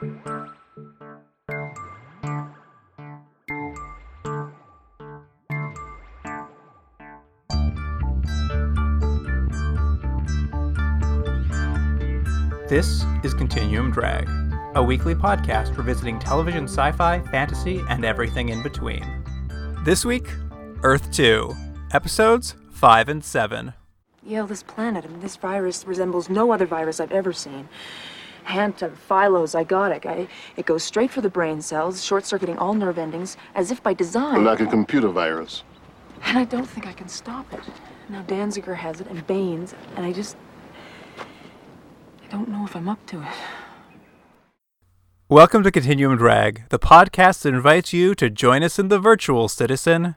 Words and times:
This 0.00 0.06
is 13.24 13.34
Continuum 13.34 13.90
Drag, 13.90 14.28
a 14.76 14.82
weekly 14.82 15.16
podcast 15.16 15.76
revisiting 15.76 16.20
television 16.20 16.64
sci 16.68 16.92
fi, 16.92 17.18
fantasy, 17.32 17.82
and 17.88 18.04
everything 18.04 18.50
in 18.50 18.62
between. 18.62 19.04
This 19.84 20.04
week, 20.04 20.28
Earth 20.84 21.10
2, 21.10 21.52
episodes 21.92 22.54
5 22.70 23.08
and 23.08 23.24
7. 23.24 23.72
Yo, 24.24 24.46
this 24.46 24.62
planet, 24.62 25.04
and 25.04 25.20
this 25.20 25.34
virus 25.34 25.84
resembles 25.84 26.28
no 26.28 26.52
other 26.52 26.66
virus 26.66 27.00
I've 27.00 27.10
ever 27.10 27.32
seen. 27.32 27.68
Hanta, 28.48 28.90
phylozygotic. 29.10 30.06
I, 30.06 30.26
it 30.56 30.64
goes 30.64 30.82
straight 30.82 31.10
for 31.10 31.20
the 31.20 31.28
brain 31.28 31.60
cells, 31.60 32.02
short 32.02 32.24
circuiting 32.24 32.56
all 32.56 32.72
nerve 32.72 32.96
endings, 32.96 33.36
as 33.54 33.70
if 33.70 33.82
by 33.82 33.92
design. 33.92 34.42
Like 34.42 34.60
a 34.60 34.66
computer 34.66 35.08
virus. 35.08 35.64
And 36.24 36.38
I 36.38 36.44
don't 36.44 36.64
think 36.64 36.86
I 36.86 36.92
can 36.92 37.08
stop 37.08 37.52
it. 37.52 37.60
Now 38.08 38.22
Danziger 38.22 38.74
has 38.76 39.02
it, 39.02 39.06
and 39.08 39.26
Baines, 39.26 39.74
and 39.96 40.06
I 40.06 40.12
just. 40.12 40.36
I 41.18 42.26
don't 42.30 42.48
know 42.48 42.64
if 42.64 42.74
I'm 42.74 42.88
up 42.88 43.04
to 43.06 43.20
it. 43.20 43.28
Welcome 45.28 45.62
to 45.64 45.70
Continuum 45.70 46.16
Drag, 46.16 46.66
the 46.70 46.78
podcast 46.78 47.42
that 47.42 47.52
invites 47.52 47.92
you 47.92 48.14
to 48.14 48.30
join 48.30 48.62
us 48.62 48.78
in 48.78 48.88
the 48.88 48.98
virtual 48.98 49.48
citizen. 49.48 50.16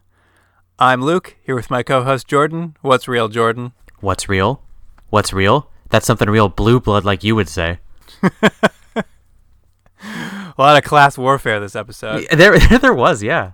I'm 0.79 1.01
Luke, 1.01 1.35
here 1.43 1.55
with 1.55 1.69
my 1.69 1.83
co 1.83 2.03
host 2.05 2.29
Jordan. 2.29 2.77
What's 2.79 3.09
real, 3.09 3.27
Jordan? 3.27 3.73
What's 3.99 4.29
real? 4.29 4.63
What's 5.09 5.33
real? 5.33 5.69
That's 5.89 6.05
something 6.05 6.29
real 6.29 6.47
blue 6.47 6.79
blood 6.79 7.03
like 7.03 7.25
you 7.25 7.35
would 7.35 7.49
say. 7.49 7.79
A 10.03 10.61
lot 10.61 10.77
of 10.77 10.83
class 10.83 11.17
warfare 11.17 11.59
this 11.59 11.75
episode. 11.75 12.27
There 12.35 12.57
there 12.59 12.93
was, 12.93 13.23
yeah. 13.23 13.53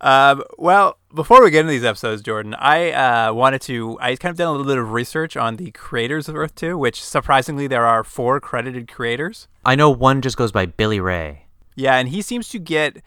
Um, 0.00 0.42
well, 0.58 0.98
before 1.14 1.42
we 1.42 1.50
get 1.50 1.60
into 1.60 1.72
these 1.72 1.84
episodes, 1.84 2.22
Jordan, 2.22 2.54
I 2.54 2.92
uh, 2.92 3.32
wanted 3.32 3.60
to. 3.62 3.98
I 4.00 4.16
kind 4.16 4.30
of 4.30 4.36
done 4.36 4.48
a 4.48 4.50
little 4.52 4.66
bit 4.66 4.78
of 4.78 4.92
research 4.92 5.36
on 5.36 5.56
the 5.56 5.70
creators 5.72 6.28
of 6.28 6.36
Earth 6.36 6.54
2, 6.54 6.78
which 6.78 7.02
surprisingly 7.02 7.66
there 7.66 7.86
are 7.86 8.04
four 8.04 8.40
credited 8.40 8.88
creators. 8.88 9.48
I 9.64 9.74
know 9.74 9.90
one 9.90 10.22
just 10.22 10.36
goes 10.36 10.52
by 10.52 10.66
Billy 10.66 11.00
Ray. 11.00 11.46
Yeah, 11.76 11.96
and 11.96 12.08
he 12.08 12.22
seems 12.22 12.48
to 12.50 12.58
get. 12.58 13.02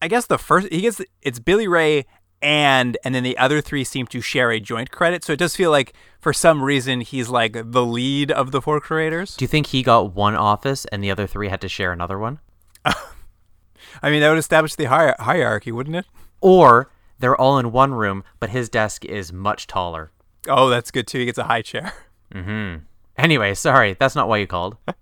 I 0.00 0.08
guess 0.08 0.26
the 0.26 0.38
first 0.38 0.68
he 0.72 0.82
gets 0.82 1.00
it's 1.22 1.40
Billy 1.40 1.66
Ray 1.66 2.06
and 2.40 2.96
and 3.04 3.14
then 3.14 3.22
the 3.22 3.36
other 3.38 3.60
three 3.60 3.84
seem 3.84 4.06
to 4.08 4.20
share 4.20 4.50
a 4.50 4.60
joint 4.60 4.90
credit. 4.90 5.24
So 5.24 5.32
it 5.32 5.38
does 5.38 5.56
feel 5.56 5.70
like 5.70 5.92
for 6.20 6.32
some 6.32 6.62
reason 6.62 7.00
he's 7.00 7.28
like 7.28 7.52
the 7.54 7.84
lead 7.84 8.30
of 8.30 8.52
the 8.52 8.62
four 8.62 8.80
creators. 8.80 9.36
Do 9.36 9.44
you 9.44 9.48
think 9.48 9.68
he 9.68 9.82
got 9.82 10.14
one 10.14 10.34
office 10.34 10.84
and 10.86 11.02
the 11.02 11.10
other 11.10 11.26
three 11.26 11.48
had 11.48 11.60
to 11.62 11.68
share 11.68 11.92
another 11.92 12.18
one? 12.18 12.38
I 12.84 14.10
mean, 14.10 14.20
that 14.20 14.28
would 14.28 14.38
establish 14.38 14.74
the 14.74 14.86
hier- 14.86 15.16
hierarchy, 15.18 15.72
wouldn't 15.72 15.96
it? 15.96 16.06
Or 16.40 16.90
they're 17.18 17.40
all 17.40 17.58
in 17.58 17.72
one 17.72 17.94
room, 17.94 18.22
but 18.38 18.50
his 18.50 18.68
desk 18.68 19.04
is 19.04 19.32
much 19.32 19.66
taller. 19.66 20.12
Oh, 20.48 20.68
that's 20.68 20.90
good 20.90 21.06
too. 21.06 21.18
He 21.18 21.24
gets 21.24 21.38
a 21.38 21.44
high 21.44 21.62
chair. 21.62 21.92
Hmm. 22.30 22.76
Anyway, 23.16 23.54
sorry, 23.54 23.96
that's 23.98 24.14
not 24.14 24.28
why 24.28 24.36
you 24.36 24.46
called. 24.46 24.76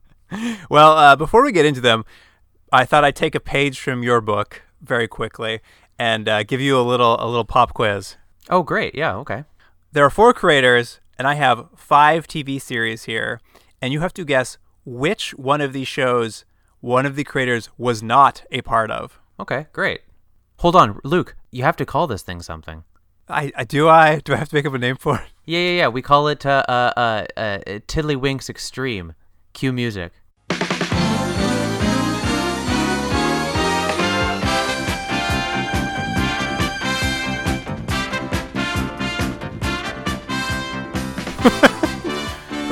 Well, 0.70 0.92
uh, 0.92 1.16
before 1.16 1.42
we 1.44 1.50
get 1.50 1.66
into 1.66 1.80
them, 1.80 2.04
I 2.72 2.84
thought 2.84 3.04
I'd 3.04 3.16
take 3.16 3.34
a 3.34 3.40
page 3.40 3.80
from 3.80 4.02
your 4.04 4.20
book 4.20 4.62
very 4.80 5.08
quickly 5.08 5.60
and 5.98 6.28
uh, 6.28 6.42
give 6.42 6.60
you 6.60 6.78
a 6.78 6.82
little 6.82 7.16
a 7.20 7.26
little 7.26 7.44
pop 7.44 7.74
quiz. 7.74 8.16
Oh, 8.48 8.62
great. 8.62 8.94
Yeah, 8.94 9.14
okay. 9.16 9.44
There 9.92 10.04
are 10.04 10.10
four 10.10 10.32
creators, 10.32 11.00
and 11.18 11.26
I 11.26 11.34
have 11.34 11.68
five 11.74 12.26
TV 12.26 12.60
series 12.60 13.04
here, 13.04 13.40
and 13.80 13.92
you 13.92 14.00
have 14.00 14.14
to 14.14 14.24
guess 14.24 14.58
which 14.84 15.30
one 15.32 15.60
of 15.60 15.72
these 15.72 15.88
shows 15.88 16.44
one 16.80 17.06
of 17.06 17.16
the 17.16 17.24
creators 17.24 17.70
was 17.76 18.02
not 18.02 18.44
a 18.50 18.62
part 18.62 18.90
of. 18.90 19.18
Okay, 19.40 19.66
great. 19.72 20.02
Hold 20.58 20.76
on, 20.76 21.00
Luke, 21.02 21.36
you 21.50 21.62
have 21.64 21.76
to 21.76 21.86
call 21.86 22.06
this 22.06 22.22
thing 22.22 22.40
something. 22.40 22.84
I, 23.28 23.52
I 23.56 23.64
do 23.64 23.88
I 23.88 24.20
do 24.20 24.34
I 24.34 24.36
have 24.36 24.48
to 24.50 24.54
make 24.54 24.66
up 24.66 24.74
a 24.74 24.78
name 24.78 24.96
for 24.96 25.16
it? 25.16 25.28
Yeah, 25.44 25.58
yeah, 25.58 25.76
yeah. 25.78 25.88
We 25.88 26.02
call 26.02 26.28
it 26.28 26.46
uh, 26.46 26.62
uh, 26.68 26.92
uh, 26.96 27.26
uh, 27.36 27.58
Tiddlywinks 27.88 28.48
Extreme. 28.48 29.14
Cue 29.52 29.72
music. 29.72 30.12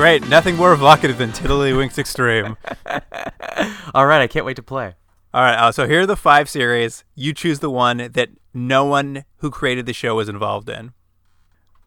Great, 0.04 0.28
nothing 0.28 0.56
more 0.56 0.74
evocative 0.74 1.16
than 1.16 1.32
Tiddlywinks 1.32 1.98
Extreme. 1.98 2.58
All 3.94 4.04
right, 4.04 4.20
I 4.20 4.26
can't 4.26 4.44
wait 4.44 4.56
to 4.56 4.62
play. 4.62 4.96
All 5.32 5.42
right, 5.42 5.54
uh, 5.54 5.72
so 5.72 5.88
here 5.88 6.02
are 6.02 6.06
the 6.06 6.14
five 6.14 6.46
series. 6.46 7.04
You 7.14 7.32
choose 7.32 7.60
the 7.60 7.70
one 7.70 8.10
that 8.12 8.28
no 8.52 8.84
one 8.84 9.24
who 9.38 9.50
created 9.50 9.86
the 9.86 9.94
show 9.94 10.16
was 10.16 10.28
involved 10.28 10.68
in. 10.68 10.92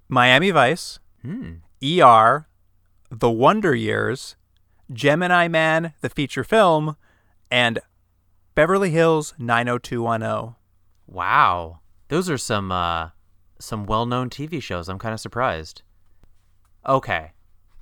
Miami 0.09 0.49
Vice, 0.49 0.97
ER, 1.23 2.47
The 3.11 3.29
Wonder 3.29 3.75
Years, 3.75 4.35
Gemini 4.91 5.47
Man, 5.47 5.93
the 6.01 6.09
feature 6.09 6.43
film, 6.43 6.97
and 7.51 7.77
Beverly 8.55 8.89
Hills 8.89 9.35
90210. 9.37 10.55
Wow, 11.05 11.81
those 12.07 12.31
are 12.31 12.39
some 12.39 12.71
uh, 12.71 13.09
some 13.59 13.85
well-known 13.85 14.31
TV 14.31 14.59
shows. 14.59 14.89
I'm 14.89 14.97
kind 14.97 15.13
of 15.13 15.19
surprised. 15.19 15.83
Okay, 16.83 17.33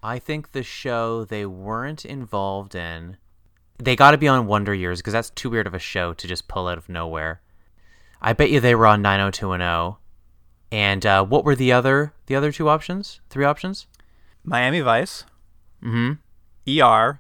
I 0.06 0.20
think 0.20 0.52
the 0.52 0.62
show 0.62 1.26
they 1.26 1.48
weren't 1.48 2.06
involved 2.06 2.76
in. 2.76 3.18
They 3.80 3.96
got 3.96 4.12
to 4.12 4.20
be 4.20 4.28
on 4.28 4.46
Wonder 4.46 4.72
Years 4.72 5.00
because 5.00 5.14
that's 5.14 5.32
too 5.32 5.50
weird 5.50 5.66
of 5.66 5.74
a 5.74 5.80
show 5.80 6.14
to 6.14 6.28
just 6.28 6.48
pull 6.48 6.68
out 6.68 6.78
of 6.78 6.88
nowhere. 6.88 7.42
I 8.22 8.34
bet 8.34 8.52
you 8.52 8.60
they 8.60 8.76
were 8.76 8.86
on 8.86 9.02
90210. 9.02 9.98
And 10.72 11.06
uh, 11.08 11.26
what 11.26 11.44
were 11.44 11.56
the 11.56 11.72
other 11.72 12.14
the 12.28 12.36
other 12.36 12.52
two 12.52 12.70
options? 12.70 13.20
Three 13.32 13.46
options? 13.46 13.88
Miami 14.44 14.82
Vice, 14.82 15.24
Mm-hmm. 15.84 16.82
ER, 16.82 17.20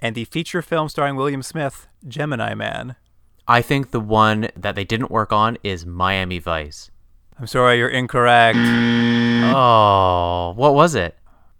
and 0.00 0.16
the 0.16 0.24
feature 0.24 0.62
film 0.62 0.88
starring 0.88 1.14
William 1.14 1.44
Smith, 1.44 1.86
Gemini 2.08 2.54
Man. 2.54 2.96
I 3.46 3.62
think 3.62 3.92
the 3.92 4.00
one 4.00 4.48
that 4.56 4.74
they 4.74 4.84
didn't 4.84 5.12
work 5.12 5.32
on 5.32 5.58
is 5.62 5.86
Miami 5.86 6.40
Vice. 6.40 6.90
I'm 7.38 7.46
sorry, 7.46 7.78
you're 7.78 7.88
incorrect. 7.88 8.58
Oh, 9.54 10.54
what 10.56 10.74
was 10.74 10.96
it? 10.96 11.16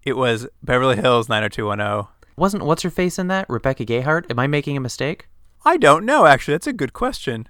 It 0.07 0.17
was 0.17 0.47
Beverly 0.63 0.95
Hills 0.95 1.29
90210. 1.29 2.07
Wasn't 2.37 2.65
what's 2.65 2.83
her 2.83 2.91
face 2.91 3.19
in 3.19 3.27
that? 3.27 3.45
Rebecca 3.51 3.85
Gayheart? 3.85 4.31
Am 4.31 4.39
I 4.39 4.47
making 4.47 4.77
a 4.77 4.81
mistake? 4.81 5.29
I 5.65 5.77
don't 5.77 6.05
know, 6.07 6.27
actually. 6.27 6.55
That's 6.55 6.69
a 6.69 6.73
good 6.73 6.93
question. 6.93 7.49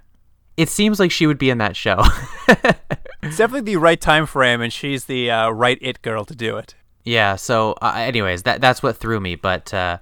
It 0.57 0.67
seems 0.67 0.99
like 0.99 1.11
she 1.11 1.27
would 1.27 1.37
be 1.37 1.51
in 1.51 1.59
that 1.59 1.75
show. 1.75 2.03
It's 3.23 3.37
definitely 3.37 3.73
the 3.73 3.77
right 3.77 3.99
time 3.99 4.25
frame, 4.25 4.61
and 4.61 4.71
she's 4.71 5.05
the 5.05 5.29
uh, 5.29 5.49
right 5.49 5.77
it 5.81 6.01
girl 6.01 6.23
to 6.23 6.35
do 6.35 6.55
it. 6.57 6.75
yeah. 7.03 7.35
So, 7.35 7.73
uh, 7.81 7.93
anyways, 7.97 8.43
that 8.43 8.61
that's 8.61 8.81
what 8.81 8.95
threw 8.95 9.19
me. 9.19 9.35
But 9.35 9.73
uh, 9.73 9.97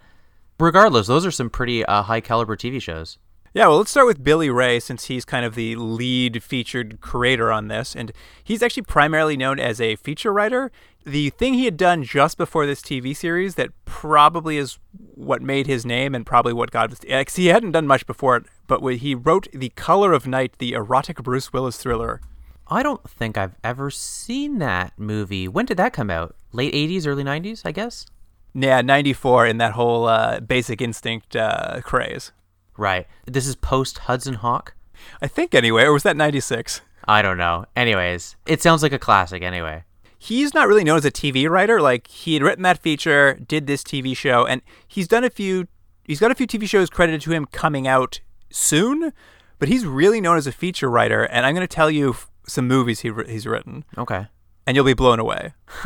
regardless, 0.60 1.08
those 1.08 1.26
are 1.26 1.32
some 1.32 1.50
pretty 1.50 1.84
uh, 1.86 2.04
high 2.04 2.20
caliber 2.22 2.56
TV 2.56 2.80
shows. 2.80 3.18
Yeah, 3.56 3.68
well, 3.68 3.78
let's 3.78 3.92
start 3.92 4.08
with 4.08 4.22
Billy 4.22 4.50
Ray 4.50 4.82
since 4.82 5.06
he's 5.06 5.24
kind 5.24 5.46
of 5.46 5.56
the 5.56 5.78
lead 5.78 6.44
featured 6.44 7.00
creator 7.00 7.54
on 7.54 7.70
this. 7.70 7.96
And 7.96 8.12
he's 8.44 8.62
actually 8.62 8.84
primarily 8.84 9.38
known 9.38 9.62
as 9.62 9.80
a 9.80 9.96
feature 9.96 10.34
writer. 10.34 10.74
The 11.06 11.30
thing 11.30 11.54
he 11.54 11.64
had 11.64 11.78
done 11.78 12.04
just 12.04 12.38
before 12.38 12.66
this 12.66 12.82
TV 12.82 13.16
series 13.16 13.56
that 13.56 13.70
probably 13.86 14.58
is 14.58 14.78
what 14.92 15.42
made 15.42 15.68
his 15.68 15.86
name 15.86 16.14
and 16.14 16.26
probably 16.26 16.52
what 16.52 16.70
got 16.70 16.90
his. 16.90 17.00
Because 17.00 17.38
he 17.38 17.46
hadn't 17.46 17.72
done 17.72 17.88
much 17.88 18.06
before 18.06 18.36
it, 18.36 18.44
but 18.68 18.82
he 18.98 19.16
wrote 19.16 19.48
The 19.54 19.70
Color 19.70 20.12
of 20.12 20.28
Night, 20.28 20.58
the 20.58 20.74
erotic 20.74 21.24
Bruce 21.24 21.54
Willis 21.54 21.78
thriller. 21.78 22.20
I 22.68 22.84
don't 22.84 23.10
think 23.10 23.38
I've 23.38 23.56
ever 23.64 23.90
seen 23.90 24.58
that 24.58 24.92
movie. 24.98 25.48
When 25.48 25.66
did 25.66 25.78
that 25.78 25.94
come 25.94 26.10
out? 26.10 26.36
Late 26.52 26.74
'80s, 26.74 27.08
early 27.08 27.24
'90s, 27.24 27.62
I 27.64 27.72
guess. 27.72 28.06
Yeah, 28.54 28.82
94 28.82 29.48
in 29.48 29.58
that 29.60 29.74
whole 29.74 30.08
uh, 30.08 30.42
basic 30.42 30.82
instinct 30.82 31.36
uh, 31.38 31.80
craze. 31.82 32.34
Right. 32.78 33.08
This 33.26 33.48
is 33.48 33.56
post 33.56 34.00
Hudson 34.00 34.36
Hawk. 34.36 34.76
I 35.22 35.28
think, 35.28 35.54
anyway, 35.54 35.84
or 35.84 35.94
was 35.94 36.04
that 36.04 36.18
96? 36.18 36.82
I 37.08 37.22
don't 37.22 37.38
know. 37.38 37.66
Anyways, 37.76 38.36
it 38.46 38.62
sounds 38.62 38.82
like 38.84 38.94
a 38.94 39.00
classic. 39.00 39.44
Anyway. 39.44 39.84
he's 40.18 40.54
not 40.56 40.68
really 40.68 40.84
known 40.84 40.98
as 40.98 41.06
a 41.06 41.12
TV 41.12 41.48
writer. 41.50 41.80
Like 41.80 42.08
he 42.08 42.34
had 42.34 42.42
written 42.44 42.64
that 42.64 42.82
feature, 42.82 43.36
did 43.48 43.68
this 43.68 43.84
TV 43.84 44.16
show, 44.18 44.46
and 44.46 44.62
he's 44.88 45.08
done 45.08 45.24
a 45.24 45.30
few. 45.30 45.68
He's 46.04 46.20
got 46.20 46.32
a 46.32 46.36
few 46.36 46.48
TV 46.48 46.68
shows 46.68 46.90
credited 46.90 47.22
to 47.22 47.32
him 47.32 47.46
coming 47.46 47.88
out 47.88 48.20
soon, 48.50 49.12
but 49.60 49.70
he's 49.70 49.86
really 49.86 50.20
known 50.22 50.38
as 50.38 50.48
a 50.48 50.52
feature 50.52 50.90
writer. 50.90 51.24
And 51.24 51.46
I'm 51.46 51.54
going 51.56 51.68
to 51.68 51.74
tell 51.76 51.92
you 51.92 52.16
some 52.48 52.68
movies 52.68 53.02
he 53.02 53.12
he's 53.28 53.46
written, 53.48 53.86
Okay. 53.98 54.28
and 54.68 54.76
you'll 54.76 54.86
be 54.86 54.94
blown 54.94 55.20
away. 55.20 55.54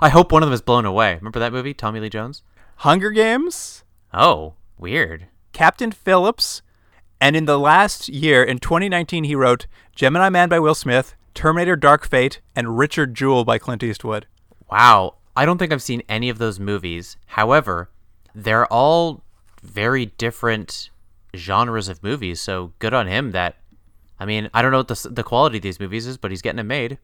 I 0.00 0.08
hope 0.10 0.30
one 0.32 0.42
of 0.42 0.48
them 0.48 0.54
is 0.54 0.62
blown 0.62 0.84
away. 0.84 1.16
Remember 1.16 1.38
that 1.40 1.52
movie, 1.52 1.74
Tommy 1.74 2.00
Lee 2.00 2.08
Jones? 2.08 2.42
Hunger 2.76 3.10
Games, 3.10 3.82
Oh, 4.14 4.54
weird. 4.78 5.26
Captain 5.58 5.90
Phillips, 5.90 6.62
and 7.20 7.34
in 7.34 7.46
the 7.46 7.58
last 7.58 8.08
year, 8.08 8.44
in 8.44 8.60
2019, 8.60 9.24
he 9.24 9.34
wrote 9.34 9.66
Gemini 9.92 10.28
Man 10.28 10.48
by 10.48 10.60
Will 10.60 10.76
Smith, 10.76 11.16
Terminator: 11.34 11.74
Dark 11.74 12.08
Fate, 12.08 12.40
and 12.54 12.78
Richard 12.78 13.12
Jewell 13.12 13.44
by 13.44 13.58
Clint 13.58 13.82
Eastwood. 13.82 14.28
Wow. 14.70 15.16
I 15.34 15.44
don't 15.44 15.58
think 15.58 15.72
I've 15.72 15.82
seen 15.82 16.04
any 16.08 16.28
of 16.28 16.38
those 16.38 16.60
movies. 16.60 17.16
However, 17.26 17.90
they're 18.36 18.72
all 18.72 19.24
very 19.60 20.06
different 20.06 20.90
genres 21.34 21.88
of 21.88 22.04
movies. 22.04 22.40
So 22.40 22.72
good 22.78 22.94
on 22.94 23.08
him. 23.08 23.32
That 23.32 23.56
I 24.20 24.26
mean, 24.26 24.50
I 24.54 24.62
don't 24.62 24.70
know 24.70 24.78
what 24.78 24.86
the 24.86 25.08
the 25.10 25.24
quality 25.24 25.56
of 25.56 25.64
these 25.64 25.80
movies 25.80 26.06
is, 26.06 26.18
but 26.18 26.30
he's 26.30 26.40
getting 26.40 26.58
them 26.58 26.68
made. 26.68 26.98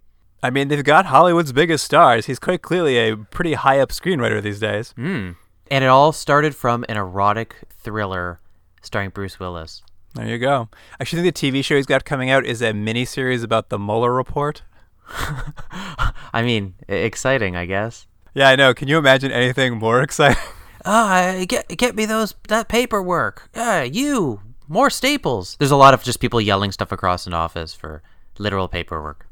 I 0.45 0.51
mean, 0.51 0.69
they've 0.69 0.85
got 0.85 1.07
Hollywood's 1.07 1.51
biggest 1.51 1.85
stars. 1.85 2.27
He's 2.27 2.39
quite 2.39 2.63
clearly 2.63 2.99
a 2.99 3.17
pretty 3.17 3.55
high 3.55 3.81
up 3.81 3.89
screenwriter 3.89 4.41
these 4.41 4.61
days. 4.61 4.95
Mm. 4.97 5.35
And 5.73 5.83
it 5.83 5.89
all 5.89 6.13
started 6.13 6.55
from 6.55 6.85
an 6.89 6.97
erotic 6.97 7.57
thriller 7.69 8.39
starring 8.85 9.11
Bruce 9.11 9.41
Willis. 9.41 9.83
There 10.15 10.29
you 10.29 10.39
go. 10.39 10.69
I 10.93 10.97
actually 11.01 11.23
think 11.23 11.35
the 11.35 11.51
TV 11.51 11.65
show 11.65 11.77
he's 11.77 11.87
got 11.87 12.05
coming 12.05 12.31
out 12.31 12.45
is 12.47 12.63
a 12.63 12.73
miniseries 12.73 13.43
about 13.43 13.69
the 13.69 13.79
Mueller 13.79 14.13
report. 14.13 14.63
I 15.09 16.43
mean, 16.43 16.75
exciting, 16.89 17.57
I 17.57 17.67
guess. 17.67 18.07
Yeah, 18.35 18.49
I 18.49 18.57
know. 18.57 18.75
Can 18.75 18.89
you 18.89 18.99
imagine 18.99 19.33
anything 19.33 19.79
more 19.79 20.03
exciting? 20.03 20.43
Ah, 20.87 21.29
uh, 21.29 21.47
get 21.47 21.67
get 21.79 21.97
me 21.97 22.05
those 22.05 22.35
that 22.49 22.69
paperwork. 22.69 23.49
Yeah, 23.55 23.85
you 23.85 24.43
more 24.69 24.91
staples. 24.91 25.57
There's 25.59 25.71
a 25.71 25.77
lot 25.77 25.95
of 25.95 26.03
just 26.03 26.21
people 26.21 26.43
yelling 26.43 26.73
stuff 26.73 26.93
across 26.93 27.27
an 27.27 27.33
office 27.33 27.75
for 27.75 28.03
literal 28.39 28.69
paperwork. 28.69 29.27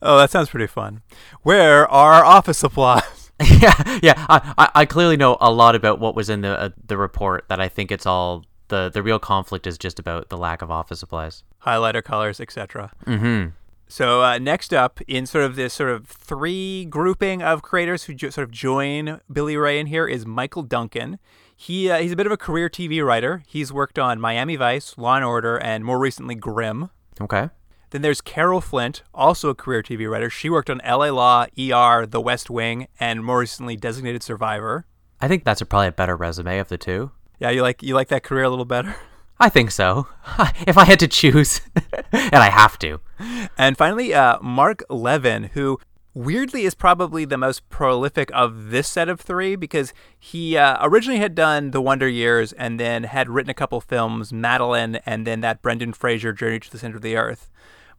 Oh, 0.00 0.16
that 0.16 0.30
sounds 0.30 0.48
pretty 0.48 0.66
fun. 0.66 1.02
Where 1.42 1.86
are 1.90 2.24
office 2.24 2.56
supplies? 2.56 3.32
yeah, 3.60 3.98
yeah. 4.02 4.14
I, 4.28 4.70
I 4.74 4.86
clearly 4.86 5.16
know 5.16 5.36
a 5.42 5.52
lot 5.52 5.74
about 5.74 6.00
what 6.00 6.14
was 6.14 6.30
in 6.30 6.40
the 6.40 6.58
uh, 6.58 6.68
the 6.86 6.96
report. 6.96 7.44
That 7.48 7.60
I 7.60 7.68
think 7.68 7.92
it's 7.92 8.06
all 8.06 8.44
the 8.72 8.90
the 8.92 9.02
real 9.02 9.18
conflict 9.18 9.66
is 9.66 9.76
just 9.76 9.98
about 9.98 10.30
the 10.30 10.38
lack 10.38 10.62
of 10.62 10.70
office 10.70 10.98
supplies, 10.98 11.44
highlighter 11.64 12.02
colors, 12.02 12.40
etc. 12.40 12.90
Mm-hmm. 13.06 13.50
So 13.86 14.22
uh, 14.22 14.38
next 14.38 14.72
up, 14.72 15.00
in 15.06 15.26
sort 15.26 15.44
of 15.44 15.54
this 15.54 15.74
sort 15.74 15.90
of 15.90 16.06
three 16.06 16.86
grouping 16.86 17.42
of 17.42 17.60
creators 17.60 18.04
who 18.04 18.14
jo- 18.14 18.30
sort 18.30 18.44
of 18.48 18.50
join 18.50 19.20
Billy 19.30 19.58
Ray 19.58 19.78
in 19.78 19.88
here, 19.88 20.08
is 20.08 20.24
Michael 20.24 20.62
Duggan. 20.62 21.18
He 21.54 21.90
uh, 21.90 21.98
he's 21.98 22.12
a 22.12 22.16
bit 22.16 22.24
of 22.24 22.32
a 22.32 22.38
career 22.38 22.70
TV 22.70 23.04
writer. 23.04 23.42
He's 23.46 23.70
worked 23.70 23.98
on 23.98 24.18
Miami 24.18 24.56
Vice, 24.56 24.96
Law 24.96 25.16
and 25.16 25.24
Order, 25.24 25.58
and 25.58 25.84
more 25.84 25.98
recently 25.98 26.34
Grimm. 26.34 26.88
Okay. 27.20 27.50
Then 27.90 28.00
there's 28.00 28.22
Carol 28.22 28.62
Flint, 28.62 29.02
also 29.12 29.50
a 29.50 29.54
career 29.54 29.82
TV 29.82 30.10
writer. 30.10 30.30
She 30.30 30.48
worked 30.48 30.70
on 30.70 30.80
LA 30.82 31.10
Law, 31.10 31.44
ER, 31.58 32.06
The 32.06 32.22
West 32.22 32.48
Wing, 32.48 32.88
and 32.98 33.22
more 33.22 33.40
recently 33.40 33.76
Designated 33.76 34.22
Survivor. 34.22 34.86
I 35.20 35.28
think 35.28 35.44
that's 35.44 35.60
a, 35.60 35.66
probably 35.66 35.88
a 35.88 35.92
better 35.92 36.16
resume 36.16 36.58
of 36.58 36.68
the 36.68 36.78
two. 36.78 37.10
Yeah, 37.42 37.50
you 37.50 37.62
like 37.62 37.82
you 37.82 37.96
like 37.96 38.06
that 38.06 38.22
career 38.22 38.44
a 38.44 38.50
little 38.50 38.64
better. 38.64 38.94
I 39.40 39.48
think 39.48 39.72
so. 39.72 40.06
if 40.64 40.78
I 40.78 40.84
had 40.84 41.00
to 41.00 41.08
choose, 41.08 41.60
and 42.12 42.36
I 42.36 42.50
have 42.50 42.78
to. 42.78 43.00
And 43.58 43.76
finally, 43.76 44.14
uh, 44.14 44.40
Mark 44.40 44.84
Levin, 44.88 45.50
who 45.54 45.80
weirdly 46.14 46.62
is 46.62 46.76
probably 46.76 47.24
the 47.24 47.36
most 47.36 47.68
prolific 47.68 48.30
of 48.32 48.70
this 48.70 48.86
set 48.86 49.08
of 49.08 49.20
three 49.20 49.56
because 49.56 49.92
he 50.16 50.56
uh, 50.56 50.78
originally 50.86 51.18
had 51.18 51.34
done 51.34 51.72
The 51.72 51.82
Wonder 51.82 52.06
Years 52.06 52.52
and 52.52 52.78
then 52.78 53.02
had 53.02 53.28
written 53.28 53.50
a 53.50 53.54
couple 53.54 53.80
films, 53.80 54.32
Madeline, 54.32 55.00
and 55.04 55.26
then 55.26 55.40
that 55.40 55.62
Brendan 55.62 55.94
Fraser 55.94 56.32
Journey 56.32 56.60
to 56.60 56.70
the 56.70 56.78
Center 56.78 56.94
of 56.94 57.02
the 57.02 57.16
Earth. 57.16 57.50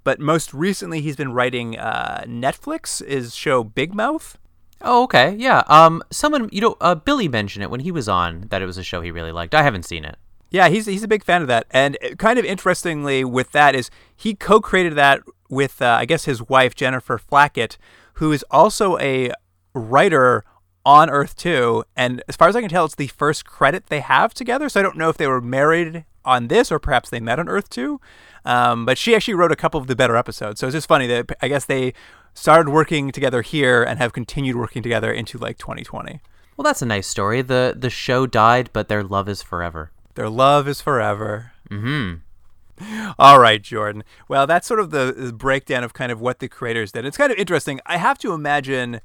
But 0.05 0.21
most 0.21 0.53
recently, 0.53 1.01
he's 1.01 1.17
been 1.17 1.33
writing 1.33 1.77
uh, 1.77 2.23
Netflix 2.25 3.01
is 3.01 3.35
show 3.35 3.61
Big 3.65 3.93
Mouth. 3.93 4.37
Oh, 4.81 5.03
okay, 5.03 5.35
yeah. 5.37 5.63
Um, 5.67 6.03
someone 6.09 6.49
you 6.51 6.61
know, 6.61 6.77
uh, 6.81 6.95
Billy 6.95 7.27
mentioned 7.27 7.63
it 7.63 7.69
when 7.69 7.79
he 7.81 7.91
was 7.91 8.09
on 8.09 8.47
that 8.49 8.61
it 8.61 8.65
was 8.65 8.77
a 8.77 8.83
show 8.83 9.01
he 9.01 9.11
really 9.11 9.31
liked. 9.31 9.55
I 9.55 9.63
haven't 9.63 9.83
seen 9.83 10.03
it. 10.03 10.17
Yeah, 10.51 10.69
he's 10.69 10.85
he's 10.85 11.03
a 11.03 11.07
big 11.07 11.23
fan 11.23 11.41
of 11.41 11.47
that. 11.47 11.65
And 11.71 11.97
kind 12.17 12.37
of 12.37 12.45
interestingly, 12.45 13.23
with 13.23 13.51
that 13.53 13.75
is 13.75 13.89
he 14.15 14.35
co-created 14.35 14.95
that 14.95 15.21
with 15.49 15.81
uh, 15.81 15.97
I 15.99 16.05
guess 16.05 16.25
his 16.25 16.47
wife 16.47 16.75
Jennifer 16.75 17.17
Flackett, 17.17 17.77
who 18.15 18.31
is 18.31 18.45
also 18.51 18.97
a 18.99 19.31
writer 19.73 20.43
on 20.85 21.09
Earth 21.09 21.35
2. 21.35 21.83
And 21.95 22.23
as 22.27 22.35
far 22.35 22.47
as 22.47 22.55
I 22.55 22.61
can 22.61 22.69
tell, 22.69 22.85
it's 22.85 22.95
the 22.95 23.07
first 23.07 23.45
credit 23.45 23.87
they 23.87 24.01
have 24.01 24.33
together. 24.33 24.69
So 24.69 24.79
I 24.79 24.83
don't 24.83 24.97
know 24.97 25.09
if 25.09 25.17
they 25.17 25.27
were 25.27 25.41
married 25.41 26.05
on 26.25 26.47
this 26.47 26.71
or 26.71 26.79
perhaps 26.79 27.09
they 27.09 27.19
met 27.19 27.39
on 27.39 27.49
Earth 27.49 27.69
2. 27.69 27.99
Um, 28.45 28.85
but 28.85 28.97
she 28.97 29.15
actually 29.15 29.35
wrote 29.35 29.51
a 29.51 29.55
couple 29.55 29.79
of 29.79 29.87
the 29.87 29.95
better 29.95 30.15
episodes. 30.15 30.59
So 30.59 30.67
it's 30.67 30.73
just 30.75 30.87
funny 30.87 31.07
that 31.07 31.31
I 31.41 31.47
guess 31.47 31.65
they 31.65 31.93
started 32.33 32.71
working 32.71 33.11
together 33.11 33.41
here 33.41 33.83
and 33.83 33.99
have 33.99 34.13
continued 34.13 34.55
working 34.55 34.83
together 34.83 35.11
into 35.11 35.37
like 35.37 35.57
2020. 35.57 36.19
Well, 36.57 36.63
that's 36.63 36.81
a 36.81 36.85
nice 36.85 37.07
story. 37.07 37.41
The 37.41 37.75
the 37.77 37.89
show 37.89 38.27
died, 38.27 38.69
but 38.73 38.87
their 38.87 39.03
love 39.03 39.27
is 39.27 39.41
forever. 39.41 39.91
Their 40.15 40.29
love 40.29 40.67
is 40.67 40.81
forever. 40.81 41.51
Mm-hmm. 41.69 43.13
All 43.19 43.39
right, 43.39 43.61
Jordan. 43.61 44.03
Well, 44.27 44.47
that's 44.47 44.67
sort 44.67 44.79
of 44.79 44.91
the, 44.91 45.13
the 45.15 45.33
breakdown 45.33 45.83
of 45.83 45.93
kind 45.93 46.11
of 46.11 46.21
what 46.21 46.39
the 46.39 46.47
creators 46.47 46.91
did. 46.91 47.05
It's 47.05 47.17
kind 47.17 47.31
of 47.31 47.37
interesting. 47.37 47.79
I 47.85 47.97
have 47.97 48.17
to 48.19 48.33
imagine 48.33 49.01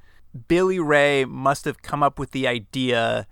Billy 0.49 0.79
Ray 0.79 1.25
must 1.25 1.65
have 1.65 1.83
come 1.83 2.03
up 2.03 2.19
with 2.19 2.33
the 2.33 2.47
idea 2.47 3.27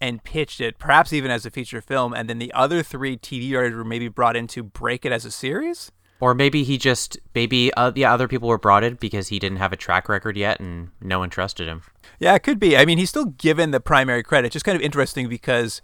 and 0.00 0.24
pitched 0.24 0.60
it, 0.60 0.78
perhaps 0.78 1.12
even 1.12 1.30
as 1.30 1.44
a 1.44 1.50
feature 1.50 1.82
film, 1.82 2.14
and 2.14 2.28
then 2.28 2.38
the 2.38 2.52
other 2.54 2.82
three 2.82 3.18
TV 3.18 3.54
writers 3.54 3.74
were 3.74 3.84
maybe 3.84 4.08
brought 4.08 4.34
in 4.34 4.46
to 4.46 4.62
break 4.62 5.04
it 5.04 5.12
as 5.12 5.26
a 5.26 5.30
series. 5.30 5.92
Or 6.20 6.34
maybe 6.34 6.64
he 6.64 6.76
just 6.76 7.18
maybe 7.34 7.72
uh, 7.74 7.92
yeah 7.96 8.12
other 8.12 8.28
people 8.28 8.48
were 8.48 8.58
brought 8.58 8.84
in 8.84 8.94
because 8.94 9.28
he 9.28 9.38
didn't 9.38 9.58
have 9.58 9.72
a 9.72 9.76
track 9.76 10.08
record 10.08 10.36
yet 10.36 10.60
and 10.60 10.90
no 11.00 11.18
one 11.18 11.30
trusted 11.30 11.66
him. 11.66 11.82
Yeah, 12.18 12.34
it 12.34 12.42
could 12.42 12.60
be. 12.60 12.76
I 12.76 12.84
mean, 12.84 12.98
he's 12.98 13.08
still 13.08 13.24
given 13.24 13.70
the 13.70 13.80
primary 13.80 14.22
credit. 14.22 14.52
Just 14.52 14.64
kind 14.64 14.76
of 14.76 14.82
interesting 14.82 15.28
because 15.28 15.80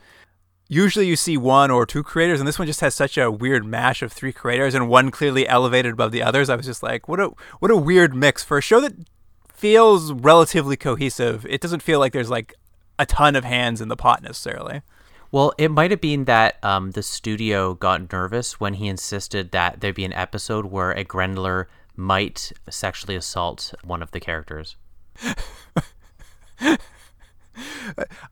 usually 0.68 1.06
you 1.06 1.16
see 1.16 1.36
one 1.36 1.70
or 1.70 1.86
two 1.86 2.02
creators, 2.02 2.40
and 2.40 2.46
this 2.46 2.58
one 2.58 2.66
just 2.66 2.80
has 2.80 2.94
such 2.94 3.16
a 3.16 3.30
weird 3.30 3.64
mash 3.64 4.02
of 4.02 4.12
three 4.12 4.32
creators, 4.32 4.74
and 4.74 4.88
one 4.88 5.10
clearly 5.10 5.48
elevated 5.48 5.92
above 5.92 6.12
the 6.12 6.22
others. 6.22 6.50
I 6.50 6.56
was 6.56 6.66
just 6.66 6.82
like, 6.82 7.08
what 7.08 7.20
a 7.20 7.30
what 7.58 7.70
a 7.70 7.76
weird 7.76 8.14
mix 8.14 8.44
for 8.44 8.58
a 8.58 8.62
show 8.62 8.80
that 8.80 8.94
feels 9.48 10.12
relatively 10.12 10.76
cohesive. 10.76 11.46
It 11.48 11.60
doesn't 11.60 11.82
feel 11.82 11.98
like 11.98 12.12
there's 12.12 12.30
like 12.30 12.54
a 12.98 13.06
ton 13.06 13.36
of 13.36 13.44
hands 13.44 13.80
in 13.80 13.88
the 13.88 13.96
pot 13.96 14.22
necessarily. 14.22 14.82
Well, 15.32 15.52
it 15.58 15.70
might 15.70 15.90
have 15.90 16.00
been 16.00 16.24
that 16.24 16.62
um, 16.64 16.92
the 16.92 17.02
studio 17.02 17.74
got 17.74 18.12
nervous 18.12 18.60
when 18.60 18.74
he 18.74 18.86
insisted 18.86 19.50
that 19.52 19.80
there 19.80 19.92
be 19.92 20.04
an 20.04 20.12
episode 20.12 20.66
where 20.66 20.92
a 20.92 21.04
Grendler 21.04 21.68
might 21.96 22.52
sexually 22.70 23.16
assault 23.16 23.74
one 23.82 24.02
of 24.02 24.10
the 24.12 24.20
characters. 24.20 24.76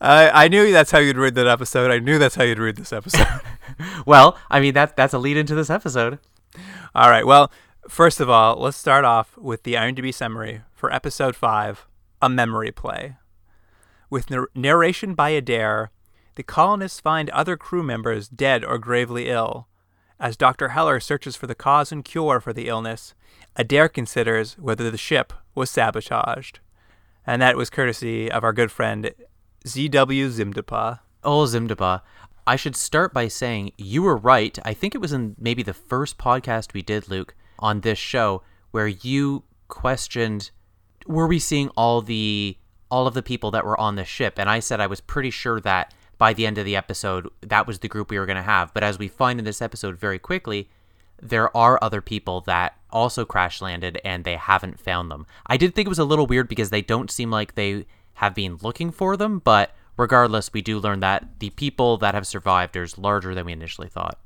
I, 0.01 0.31
I 0.45 0.49
knew 0.49 0.71
that's 0.73 0.91
how 0.91 0.99
you'd 0.99 1.17
read 1.17 1.35
that 1.37 1.47
episode. 1.47 1.91
I 1.91 1.99
knew 1.99 2.19
that's 2.19 2.35
how 2.35 2.45
you'd 2.45 2.59
read 2.59 2.77
this 2.77 2.93
episode. 2.93 3.27
well, 4.07 4.39
I 4.51 4.61
mean 4.61 4.75
that 4.75 4.97
that's 4.97 5.15
a 5.15 5.19
lead 5.19 5.37
into 5.37 5.55
this 5.55 5.71
episode. 5.71 6.19
All 6.95 7.11
right. 7.11 7.27
Well, 7.27 7.51
first 7.89 8.21
of 8.21 8.29
all, 8.29 8.57
let's 8.57 8.77
start 8.77 9.05
off 9.05 9.37
with 9.37 9.63
the 9.63 9.75
IMDb 9.75 10.13
summary 10.13 10.63
for 10.73 10.93
episode 10.93 11.35
five, 11.35 11.87
a 12.21 12.29
memory 12.29 12.71
play. 12.71 13.17
With 14.11 14.31
nar- 14.31 14.51
narration 14.55 15.15
by 15.15 15.31
Adair, 15.31 15.91
the 16.37 16.43
colonists 16.43 17.01
find 17.01 17.31
other 17.31 17.57
crew 17.57 17.83
members 17.83 18.29
dead 18.29 18.65
or 18.65 18.79
gravely 18.79 19.29
ill. 19.29 19.69
As 20.19 20.37
Dr. 20.37 20.69
Heller 20.69 21.01
searches 21.01 21.37
for 21.37 21.47
the 21.47 21.55
cause 21.55 21.93
and 21.93 22.05
cure 22.05 22.41
for 22.41 22.53
the 22.53 22.69
illness, 22.69 23.15
Adair 23.57 23.89
considers 23.89 24.59
whether 24.59 24.91
the 24.91 24.99
ship 24.99 25.33
was 25.55 25.71
sabotaged. 25.71 26.61
And 27.27 27.41
that 27.43 27.57
was 27.57 27.71
courtesy 27.71 28.31
of 28.31 28.45
our 28.45 28.53
good 28.53 28.71
friend 28.71 29.13
ZW 29.67 30.29
Zimdapa. 30.29 31.01
Oh, 31.23 31.45
Zimdapa. 31.45 32.03
I 32.47 32.57
should 32.57 32.77
start 32.77 33.15
by 33.15 33.29
saying 33.29 33.73
you 33.79 34.03
were 34.03 34.17
right. 34.17 34.59
I 34.65 34.75
think 34.75 34.95
it 34.95 35.01
was 35.01 35.13
in 35.13 35.35
maybe 35.39 35.63
the 35.63 35.73
first 35.73 36.19
podcast 36.19 36.75
we 36.75 36.83
did, 36.83 37.09
Luke, 37.09 37.35
on 37.59 37.81
this 37.81 37.99
show, 37.99 38.43
where 38.71 38.89
you 38.89 39.45
questioned 39.69 40.51
were 41.07 41.27
we 41.27 41.39
seeing 41.39 41.69
all 41.71 42.01
the 42.03 42.57
all 42.91 43.07
of 43.07 43.15
the 43.15 43.23
people 43.23 43.51
that 43.51 43.65
were 43.65 43.79
on 43.81 43.97
the 43.97 44.05
ship? 44.05 44.39
And 44.39 44.49
I 44.49 44.61
said 44.61 44.81
I 44.81 44.87
was 44.87 45.01
pretty 45.01 45.31
sure 45.31 45.61
that 45.61 45.95
by 46.19 46.33
the 46.33 46.47
end 46.47 46.59
of 46.59 46.65
the 46.65 46.77
episode, 46.77 47.29
that 47.41 47.67
was 47.67 47.79
the 47.79 47.89
group 47.89 48.11
we 48.11 48.19
were 48.19 48.27
going 48.27 48.37
to 48.37 48.43
have. 48.43 48.73
But 48.75 48.85
as 48.85 48.99
we 48.99 49.09
find 49.09 49.39
in 49.39 49.45
this 49.45 49.63
episode 49.63 49.99
very 49.99 50.19
quickly, 50.19 50.69
there 51.21 51.55
are 51.57 51.79
other 51.81 52.01
people 52.01 52.41
that 52.43 52.77
also 52.91 53.25
crash 53.25 53.61
landed 53.63 54.01
and 54.05 54.25
they 54.25 54.37
haven't 54.37 54.81
found 54.81 55.11
them. 55.11 55.27
I 55.47 55.57
did 55.57 55.75
think 55.75 55.87
it 55.87 55.89
was 55.91 55.99
a 55.99 56.05
little 56.05 56.27
weird 56.27 56.49
because 56.49 56.71
they 56.71 56.83
don't 56.83 57.11
seem 57.11 57.31
like 57.31 57.55
they 57.55 57.87
have 58.15 58.35
been 58.35 58.59
looking 58.63 58.91
for 58.91 59.17
them, 59.17 59.41
but 59.41 59.75
regardless, 59.97 60.53
we 60.53 60.63
do 60.63 60.79
learn 60.79 61.01
that 61.01 61.41
the 61.41 61.51
people 61.51 61.97
that 61.99 62.15
have 62.15 62.27
survived 62.27 62.77
are 62.77 62.87
larger 62.97 63.35
than 63.35 63.47
we 63.47 63.53
initially 63.53 63.89
thought. 63.89 64.19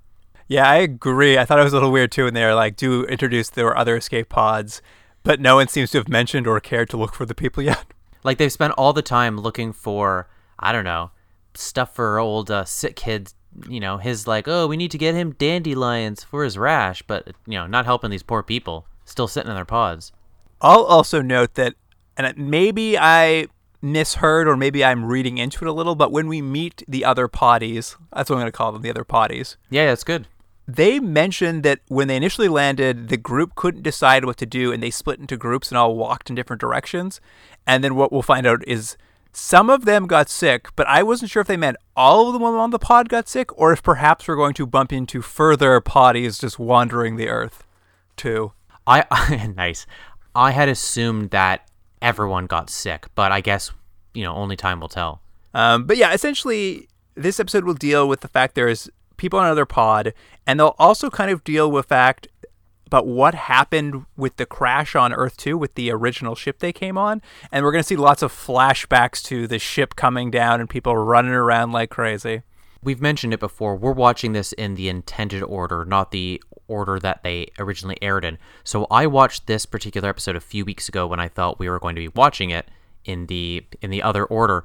Yeah, 0.46 0.68
I 0.68 0.76
agree. 0.76 1.38
I 1.38 1.44
thought 1.44 1.60
it 1.60 1.64
was 1.64 1.72
a 1.72 1.76
little 1.76 1.92
weird 1.92 2.10
too 2.10 2.24
when 2.24 2.34
they 2.34 2.44
were 2.44 2.54
like, 2.54 2.76
do 2.76 3.04
introduce 3.04 3.50
there 3.50 3.66
were 3.66 3.76
other 3.76 3.96
escape 3.96 4.28
pods, 4.28 4.80
but 5.22 5.40
no 5.40 5.56
one 5.56 5.68
seems 5.68 5.90
to 5.90 5.98
have 5.98 6.08
mentioned 6.08 6.46
or 6.46 6.58
cared 6.58 6.88
to 6.90 6.96
look 6.96 7.14
for 7.14 7.26
the 7.26 7.34
people 7.34 7.62
yet. 7.62 7.84
Like 8.24 8.38
they've 8.38 8.52
spent 8.52 8.74
all 8.76 8.92
the 8.92 9.02
time 9.02 9.38
looking 9.38 9.72
for, 9.72 10.28
I 10.58 10.72
don't 10.72 10.84
know, 10.84 11.10
stuff 11.54 11.94
for 11.94 12.18
old 12.18 12.50
uh, 12.50 12.64
sick 12.64 12.96
kids. 12.96 13.34
You 13.68 13.80
know, 13.80 13.98
his 13.98 14.26
like, 14.26 14.46
oh, 14.46 14.66
we 14.66 14.76
need 14.76 14.90
to 14.92 14.98
get 14.98 15.14
him 15.14 15.32
dandelions 15.32 16.22
for 16.22 16.44
his 16.44 16.56
rash, 16.56 17.02
but 17.02 17.28
you 17.46 17.54
know, 17.54 17.66
not 17.66 17.86
helping 17.86 18.10
these 18.10 18.22
poor 18.22 18.42
people 18.42 18.86
still 19.04 19.26
sitting 19.26 19.50
in 19.50 19.56
their 19.56 19.64
pods. 19.64 20.12
I'll 20.60 20.84
also 20.84 21.22
note 21.22 21.54
that, 21.54 21.74
and 22.16 22.36
maybe 22.36 22.98
I 22.98 23.46
misheard 23.80 24.48
or 24.48 24.56
maybe 24.56 24.84
I'm 24.84 25.04
reading 25.04 25.38
into 25.38 25.64
it 25.64 25.68
a 25.68 25.72
little, 25.72 25.94
but 25.94 26.12
when 26.12 26.28
we 26.28 26.42
meet 26.42 26.82
the 26.88 27.04
other 27.04 27.28
potties, 27.28 27.96
that's 28.12 28.28
what 28.28 28.36
I'm 28.36 28.42
going 28.42 28.46
to 28.46 28.52
call 28.52 28.72
them, 28.72 28.82
the 28.82 28.90
other 28.90 29.04
potties. 29.04 29.56
Yeah, 29.70 29.86
that's 29.86 30.04
good. 30.04 30.26
They 30.66 31.00
mentioned 31.00 31.62
that 31.62 31.80
when 31.88 32.08
they 32.08 32.16
initially 32.16 32.48
landed, 32.48 33.08
the 33.08 33.16
group 33.16 33.54
couldn't 33.54 33.82
decide 33.82 34.24
what 34.24 34.36
to 34.38 34.46
do 34.46 34.70
and 34.72 34.82
they 34.82 34.90
split 34.90 35.18
into 35.18 35.36
groups 35.36 35.70
and 35.70 35.78
all 35.78 35.96
walked 35.96 36.28
in 36.28 36.36
different 36.36 36.60
directions. 36.60 37.20
And 37.66 37.82
then 37.82 37.94
what 37.94 38.12
we'll 38.12 38.22
find 38.22 38.46
out 38.46 38.66
is 38.66 38.96
some 39.38 39.70
of 39.70 39.84
them 39.84 40.08
got 40.08 40.28
sick, 40.28 40.68
but 40.74 40.86
I 40.88 41.04
wasn't 41.04 41.30
sure 41.30 41.40
if 41.40 41.46
they 41.46 41.56
meant 41.56 41.76
all 41.94 42.26
of 42.26 42.32
them 42.32 42.42
on 42.42 42.70
the 42.70 42.78
pod 42.78 43.08
got 43.08 43.28
sick 43.28 43.56
or 43.56 43.72
if 43.72 43.84
perhaps 43.84 44.26
we're 44.26 44.34
going 44.34 44.54
to 44.54 44.66
bump 44.66 44.92
into 44.92 45.22
further 45.22 45.80
potties 45.80 46.40
just 46.40 46.58
wandering 46.58 47.16
the 47.16 47.28
earth 47.28 47.64
too. 48.16 48.52
I 48.86 49.52
nice. 49.56 49.86
I 50.34 50.50
had 50.50 50.68
assumed 50.68 51.30
that 51.30 51.68
everyone 52.02 52.46
got 52.46 52.68
sick, 52.68 53.06
but 53.14 53.30
I 53.30 53.40
guess 53.40 53.70
you 54.12 54.24
know 54.24 54.34
only 54.34 54.56
time 54.56 54.80
will 54.80 54.88
tell. 54.88 55.22
Um, 55.54 55.84
but 55.84 55.96
yeah, 55.96 56.12
essentially, 56.12 56.88
this 57.14 57.38
episode 57.38 57.64
will 57.64 57.74
deal 57.74 58.08
with 58.08 58.20
the 58.20 58.28
fact 58.28 58.56
there 58.56 58.68
is 58.68 58.90
people 59.18 59.38
on 59.38 59.46
another 59.46 59.66
pod, 59.66 60.14
and 60.46 60.58
they'll 60.58 60.74
also 60.78 61.10
kind 61.10 61.30
of 61.30 61.44
deal 61.44 61.70
with 61.70 61.86
fact 61.86 62.26
about 62.88 63.06
what 63.06 63.34
happened 63.34 64.06
with 64.16 64.36
the 64.36 64.46
crash 64.46 64.96
on 64.96 65.12
Earth 65.12 65.36
2 65.36 65.58
with 65.58 65.74
the 65.74 65.90
original 65.90 66.34
ship 66.34 66.58
they 66.58 66.72
came 66.72 66.96
on. 66.96 67.20
And 67.52 67.62
we're 67.62 67.72
going 67.72 67.84
to 67.84 67.86
see 67.86 67.96
lots 67.96 68.22
of 68.22 68.32
flashbacks 68.32 69.22
to 69.24 69.46
the 69.46 69.58
ship 69.58 69.94
coming 69.94 70.30
down 70.30 70.58
and 70.58 70.70
people 70.70 70.96
running 70.96 71.32
around 71.32 71.72
like 71.72 71.90
crazy. 71.90 72.42
We've 72.82 73.02
mentioned 73.02 73.34
it 73.34 73.40
before. 73.40 73.76
We're 73.76 73.92
watching 73.92 74.32
this 74.32 74.52
in 74.54 74.74
the 74.74 74.88
intended 74.88 75.42
order, 75.42 75.84
not 75.84 76.12
the 76.12 76.42
order 76.66 76.98
that 76.98 77.22
they 77.22 77.48
originally 77.58 77.98
aired 78.00 78.24
in. 78.24 78.38
So 78.64 78.86
I 78.90 79.06
watched 79.06 79.46
this 79.46 79.66
particular 79.66 80.08
episode 80.08 80.36
a 80.36 80.40
few 80.40 80.64
weeks 80.64 80.88
ago 80.88 81.06
when 81.06 81.20
I 81.20 81.28
thought 81.28 81.58
we 81.58 81.68
were 81.68 81.78
going 81.78 81.94
to 81.96 82.00
be 82.00 82.08
watching 82.08 82.48
it 82.48 82.70
in 83.04 83.26
the 83.26 83.66
in 83.82 83.90
the 83.90 84.02
other 84.02 84.24
order. 84.24 84.64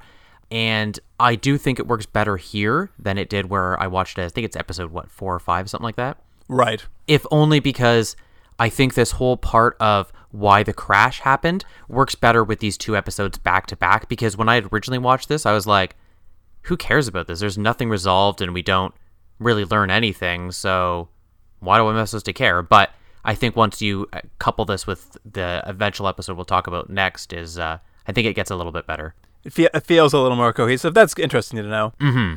And 0.50 0.98
I 1.20 1.34
do 1.34 1.58
think 1.58 1.78
it 1.78 1.86
works 1.86 2.06
better 2.06 2.38
here 2.38 2.90
than 2.98 3.18
it 3.18 3.28
did 3.28 3.50
where 3.50 3.78
I 3.78 3.86
watched 3.86 4.18
it. 4.18 4.24
I 4.24 4.28
think 4.30 4.46
it's 4.46 4.56
episode 4.56 4.92
what, 4.92 5.10
4 5.10 5.34
or 5.34 5.38
5, 5.38 5.68
something 5.68 5.84
like 5.84 5.96
that. 5.96 6.18
Right. 6.48 6.84
If 7.06 7.26
only 7.30 7.60
because 7.60 8.16
I 8.58 8.68
think 8.68 8.94
this 8.94 9.12
whole 9.12 9.36
part 9.36 9.76
of 9.80 10.12
why 10.30 10.62
the 10.62 10.72
crash 10.72 11.20
happened 11.20 11.64
works 11.88 12.14
better 12.14 12.42
with 12.42 12.58
these 12.58 12.76
two 12.76 12.96
episodes 12.96 13.38
back 13.38 13.66
to 13.68 13.76
back 13.76 14.08
because 14.08 14.36
when 14.36 14.48
I 14.48 14.56
had 14.56 14.72
originally 14.72 14.98
watched 14.98 15.28
this, 15.28 15.46
I 15.46 15.52
was 15.52 15.66
like, 15.66 15.96
who 16.62 16.76
cares 16.76 17.06
about 17.06 17.26
this? 17.28 17.40
There's 17.40 17.58
nothing 17.58 17.88
resolved 17.88 18.40
and 18.40 18.52
we 18.52 18.62
don't 18.62 18.94
really 19.38 19.64
learn 19.64 19.90
anything, 19.90 20.50
so 20.50 21.08
why 21.60 21.78
do 21.78 21.86
I 21.86 21.98
am 21.98 22.06
supposed 22.06 22.26
to 22.26 22.32
care? 22.32 22.62
But 22.62 22.90
I 23.24 23.34
think 23.34 23.56
once 23.56 23.80
you 23.80 24.08
uh, 24.12 24.20
couple 24.38 24.64
this 24.64 24.86
with 24.86 25.16
the 25.30 25.62
eventual 25.64 26.08
episode 26.08 26.36
we'll 26.36 26.44
talk 26.44 26.66
about 26.66 26.90
next, 26.90 27.32
is 27.32 27.58
uh, 27.58 27.78
I 28.06 28.12
think 28.12 28.26
it 28.26 28.34
gets 28.34 28.50
a 28.50 28.56
little 28.56 28.72
bit 28.72 28.86
better. 28.86 29.14
It, 29.44 29.52
fe- 29.52 29.68
it 29.72 29.84
feels 29.84 30.12
a 30.12 30.18
little 30.18 30.36
more 30.36 30.52
cohesive. 30.52 30.94
That's 30.94 31.18
interesting 31.18 31.58
to 31.58 31.68
know. 31.68 31.92
Mm-hmm. 32.00 32.36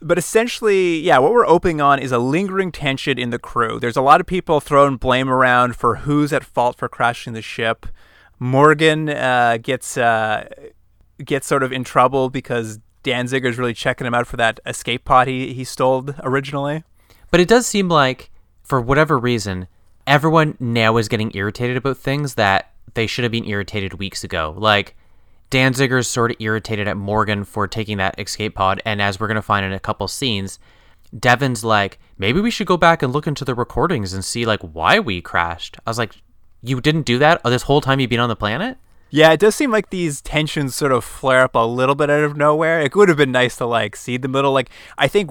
But 0.00 0.18
essentially, 0.18 1.00
yeah, 1.00 1.18
what 1.18 1.32
we're 1.32 1.46
opening 1.46 1.80
on 1.80 1.98
is 1.98 2.12
a 2.12 2.18
lingering 2.18 2.70
tension 2.70 3.18
in 3.18 3.30
the 3.30 3.38
crew. 3.38 3.80
There's 3.80 3.96
a 3.96 4.02
lot 4.02 4.20
of 4.20 4.26
people 4.26 4.60
throwing 4.60 4.96
blame 4.96 5.28
around 5.28 5.74
for 5.74 5.96
who's 5.96 6.32
at 6.32 6.44
fault 6.44 6.78
for 6.78 6.88
crashing 6.88 7.32
the 7.32 7.42
ship. 7.42 7.86
Morgan 8.38 9.08
uh, 9.08 9.58
gets 9.60 9.96
uh, 9.96 10.48
gets 11.24 11.48
sort 11.48 11.64
of 11.64 11.72
in 11.72 11.82
trouble 11.82 12.30
because 12.30 12.78
Danziger's 13.02 13.58
really 13.58 13.74
checking 13.74 14.06
him 14.06 14.14
out 14.14 14.26
for 14.26 14.36
that 14.36 14.60
escape 14.66 15.04
pod 15.04 15.26
he, 15.26 15.52
he 15.52 15.64
stole 15.64 16.10
originally. 16.22 16.84
But 17.30 17.40
it 17.40 17.48
does 17.48 17.66
seem 17.66 17.88
like, 17.88 18.30
for 18.62 18.80
whatever 18.80 19.18
reason, 19.18 19.66
everyone 20.06 20.56
now 20.60 20.96
is 20.96 21.08
getting 21.08 21.32
irritated 21.34 21.76
about 21.76 21.96
things 21.96 22.34
that 22.34 22.72
they 22.94 23.06
should 23.06 23.24
have 23.24 23.32
been 23.32 23.44
irritated 23.44 23.94
weeks 23.94 24.24
ago. 24.24 24.54
Like, 24.56 24.96
Danziger's 25.50 26.06
sort 26.06 26.30
of 26.30 26.36
irritated 26.40 26.86
at 26.88 26.96
Morgan 26.96 27.44
for 27.44 27.66
taking 27.66 27.96
that 27.98 28.18
escape 28.18 28.54
pod, 28.54 28.82
and 28.84 29.00
as 29.00 29.18
we're 29.18 29.28
going 29.28 29.36
to 29.36 29.42
find 29.42 29.64
in 29.64 29.72
a 29.72 29.80
couple 29.80 30.06
scenes, 30.08 30.58
Devon's 31.18 31.64
like, 31.64 31.98
maybe 32.18 32.40
we 32.40 32.50
should 32.50 32.66
go 32.66 32.76
back 32.76 33.02
and 33.02 33.12
look 33.12 33.26
into 33.26 33.44
the 33.44 33.54
recordings 33.54 34.12
and 34.12 34.24
see 34.24 34.44
like 34.44 34.60
why 34.60 34.98
we 34.98 35.22
crashed. 35.22 35.78
I 35.86 35.90
was 35.90 35.98
like, 35.98 36.14
you 36.62 36.80
didn't 36.80 37.06
do 37.06 37.18
that 37.18 37.40
uh, 37.44 37.50
this 37.50 37.62
whole 37.62 37.80
time 37.80 38.00
you've 38.00 38.10
been 38.10 38.20
on 38.20 38.28
the 38.28 38.36
planet? 38.36 38.76
Yeah, 39.10 39.32
it 39.32 39.40
does 39.40 39.54
seem 39.54 39.70
like 39.70 39.88
these 39.88 40.20
tensions 40.20 40.74
sort 40.74 40.92
of 40.92 41.02
flare 41.02 41.44
up 41.44 41.54
a 41.54 41.66
little 41.66 41.94
bit 41.94 42.10
out 42.10 42.24
of 42.24 42.36
nowhere. 42.36 42.80
It 42.80 42.94
would 42.94 43.08
have 43.08 43.16
been 43.16 43.32
nice 43.32 43.56
to 43.56 43.64
like 43.64 43.96
see 43.96 44.18
the 44.18 44.28
middle. 44.28 44.52
Like, 44.52 44.68
I 44.98 45.08
think 45.08 45.30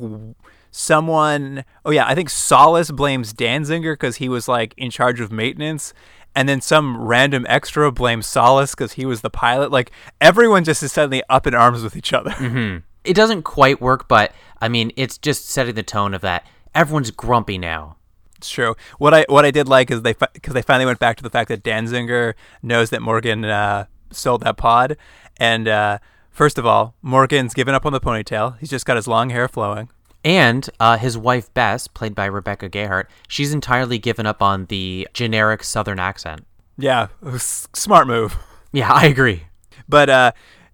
someone, 0.72 1.64
oh 1.86 1.92
yeah, 1.92 2.08
I 2.08 2.16
think 2.16 2.32
Solace 2.32 2.90
blames 2.90 3.34
Danziger 3.34 3.94
because 3.94 4.16
he 4.16 4.30
was 4.30 4.48
like 4.48 4.74
in 4.78 4.90
charge 4.90 5.20
of 5.20 5.32
maintenance, 5.32 5.94
and 6.38 6.48
then 6.48 6.62
some 6.62 7.01
random 7.01 7.46
extra 7.50 7.91
blames 7.91 8.27
Solace 8.27 8.75
because 8.75 8.94
he 8.94 9.06
was 9.06 9.22
the 9.22 9.29
pilot. 9.29 9.72
Like 9.72 9.91
everyone 10.22 10.63
just 10.63 10.82
is 10.84 10.94
suddenly 10.94 11.24
up 11.29 11.48
in 11.48 11.53
arms 11.53 11.84
with 11.84 11.98
each 11.98 12.13
other. 12.13 12.32
Mm-hmm. 12.32 12.77
It 13.03 13.13
doesn't 13.13 13.44
quite 13.44 13.82
work, 13.82 14.08
but 14.08 14.32
I 14.62 14.70
mean, 14.70 14.91
it's 14.96 15.17
just 15.17 15.50
setting 15.50 15.75
the 15.75 15.84
tone 15.84 16.13
of 16.13 16.22
that 16.22 16.46
everyone's 16.77 17.12
grumpy 17.12 17.58
now. 17.58 17.98
It's 18.38 18.50
true. 18.50 18.75
What 19.00 19.13
I 19.13 19.25
what 19.27 19.46
I 19.46 19.51
did 19.51 19.67
like 19.67 19.89
is 19.89 20.03
they 20.03 20.13
because 20.13 20.53
they 20.53 20.62
finally 20.62 20.86
went 20.86 21.00
back 21.00 21.17
to 21.17 21.24
the 21.24 21.29
fact 21.29 21.50
that 21.50 21.63
Danziger 21.63 22.36
knows 22.62 22.91
that 22.91 23.01
Morgan 23.01 23.44
uh, 23.44 23.88
sold 24.12 24.41
that 24.44 24.58
pod, 24.58 24.96
and 25.38 25.67
uh, 25.67 25.98
first 26.29 26.60
of 26.60 26.65
all, 26.65 26.94
Morgan's 27.01 27.56
given 27.56 27.74
up 27.74 27.86
on 27.86 27.94
the 27.94 28.00
ponytail. 28.00 28.60
He's 28.60 28.70
just 28.70 28.86
got 28.86 28.96
his 28.96 29.08
long 29.08 29.32
hair 29.32 29.48
flowing. 29.48 29.89
And 30.24 30.70
uh, 30.80 30.98
his 30.98 31.18
wife 31.18 31.54
Bess, 31.54 31.88
played 31.88 32.16
by 32.16 32.26
Rebecca 32.26 32.70
Gayheart, 32.70 33.06
she's 33.28 33.54
entirely 33.54 33.98
given 33.98 34.26
up 34.26 34.42
on 34.42 34.66
the 34.66 35.08
generic 35.14 35.64
Southern 35.64 36.00
accent. 36.00 36.46
Yeah, 36.78 37.08
smart 37.38 38.08
move. 38.08 38.38
Yeah, 38.72 38.92
I 38.92 39.06
agree. 39.06 39.44
But 39.88 40.10
uh, 40.10 40.32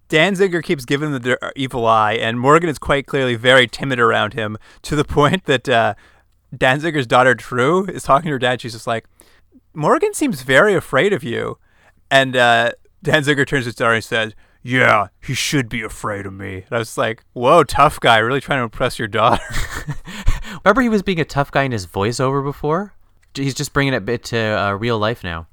Danziger 0.08 0.62
keeps 0.62 0.84
giving 0.84 1.14
him 1.14 1.22
the 1.22 1.52
evil 1.56 1.86
eye, 1.86 2.14
and 2.14 2.38
Morgan 2.38 2.68
is 2.68 2.78
quite 2.78 3.06
clearly 3.06 3.36
very 3.36 3.66
timid 3.66 4.00
around 4.00 4.34
him 4.34 4.58
to 4.82 4.96
the 4.96 5.04
point 5.04 5.44
that 5.44 5.68
uh, 5.68 5.94
Danziger's 6.54 7.06
daughter 7.06 7.34
True 7.34 7.86
is 7.86 8.02
talking 8.02 8.28
to 8.28 8.32
her 8.32 8.38
dad. 8.38 8.60
She's 8.60 8.72
just 8.72 8.86
like, 8.86 9.06
Morgan 9.72 10.14
seems 10.14 10.42
very 10.42 10.74
afraid 10.74 11.12
of 11.12 11.24
you. 11.24 11.58
And 12.10 12.36
uh, 12.36 12.72
Danziger 13.04 13.46
turns 13.46 13.64
to 13.64 13.68
his 13.68 13.74
daughter 13.74 13.94
and 13.94 14.04
says, 14.04 14.34
yeah, 14.66 15.08
he 15.22 15.34
should 15.34 15.68
be 15.68 15.82
afraid 15.82 16.24
of 16.24 16.32
me. 16.32 16.54
And 16.54 16.72
I 16.72 16.78
was 16.78 16.96
like, 16.96 17.22
whoa, 17.34 17.64
tough 17.64 18.00
guy, 18.00 18.16
really 18.16 18.40
trying 18.40 18.60
to 18.60 18.64
impress 18.64 18.98
your 18.98 19.06
daughter. 19.06 19.44
Remember 20.64 20.80
he 20.80 20.88
was 20.88 21.02
being 21.02 21.20
a 21.20 21.24
tough 21.24 21.50
guy 21.52 21.64
in 21.64 21.72
his 21.72 21.86
voiceover 21.86 22.42
before? 22.42 22.94
He's 23.34 23.52
just 23.54 23.74
bringing 23.74 23.92
it 23.92 24.06
bit 24.06 24.24
to 24.24 24.38
uh, 24.38 24.72
real 24.72 24.98
life 24.98 25.22
now. 25.22 25.48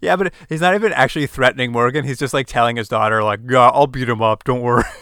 Yeah, 0.00 0.14
but 0.14 0.32
he's 0.48 0.60
not 0.60 0.74
even 0.74 0.92
actually 0.92 1.26
threatening 1.26 1.72
Morgan. 1.72 2.04
He's 2.04 2.20
just 2.20 2.32
like 2.32 2.46
telling 2.46 2.76
his 2.76 2.88
daughter, 2.88 3.24
like, 3.24 3.40
yeah, 3.48 3.70
I'll 3.70 3.88
beat 3.88 4.08
him 4.08 4.22
up. 4.22 4.44
Don't 4.44 4.62
worry. 4.62 4.84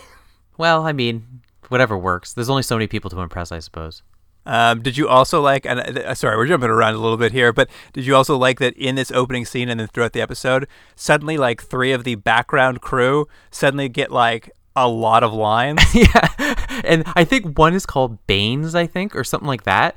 Well, 0.58 0.86
I 0.86 0.92
mean, 0.92 1.40
whatever 1.70 1.96
works. 1.96 2.34
There's 2.34 2.50
only 2.50 2.62
so 2.62 2.76
many 2.76 2.86
people 2.86 3.08
to 3.10 3.20
impress, 3.20 3.50
I 3.50 3.58
suppose. 3.58 4.02
Um, 4.44 4.82
did 4.82 4.96
you 4.96 5.08
also 5.08 5.40
like? 5.40 5.64
And 5.66 5.80
uh, 5.80 6.14
sorry, 6.14 6.36
we're 6.36 6.46
jumping 6.46 6.70
around 6.70 6.94
a 6.94 6.98
little 6.98 7.16
bit 7.16 7.32
here, 7.32 7.52
but 7.52 7.68
did 7.92 8.06
you 8.06 8.16
also 8.16 8.36
like 8.36 8.58
that 8.58 8.76
in 8.76 8.94
this 8.94 9.10
opening 9.12 9.44
scene 9.44 9.68
and 9.68 9.78
then 9.80 9.88
throughout 9.88 10.12
the 10.12 10.20
episode, 10.20 10.66
suddenly 10.96 11.36
like 11.38 11.62
three 11.62 11.92
of 11.92 12.04
the 12.04 12.16
background 12.16 12.80
crew 12.80 13.28
suddenly 13.50 13.88
get 13.88 14.10
like 14.10 14.50
a 14.74 14.88
lot 14.88 15.22
of 15.22 15.32
lines? 15.32 15.82
yeah, 15.94 16.54
and 16.84 17.04
I 17.14 17.24
think 17.24 17.56
one 17.56 17.74
is 17.74 17.86
called 17.86 18.26
Baines, 18.26 18.74
I 18.74 18.86
think, 18.86 19.14
or 19.14 19.24
something 19.24 19.48
like 19.48 19.64
that. 19.64 19.96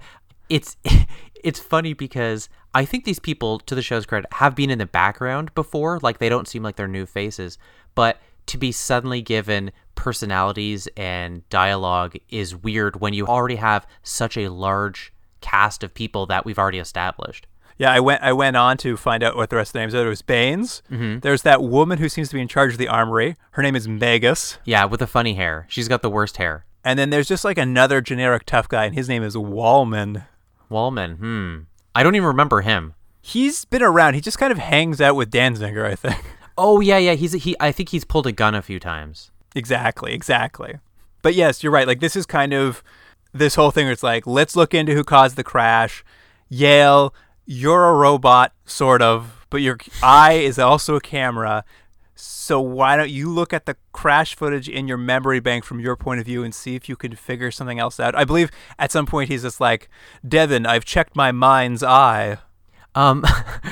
It's 0.49 0.77
it's 1.43 1.59
funny 1.59 1.93
because 1.93 2.49
I 2.73 2.85
think 2.85 3.05
these 3.05 3.19
people, 3.19 3.59
to 3.59 3.73
the 3.73 3.81
show's 3.81 4.05
credit, 4.05 4.31
have 4.33 4.55
been 4.55 4.69
in 4.69 4.79
the 4.79 4.85
background 4.85 5.53
before. 5.55 5.99
Like 6.03 6.19
they 6.19 6.29
don't 6.29 6.47
seem 6.47 6.61
like 6.61 6.75
they're 6.75 6.87
new 6.87 7.05
faces, 7.05 7.57
but 7.95 8.19
to 8.47 8.57
be 8.57 8.71
suddenly 8.71 9.21
given 9.21 9.71
personalities 9.95 10.87
and 10.95 11.47
dialogue 11.49 12.15
is 12.29 12.55
weird 12.55 13.01
when 13.01 13.13
you 13.13 13.27
already 13.27 13.55
have 13.55 13.87
such 14.03 14.37
a 14.37 14.49
large 14.49 15.13
cast 15.41 15.83
of 15.83 15.93
people 15.93 16.25
that 16.27 16.45
we've 16.45 16.59
already 16.59 16.79
established. 16.79 17.47
Yeah, 17.77 17.91
I 17.91 17.99
went 17.99 18.23
I 18.23 18.31
went 18.31 18.55
on 18.55 18.77
to 18.77 18.95
find 18.95 19.21
out 19.21 19.35
what 19.35 19.49
the 19.49 19.57
rest 19.57 19.69
of 19.69 19.73
the 19.73 19.79
names 19.79 19.93
are. 19.93 20.05
It 20.05 20.09
was 20.09 20.21
Baines. 20.21 20.81
Mm-hmm. 20.89 21.19
There's 21.19 21.41
that 21.41 21.61
woman 21.61 21.97
who 21.97 22.07
seems 22.07 22.29
to 22.29 22.35
be 22.35 22.41
in 22.41 22.47
charge 22.47 22.71
of 22.71 22.77
the 22.77 22.87
armory. 22.87 23.35
Her 23.51 23.61
name 23.61 23.75
is 23.75 23.87
Magus. 23.87 24.57
Yeah, 24.63 24.85
with 24.85 25.01
the 25.01 25.07
funny 25.07 25.33
hair. 25.33 25.65
She's 25.69 25.87
got 25.89 26.01
the 26.01 26.09
worst 26.09 26.37
hair. 26.37 26.65
And 26.85 26.97
then 26.97 27.09
there's 27.09 27.27
just 27.27 27.43
like 27.43 27.57
another 27.57 27.99
generic 27.99 28.45
tough 28.45 28.69
guy, 28.69 28.85
and 28.85 28.95
his 28.95 29.09
name 29.09 29.23
is 29.23 29.35
Wallman. 29.35 30.25
Wallman. 30.71 31.17
Hmm. 31.17 31.57
I 31.93 32.03
don't 32.03 32.15
even 32.15 32.27
remember 32.27 32.61
him. 32.61 32.93
He's 33.21 33.65
been 33.65 33.81
around. 33.81 34.13
He 34.13 34.21
just 34.21 34.37
kind 34.37 34.51
of 34.51 34.59
hangs 34.59 35.01
out 35.01 35.15
with 35.15 35.31
Danziger, 35.31 35.85
I 35.85 35.95
think. 35.95 36.23
Oh 36.57 36.79
yeah, 36.79 36.97
yeah. 36.97 37.13
He's 37.13 37.33
he. 37.33 37.55
I 37.59 37.73
think 37.73 37.89
he's 37.89 38.05
pulled 38.05 38.27
a 38.27 38.31
gun 38.31 38.55
a 38.55 38.61
few 38.61 38.79
times. 38.79 39.31
Exactly, 39.55 40.13
exactly. 40.13 40.79
But 41.21 41.33
yes, 41.33 41.63
you're 41.63 41.71
right. 41.71 41.87
Like 41.87 42.01
this 42.01 42.15
is 42.15 42.25
kind 42.25 42.53
of 42.53 42.83
this 43.33 43.55
whole 43.55 43.71
thing. 43.71 43.85
Where 43.85 43.93
it's 43.93 44.03
like, 44.03 44.27
let's 44.27 44.55
look 44.55 44.73
into 44.73 44.93
who 44.93 45.03
caused 45.03 45.37
the 45.37 45.43
crash. 45.43 46.03
Yale, 46.49 47.15
you're 47.45 47.85
a 47.85 47.93
robot, 47.93 48.53
sort 48.65 49.01
of, 49.01 49.47
but 49.49 49.61
your 49.61 49.77
eye 50.03 50.33
is 50.33 50.59
also 50.59 50.95
a 50.95 51.01
camera. 51.01 51.63
So 52.13 52.61
why 52.61 52.95
don't 52.95 53.09
you 53.09 53.29
look 53.29 53.53
at 53.53 53.65
the 53.65 53.75
crash 53.91 54.35
footage 54.35 54.69
in 54.69 54.87
your 54.87 54.97
memory 54.97 55.39
bank 55.39 55.65
from 55.65 55.79
your 55.79 55.95
point 55.95 56.19
of 56.19 56.25
view 56.25 56.43
and 56.43 56.53
see 56.53 56.75
if 56.75 56.87
you 56.87 56.95
can 56.95 57.15
figure 57.15 57.51
something 57.51 57.79
else 57.79 57.99
out? 57.99 58.15
I 58.15 58.23
believe 58.23 58.51
at 58.77 58.91
some 58.91 59.05
point 59.05 59.29
he's 59.29 59.41
just 59.41 59.59
like, 59.59 59.89
Devon, 60.27 60.65
I've 60.65 60.85
checked 60.85 61.15
my 61.15 61.31
mind's 61.31 61.83
eye. 61.83 62.37
Um, 62.93 63.25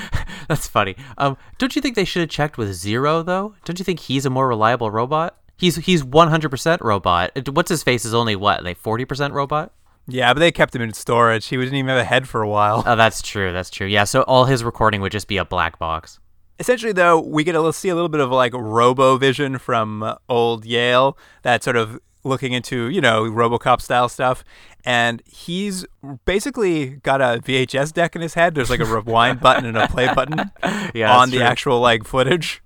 that's 0.48 0.68
funny. 0.68 0.96
Um, 1.18 1.38
don't 1.58 1.76
you 1.76 1.82
think 1.82 1.96
they 1.96 2.04
should 2.04 2.22
have 2.22 2.30
checked 2.30 2.58
with 2.58 2.74
Zero 2.74 3.24
though? 3.24 3.56
Don't 3.64 3.80
you 3.80 3.86
think 3.86 4.02
he's 4.02 4.26
a 4.26 4.30
more 4.30 4.48
reliable 4.48 4.92
robot? 4.92 5.38
He's 5.58 5.78
he's 5.78 6.04
100% 6.04 6.82
robot. 6.82 7.32
What's 7.50 7.70
his 7.70 7.84
face 7.84 8.06
is 8.06 8.14
only 8.14 8.36
what, 8.36 8.64
like 8.64 8.82
40% 8.82 9.32
robot? 9.32 9.72
Yeah, 10.08 10.34
but 10.34 10.40
they 10.42 10.52
kept 10.52 10.76
him 10.76 10.82
in 10.82 10.94
storage. 10.94 11.46
He 11.48 11.56
didn't 11.56 11.76
even 11.76 11.88
have 11.88 11.98
a 12.00 12.04
head 12.04 12.28
for 12.28 12.42
a 12.42 12.50
while. 12.50 12.84
Oh, 12.86 12.96
that's 12.96 13.22
true. 13.22 13.54
That's 13.54 13.70
true. 13.70 13.88
Yeah, 13.88 14.04
so 14.04 14.24
all 14.24 14.46
his 14.46 14.64
recording 14.64 15.00
would 15.02 15.12
just 15.14 15.28
be 15.28 15.38
a 15.38 15.46
black 15.46 15.80
box. 15.80 16.20
Essentially, 16.60 16.92
though, 16.92 17.20
we 17.20 17.44
get 17.44 17.54
to 17.54 17.74
see 17.74 17.90
a 17.90 17.96
little 17.96 18.10
bit 18.10 18.20
of 18.22 18.30
like 18.32 18.54
Robo 18.54 19.18
Vision 19.18 19.58
from 19.58 20.04
uh, 20.04 20.16
old 20.28 20.66
Yale, 20.66 21.18
that 21.44 21.64
sort 21.64 21.76
of 21.78 22.00
looking 22.26 22.54
into 22.54 22.90
you 22.90 23.02
know 23.02 23.24
RoboCop 23.24 23.82
style 23.82 24.08
stuff, 24.10 24.44
and 24.86 25.22
he's 25.26 25.86
basically 26.26 26.98
got 26.98 27.22
a 27.22 27.42
VHS 27.42 27.94
deck 27.94 28.16
in 28.16 28.22
his 28.22 28.34
head. 28.34 28.56
There's 28.56 28.70
like 28.70 28.80
a 28.80 28.86
rewind 28.86 29.40
button 29.42 29.66
and 29.66 29.78
a 29.78 29.88
play 29.88 30.14
button 30.14 30.38
Yeah, 30.94 31.16
on 31.18 31.30
that's 31.30 31.32
the 31.32 31.38
true. 31.38 31.46
actual 31.46 31.80
like 31.80 32.04
footage, 32.06 32.62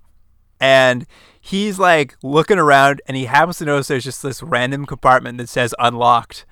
and 0.60 1.06
he's 1.40 1.78
like 1.78 2.16
looking 2.22 2.58
around, 2.58 3.02
and 3.06 3.16
he 3.16 3.24
happens 3.26 3.58
to 3.58 3.64
notice 3.64 3.88
there's 3.88 4.04
just 4.04 4.22
this 4.22 4.42
random 4.42 4.86
compartment 4.86 5.38
that 5.38 5.48
says 5.48 5.74
unlocked, 5.78 6.44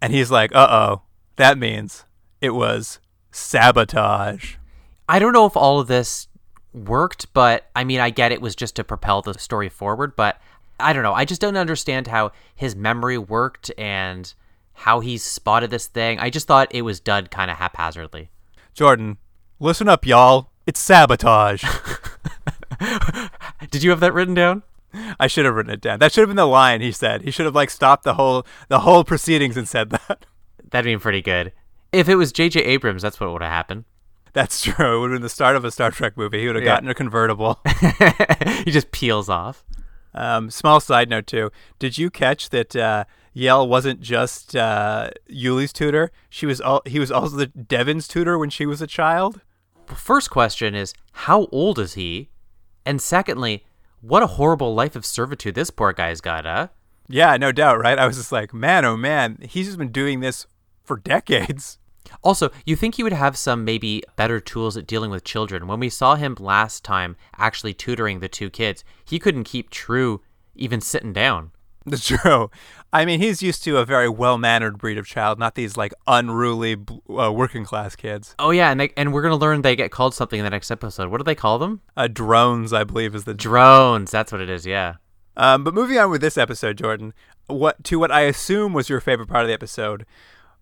and 0.00 0.12
he's 0.12 0.30
like, 0.30 0.54
"Uh 0.54 0.68
oh, 0.70 1.02
that 1.36 1.58
means 1.58 2.04
it 2.40 2.50
was 2.50 2.98
sabotage." 3.30 4.56
I 5.08 5.18
don't 5.18 5.32
know 5.32 5.46
if 5.46 5.56
all 5.56 5.80
of 5.80 5.86
this 5.86 6.28
worked, 6.72 7.32
but 7.32 7.66
I 7.76 7.84
mean, 7.84 8.00
I 8.00 8.10
get 8.10 8.32
it 8.32 8.40
was 8.40 8.56
just 8.56 8.76
to 8.76 8.84
propel 8.84 9.22
the 9.22 9.34
story 9.34 9.68
forward, 9.68 10.16
but 10.16 10.40
I 10.80 10.92
don't 10.92 11.02
know. 11.02 11.14
I 11.14 11.24
just 11.24 11.40
don't 11.40 11.56
understand 11.56 12.08
how 12.08 12.32
his 12.54 12.74
memory 12.74 13.18
worked 13.18 13.70
and 13.78 14.32
how 14.72 15.00
he 15.00 15.16
spotted 15.18 15.70
this 15.70 15.86
thing. 15.86 16.18
I 16.18 16.30
just 16.30 16.46
thought 16.46 16.68
it 16.74 16.82
was 16.82 17.00
done 17.00 17.28
kind 17.28 17.50
of 17.50 17.58
haphazardly. 17.58 18.30
Jordan, 18.74 19.18
listen 19.60 19.88
up, 19.88 20.04
y'all. 20.04 20.50
It's 20.66 20.80
sabotage. 20.80 21.64
Did 23.70 23.82
you 23.82 23.90
have 23.90 24.00
that 24.00 24.14
written 24.14 24.34
down? 24.34 24.62
I 25.18 25.26
should 25.26 25.44
have 25.44 25.54
written 25.54 25.72
it 25.72 25.80
down. 25.80 25.98
That 25.98 26.12
should 26.12 26.20
have 26.22 26.28
been 26.28 26.36
the 26.36 26.46
line 26.46 26.80
he 26.80 26.92
said. 26.92 27.22
He 27.22 27.30
should 27.30 27.46
have 27.46 27.54
like 27.54 27.70
stopped 27.70 28.04
the 28.04 28.14
whole 28.14 28.46
the 28.68 28.80
whole 28.80 29.02
proceedings 29.04 29.56
and 29.56 29.66
said 29.68 29.90
that. 29.90 30.26
That'd 30.70 30.84
been 30.84 31.00
pretty 31.00 31.22
good. 31.22 31.52
If 31.92 32.08
it 32.08 32.16
was 32.16 32.32
J.J. 32.32 32.60
Abrams, 32.60 33.02
that's 33.02 33.20
what 33.20 33.32
would 33.32 33.42
have 33.42 33.50
happened. 33.52 33.84
That's 34.32 34.60
true. 34.62 34.96
It 34.96 35.00
would 35.00 35.10
have 35.10 35.16
been 35.16 35.22
the 35.22 35.28
start 35.28 35.54
of 35.56 35.64
a 35.64 35.70
Star 35.70 35.90
Trek 35.92 36.16
movie. 36.16 36.40
He 36.40 36.46
would 36.46 36.56
have 36.56 36.64
Yeah. 36.64 36.74
gotten 36.74 36.88
a 36.88 36.94
convertible. 36.94 37.60
he 38.64 38.70
just 38.72 38.90
peels 38.90 39.28
off. 39.28 39.64
Um, 40.12 40.50
small 40.50 40.80
side 40.80 41.08
note 41.08 41.26
too. 41.26 41.50
Did 41.78 41.98
you 41.98 42.10
catch 42.10 42.50
that 42.50 42.74
uh, 42.74 43.04
Yale 43.32 43.66
wasn't 43.68 44.00
just 44.00 44.54
uh, 44.56 45.10
Uly's 45.28 45.72
tutor? 45.72 46.10
She 46.30 46.46
was 46.46 46.60
all, 46.60 46.82
he 46.86 46.98
was 46.98 47.10
also 47.12 47.36
the 47.36 47.46
Devon's 47.46 48.06
tutor 48.08 48.38
when 48.38 48.50
she 48.50 48.66
was 48.66 48.80
a 48.82 48.86
child. 48.86 49.40
First 49.86 50.30
question 50.30 50.74
is 50.74 50.94
how 51.12 51.46
old 51.52 51.78
is 51.78 51.94
he? 51.94 52.30
And 52.86 53.00
secondly, 53.00 53.64
what 54.00 54.22
a 54.22 54.28
horrible 54.28 54.74
life 54.74 54.96
of 54.96 55.06
servitude 55.06 55.54
this 55.54 55.70
poor 55.70 55.92
guy's 55.92 56.20
got, 56.20 56.44
huh? 56.44 56.68
Yeah, 57.08 57.36
no 57.36 57.52
doubt, 57.52 57.78
right? 57.78 57.98
I 57.98 58.06
was 58.06 58.16
just 58.16 58.32
like, 58.32 58.52
man, 58.52 58.84
oh 58.84 58.96
man, 58.96 59.38
he's 59.42 59.66
just 59.66 59.78
been 59.78 59.92
doing 59.92 60.20
this 60.20 60.46
for 60.82 60.96
decades. 60.96 61.78
Also, 62.22 62.50
you 62.66 62.76
think 62.76 62.94
he 62.94 63.02
would 63.02 63.12
have 63.12 63.36
some 63.36 63.64
maybe 63.64 64.02
better 64.16 64.40
tools 64.40 64.76
at 64.76 64.86
dealing 64.86 65.10
with 65.10 65.24
children. 65.24 65.66
When 65.66 65.80
we 65.80 65.88
saw 65.88 66.16
him 66.16 66.36
last 66.38 66.84
time 66.84 67.16
actually 67.36 67.74
tutoring 67.74 68.20
the 68.20 68.28
two 68.28 68.50
kids, 68.50 68.84
he 69.04 69.18
couldn't 69.18 69.44
keep 69.44 69.70
true 69.70 70.20
even 70.54 70.80
sitting 70.80 71.12
down. 71.12 71.50
That's 71.86 72.06
true. 72.06 72.50
I 72.92 73.04
mean, 73.04 73.20
he's 73.20 73.42
used 73.42 73.62
to 73.64 73.76
a 73.76 73.84
very 73.84 74.08
well-mannered 74.08 74.78
breed 74.78 74.96
of 74.96 75.06
child, 75.06 75.38
not 75.38 75.54
these 75.54 75.76
like 75.76 75.92
unruly 76.06 76.76
uh, 77.10 77.30
working 77.30 77.64
class 77.64 77.94
kids. 77.94 78.34
Oh 78.38 78.50
yeah, 78.50 78.70
and 78.70 78.80
they, 78.80 78.90
and 78.96 79.12
we're 79.12 79.20
gonna 79.20 79.36
learn 79.36 79.60
they 79.62 79.76
get 79.76 79.90
called 79.90 80.14
something 80.14 80.38
in 80.38 80.44
the 80.44 80.50
next 80.50 80.70
episode. 80.70 81.10
What 81.10 81.18
do 81.18 81.24
they 81.24 81.34
call 81.34 81.58
them? 81.58 81.82
Uh, 81.96 82.08
drones, 82.08 82.72
I 82.72 82.84
believe, 82.84 83.14
is 83.14 83.24
the 83.24 83.34
Drones. 83.34 84.10
That's 84.10 84.32
what 84.32 84.40
it 84.40 84.48
is. 84.48 84.64
Yeah. 84.64 84.94
Um, 85.36 85.64
but 85.64 85.74
moving 85.74 85.98
on 85.98 86.10
with 86.10 86.20
this 86.20 86.38
episode, 86.38 86.78
Jordan, 86.78 87.12
what 87.48 87.82
to 87.84 87.98
what 87.98 88.10
I 88.10 88.22
assume 88.22 88.72
was 88.72 88.88
your 88.88 89.00
favorite 89.00 89.28
part 89.28 89.42
of 89.42 89.48
the 89.48 89.54
episode, 89.54 90.06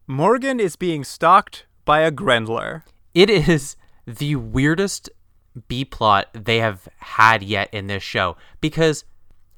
Morgan 0.06 0.58
is 0.58 0.74
being 0.74 1.04
stalked 1.04 1.66
by 1.84 2.00
a 2.00 2.10
Grendler. 2.10 2.84
It 3.14 3.30
is 3.30 3.76
the 4.06 4.36
weirdest 4.36 5.10
B 5.68 5.84
plot 5.84 6.28
they 6.32 6.58
have 6.58 6.88
had 6.96 7.42
yet 7.42 7.68
in 7.72 7.86
this 7.86 8.02
show 8.02 8.36
because 8.60 9.04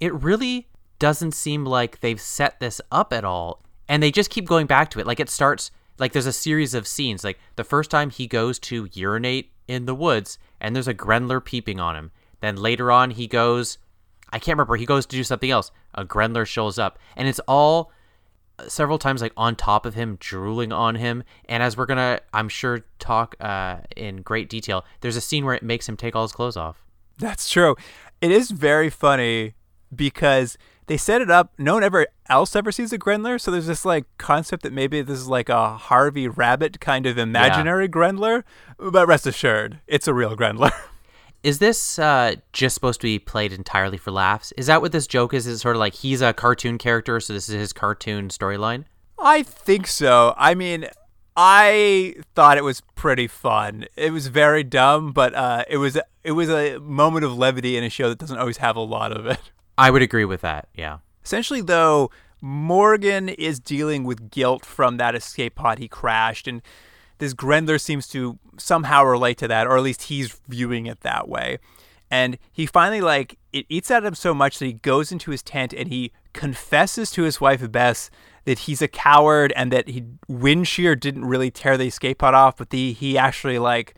it 0.01 0.13
really 0.13 0.69
doesn't 1.05 1.33
seem 1.33 1.67
like 1.67 2.01
they've 2.01 2.19
set 2.19 2.61
this 2.61 2.81
up 2.91 3.13
at 3.13 3.27
all. 3.27 3.63
And 3.91 4.03
they 4.03 4.11
just 4.11 4.31
keep 4.31 4.47
going 4.47 4.67
back 4.67 4.89
to 4.89 5.01
it. 5.01 5.07
Like 5.07 5.21
it 5.21 5.29
starts, 5.29 5.71
like 5.99 6.13
there's 6.13 6.25
a 6.25 6.33
series 6.33 6.73
of 6.73 6.89
scenes. 6.89 7.23
Like 7.23 7.39
the 7.57 7.63
first 7.63 7.91
time 7.91 8.09
he 8.09 8.27
goes 8.27 8.59
to 8.61 8.89
urinate 8.91 9.53
in 9.69 9.85
the 9.85 9.95
woods 9.95 10.39
and 10.63 10.75
there's 10.75 10.89
a 10.89 10.95
Grendler 10.95 11.41
peeping 11.41 11.79
on 11.79 11.95
him. 11.95 12.11
Then 12.41 12.57
later 12.57 12.91
on, 12.91 13.11
he 13.11 13.27
goes, 13.27 13.77
I 14.33 14.39
can't 14.39 14.57
remember, 14.57 14.77
he 14.77 14.87
goes 14.87 15.05
to 15.05 15.15
do 15.15 15.23
something 15.25 15.51
else. 15.51 15.71
A 15.93 16.07
Grendler 16.07 16.47
shows 16.47 16.79
up. 16.79 16.99
And 17.19 17.29
it's 17.29 17.41
all 17.47 17.93
several 18.67 18.97
times 18.97 19.21
like 19.21 19.35
on 19.37 19.57
top 19.57 19.85
of 19.85 19.93
him 19.93 20.17
drooling 20.21 20.73
on 20.73 20.95
him 20.95 21.25
and 21.49 21.61
as 21.61 21.77
we're 21.77 21.87
gonna 21.87 22.21
i'm 22.33 22.49
sure 22.49 22.85
talk 23.01 23.35
uh 23.41 23.79
in 23.97 24.23
great 24.23 24.49
detail 24.49 24.85
there's 25.01 25.17
a 25.17 25.21
scene 25.21 25.45
where 25.45 25.57
it 25.57 25.63
makes 25.65 25.89
him 25.89 25.97
take 25.97 26.15
all 26.15 26.23
his 26.23 26.31
clothes 26.31 26.57
off 26.57 26.85
That's 27.19 27.49
true. 27.49 27.77
It 28.21 28.31
is 28.31 28.51
very 28.51 28.91
funny 28.91 29.55
because 29.97 30.59
they 30.87 30.97
set 30.97 31.21
it 31.21 31.31
up. 31.31 31.53
No 31.59 31.75
one 31.75 31.85
ever 31.85 32.07
else 32.29 32.55
ever 32.55 32.73
sees 32.73 32.93
a 32.93 32.99
Grendler, 32.99 33.39
so 33.39 33.51
there's 33.51 33.67
this 33.67 33.85
like 33.85 34.05
concept 34.19 34.63
that 34.63 34.73
maybe 34.73 35.03
this 35.03 35.19
is 35.19 35.29
like 35.29 35.49
a 35.49 35.77
Harvey 35.77 36.29
Rabbit 36.29 36.81
kind 36.81 37.07
of 37.07 37.19
imaginary 37.19 37.89
Grendler. 37.89 38.45
But 38.79 39.07
rest 39.07 39.27
assured, 39.27 39.81
it's 39.87 40.09
a 40.09 40.15
real 40.15 40.37
Grendler. 40.37 40.73
is 41.43 41.59
this 41.59 41.99
uh 41.99 42.35
just 42.55 42.73
supposed 42.73 43.01
to 43.03 43.07
be 43.07 43.19
played 43.19 43.53
entirely 43.53 43.99
for 43.99 44.11
laughs 44.11 44.51
is 44.57 44.67
that 44.67 44.81
what 44.81 44.93
this 44.93 45.07
joke 45.07 45.35
is 45.35 45.47
is 45.47 45.61
sort 45.61 45.77
of 45.77 45.81
like 45.81 45.93
he's 45.93 46.23
a 46.23 46.33
cartoon 46.33 46.79
character 46.79 47.21
so 47.21 47.35
this 47.35 47.51
is 47.51 47.55
his 47.55 47.71
cartoon 47.71 48.29
storyline 48.31 48.87
I 49.19 49.43
think 49.43 49.87
so. 49.87 50.35
I 50.37 50.55
mean, 50.55 50.87
I 51.37 52.17
thought 52.35 52.59
it 52.59 52.65
was 52.65 52.83
pretty 52.95 53.27
fun. 53.27 53.87
It 53.97 54.13
was 54.13 54.27
very 54.27 54.63
dumb, 54.63 55.13
but 55.13 55.35
uh, 55.35 55.65
it 55.69 55.79
was 55.79 55.99
it 56.23 56.33
was 56.33 56.51
a 56.51 56.79
moment 56.79 57.25
of 57.25 57.37
levity 57.37 57.77
in 57.77 57.85
a 57.85 57.91
show 57.91 58.09
that 58.09 58.19
doesn't 58.19 58.39
always 58.39 58.59
have 58.59 58.77
a 58.77 58.81
lot 58.81 59.13
of 59.17 59.27
it. 59.27 59.41
I 59.79 59.91
would 59.91 60.03
agree 60.03 60.25
with 60.25 60.41
that 60.41 60.69
yeah 60.75 60.99
Essentially, 61.25 61.63
though, 61.63 62.11
Morgan 62.43 63.31
is 63.31 63.59
dealing 63.59 64.05
with 64.05 64.31
guilt 64.31 64.67
from 64.67 64.99
that 64.99 65.15
escape 65.15 65.55
pod 65.55 65.79
he 65.79 65.89
crashed, 65.89 66.47
and 66.47 66.61
this 67.17 67.33
Grendler 67.33 67.79
seems 67.79 68.07
to 68.09 68.39
somehow 68.59 69.03
relate 69.03 69.39
to 69.39 69.49
that, 69.49 69.67
or 69.67 69.79
at 69.79 69.83
least 69.83 70.03
he's 70.03 70.39
viewing 70.49 70.85
it 70.85 71.01
that 71.01 71.27
way. 71.27 71.59
And 72.11 72.37
he 72.53 72.67
finally, 72.67 73.01
like, 73.01 73.39
it 73.55 73.65
eats 73.71 73.91
at 73.91 74.05
him 74.05 74.15
so 74.15 74.35
much 74.35 74.59
that 74.59 74.67
he 74.67 74.75
goes 74.75 75.11
into 75.11 75.31
his 75.31 75.43
tent 75.43 75.73
and 75.73 75.89
he 75.89 76.13
confesses 76.35 77.11
to 77.13 77.23
his 77.23 77.41
wife, 77.41 77.73
Bess, 77.73 78.11
that 78.45 78.61
he's 78.61 78.83
a 78.83 78.89
coward 78.89 79.51
and 79.57 79.73
that 79.73 79.89
he 79.89 80.05
Windshear 80.29 81.01
didn't 81.01 81.25
really 81.25 81.51
tear 81.51 81.79
the 81.79 81.87
escape 81.87 82.19
pod 82.19 82.35
off, 82.35 82.59
but 82.59 82.69
the, 82.69 82.93
he 82.93 83.17
actually, 83.17 83.59
like, 83.59 83.95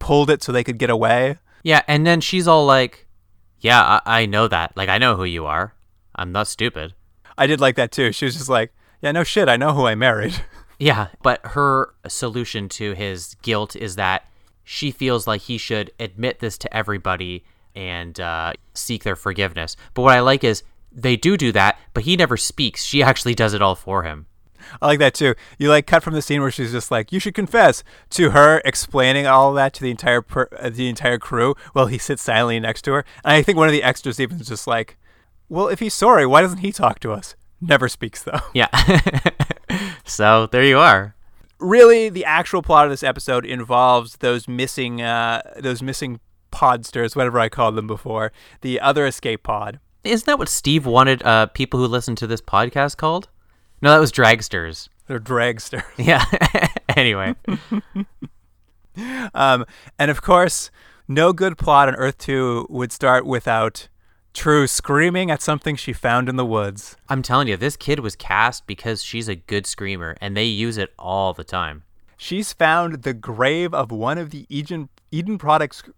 pulled 0.00 0.28
it 0.28 0.42
so 0.42 0.50
they 0.50 0.64
could 0.64 0.78
get 0.78 0.90
away. 0.90 1.38
yeah 1.62 1.82
and 1.86 2.04
then 2.04 2.20
she's 2.20 2.48
all 2.48 2.66
like 2.66 3.03
yeah 3.64 4.00
I, 4.06 4.20
I 4.22 4.26
know 4.26 4.46
that 4.46 4.76
like 4.76 4.88
i 4.88 4.98
know 4.98 5.16
who 5.16 5.24
you 5.24 5.46
are 5.46 5.74
i'm 6.14 6.30
not 6.30 6.46
stupid 6.46 6.94
I 7.36 7.46
did 7.46 7.60
like 7.60 7.76
that 7.76 7.92
too. 7.92 8.12
She 8.12 8.24
was 8.24 8.34
just 8.34 8.48
like, 8.48 8.72
yeah, 9.02 9.12
no 9.12 9.24
shit, 9.24 9.48
I 9.48 9.56
know 9.56 9.72
who 9.72 9.86
I 9.86 9.94
married. 9.94 10.34
Yeah, 10.76 11.06
but 11.22 11.40
her 11.46 11.94
solution 12.08 12.68
to 12.70 12.94
his 12.94 13.36
guilt 13.42 13.76
is 13.76 13.94
that 13.94 14.28
she 14.64 14.90
feels 14.90 15.24
like 15.24 15.42
he 15.42 15.56
should 15.56 15.92
admit 16.00 16.40
this 16.40 16.58
to 16.58 16.76
everybody 16.76 17.44
and 17.76 18.18
uh, 18.18 18.54
seek 18.74 19.04
their 19.04 19.14
forgiveness. 19.14 19.76
But 19.94 20.02
what 20.02 20.16
I 20.16 20.20
like 20.20 20.42
is 20.42 20.64
they 20.90 21.14
do 21.14 21.36
do 21.36 21.52
that, 21.52 21.78
but 21.94 22.02
he 22.02 22.16
never 22.16 22.36
speaks. 22.36 22.82
She 22.82 23.04
actually 23.04 23.36
does 23.36 23.54
it 23.54 23.62
all 23.62 23.76
for 23.76 24.02
him. 24.02 24.26
I 24.82 24.86
like 24.86 24.98
that 24.98 25.14
too. 25.14 25.34
You 25.58 25.68
like 25.68 25.86
cut 25.86 26.02
from 26.02 26.14
the 26.14 26.22
scene 26.22 26.40
where 26.40 26.50
she's 26.50 26.72
just 26.72 26.90
like, 26.90 27.12
"You 27.12 27.20
should 27.20 27.34
confess," 27.34 27.82
to 28.10 28.30
her 28.30 28.60
explaining 28.64 29.26
all 29.26 29.52
that 29.54 29.72
to 29.74 29.82
the 29.82 29.90
entire 29.90 30.22
per- 30.22 30.48
uh, 30.58 30.70
the 30.70 30.88
entire 30.88 31.18
crew 31.18 31.54
while 31.72 31.86
he 31.86 31.98
sits 31.98 32.22
silently 32.22 32.60
next 32.60 32.82
to 32.82 32.92
her. 32.92 33.04
And 33.24 33.32
I 33.34 33.42
think 33.42 33.58
one 33.58 33.68
of 33.68 33.72
the 33.72 33.82
extras 33.82 34.18
even 34.20 34.40
is 34.40 34.48
just 34.48 34.66
like, 34.66 34.96
"Well, 35.48 35.68
if 35.68 35.80
he's 35.80 35.94
sorry, 35.94 36.26
why 36.26 36.40
doesn't 36.42 36.58
he 36.58 36.72
talk 36.72 37.00
to 37.00 37.12
us?" 37.12 37.34
Never 37.60 37.88
speaks 37.88 38.22
though. 38.22 38.40
Yeah. 38.54 38.68
so 40.04 40.46
there 40.46 40.64
you 40.64 40.78
are. 40.78 41.14
really, 41.58 42.08
the 42.10 42.24
actual 42.24 42.60
plot 42.62 42.84
of 42.84 42.90
this 42.90 43.02
episode 43.02 43.46
involves 43.46 44.16
those 44.18 44.46
missing 44.48 45.00
uh, 45.00 45.40
those 45.56 45.82
missing 45.82 46.20
podsters, 46.52 47.16
whatever 47.16 47.40
I 47.40 47.48
called 47.48 47.74
them 47.76 47.86
before, 47.86 48.32
the 48.60 48.80
other 48.80 49.06
escape 49.06 49.42
pod. 49.42 49.80
Isn't 50.04 50.26
that 50.26 50.38
what 50.38 50.48
Steve 50.50 50.84
wanted 50.84 51.22
uh, 51.22 51.46
people 51.46 51.80
who 51.80 51.86
listen 51.86 52.14
to 52.16 52.26
this 52.26 52.42
podcast 52.42 52.96
called? 52.98 53.28
No, 53.84 53.90
that 53.90 54.00
was 54.00 54.12
dragsters. 54.12 54.88
They're 55.06 55.20
dragsters. 55.20 55.84
Yeah. 55.98 56.24
anyway. 56.96 57.34
Um, 59.34 59.66
and 59.98 60.08
of 60.08 60.22
course, 60.22 60.70
no 61.08 61.32
good 61.32 61.58
plot 61.58 61.88
on 61.88 61.96
Earth 61.96 62.16
2 62.18 62.68
would 62.70 62.92
start 62.92 63.26
without 63.26 63.88
True 64.34 64.68
screaming 64.68 65.32
at 65.32 65.42
something 65.42 65.74
she 65.74 65.92
found 65.92 66.28
in 66.28 66.36
the 66.36 66.46
woods. 66.46 66.96
I'm 67.08 67.20
telling 67.22 67.48
you, 67.48 67.56
this 67.56 67.76
kid 67.76 68.00
was 68.00 68.14
cast 68.14 68.68
because 68.68 69.02
she's 69.02 69.28
a 69.28 69.34
good 69.34 69.66
screamer, 69.66 70.16
and 70.20 70.36
they 70.36 70.44
use 70.44 70.76
it 70.76 70.92
all 70.98 71.32
the 71.32 71.44
time. 71.44 71.82
She's 72.16 72.52
found 72.52 73.02
the 73.02 73.14
grave 73.14 73.74
of 73.74 73.90
one 73.90 74.18
of 74.18 74.30
the 74.30 74.46
Eden 74.48 74.88
Eden 75.10 75.38
Project 75.38 75.88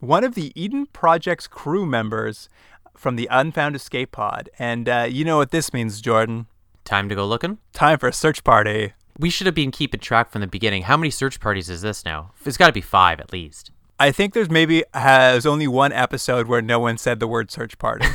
one 0.00 0.24
of 0.24 0.34
the 0.34 0.52
Eden 0.54 0.86
Project's 0.86 1.46
crew 1.46 1.86
members 1.86 2.48
from 2.96 3.16
the 3.16 3.28
unfound 3.30 3.76
escape 3.76 4.12
pod. 4.12 4.50
And 4.58 4.88
uh, 4.88 5.06
you 5.08 5.24
know 5.24 5.38
what 5.38 5.50
this 5.50 5.72
means, 5.72 6.00
Jordan. 6.00 6.46
Time 6.84 7.08
to 7.08 7.14
go 7.14 7.26
looking? 7.26 7.58
Time 7.72 7.98
for 7.98 8.08
a 8.08 8.12
search 8.12 8.42
party. 8.44 8.94
We 9.18 9.30
should 9.30 9.46
have 9.46 9.54
been 9.54 9.70
keeping 9.70 10.00
track 10.00 10.30
from 10.30 10.40
the 10.40 10.46
beginning. 10.46 10.82
How 10.82 10.96
many 10.96 11.10
search 11.10 11.40
parties 11.40 11.68
is 11.68 11.82
this 11.82 12.04
now? 12.04 12.32
It's 12.44 12.56
got 12.56 12.68
to 12.68 12.72
be 12.72 12.80
five 12.80 13.20
at 13.20 13.32
least. 13.32 13.70
I 13.98 14.12
think 14.12 14.32
there's 14.32 14.48
maybe 14.48 14.82
has 14.94 15.44
only 15.44 15.68
one 15.68 15.92
episode 15.92 16.46
where 16.46 16.62
no 16.62 16.80
one 16.80 16.96
said 16.96 17.20
the 17.20 17.28
word 17.28 17.50
search 17.50 17.76
party. 17.78 18.06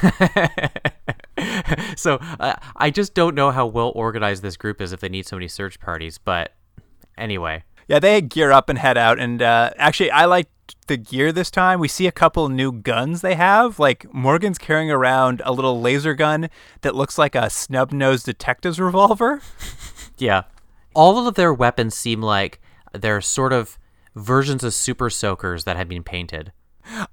so 1.95 2.17
uh, 2.39 2.55
I 2.75 2.89
just 2.89 3.13
don't 3.13 3.35
know 3.35 3.51
how 3.51 3.67
well 3.67 3.91
organized 3.95 4.41
this 4.41 4.57
group 4.57 4.81
is 4.81 4.91
if 4.91 4.99
they 4.99 5.09
need 5.09 5.27
so 5.27 5.35
many 5.35 5.47
search 5.47 5.79
parties. 5.79 6.17
But 6.17 6.53
anyway, 7.19 7.65
yeah, 7.87 7.99
they 7.99 8.19
gear 8.21 8.51
up 8.51 8.67
and 8.67 8.79
head 8.79 8.97
out. 8.97 9.19
And 9.19 9.43
uh, 9.43 9.71
actually, 9.77 10.09
I 10.09 10.25
like 10.25 10.47
the 10.87 10.97
gear 10.97 11.31
this 11.31 11.51
time. 11.51 11.79
We 11.79 11.87
see 11.87 12.07
a 12.07 12.11
couple 12.11 12.47
new 12.49 12.71
guns 12.71 13.21
they 13.21 13.35
have. 13.35 13.79
Like 13.79 14.11
Morgan's 14.13 14.57
carrying 14.57 14.91
around 14.91 15.41
a 15.45 15.51
little 15.51 15.81
laser 15.81 16.13
gun 16.13 16.49
that 16.81 16.95
looks 16.95 17.17
like 17.17 17.35
a 17.35 17.49
snub 17.49 17.91
nosed 17.91 18.25
detective's 18.25 18.79
revolver. 18.79 19.41
yeah, 20.17 20.43
all 20.93 21.27
of 21.27 21.35
their 21.35 21.53
weapons 21.53 21.95
seem 21.95 22.21
like 22.21 22.61
they're 22.93 23.21
sort 23.21 23.53
of 23.53 23.77
versions 24.15 24.63
of 24.63 24.73
super 24.73 25.09
soakers 25.09 25.65
that 25.65 25.77
have 25.77 25.89
been 25.89 26.03
painted. 26.03 26.51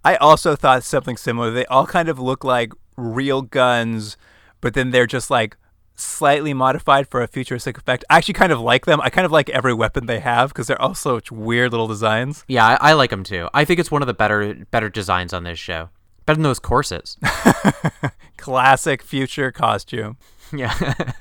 I 0.05 0.17
also 0.17 0.55
thought 0.55 0.85
something 0.85 1.17
similar. 1.17 1.51
They 1.51 1.67
all 1.67 1.87
kind 1.87 2.09
of 2.09 2.19
look 2.19 2.45
like 2.45 2.73
real 2.97 3.43
guns, 3.43 4.17
but 4.61 4.75
then 4.75 4.91
they're 4.91 5.07
just 5.07 5.31
like 5.31 5.57
slightly 6.03 6.53
modified 6.55 7.09
for 7.09 7.23
a 7.23 7.29
futuristic 7.29 7.79
effect. 7.79 8.05
I 8.11 8.19
actually 8.19 8.35
kind 8.35 8.53
of 8.53 8.61
like 8.61 8.87
them. 8.87 9.01
I 9.01 9.11
kind 9.11 9.25
of 9.25 9.33
like 9.33 9.49
every 9.51 9.75
weapon 9.75 10.07
they 10.07 10.21
have 10.21 10.51
because 10.51 10.67
they're 10.67 10.81
all 10.81 10.95
such 10.95 11.33
weird 11.33 11.71
little 11.71 11.89
designs. 11.89 12.45
Yeah, 12.49 12.67
I, 12.67 12.91
I 12.91 12.93
like 12.95 13.11
them 13.11 13.25
too. 13.25 13.49
I 13.55 13.65
think 13.65 13.81
it's 13.81 13.91
one 13.91 14.03
of 14.03 14.07
the 14.07 14.15
better 14.15 14.55
better 14.71 14.89
designs 14.89 15.33
on 15.33 15.45
this 15.45 15.59
show. 15.59 15.91
Better 16.27 16.37
than 16.37 16.45
those 16.45 16.61
corsets. 16.61 17.17
Classic 18.37 19.03
future 19.03 19.51
costume. 19.51 20.19
Yeah. 20.53 20.95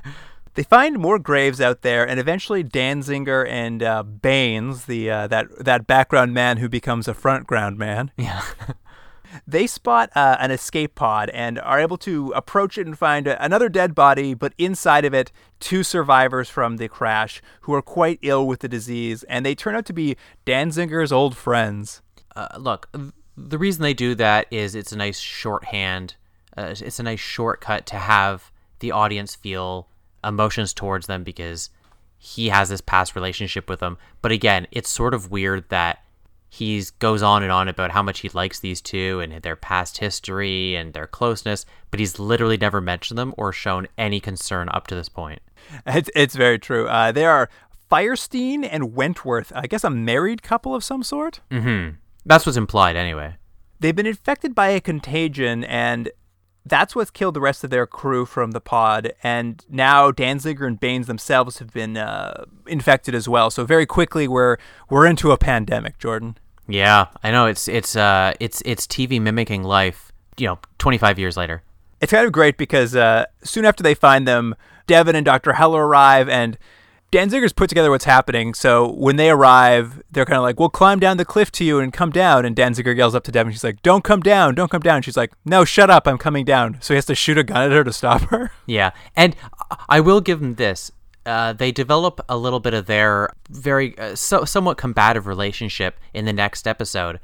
they 0.54 0.64
find 0.64 1.00
more 1.00 1.18
graves 1.18 1.62
out 1.62 1.82
there, 1.82 2.08
and 2.08 2.20
eventually 2.20 2.64
Danziger 2.64 3.48
and 3.48 3.82
uh, 3.82 4.04
Baines, 4.04 4.86
the 4.86 5.10
uh, 5.10 5.28
that 5.28 5.48
that 5.64 5.88
background 5.88 6.34
man 6.34 6.58
who 6.58 6.70
becomes 6.70 7.08
a 7.08 7.14
front 7.14 7.48
ground 7.48 7.78
man, 7.78 8.12
yeah, 8.18 8.42
they 9.48 9.68
spot 9.68 10.10
uh, 10.16 10.38
an 10.40 10.52
escape 10.52 10.96
pod 10.96 11.30
and 11.30 11.60
are 11.60 11.80
able 11.80 11.98
to 11.98 12.32
approach 12.36 12.78
it 12.78 12.88
and 12.88 12.98
find 12.98 13.28
another 13.28 13.70
dead 13.70 13.96
body, 13.96 14.34
but 14.34 14.54
inside 14.58 15.06
of 15.06 15.14
it, 15.14 15.32
two 15.60 15.84
survivors 15.84 16.50
from 16.50 16.78
the 16.78 16.88
crash 16.88 17.42
who 17.62 17.74
are 17.74 17.82
quite 17.82 18.20
ill 18.22 18.48
with 18.48 18.60
the 18.60 18.68
disease, 18.68 19.24
and 19.24 19.46
they 19.46 19.56
turn 19.56 19.76
out 19.76 19.86
to 19.86 19.94
be 19.94 20.16
Danziger's 20.46 21.12
old 21.12 21.38
friends. 21.38 22.02
Uh, 22.36 22.48
look, 22.58 22.90
the 23.38 23.58
reason 23.58 23.82
they 23.82 23.94
do 23.94 24.16
that 24.16 24.48
is 24.52 24.76
it's 24.76 24.92
a 24.92 24.98
nice 24.98 25.20
shorthand. 25.20 26.16
Uh, 26.56 26.74
it's 26.78 27.00
a 27.00 27.04
nice 27.04 27.20
shortcut 27.20 27.86
to 27.88 27.98
have 27.98 28.52
the 28.80 28.92
audience 28.92 29.36
feel 29.36 29.88
emotions 30.24 30.74
towards 30.74 31.08
them 31.08 31.24
because 31.24 31.70
he 32.18 32.50
has 32.50 32.70
this 32.70 32.82
past 32.82 33.16
relationship 33.16 33.70
with 33.70 33.80
them. 33.80 33.98
But 34.22 34.32
again, 34.32 34.68
it's 34.72 34.90
sort 34.90 35.14
of 35.14 35.32
weird 35.32 35.70
that 35.70 36.04
he 36.54 36.84
goes 37.00 37.24
on 37.24 37.44
and 37.44 37.52
on 37.52 37.70
about 37.70 37.92
how 37.92 38.04
much 38.04 38.20
he 38.20 38.30
likes 38.30 38.60
these 38.60 38.82
two 38.82 39.22
and 39.22 39.42
their 39.42 39.56
past 39.56 40.00
history 40.00 40.76
and 40.76 40.92
their 40.92 41.08
closeness, 41.08 41.66
but 41.90 42.02
he's 42.02 42.20
literally 42.20 42.58
never 42.58 42.82
mentioned 42.82 43.18
them 43.18 43.34
or 43.38 43.54
shown 43.54 43.88
any 43.98 44.20
concern 44.20 44.68
up 44.74 44.86
to 44.88 44.94
this 44.94 45.08
point. 45.08 45.40
It's, 45.86 46.10
it's 46.14 46.36
very 46.36 46.60
true. 46.60 46.90
Uh, 46.90 47.14
they 47.14 47.24
are 47.24 47.50
Firestein 47.90 48.68
and 48.70 48.94
Wentworth, 48.94 49.54
I 49.56 49.66
guess 49.66 49.86
a 49.86 49.90
married 49.90 50.44
couple 50.44 50.76
of 50.76 50.84
some 50.84 51.04
sort. 51.04 51.40
Mm-hmm. 51.52 51.96
That's 52.26 52.46
what's 52.46 52.58
implied 52.58 52.98
anyway. 52.98 53.38
They've 53.80 53.96
been 53.96 54.06
infected 54.06 54.54
by 54.54 54.70
a 54.72 54.82
contagion, 54.82 55.64
and 55.64 56.12
that's 56.66 56.96
what's 56.98 57.12
killed 57.12 57.34
the 57.34 57.42
rest 57.42 57.64
of 57.64 57.70
their 57.70 57.88
crew 57.88 58.26
from 58.26 58.52
the 58.52 58.60
pod. 58.60 59.14
And 59.24 59.66
now 59.70 60.12
Danziger 60.12 60.68
and 60.68 60.80
Baines 60.80 61.08
themselves 61.08 61.60
have 61.60 61.72
been 61.72 61.96
uh, 61.96 62.44
infected 62.68 63.16
as 63.16 63.30
well. 63.30 63.50
So 63.50 63.66
very 63.66 63.86
quickly, 63.86 64.28
we're 64.28 64.58
we're 64.90 65.06
into 65.06 65.32
a 65.32 65.38
pandemic, 65.38 65.98
Jordan. 65.98 66.38
Yeah, 66.68 67.08
I 67.24 67.32
know. 67.32 67.48
It's 67.48 67.68
it's 67.68 67.96
uh 67.96 68.34
it's 68.40 68.62
it's 68.66 68.88
TV 68.88 69.22
mimicking 69.22 69.64
life. 69.64 70.12
You 70.38 70.48
know, 70.48 70.60
25 70.78 71.20
years 71.20 71.38
later. 71.38 71.64
It's 72.00 72.12
kind 72.12 72.26
of 72.26 72.32
great 72.32 72.58
because 72.58 72.96
uh, 72.96 73.26
soon 73.44 73.64
after 73.64 73.84
they 73.84 73.94
find 73.94 74.28
them, 74.28 74.56
Devon 74.88 75.16
and 75.16 75.24
Dr. 75.24 75.54
Heller 75.54 75.86
arrive, 75.86 76.28
and 76.28 76.58
Danziger's 77.12 77.54
put 77.54 77.70
together 77.70 77.92
what's 77.92 78.06
happening. 78.06 78.56
So 78.56 78.92
when 78.94 79.18
they 79.18 79.30
arrive, 79.30 80.02
they're 80.10 80.26
kind 80.26 80.38
of 80.38 80.44
like, 80.44 80.60
"We'll 80.60 80.70
climb 80.70 81.00
down 81.00 81.18
the 81.18 81.26
cliff 81.26 81.52
to 81.54 81.64
you 81.64 81.80
and 81.80 81.94
come 81.94 82.10
down." 82.10 82.46
And 82.46 82.56
Danziger 82.56 82.96
yells 82.96 83.14
up 83.14 83.24
to 83.26 83.32
Devon, 83.32 83.52
she's 83.52 83.64
like, 83.64 83.84
"Don't 83.84 84.04
come 84.04 84.22
down! 84.22 84.56
Don't 84.56 84.72
come 84.72 84.82
down!" 84.82 85.02
She's 85.02 85.18
like, 85.18 85.34
"No, 85.46 85.64
shut 85.66 85.90
up! 85.90 86.08
I'm 86.08 86.18
coming 86.18 86.46
down." 86.46 86.78
So 86.82 86.94
he 86.94 86.96
has 86.96 87.06
to 87.06 87.16
shoot 87.16 87.38
a 87.38 87.44
gun 87.44 87.62
at 87.64 87.72
her 87.72 87.84
to 87.84 87.94
stop 87.94 88.22
her. 88.30 88.52
Yeah, 88.66 88.92
and 89.16 89.36
I 89.90 90.00
will 90.00 90.22
give 90.22 90.42
him 90.42 90.56
this. 90.56 90.92
Uh, 91.26 91.54
they 91.54 91.72
develop 91.72 92.20
a 92.28 92.38
little 92.38 92.60
bit 92.60 92.74
of 92.74 92.88
their 92.88 93.30
very 93.50 93.98
uh, 93.98 94.16
so, 94.16 94.44
somewhat 94.44 94.78
combative 94.78 95.28
relationship 95.28 96.00
in 96.14 96.26
the 96.26 96.34
next 96.34 96.68
episode, 96.68 97.20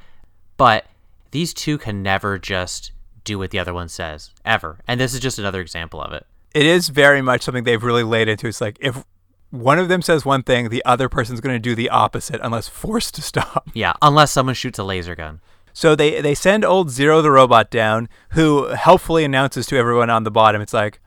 but 0.55 0.85
these 1.31 1.53
two 1.53 1.77
can 1.77 2.03
never 2.03 2.37
just 2.37 2.91
do 3.23 3.39
what 3.39 3.49
the 3.49 3.59
other 3.59 3.73
one 3.73 3.89
says 3.89 4.31
ever, 4.45 4.79
and 4.87 4.99
this 4.99 5.13
is 5.13 5.19
just 5.19 5.39
another 5.39 5.61
example 5.61 6.01
of 6.01 6.13
it. 6.13 6.25
It 6.53 6.65
is 6.65 6.89
very 6.89 7.21
much 7.21 7.41
something 7.41 7.63
they've 7.63 7.83
really 7.83 8.03
laid 8.03 8.27
into. 8.29 8.47
It's 8.47 8.61
like 8.61 8.77
if 8.79 9.03
one 9.49 9.79
of 9.79 9.87
them 9.87 10.01
says 10.01 10.25
one 10.25 10.43
thing, 10.43 10.69
the 10.69 10.83
other 10.85 11.09
person's 11.09 11.41
going 11.41 11.55
to 11.55 11.59
do 11.59 11.75
the 11.75 11.89
opposite 11.89 12.39
unless 12.43 12.67
forced 12.67 13.15
to 13.15 13.21
stop. 13.21 13.69
Yeah, 13.73 13.93
unless 14.01 14.31
someone 14.31 14.55
shoots 14.55 14.79
a 14.79 14.83
laser 14.83 15.15
gun. 15.15 15.41
So 15.73 15.95
they 15.95 16.21
they 16.21 16.33
send 16.33 16.65
old 16.65 16.89
Zero 16.89 17.21
the 17.21 17.29
robot 17.29 17.69
down, 17.69 18.09
who 18.31 18.69
helpfully 18.69 19.23
announces 19.23 19.67
to 19.67 19.77
everyone 19.77 20.09
on 20.09 20.23
the 20.23 20.31
bottom, 20.31 20.61
it's 20.61 20.73
like, 20.73 20.99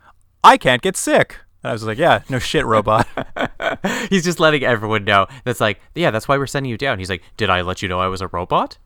I 0.45 0.57
can't 0.57 0.83
get 0.83 0.97
sick. 0.97 1.39
And 1.63 1.71
I 1.71 1.73
was 1.73 1.85
like, 1.85 1.99
yeah, 1.99 2.23
no 2.29 2.39
shit, 2.39 2.65
robot. 2.65 3.07
He's 4.11 4.25
just 4.25 4.41
letting 4.41 4.63
everyone 4.65 5.05
know. 5.05 5.27
That's 5.45 5.61
like, 5.61 5.81
yeah, 5.95 6.11
that's 6.11 6.27
why 6.29 6.39
we're 6.39 6.47
sending 6.47 6.71
you 6.71 6.79
down. 6.79 6.99
He's 6.99 7.11
like, 7.11 7.23
did 7.37 7.51
I 7.51 7.61
let 7.61 7.83
you 7.83 7.89
know 7.89 8.01
I 8.01 8.07
was 8.09 8.21
a 8.23 8.29
robot? 8.29 8.79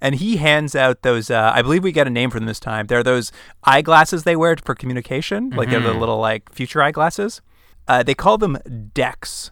And 0.00 0.14
he 0.14 0.36
hands 0.36 0.74
out 0.74 1.02
those. 1.02 1.30
Uh, 1.30 1.50
I 1.54 1.60
believe 1.62 1.82
we 1.84 1.92
get 1.92 2.06
a 2.06 2.10
name 2.10 2.30
for 2.30 2.38
them 2.38 2.46
this 2.46 2.60
time. 2.60 2.86
They're 2.86 3.02
those 3.02 3.32
eyeglasses 3.64 4.22
they 4.24 4.36
wear 4.36 4.56
for 4.62 4.74
communication, 4.74 5.50
like 5.50 5.68
they're 5.70 5.80
the 5.80 5.90
Mm-hmm. 5.90 6.00
little 6.00 6.18
like 6.18 6.52
future 6.54 6.82
eyeglasses. 6.82 7.40
Uh, 7.86 8.02
they 8.02 8.14
call 8.14 8.38
them 8.38 8.56
Dex. 8.94 9.50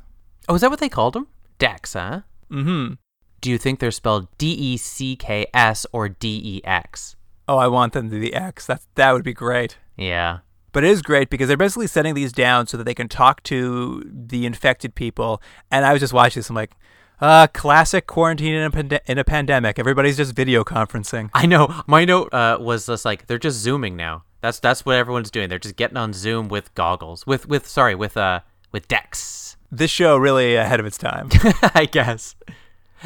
Oh, 0.48 0.54
is 0.54 0.60
that 0.62 0.70
what 0.70 0.80
they 0.80 0.88
called 0.88 1.14
them? 1.14 1.26
Dex, 1.58 1.92
huh? 1.94 2.20
Mm-hmm. 2.50 2.94
Do 3.42 3.50
you 3.50 3.58
think 3.58 3.78
they're 3.78 3.90
spelled 3.90 4.28
D 4.38 4.52
E 4.52 4.76
C 4.78 5.16
K 5.16 5.46
S 5.52 5.86
or 5.92 6.08
D 6.08 6.40
E 6.42 6.60
X? 6.64 7.16
Oh, 7.48 7.58
I 7.58 7.68
want 7.68 7.92
them 7.92 8.10
to 8.10 8.18
be 8.20 8.32
X. 8.34 8.66
That's 8.66 8.86
that 8.94 9.12
would 9.12 9.22
be 9.24 9.34
great. 9.34 9.76
Yeah. 9.96 10.38
But 10.76 10.84
it 10.84 10.90
is 10.90 11.00
great 11.00 11.30
because 11.30 11.48
they're 11.48 11.56
basically 11.56 11.86
setting 11.86 12.12
these 12.12 12.32
down 12.32 12.66
so 12.66 12.76
that 12.76 12.84
they 12.84 12.92
can 12.92 13.08
talk 13.08 13.42
to 13.44 14.04
the 14.04 14.44
infected 14.44 14.94
people. 14.94 15.40
And 15.70 15.86
I 15.86 15.94
was 15.94 16.00
just 16.00 16.12
watching 16.12 16.40
this. 16.40 16.50
I'm 16.50 16.54
like, 16.54 16.72
uh, 17.18 17.46
classic 17.46 18.06
quarantine 18.06 18.52
in 18.52 18.62
a, 18.62 18.70
pande- 18.70 19.00
in 19.06 19.16
a 19.16 19.24
pandemic. 19.24 19.78
Everybody's 19.78 20.18
just 20.18 20.36
video 20.36 20.64
conferencing. 20.64 21.30
I 21.32 21.46
know. 21.46 21.82
My 21.86 22.04
note 22.04 22.28
uh, 22.34 22.58
was 22.60 22.84
just 22.84 23.06
like 23.06 23.26
they're 23.26 23.38
just 23.38 23.56
zooming 23.56 23.96
now. 23.96 24.24
That's 24.42 24.58
that's 24.58 24.84
what 24.84 24.96
everyone's 24.96 25.30
doing. 25.30 25.48
They're 25.48 25.58
just 25.58 25.76
getting 25.76 25.96
on 25.96 26.12
Zoom 26.12 26.48
with 26.48 26.74
goggles. 26.74 27.26
With 27.26 27.48
with 27.48 27.66
sorry, 27.66 27.94
with 27.94 28.18
uh 28.18 28.40
with 28.70 28.86
Dex. 28.86 29.56
This 29.72 29.90
show 29.90 30.18
really 30.18 30.56
ahead 30.56 30.78
of 30.78 30.84
its 30.84 30.98
time. 30.98 31.30
I 31.74 31.88
guess. 31.90 32.36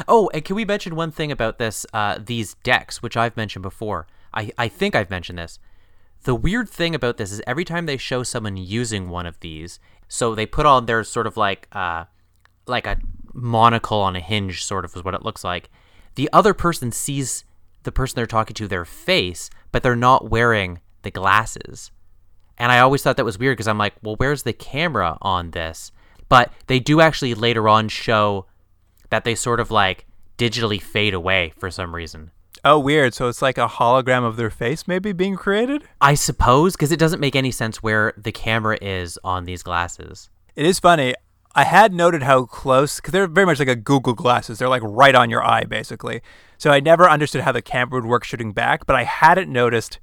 Oh, 0.09 0.29
and 0.33 0.43
can 0.43 0.57
we 0.57 0.65
mention 0.65 0.97
one 0.97 1.11
thing 1.11 1.31
about 1.31 1.57
this 1.57 1.85
uh 1.93 2.19
these 2.21 2.55
decks, 2.63 3.01
which 3.01 3.15
I've 3.15 3.37
mentioned 3.37 3.63
before. 3.63 4.07
I 4.33 4.51
I 4.57 4.67
think 4.67 4.93
I've 4.93 5.09
mentioned 5.09 5.39
this. 5.39 5.57
The 6.23 6.35
weird 6.35 6.69
thing 6.69 6.93
about 6.93 7.17
this 7.17 7.31
is 7.31 7.41
every 7.47 7.65
time 7.65 7.85
they 7.85 7.97
show 7.97 8.23
someone 8.23 8.57
using 8.57 9.09
one 9.09 9.25
of 9.25 9.39
these, 9.39 9.79
so 10.07 10.35
they 10.35 10.45
put 10.45 10.65
on 10.65 10.85
their 10.85 11.03
sort 11.03 11.27
of 11.27 11.37
like 11.37 11.67
uh 11.71 12.05
like 12.67 12.85
a 12.85 12.97
monocle 13.33 13.99
on 13.99 14.15
a 14.15 14.19
hinge 14.19 14.63
sort 14.63 14.85
of 14.85 14.95
is 14.95 15.03
what 15.03 15.13
it 15.13 15.23
looks 15.23 15.43
like. 15.43 15.69
The 16.15 16.29
other 16.31 16.53
person 16.53 16.91
sees 16.91 17.43
the 17.83 17.91
person 17.91 18.15
they're 18.15 18.27
talking 18.27 18.53
to 18.55 18.67
their 18.67 18.85
face, 18.85 19.49
but 19.71 19.81
they're 19.81 19.95
not 19.95 20.29
wearing 20.29 20.79
the 21.01 21.11
glasses. 21.11 21.91
And 22.57 22.71
I 22.71 22.79
always 22.79 23.01
thought 23.01 23.17
that 23.17 23.25
was 23.25 23.39
weird 23.39 23.57
because 23.57 23.67
I'm 23.67 23.77
like, 23.77 23.93
well, 24.03 24.15
where's 24.17 24.43
the 24.43 24.53
camera 24.53 25.17
on 25.21 25.51
this? 25.51 25.91
But 26.29 26.51
they 26.67 26.79
do 26.79 27.01
actually 27.01 27.33
later 27.33 27.67
on 27.67 27.87
show 27.89 28.45
that 29.09 29.23
they 29.23 29.33
sort 29.33 29.59
of 29.59 29.71
like 29.71 30.05
digitally 30.37 30.81
fade 30.81 31.13
away 31.13 31.53
for 31.57 31.71
some 31.71 31.95
reason. 31.95 32.31
Oh, 32.63 32.79
weird. 32.79 33.13
So 33.13 33.27
it's 33.27 33.41
like 33.41 33.57
a 33.57 33.67
hologram 33.67 34.25
of 34.25 34.35
their 34.35 34.49
face 34.49 34.87
maybe 34.87 35.11
being 35.11 35.35
created? 35.35 35.83
I 35.99 36.15
suppose 36.15 36.73
because 36.73 36.91
it 36.91 36.99
doesn't 36.99 37.19
make 37.19 37.35
any 37.35 37.51
sense 37.51 37.81
where 37.83 38.13
the 38.17 38.31
camera 38.31 38.77
is 38.81 39.17
on 39.23 39.45
these 39.45 39.63
glasses. 39.63 40.29
It 40.55 40.65
is 40.65 40.79
funny. 40.79 41.15
I 41.53 41.65
had 41.65 41.93
noted 41.93 42.23
how 42.23 42.45
close, 42.45 42.97
because 42.97 43.11
they're 43.11 43.27
very 43.27 43.45
much 43.45 43.59
like 43.59 43.67
a 43.67 43.75
Google 43.75 44.13
glasses. 44.13 44.57
They're 44.57 44.69
like 44.69 44.83
right 44.85 45.15
on 45.15 45.29
your 45.29 45.43
eye, 45.43 45.65
basically. 45.65 46.21
So 46.57 46.71
I 46.71 46.79
never 46.79 47.09
understood 47.09 47.41
how 47.41 47.51
the 47.51 47.61
camera 47.61 47.99
would 47.99 48.09
work 48.09 48.23
shooting 48.23 48.53
back, 48.53 48.85
but 48.85 48.95
I 48.95 49.03
hadn't 49.03 49.51
noticed. 49.51 49.99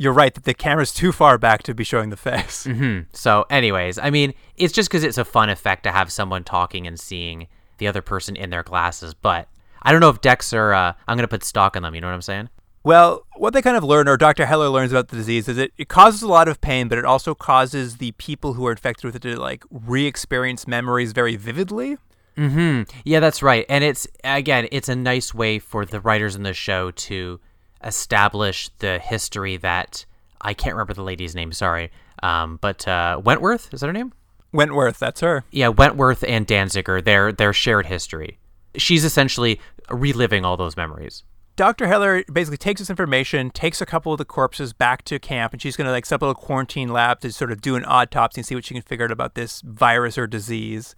You're 0.00 0.12
right 0.12 0.32
that 0.32 0.44
the 0.44 0.54
camera's 0.54 0.94
too 0.94 1.10
far 1.10 1.38
back 1.38 1.64
to 1.64 1.74
be 1.74 1.82
showing 1.82 2.10
the 2.10 2.16
face. 2.16 2.64
Hmm. 2.70 3.00
So, 3.12 3.46
anyways, 3.50 3.98
I 3.98 4.10
mean, 4.10 4.32
it's 4.54 4.72
just 4.72 4.88
because 4.88 5.02
it's 5.02 5.18
a 5.18 5.24
fun 5.24 5.50
effect 5.50 5.82
to 5.82 5.90
have 5.90 6.12
someone 6.12 6.44
talking 6.44 6.86
and 6.86 7.00
seeing 7.00 7.48
the 7.78 7.88
other 7.88 8.00
person 8.00 8.36
in 8.36 8.50
their 8.50 8.62
glasses. 8.62 9.12
But 9.12 9.48
I 9.82 9.92
don't 9.92 10.00
know 10.00 10.10
if 10.10 10.20
decks 10.20 10.52
are. 10.52 10.72
Uh, 10.72 10.92
I'm 11.06 11.16
gonna 11.16 11.28
put 11.28 11.44
stock 11.44 11.76
on 11.76 11.82
them. 11.82 11.94
You 11.94 12.00
know 12.00 12.08
what 12.08 12.14
I'm 12.14 12.22
saying? 12.22 12.48
Well, 12.84 13.26
what 13.36 13.52
they 13.52 13.60
kind 13.60 13.76
of 13.76 13.84
learn, 13.84 14.08
or 14.08 14.16
Dr. 14.16 14.46
Heller 14.46 14.68
learns 14.68 14.92
about 14.92 15.08
the 15.08 15.16
disease, 15.16 15.48
is 15.48 15.58
it, 15.58 15.72
it 15.76 15.88
causes 15.88 16.22
a 16.22 16.28
lot 16.28 16.48
of 16.48 16.60
pain, 16.60 16.88
but 16.88 16.96
it 16.96 17.04
also 17.04 17.34
causes 17.34 17.96
the 17.96 18.12
people 18.12 18.54
who 18.54 18.66
are 18.66 18.70
infected 18.70 19.04
with 19.04 19.16
it 19.16 19.22
to 19.22 19.38
like 19.38 19.64
re 19.70 20.06
experience 20.06 20.66
memories 20.66 21.12
very 21.12 21.36
vividly. 21.36 21.98
Hmm. 22.36 22.82
Yeah, 23.04 23.18
that's 23.18 23.42
right. 23.42 23.66
And 23.68 23.82
it's 23.82 24.06
again, 24.22 24.68
it's 24.70 24.88
a 24.88 24.94
nice 24.94 25.34
way 25.34 25.58
for 25.58 25.84
the 25.84 26.00
writers 26.00 26.36
in 26.36 26.44
the 26.44 26.54
show 26.54 26.92
to 26.92 27.40
establish 27.82 28.70
the 28.78 28.98
history 29.00 29.56
that 29.56 30.06
I 30.40 30.54
can't 30.54 30.74
remember 30.74 30.94
the 30.94 31.02
lady's 31.02 31.34
name. 31.34 31.52
Sorry, 31.52 31.90
um, 32.22 32.58
but 32.60 32.86
uh, 32.86 33.20
Wentworth 33.24 33.74
is 33.74 33.80
that 33.80 33.86
her 33.88 33.92
name? 33.92 34.12
Wentworth, 34.52 34.98
that's 34.98 35.20
her. 35.20 35.44
Yeah, 35.50 35.68
Wentworth 35.68 36.22
and 36.24 36.46
Danziger, 36.46 37.04
their 37.04 37.32
their 37.32 37.52
shared 37.52 37.86
history. 37.86 38.38
She's 38.76 39.04
essentially 39.04 39.60
reliving 39.90 40.44
all 40.44 40.56
those 40.56 40.76
memories. 40.76 41.24
Dr. 41.56 41.88
Heller 41.88 42.22
basically 42.32 42.56
takes 42.56 42.80
this 42.80 42.88
information, 42.88 43.50
takes 43.50 43.80
a 43.80 43.86
couple 43.86 44.12
of 44.12 44.18
the 44.18 44.24
corpses 44.24 44.72
back 44.72 45.04
to 45.06 45.18
camp, 45.18 45.52
and 45.52 45.60
she's 45.60 45.76
going 45.76 45.86
to 45.86 45.90
like 45.90 46.06
set 46.06 46.22
up 46.22 46.22
a 46.22 46.32
quarantine 46.32 46.88
lab 46.88 47.18
to 47.20 47.32
sort 47.32 47.50
of 47.50 47.60
do 47.60 47.74
an 47.74 47.84
autopsy 47.84 48.40
and 48.40 48.46
see 48.46 48.54
what 48.54 48.64
she 48.64 48.74
can 48.74 48.82
figure 48.82 49.06
out 49.06 49.10
about 49.10 49.34
this 49.34 49.60
virus 49.62 50.16
or 50.16 50.28
disease. 50.28 50.94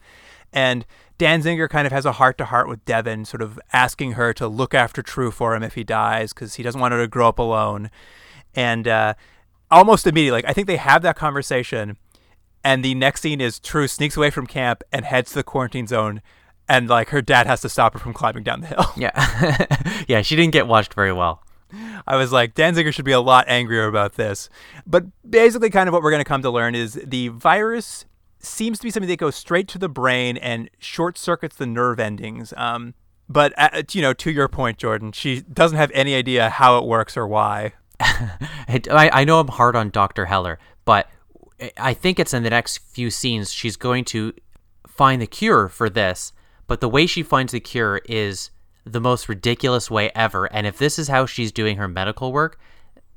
And 0.53 0.85
Danziger 1.19 1.67
kind 1.69 1.87
of 1.87 1.93
has 1.93 2.05
a 2.05 2.13
heart 2.13 2.37
to 2.39 2.45
heart 2.45 2.69
with 2.69 2.85
Devon, 2.85 3.25
sort 3.25 3.41
of 3.41 3.59
asking 3.73 4.13
her 4.13 4.35
to 4.35 4.49
look 4.49 4.75
after 4.75 5.03
True 5.03 5.31
for 5.31 5.55
him 5.55 5.63
if 5.63 5.77
he 5.77 5.85
dies 5.85 6.35
because 6.35 6.55
he 6.55 6.63
doesn't 6.63 6.81
want 6.81 6.93
her 6.93 7.01
to 7.01 7.09
grow 7.09 7.29
up 7.29 7.39
alone. 7.39 7.91
And 8.55 8.87
uh, 8.87 9.15
almost 9.71 10.07
immediately, 10.07 10.43
like 10.43 10.51
I 10.51 10.53
think 10.53 10.67
they 10.67 10.77
have 10.77 11.01
that 11.01 11.17
conversation, 11.17 11.97
and 12.63 12.85
the 12.85 12.95
next 12.95 13.23
scene 13.23 13.41
is 13.41 13.59
True 13.59 13.89
sneaks 13.89 14.17
away 14.17 14.29
from 14.29 14.47
camp 14.47 14.83
and 14.93 15.07
heads 15.07 15.31
to 15.31 15.37
the 15.37 15.43
quarantine 15.43 15.87
zone, 15.87 16.21
and 16.71 16.89
like 16.89 17.09
her 17.09 17.21
dad 17.21 17.47
has 17.47 17.61
to 17.63 17.69
stop 17.69 17.93
her 17.93 17.99
from 17.99 18.15
climbing 18.15 18.45
down 18.45 18.61
the 18.61 18.69
hill. 18.69 18.87
Yeah, 18.97 20.05
yeah, 20.09 20.23
she 20.23 20.37
didn't 20.37 20.53
get 20.53 20.67
watched 20.67 20.95
very 20.95 21.13
well. 21.13 21.43
I 22.07 22.17
was 22.17 22.33
like, 22.33 22.55
Danziger 22.55 22.93
should 22.93 23.05
be 23.05 23.13
a 23.13 23.21
lot 23.21 23.45
angrier 23.49 23.87
about 23.87 24.15
this. 24.15 24.49
But 24.87 25.05
basically, 25.29 25.71
kind 25.71 25.89
of 25.89 25.93
what 25.93 26.03
we're 26.03 26.11
going 26.11 26.21
to 26.21 26.29
come 26.29 26.43
to 26.43 26.51
learn 26.51 26.75
is 26.75 27.01
the 27.05 27.29
virus 27.29 28.05
seems 28.41 28.79
to 28.79 28.85
be 28.85 28.91
something 28.91 29.09
that 29.09 29.19
goes 29.19 29.37
straight 29.37 29.69
to 29.69 29.79
the 29.79 29.89
brain 29.89 30.37
and 30.37 30.69
short 30.79 31.17
circuits 31.17 31.57
the 31.57 31.67
nerve 31.67 32.01
endings. 32.01 32.53
Um, 32.57 32.95
but 33.29 33.53
uh, 33.57 33.83
you 33.93 34.03
know, 34.03 34.13
to 34.15 34.31
your 34.31 34.49
point, 34.49 34.79
Jordan, 34.79 35.13
she 35.13 35.41
doesn't 35.41 35.79
have 35.79 35.91
any 35.95 36.15
idea 36.15 36.51
how 36.51 36.79
it 36.79 36.85
works 36.85 37.17
or 37.17 37.27
why. 37.27 37.73
I, 38.01 38.81
I 38.91 39.25
know 39.25 39.41
I'm 39.41 39.49
hard 39.49 39.77
on 39.77 39.91
Dr. 39.91 40.27
Heller, 40.27 40.59
but 40.85 41.09
I 41.77 41.95
think 41.95 42.19
it's 42.19 42.35
in 42.35 42.43
the 42.43 42.51
next 42.51 42.79
few 42.79 43.11
scenes 43.11 43.53
she's 43.53 43.77
going 43.77 44.05
to 44.07 44.35
find 44.87 45.23
the 45.23 45.27
cure 45.27 45.69
for 45.69 45.89
this. 45.89 46.33
But 46.71 46.81
the 46.81 46.89
way 46.89 47.09
she 47.09 47.25
finds 47.25 47.51
the 47.51 47.59
cure 47.59 48.01
is 48.05 48.53
the 48.85 49.01
most 49.01 49.29
ridiculous 49.29 49.91
way 49.91 50.13
ever. 50.15 50.45
And 50.45 50.69
if 50.69 50.79
this 50.79 51.01
is 51.01 51.09
how 51.09 51.27
she's 51.27 51.51
doing 51.51 51.79
her 51.79 51.89
medical 51.89 52.33
work, 52.33 52.61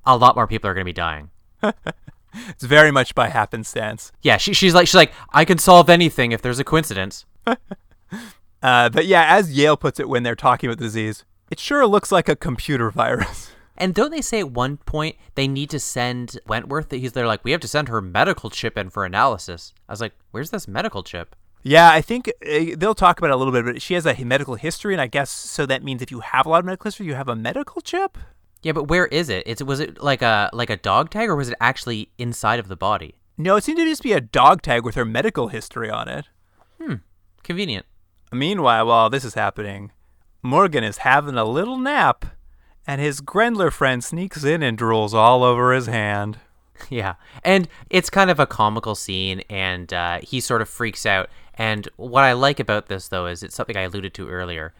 a 0.07 0.17
lot 0.17 0.35
more 0.35 0.47
people 0.47 0.71
are 0.71 0.73
going 0.73 0.81
to 0.81 0.85
be 0.85 0.91
dying. 0.91 1.29
it's 1.61 2.63
very 2.63 2.89
much 2.89 3.13
by 3.13 3.29
happenstance. 3.29 4.11
Yeah, 4.23 4.37
she, 4.37 4.55
she's 4.55 4.73
like 4.73 4.87
she's 4.87 4.95
like 4.95 5.13
I 5.33 5.45
can 5.45 5.59
solve 5.59 5.87
anything 5.87 6.31
if 6.31 6.41
there's 6.41 6.57
a 6.57 6.63
coincidence. 6.63 7.27
uh, 7.45 8.89
but 8.89 9.05
yeah, 9.05 9.35
as 9.37 9.55
Yale 9.55 9.77
puts 9.77 9.99
it 9.99 10.09
when 10.09 10.23
they're 10.23 10.35
talking 10.35 10.67
about 10.67 10.79
the 10.79 10.85
disease, 10.85 11.23
it 11.51 11.59
sure 11.59 11.85
looks 11.85 12.11
like 12.11 12.27
a 12.27 12.35
computer 12.35 12.89
virus. 12.89 13.51
And 13.75 13.95
don't 13.95 14.11
they 14.11 14.21
say 14.21 14.39
at 14.39 14.51
one 14.51 14.77
point 14.77 15.15
they 15.33 15.47
need 15.47 15.71
to 15.71 15.79
send 15.79 16.39
Wentworth? 16.45 16.89
That 16.89 16.97
he's 16.97 17.13
they're 17.13 17.25
like 17.25 17.43
we 17.43 17.51
have 17.51 17.61
to 17.61 17.67
send 17.67 17.87
her 17.87 18.01
medical 18.01 18.51
chip 18.51 18.77
in 18.77 18.91
for 18.91 19.03
analysis. 19.03 19.73
I 19.89 19.93
was 19.93 19.99
like, 19.99 20.13
where's 20.29 20.51
this 20.51 20.67
medical 20.67 21.01
chip? 21.01 21.35
Yeah, 21.63 21.89
I 21.89 22.01
think 22.01 22.29
uh, 22.45 22.75
they'll 22.77 22.93
talk 22.93 23.17
about 23.17 23.29
it 23.29 23.33
a 23.33 23.37
little 23.37 23.53
bit, 23.53 23.63
but 23.65 23.81
she 23.81 23.93
has 23.93 24.05
a 24.05 24.23
medical 24.23 24.55
history, 24.55 24.93
and 24.93 25.01
I 25.01 25.07
guess 25.07 25.29
so 25.31 25.65
that 25.65 25.81
means 25.81 26.01
if 26.01 26.11
you 26.11 26.19
have 26.19 26.45
a 26.45 26.49
lot 26.49 26.59
of 26.59 26.65
medical 26.65 26.89
history, 26.89 27.05
you 27.05 27.15
have 27.15 27.29
a 27.29 27.35
medical 27.35 27.81
chip. 27.81 28.17
Yeah, 28.61 28.73
but 28.73 28.87
where 28.89 29.07
is 29.07 29.29
it? 29.29 29.43
It's 29.45 29.63
was 29.63 29.79
it 29.79 30.01
like 30.01 30.21
a 30.21 30.49
like 30.53 30.69
a 30.69 30.77
dog 30.77 31.09
tag, 31.09 31.29
or 31.29 31.35
was 31.35 31.49
it 31.49 31.55
actually 31.61 32.09
inside 32.17 32.59
of 32.59 32.67
the 32.67 32.75
body? 32.75 33.15
No, 33.37 33.55
it 33.55 33.63
seemed 33.63 33.79
to 33.79 33.85
just 33.85 34.03
be 34.03 34.13
a 34.13 34.21
dog 34.21 34.61
tag 34.61 34.83
with 34.83 34.95
her 34.95 35.05
medical 35.05 35.47
history 35.47 35.89
on 35.89 36.07
it. 36.07 36.25
Hmm, 36.81 36.95
convenient. 37.43 37.85
Meanwhile, 38.31 38.85
while 38.85 39.09
this 39.09 39.25
is 39.25 39.33
happening, 39.33 39.91
Morgan 40.41 40.83
is 40.83 40.97
having 40.99 41.35
a 41.35 41.45
little 41.45 41.77
nap, 41.77 42.25
and 42.85 42.99
his 42.99 43.21
Grendler 43.21 43.71
friend 43.71 44.03
sneaks 44.03 44.43
in 44.43 44.61
and 44.61 44.77
drools 44.77 45.13
all 45.13 45.43
over 45.43 45.73
his 45.73 45.87
hand. 45.87 46.39
Yeah, 46.89 47.13
and 47.45 47.69
it's 47.89 48.09
kind 48.09 48.29
of 48.29 48.41
a 48.41 48.47
comical 48.47 48.93
scene, 48.95 49.41
and 49.49 49.93
uh, 49.93 50.19
he 50.21 50.41
sort 50.41 50.61
of 50.61 50.67
freaks 50.67 51.05
out. 51.05 51.29
And 51.55 51.87
what 51.97 52.23
I 52.23 52.33
like 52.33 52.59
about 52.59 52.87
this, 52.87 53.07
though, 53.07 53.27
is 53.27 53.43
it's 53.43 53.55
something 53.55 53.77
I 53.77 53.81
alluded 53.81 54.13
to 54.15 54.29
earlier. 54.29 54.73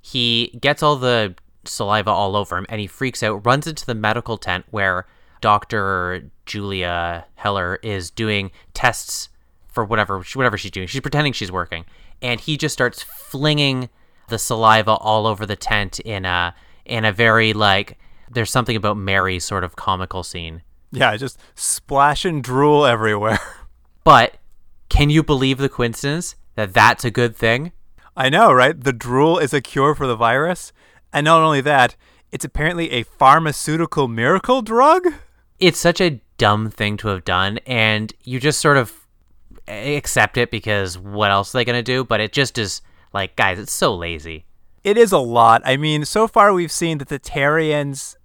He 0.00 0.56
gets 0.60 0.82
all 0.82 0.96
the 0.96 1.34
saliva 1.64 2.10
all 2.10 2.36
over 2.36 2.56
him, 2.56 2.66
and 2.68 2.80
he 2.80 2.86
freaks 2.86 3.22
out, 3.22 3.44
runs 3.44 3.66
into 3.66 3.84
the 3.84 3.94
medical 3.94 4.38
tent 4.38 4.64
where 4.70 5.06
Dr. 5.40 6.30
Julia 6.46 7.26
Heller 7.34 7.78
is 7.82 8.10
doing 8.10 8.50
tests 8.74 9.28
for 9.68 9.84
whatever 9.84 10.22
whatever 10.34 10.58
she's 10.58 10.70
doing. 10.70 10.86
She's 10.86 11.00
pretending 11.00 11.32
she's 11.32 11.52
working, 11.52 11.84
and 12.20 12.40
he 12.40 12.56
just 12.56 12.72
starts 12.72 13.02
flinging 13.02 13.88
the 14.28 14.38
saliva 14.38 14.92
all 14.92 15.26
over 15.26 15.46
the 15.46 15.56
tent 15.56 15.98
in 16.00 16.24
a 16.24 16.54
in 16.84 17.04
a 17.04 17.12
very 17.12 17.52
like 17.52 17.98
there's 18.30 18.50
something 18.50 18.76
about 18.76 18.96
Mary 18.96 19.38
sort 19.38 19.64
of 19.64 19.76
comical 19.76 20.22
scene. 20.22 20.62
Yeah, 20.92 21.16
just 21.16 21.38
splash 21.54 22.24
and 22.24 22.42
drool 22.42 22.86
everywhere. 22.86 23.38
But 24.02 24.38
can 24.90 25.08
you 25.08 25.22
believe 25.22 25.56
the 25.56 25.70
coincidence 25.70 26.34
that 26.56 26.74
that's 26.74 27.04
a 27.04 27.10
good 27.10 27.34
thing? 27.34 27.72
I 28.14 28.28
know, 28.28 28.52
right? 28.52 28.78
The 28.78 28.92
drool 28.92 29.38
is 29.38 29.54
a 29.54 29.62
cure 29.62 29.94
for 29.94 30.06
the 30.06 30.16
virus. 30.16 30.72
And 31.12 31.24
not 31.24 31.40
only 31.40 31.62
that, 31.62 31.96
it's 32.30 32.44
apparently 32.44 32.90
a 32.90 33.04
pharmaceutical 33.04 34.08
miracle 34.08 34.60
drug? 34.60 35.06
It's 35.58 35.78
such 35.78 36.00
a 36.00 36.20
dumb 36.36 36.70
thing 36.70 36.96
to 36.98 37.08
have 37.08 37.24
done, 37.24 37.58
and 37.66 38.12
you 38.22 38.40
just 38.40 38.60
sort 38.60 38.76
of 38.76 39.06
accept 39.68 40.36
it 40.36 40.50
because 40.50 40.98
what 40.98 41.30
else 41.30 41.54
are 41.54 41.58
they 41.58 41.64
going 41.64 41.78
to 41.78 41.82
do? 41.82 42.04
But 42.04 42.20
it 42.20 42.32
just 42.32 42.58
is 42.58 42.82
like, 43.12 43.36
guys, 43.36 43.58
it's 43.58 43.72
so 43.72 43.94
lazy. 43.94 44.44
It 44.82 44.96
is 44.96 45.12
a 45.12 45.18
lot. 45.18 45.62
I 45.64 45.76
mean, 45.76 46.04
so 46.04 46.26
far 46.26 46.52
we've 46.52 46.72
seen 46.72 46.98
that 46.98 47.08
the 47.08 47.18
Terrians 47.20 48.16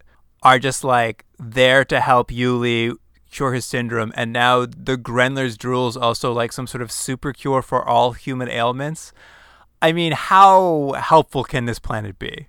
are 0.44 0.60
just 0.60 0.84
like 0.84 1.26
there 1.38 1.84
to 1.86 2.00
help 2.00 2.32
Uly 2.32 2.96
cure 3.36 3.54
his 3.54 3.66
syndrome, 3.66 4.14
and 4.16 4.32
now 4.32 4.66
the 4.66 4.98
Grendler's 4.98 5.58
drool 5.58 5.88
is 5.88 5.98
also 5.98 6.32
like 6.32 6.54
some 6.54 6.68
sort 6.68 6.82
of 6.82 6.92
super 6.92 7.34
cure 7.34 7.62
for 7.62 7.86
all 7.88 8.14
human 8.14 8.50
ailments. 8.50 9.12
I 9.82 9.92
mean, 9.92 10.14
how 10.14 10.96
helpful 10.98 11.44
can 11.44 11.66
this 11.66 11.78
planet 11.78 12.18
be? 12.18 12.48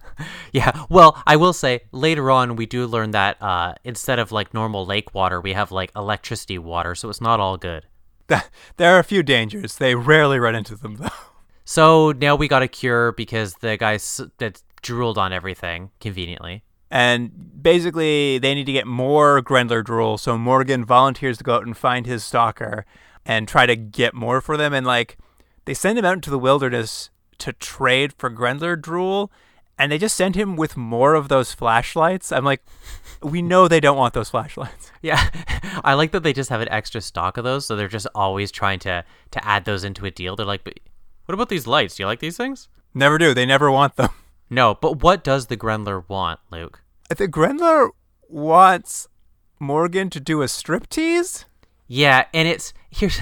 yeah. 0.52 0.84
Well, 0.90 1.22
I 1.26 1.36
will 1.36 1.52
say 1.52 1.82
later 1.92 2.30
on 2.30 2.56
we 2.56 2.66
do 2.66 2.86
learn 2.86 3.12
that 3.12 3.40
uh, 3.40 3.74
instead 3.84 4.18
of 4.18 4.32
like 4.32 4.52
normal 4.52 4.84
lake 4.84 5.14
water, 5.14 5.40
we 5.40 5.52
have 5.52 5.70
like 5.70 5.92
electricity 5.94 6.58
water, 6.58 6.94
so 6.94 7.08
it's 7.08 7.20
not 7.20 7.40
all 7.40 7.56
good. 7.56 7.86
There 8.76 8.96
are 8.96 8.98
a 8.98 9.04
few 9.04 9.22
dangers. 9.22 9.76
They 9.76 9.94
rarely 9.94 10.38
run 10.38 10.54
into 10.54 10.74
them 10.74 10.96
though. 10.96 11.08
So 11.64 12.12
now 12.12 12.34
we 12.34 12.48
got 12.48 12.62
a 12.62 12.68
cure 12.68 13.12
because 13.12 13.54
the 13.60 13.76
guy 13.76 13.98
that 14.38 14.62
drooled 14.82 15.16
on 15.16 15.32
everything 15.32 15.90
conveniently. 16.00 16.64
And 16.94 17.60
basically, 17.60 18.38
they 18.38 18.54
need 18.54 18.66
to 18.66 18.72
get 18.72 18.86
more 18.86 19.42
Grendler 19.42 19.82
drool. 19.82 20.16
So 20.16 20.38
Morgan 20.38 20.84
volunteers 20.84 21.38
to 21.38 21.44
go 21.44 21.56
out 21.56 21.66
and 21.66 21.76
find 21.76 22.06
his 22.06 22.22
stalker 22.22 22.86
and 23.26 23.48
try 23.48 23.66
to 23.66 23.74
get 23.74 24.14
more 24.14 24.40
for 24.40 24.56
them. 24.56 24.72
And 24.72 24.86
like, 24.86 25.18
they 25.64 25.74
send 25.74 25.98
him 25.98 26.04
out 26.04 26.14
into 26.14 26.30
the 26.30 26.38
wilderness 26.38 27.10
to 27.38 27.52
trade 27.52 28.12
for 28.12 28.30
Grendler 28.30 28.76
drool. 28.76 29.32
And 29.76 29.90
they 29.90 29.98
just 29.98 30.16
send 30.16 30.36
him 30.36 30.54
with 30.54 30.76
more 30.76 31.14
of 31.14 31.26
those 31.26 31.52
flashlights. 31.52 32.30
I'm 32.30 32.44
like, 32.44 32.62
we 33.20 33.42
know 33.42 33.66
they 33.66 33.80
don't 33.80 33.98
want 33.98 34.14
those 34.14 34.30
flashlights. 34.30 34.92
Yeah, 35.02 35.28
I 35.84 35.92
like 35.92 36.12
that 36.12 36.22
they 36.22 36.32
just 36.32 36.48
have 36.48 36.62
an 36.62 36.70
extra 36.70 37.02
stock 37.02 37.36
of 37.36 37.44
those, 37.44 37.66
so 37.66 37.76
they're 37.76 37.88
just 37.88 38.06
always 38.14 38.50
trying 38.50 38.78
to 38.78 39.04
to 39.32 39.46
add 39.46 39.66
those 39.66 39.84
into 39.84 40.06
a 40.06 40.10
deal. 40.10 40.34
They're 40.34 40.46
like, 40.46 40.64
but 40.64 40.80
what 41.26 41.34
about 41.34 41.50
these 41.50 41.66
lights? 41.66 41.96
Do 41.96 42.04
you 42.04 42.06
like 42.06 42.20
these 42.20 42.38
things? 42.38 42.68
Never 42.94 43.18
do. 43.18 43.34
They 43.34 43.44
never 43.44 43.70
want 43.70 43.96
them. 43.96 44.08
No, 44.48 44.74
but 44.74 45.02
what 45.02 45.22
does 45.22 45.48
the 45.48 45.56
Grendler 45.56 46.04
want, 46.08 46.40
Luke? 46.50 46.83
The 47.08 47.28
Grendler 47.28 47.90
wants 48.28 49.08
Morgan 49.60 50.10
to 50.10 50.20
do 50.20 50.42
a 50.42 50.46
striptease? 50.46 51.44
Yeah, 51.86 52.26
and 52.32 52.48
it's 52.48 52.72
here's 52.90 53.20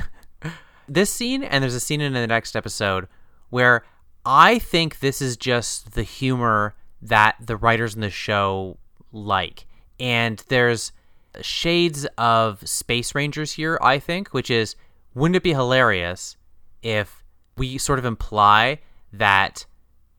this 0.89 1.11
scene 1.11 1.43
and 1.43 1.63
there's 1.63 1.75
a 1.75 1.81
scene 1.81 2.01
in 2.01 2.13
the 2.13 2.27
next 2.27 2.55
episode 2.55 3.09
where 3.51 3.85
I 4.25 4.59
think 4.59 5.01
this 5.01 5.21
is 5.21 5.37
just 5.37 5.95
the 5.95 6.05
humor 6.05 6.75
that 7.01 7.37
the 7.41 7.57
writers 7.57 7.95
in 7.95 8.01
the 8.01 8.11
show 8.11 8.79
like. 9.11 9.67
And 9.99 10.43
there's 10.49 10.93
shades 11.41 12.07
of 12.19 12.67
Space 12.69 13.15
Rangers 13.15 13.53
here, 13.53 13.79
I 13.83 13.99
think, 13.99 14.29
which 14.29 14.51
is 14.51 14.77
wouldn't 15.15 15.37
it 15.37 15.43
be 15.43 15.53
hilarious 15.53 16.37
if 16.83 17.23
we 17.57 17.79
sort 17.79 17.99
of 17.99 18.05
imply 18.05 18.81
that 19.13 19.67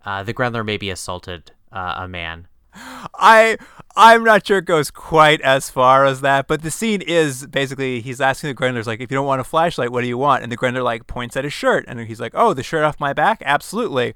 uh, 0.06 0.24
the 0.24 0.34
Grendler 0.34 0.64
maybe 0.64 0.90
assaulted 0.90 1.52
uh, 1.72 1.96
a 1.98 2.08
man. 2.08 2.48
I 2.76 3.58
I'm 3.96 4.24
not 4.24 4.48
sure 4.48 4.58
it 4.58 4.66
goes 4.66 4.90
quite 4.90 5.42
as 5.42 5.70
far 5.70 6.06
as 6.06 6.22
that, 6.22 6.48
but 6.48 6.62
the 6.64 6.72
scene 6.72 7.02
is 7.02 7.46
basically 7.48 8.02
he's 8.02 8.20
asking 8.20 8.50
the 8.50 8.56
Grendler's 8.56 8.88
like, 8.88 9.00
if 9.02 9.12
you 9.12 9.16
don't 9.16 9.28
want 9.28 9.42
a 9.42 9.44
flashlight, 9.44 9.92
what 9.92 10.02
do 10.02 10.08
you 10.08 10.18
want? 10.18 10.44
And 10.44 10.52
the 10.52 10.58
Grendler 10.58 10.84
like 10.84 11.08
points 11.08 11.38
at 11.38 11.44
his 11.44 11.54
shirt, 11.54 11.86
and 11.88 12.00
he's 12.00 12.20
like, 12.20 12.34
oh, 12.36 12.54
the 12.54 12.64
shirt 12.64 12.84
off 12.84 13.00
my 13.00 13.14
back, 13.14 13.42
absolutely. 13.46 14.16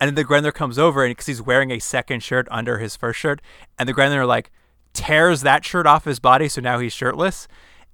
And 0.00 0.08
then 0.08 0.14
the 0.14 0.24
Grendler 0.24 0.52
comes 0.52 0.78
over, 0.78 1.04
and 1.04 1.10
because 1.12 1.26
he's 1.26 1.40
wearing 1.40 1.70
a 1.70 1.78
second 1.78 2.22
shirt 2.22 2.46
under 2.50 2.78
his 2.78 2.96
first 2.96 3.18
shirt, 3.18 3.40
and 3.78 3.88
the 3.88 3.94
Grendler 3.94 4.26
like 4.26 4.50
tears 4.92 5.42
that 5.42 5.64
shirt 5.64 5.86
off 5.86 6.04
his 6.04 6.20
body, 6.20 6.48
so 6.48 6.60
now 6.60 6.78
he's 6.78 6.92
shirtless. 6.92 7.48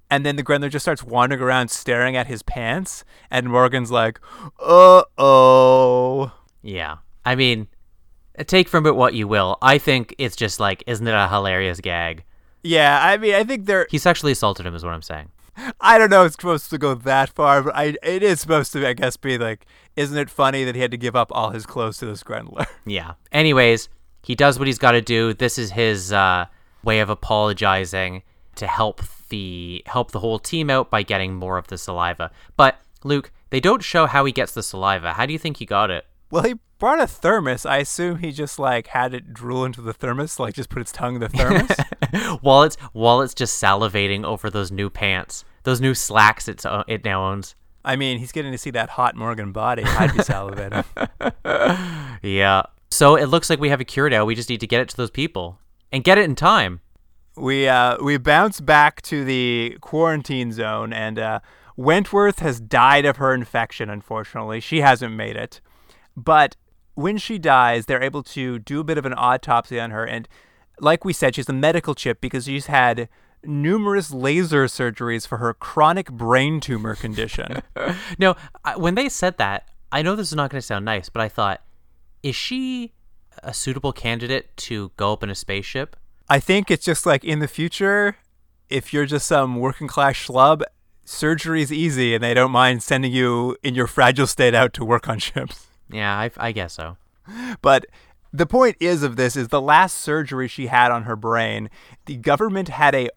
And 0.09 0.25
then 0.25 0.35
the 0.35 0.43
Grendler 0.43 0.67
just 0.67 0.83
starts 0.83 1.03
wandering 1.03 1.41
around 1.41 1.71
staring 1.71 2.17
at 2.17 2.27
his 2.27 2.43
pants. 2.43 3.05
And 3.31 3.47
Morgan's 3.47 3.91
like, 3.91 4.19
uh 4.59 5.03
oh. 5.17 6.33
Yeah. 6.61 6.97
I 7.23 7.35
mean, 7.35 7.67
take 8.45 8.67
from 8.67 8.85
it 8.85 8.95
what 8.95 9.13
you 9.13 9.27
will. 9.27 9.57
I 9.61 9.77
think 9.77 10.15
it's 10.17 10.35
just 10.35 10.59
like, 10.59 10.83
isn't 10.87 11.07
it 11.07 11.13
a 11.13 11.27
hilarious 11.27 11.79
gag? 11.79 12.23
Yeah, 12.63 12.99
I 13.01 13.17
mean, 13.17 13.33
I 13.33 13.43
think 13.43 13.65
they're. 13.65 13.87
He 13.89 13.97
sexually 13.97 14.31
assaulted 14.31 14.65
him, 14.65 14.75
is 14.75 14.83
what 14.83 14.93
I'm 14.93 15.01
saying. 15.01 15.29
I 15.79 15.97
don't 15.97 16.09
know. 16.09 16.25
It's 16.25 16.35
supposed 16.35 16.69
to 16.69 16.77
go 16.77 16.95
that 16.95 17.29
far, 17.29 17.61
but 17.63 17.75
I 17.75 17.95
it 18.03 18.23
is 18.23 18.39
supposed 18.39 18.71
to, 18.73 18.87
I 18.87 18.93
guess, 18.93 19.17
be 19.17 19.37
like, 19.37 19.65
isn't 19.95 20.17
it 20.17 20.29
funny 20.29 20.63
that 20.63 20.75
he 20.75 20.81
had 20.81 20.91
to 20.91 20.97
give 20.97 21.15
up 21.15 21.31
all 21.31 21.49
his 21.51 21.65
clothes 21.65 21.97
to 21.97 22.05
this 22.05 22.23
Grendler? 22.23 22.65
Yeah. 22.85 23.13
Anyways, 23.31 23.89
he 24.23 24.35
does 24.35 24.57
what 24.57 24.67
he's 24.67 24.79
got 24.79 24.91
to 24.91 25.01
do. 25.01 25.33
This 25.33 25.57
is 25.57 25.71
his 25.71 26.11
uh, 26.11 26.45
way 26.83 26.99
of 26.99 27.09
apologizing 27.09 28.23
to 28.55 28.67
help 28.67 29.01
the 29.29 29.83
help 29.85 30.11
the 30.11 30.19
whole 30.19 30.39
team 30.39 30.69
out 30.69 30.89
by 30.89 31.03
getting 31.03 31.35
more 31.35 31.57
of 31.57 31.67
the 31.67 31.77
saliva. 31.77 32.31
But 32.57 32.79
Luke, 33.03 33.31
they 33.49 33.59
don't 33.59 33.83
show 33.83 34.05
how 34.05 34.25
he 34.25 34.31
gets 34.31 34.53
the 34.53 34.63
saliva. 34.63 35.13
How 35.13 35.25
do 35.25 35.33
you 35.33 35.39
think 35.39 35.57
he 35.57 35.65
got 35.65 35.91
it? 35.91 36.05
Well, 36.31 36.43
he 36.43 36.55
brought 36.79 36.99
a 37.01 37.07
thermos. 37.07 37.65
I 37.65 37.77
assume 37.77 38.19
he 38.19 38.31
just 38.31 38.57
like 38.57 38.87
had 38.87 39.13
it 39.13 39.33
drool 39.33 39.65
into 39.65 39.81
the 39.81 39.93
thermos, 39.93 40.39
like 40.39 40.53
just 40.55 40.69
put 40.69 40.81
its 40.81 40.91
tongue 40.91 41.15
in 41.15 41.21
the 41.21 41.29
thermos. 41.29 42.39
while 42.41 42.63
it's 42.63 42.75
while 42.93 43.21
it's 43.21 43.33
just 43.33 43.61
salivating 43.61 44.23
over 44.23 44.49
those 44.49 44.71
new 44.71 44.89
pants, 44.89 45.43
those 45.63 45.79
new 45.81 45.93
slacks 45.93 46.47
it's 46.47 46.65
uh, 46.65 46.83
it 46.87 47.03
now 47.05 47.29
owns. 47.29 47.55
I 47.83 47.95
mean, 47.95 48.19
he's 48.19 48.31
getting 48.31 48.51
to 48.51 48.57
see 48.57 48.69
that 48.71 48.89
hot 48.91 49.15
Morgan 49.15 49.51
body. 49.51 49.83
I'd 49.83 50.13
be 50.13 50.19
salivating. 50.19 50.85
Yeah. 52.21 52.63
So 52.91 53.15
it 53.15 53.25
looks 53.25 53.49
like 53.49 53.59
we 53.59 53.69
have 53.69 53.81
a 53.81 53.85
cure 53.85 54.09
now. 54.09 54.25
We 54.25 54.35
just 54.35 54.49
need 54.49 54.59
to 54.59 54.67
get 54.67 54.81
it 54.81 54.89
to 54.89 54.97
those 54.97 55.09
people 55.09 55.57
and 55.91 56.03
get 56.03 56.17
it 56.19 56.25
in 56.25 56.35
time. 56.35 56.81
we 57.35 57.67
uh 57.67 57.97
we 58.03 58.17
bounce 58.17 58.59
back 58.61 59.01
to 59.03 59.23
the 59.25 59.77
quarantine 59.81 60.51
zone, 60.51 60.93
and 60.93 61.17
uh, 61.17 61.39
Wentworth 61.75 62.39
has 62.39 62.59
died 62.59 63.05
of 63.05 63.17
her 63.17 63.33
infection. 63.33 63.89
Unfortunately, 63.89 64.59
she 64.59 64.81
hasn't 64.81 65.15
made 65.15 65.35
it. 65.35 65.61
But 66.15 66.55
when 66.95 67.17
she 67.17 67.37
dies, 67.37 67.85
they're 67.85 68.03
able 68.03 68.23
to 68.23 68.59
do 68.59 68.79
a 68.79 68.83
bit 68.83 68.97
of 68.97 69.05
an 69.05 69.13
autopsy 69.15 69.79
on 69.79 69.91
her, 69.91 70.05
and 70.05 70.27
like 70.79 71.05
we 71.05 71.13
said, 71.13 71.35
she's 71.35 71.47
a 71.47 71.53
medical 71.53 71.95
chip 71.95 72.19
because 72.21 72.45
she's 72.45 72.65
had 72.65 73.07
numerous 73.43 74.11
laser 74.11 74.65
surgeries 74.65 75.27
for 75.27 75.37
her 75.37 75.53
chronic 75.53 76.11
brain 76.11 76.59
tumor 76.59 76.95
condition. 76.95 77.61
now, 78.17 78.35
when 78.75 78.95
they 78.95 79.09
said 79.09 79.37
that, 79.37 79.67
I 79.91 80.01
know 80.01 80.15
this 80.15 80.27
is 80.27 80.35
not 80.35 80.49
going 80.49 80.59
to 80.59 80.65
sound 80.65 80.85
nice, 80.85 81.09
but 81.09 81.21
I 81.21 81.29
thought, 81.29 81.61
is 82.23 82.35
she 82.35 82.93
a 83.43 83.53
suitable 83.53 83.93
candidate 83.93 84.55
to 84.57 84.91
go 84.97 85.13
up 85.13 85.23
in 85.23 85.29
a 85.29 85.35
spaceship? 85.35 85.95
I 86.29 86.39
think 86.39 86.71
it's 86.71 86.85
just 86.85 87.05
like 87.05 87.23
in 87.23 87.39
the 87.39 87.47
future, 87.47 88.15
if 88.69 88.93
you're 88.93 89.05
just 89.05 89.27
some 89.27 89.57
working 89.57 89.87
class 89.87 90.15
schlub, 90.15 90.61
surgery's 91.03 91.71
easy 91.73 92.13
and 92.15 92.23
they 92.23 92.33
don't 92.33 92.51
mind 92.51 92.83
sending 92.83 93.11
you 93.11 93.57
in 93.63 93.75
your 93.75 93.87
fragile 93.87 94.27
state 94.27 94.55
out 94.55 94.73
to 94.73 94.85
work 94.85 95.09
on 95.09 95.19
ships. 95.19 95.67
Yeah, 95.91 96.17
I, 96.17 96.31
I 96.37 96.51
guess 96.51 96.73
so. 96.73 96.97
But 97.61 97.85
the 98.33 98.45
point 98.45 98.77
is 98.79 99.03
of 99.03 99.15
this 99.15 99.35
is 99.35 99.49
the 99.49 99.61
last 99.61 99.97
surgery 99.97 100.47
she 100.47 100.67
had 100.67 100.91
on 100.91 101.03
her 101.03 101.15
brain, 101.15 101.69
the 102.05 102.15
government 102.17 102.69
had 102.69 102.95
a 102.95 103.09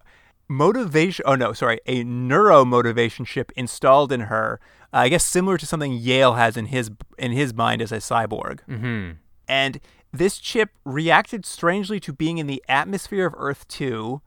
motivation 0.48 1.24
oh 1.26 1.34
no, 1.34 1.52
sorry, 1.52 1.80
a 1.87 2.04
neuro 2.04 2.64
motivation 2.64 3.24
chip 3.24 3.50
installed 3.56 4.12
in 4.12 4.20
her. 4.22 4.60
uh, 4.92 4.98
I 4.98 5.08
guess 5.08 5.24
similar 5.24 5.56
to 5.58 5.66
something 5.66 5.92
Yale 5.92 6.34
has 6.34 6.56
in 6.56 6.66
his 6.66 6.90
in 7.18 7.32
his 7.32 7.54
mind 7.54 7.80
as 7.82 7.92
a 7.92 7.96
cyborg. 7.96 8.60
hmm 8.66 9.12
And 9.48 9.80
this 10.12 10.38
chip 10.38 10.70
reacted 10.84 11.44
strangely 11.44 11.98
to 12.00 12.12
being 12.12 12.38
in 12.38 12.46
the 12.46 12.62
atmosphere 12.68 13.26
of 13.26 13.34
Earth 13.37 13.66
2, 13.68 14.20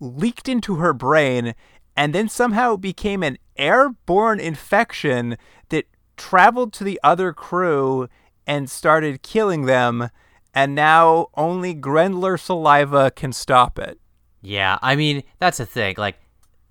leaked 0.00 0.48
into 0.48 0.76
her 0.76 0.92
brain, 0.92 1.54
and 1.96 2.14
then 2.14 2.28
somehow 2.28 2.76
became 2.76 3.22
an 3.22 3.38
airborne 3.56 4.38
infection 4.40 5.38
that 5.70 5.86
traveled 6.20 6.72
to 6.74 6.84
the 6.84 7.00
other 7.02 7.32
crew 7.32 8.08
and 8.46 8.70
started 8.70 9.22
killing 9.22 9.66
them. 9.66 10.10
And 10.54 10.74
now 10.74 11.28
only 11.34 11.74
Grendler 11.74 12.36
saliva 12.36 13.10
can 13.10 13.32
stop 13.32 13.78
it. 13.78 13.98
Yeah, 14.42 14.78
I 14.82 14.96
mean, 14.96 15.22
that's 15.38 15.58
the 15.58 15.66
thing. 15.66 15.94
Like, 15.98 16.16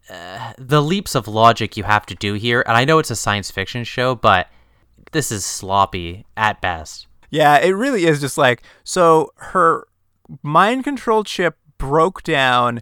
uh, 0.09 0.53
the 0.57 0.81
leaps 0.81 1.15
of 1.15 1.27
logic 1.27 1.77
you 1.77 1.83
have 1.83 2.05
to 2.07 2.15
do 2.15 2.33
here, 2.33 2.63
and 2.67 2.75
I 2.75 2.83
know 2.83 2.99
it's 2.99 3.11
a 3.11 3.15
science 3.15 3.51
fiction 3.51 3.83
show, 3.83 4.15
but 4.15 4.47
this 5.11 5.31
is 5.31 5.45
sloppy 5.45 6.25
at 6.35 6.61
best. 6.61 7.07
Yeah, 7.29 7.57
it 7.59 7.71
really 7.71 8.05
is 8.05 8.19
just 8.19 8.37
like 8.37 8.63
so 8.83 9.31
her 9.35 9.87
mind 10.41 10.83
control 10.83 11.23
chip 11.23 11.57
broke 11.77 12.23
down, 12.23 12.81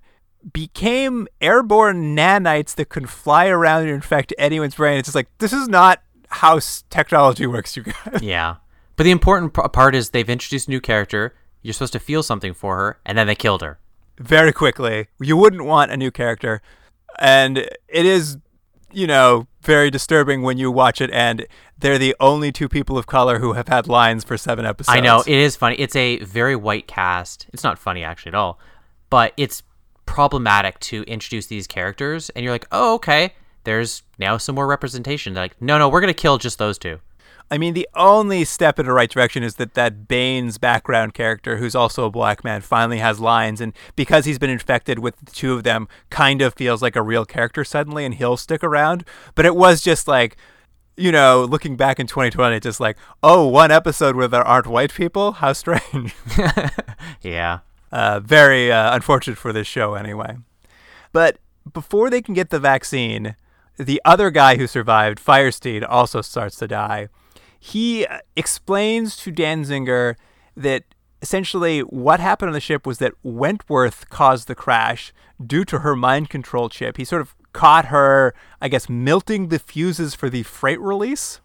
became 0.54 1.28
airborne 1.42 2.16
nanites 2.16 2.76
that 2.76 2.90
could 2.90 3.10
fly 3.10 3.48
around 3.48 3.84
and 3.84 3.92
infect 3.92 4.34
anyone's 4.38 4.76
brain. 4.76 4.98
It's 4.98 5.08
just 5.08 5.16
like 5.16 5.28
this 5.40 5.52
is 5.52 5.68
not 5.68 6.02
how 6.30 6.60
technology 6.90 7.46
works, 7.48 7.76
you 7.76 7.84
guys. 7.84 8.22
Yeah. 8.22 8.56
But 8.96 9.04
the 9.04 9.12
important 9.12 9.54
p- 9.54 9.62
part 9.72 9.94
is 9.94 10.10
they've 10.10 10.30
introduced 10.30 10.68
a 10.68 10.72
new 10.72 10.82
character. 10.82 11.36
You're 11.62 11.74
supposed 11.74 11.94
to 11.94 12.00
feel 12.00 12.24
something 12.24 12.54
for 12.54 12.78
her, 12.78 13.00
and 13.06 13.18
then 13.18 13.28
they 13.28 13.36
killed 13.36 13.62
her. 13.62 13.80
Very 14.20 14.52
quickly, 14.52 15.08
you 15.20 15.38
wouldn't 15.38 15.66
want 15.66 15.92
a 15.92 15.98
new 15.98 16.10
character, 16.10 16.62
and 17.20 17.58
it 17.60 18.06
is, 18.06 18.38
you 18.92 19.06
know, 19.06 19.48
very 19.62 19.92
disturbing 19.92 20.42
when 20.42 20.58
you 20.58 20.72
watch 20.72 21.02
it 21.02 21.12
and 21.12 21.46
they're 21.78 21.98
the 21.98 22.16
only 22.22 22.52
two 22.54 22.70
people 22.70 22.98
of 22.98 23.06
color 23.06 23.38
who 23.40 23.54
have 23.54 23.68
had 23.68 23.86
lines 23.88 24.24
for 24.24 24.38
seven 24.38 24.66
episodes. 24.66 24.98
I 24.98 25.02
know 25.02 25.20
it 25.20 25.28
is 25.28 25.56
funny. 25.58 25.76
It's 25.76 25.96
a 25.96 26.20
very 26.20 26.56
white 26.56 26.88
cast. 26.88 27.48
It's 27.54 27.64
not 27.64 27.78
funny 27.78 28.04
actually 28.04 28.30
at 28.30 28.36
all, 28.36 28.60
but 29.10 29.34
it's 29.38 29.62
problematic 30.06 30.80
to 30.80 31.04
introduce 31.04 31.48
these 31.48 31.68
characters, 31.68 32.30
and 32.32 32.44
you're 32.44 32.54
like, 32.54 32.66
oh, 32.72 32.96
okay. 32.96 33.34
There's 33.68 34.04
now 34.18 34.38
some 34.38 34.56
more 34.56 34.66
representation. 34.66 35.34
They're 35.34 35.44
like, 35.44 35.62
no, 35.62 35.78
no, 35.78 35.90
we're 35.90 36.00
gonna 36.00 36.14
kill 36.14 36.38
just 36.38 36.58
those 36.58 36.78
two. 36.78 37.02
I 37.52 37.58
mean, 37.58 37.74
the 37.74 37.86
only 37.96 38.46
step 38.46 38.80
in 38.80 38.86
the 38.86 38.94
right 38.94 39.10
direction 39.10 39.44
is 39.44 39.56
that 39.56 39.74
that 39.74 40.08
Baines 40.08 40.58
background 40.58 41.14
character, 41.14 41.58
who's 41.58 41.76
also 41.76 42.06
a 42.06 42.10
black 42.10 42.46
man, 42.46 42.62
finally 42.62 43.00
has 43.00 43.20
lines, 43.20 43.60
and 43.60 43.74
because 43.98 44.24
he's 44.24 44.40
been 44.40 44.50
infected 44.50 45.00
with 45.00 45.18
the 45.18 45.34
two 45.34 45.52
of 45.52 45.64
them, 45.66 45.90
kind 46.10 46.42
of 46.42 46.54
feels 46.54 46.82
like 46.82 46.96
a 46.96 47.02
real 47.02 47.26
character 47.26 47.66
suddenly, 47.66 48.06
and 48.06 48.16
he'll 48.16 48.38
stick 48.38 48.64
around. 48.64 49.04
But 49.36 49.46
it 49.46 49.54
was 49.54 49.82
just 49.82 50.08
like, 50.08 50.38
you 50.96 51.12
know, 51.12 51.44
looking 51.44 51.76
back 51.76 52.00
in 52.00 52.08
2020, 52.08 52.56
it's 52.56 52.64
just 52.64 52.80
like, 52.80 52.96
oh, 53.22 53.46
one 53.48 53.70
episode 53.70 54.16
where 54.16 54.30
there 54.30 54.48
aren't 54.48 54.68
white 54.68 54.94
people? 54.94 55.34
How 55.34 55.52
strange. 55.52 56.16
Yeah. 57.22 57.60
Uh, 57.92 58.22
very 58.22 58.72
uh, 58.72 58.96
unfortunate 58.96 59.38
for 59.38 59.52
this 59.52 59.68
show, 59.68 59.96
anyway. 59.96 60.38
But 61.12 61.40
before 61.74 62.10
they 62.10 62.22
can 62.22 62.34
get 62.34 62.50
the 62.50 62.60
vaccine, 62.60 63.36
the 63.78 64.02
other 64.04 64.32
guy 64.32 64.58
who 64.58 64.68
survived, 64.68 65.20
Firesteed, 65.20 65.86
also 65.88 66.22
starts 66.22 66.58
to 66.58 66.68
die. 66.68 67.10
He 67.60 68.06
uh, 68.06 68.20
explains 68.36 69.18
to 69.18 69.32
Danziger 69.32 70.16
that 70.56 70.84
essentially 71.22 71.82
what 71.82 72.20
happened 72.20 72.50
on 72.50 72.54
the 72.54 72.60
ship 72.60 72.86
was 72.86 73.00
that 73.00 73.14
Wentworth 73.24 74.10
caused 74.10 74.48
the 74.48 74.56
crash 74.56 75.14
due 75.46 75.66
to 75.66 75.80
her 75.80 75.96
mind 75.96 76.30
control 76.30 76.70
chip. 76.70 76.98
He 76.98 77.06
sort 77.06 77.22
of 77.22 77.36
caught 77.54 77.86
her, 77.86 78.34
I 78.62 78.68
guess, 78.68 78.88
melting 78.90 79.50
the 79.50 79.60
fuses 79.60 80.14
for 80.14 80.30
the 80.30 80.44
freight 80.44 80.80
release. 80.80 81.40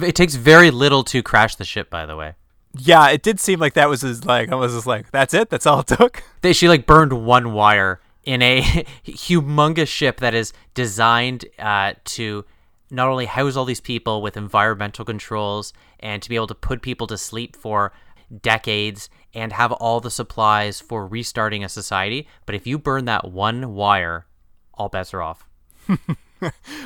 It 0.00 0.14
takes 0.14 0.36
very 0.36 0.70
little 0.70 1.04
to 1.04 1.22
crash 1.22 1.56
the 1.56 1.64
ship, 1.64 1.90
by 1.90 2.06
the 2.06 2.16
way. 2.16 2.34
Yeah, 2.76 3.10
it 3.10 3.22
did 3.22 3.38
seem 3.38 3.60
like 3.60 3.74
that 3.74 3.88
was 3.88 4.00
his 4.00 4.24
like 4.24 4.50
I 4.50 4.54
was 4.54 4.72
just 4.72 4.86
like, 4.86 5.10
that's 5.10 5.34
it, 5.34 5.50
that's 5.50 5.66
all 5.66 5.80
it 5.80 5.88
took. 5.88 6.22
They, 6.40 6.52
she 6.54 6.68
like 6.68 6.86
burned 6.86 7.12
one 7.12 7.52
wire 7.52 8.00
in 8.24 8.42
a 8.42 8.62
humongous 9.06 9.88
ship 9.88 10.20
that 10.20 10.34
is 10.34 10.52
designed 10.74 11.44
uh, 11.58 11.94
to 12.04 12.44
not 12.90 13.08
only 13.08 13.26
house 13.26 13.56
all 13.56 13.64
these 13.64 13.80
people 13.80 14.22
with 14.22 14.36
environmental 14.36 15.04
controls 15.04 15.72
and 16.00 16.22
to 16.22 16.28
be 16.28 16.36
able 16.36 16.46
to 16.46 16.54
put 16.54 16.82
people 16.82 17.06
to 17.06 17.16
sleep 17.16 17.56
for 17.56 17.92
decades 18.40 19.08
and 19.34 19.52
have 19.52 19.72
all 19.72 20.00
the 20.00 20.10
supplies 20.10 20.80
for 20.80 21.06
restarting 21.06 21.64
a 21.64 21.68
society, 21.68 22.26
but 22.46 22.54
if 22.54 22.66
you 22.66 22.78
burn 22.78 23.06
that 23.06 23.30
one 23.30 23.74
wire, 23.74 24.26
all 24.74 24.88
bets 24.88 25.14
are 25.14 25.22
off. 25.22 25.46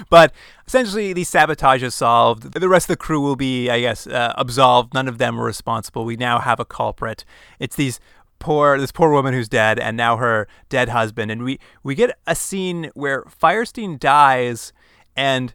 But 0.08 0.32
essentially, 0.66 1.12
the 1.12 1.24
sabotage 1.24 1.82
is 1.82 1.94
solved. 1.94 2.52
The 2.52 2.68
rest 2.68 2.84
of 2.84 2.88
the 2.88 2.96
crew 2.96 3.20
will 3.20 3.36
be, 3.36 3.70
I 3.70 3.80
guess, 3.80 4.06
uh, 4.06 4.34
absolved. 4.36 4.94
None 4.94 5.08
of 5.08 5.18
them 5.18 5.40
are 5.40 5.44
responsible. 5.44 6.04
We 6.04 6.16
now 6.16 6.38
have 6.38 6.60
a 6.60 6.64
culprit. 6.64 7.24
It's 7.58 7.76
these 7.76 8.00
poor, 8.38 8.78
this 8.78 8.92
poor 8.92 9.10
woman 9.10 9.34
who's 9.34 9.48
dead, 9.48 9.78
and 9.78 9.96
now 9.96 10.16
her 10.16 10.48
dead 10.68 10.88
husband. 10.90 11.30
And 11.30 11.42
we 11.42 11.58
we 11.82 11.94
get 11.94 12.18
a 12.26 12.34
scene 12.34 12.90
where 12.94 13.22
Firestein 13.24 13.98
dies, 13.98 14.72
and 15.16 15.54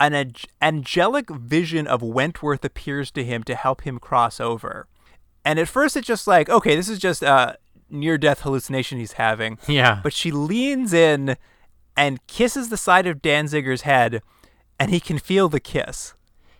an 0.00 0.14
ang- 0.14 0.34
angelic 0.62 1.30
vision 1.30 1.86
of 1.86 2.02
Wentworth 2.02 2.64
appears 2.64 3.10
to 3.12 3.24
him 3.24 3.42
to 3.44 3.54
help 3.54 3.82
him 3.82 3.98
cross 3.98 4.40
over. 4.40 4.86
And 5.44 5.58
at 5.58 5.68
first, 5.68 5.96
it's 5.96 6.06
just 6.06 6.26
like, 6.26 6.48
okay, 6.48 6.76
this 6.76 6.88
is 6.88 6.98
just 6.98 7.22
a 7.22 7.56
near-death 7.90 8.40
hallucination 8.40 8.98
he's 8.98 9.12
having. 9.12 9.58
Yeah. 9.68 10.00
But 10.02 10.12
she 10.12 10.30
leans 10.30 10.92
in 10.92 11.36
and 11.96 12.24
kisses 12.26 12.68
the 12.68 12.76
side 12.76 13.06
of 13.06 13.22
Danziger's 13.22 13.82
head, 13.82 14.22
and 14.78 14.90
he 14.90 15.00
can 15.00 15.18
feel 15.18 15.48
the 15.48 15.60
kiss. 15.60 16.14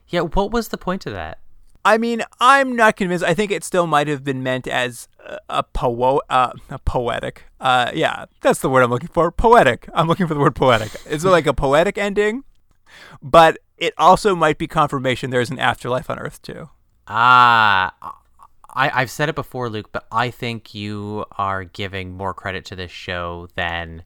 Yeah, 0.09 0.23
what 0.23 0.51
was 0.51 0.69
the 0.69 0.79
point 0.79 1.07
of 1.07 1.13
that? 1.13 1.39
I 1.85 1.99
mean, 1.99 2.23
I'm 2.41 2.77
not 2.77 2.97
convinced. 2.97 3.25
I 3.25 3.35
think 3.35 3.51
it 3.51 3.65
still 3.65 3.87
might 3.87 4.09
have 4.09 4.25
been 4.25 4.43
meant 4.43 4.67
as 4.67 5.09
a, 5.25 5.39
a 5.49 5.65
uh, 5.81 6.53
a 6.71 6.79
poetic. 6.81 7.45
Uh, 7.61 7.91
yeah, 7.95 8.27
that's 8.41 8.61
the 8.61 8.69
word 8.69 8.83
I'm 8.83 8.91
looking 8.91 9.09
for. 9.09 9.31
Poetic. 9.31 9.89
I'm 9.95 10.07
looking 10.07 10.27
for 10.27 10.35
the 10.35 10.41
word 10.41 10.55
poetic. 10.55 10.91
Is 11.09 11.25
it 11.25 11.29
like 11.29 11.47
a 11.47 11.55
poetic 11.55 11.97
ending, 11.97 12.45
but 13.23 13.59
it 13.79 13.95
also 13.97 14.35
might 14.35 14.59
be 14.59 14.67
confirmation 14.67 15.31
there's 15.31 15.51
an 15.51 15.59
afterlife 15.59 16.11
on 16.11 16.19
Earth 16.19 16.43
too. 16.43 16.69
Ah, 17.07 17.95
I, 18.71 18.91
I've 18.91 19.11
said 19.11 19.29
it 19.29 19.35
before, 19.35 19.71
Luke, 19.71 19.91
but 19.93 20.07
I 20.13 20.31
think 20.31 20.75
you 20.75 21.25
are 21.33 21.65
giving 21.65 22.13
more 22.13 22.35
credit 22.35 22.65
to 22.67 22.77
this 22.77 22.91
show 22.91 23.49
than 23.55 24.05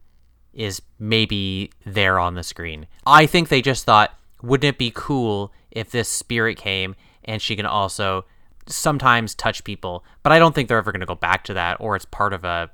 is 0.53 0.81
maybe 0.99 1.71
there 1.85 2.19
on 2.19 2.35
the 2.35 2.43
screen. 2.43 2.87
I 3.05 3.25
think 3.25 3.49
they 3.49 3.61
just 3.61 3.85
thought, 3.85 4.13
wouldn't 4.41 4.75
it 4.75 4.77
be 4.77 4.91
cool 4.93 5.51
if 5.71 5.91
this 5.91 6.07
spirit 6.07 6.57
came 6.57 6.95
and 7.25 7.41
she 7.41 7.55
can 7.55 7.65
also 7.65 8.25
sometimes 8.67 9.35
touch 9.35 9.63
people? 9.63 10.03
But 10.21 10.31
I 10.31 10.39
don't 10.39 10.53
think 10.53 10.67
they're 10.67 10.77
ever 10.77 10.91
going 10.91 11.01
to 11.01 11.05
go 11.05 11.15
back 11.15 11.43
to 11.45 11.53
that, 11.53 11.77
or 11.79 11.95
it's 11.95 12.05
part 12.05 12.33
of 12.33 12.43
a 12.43 12.71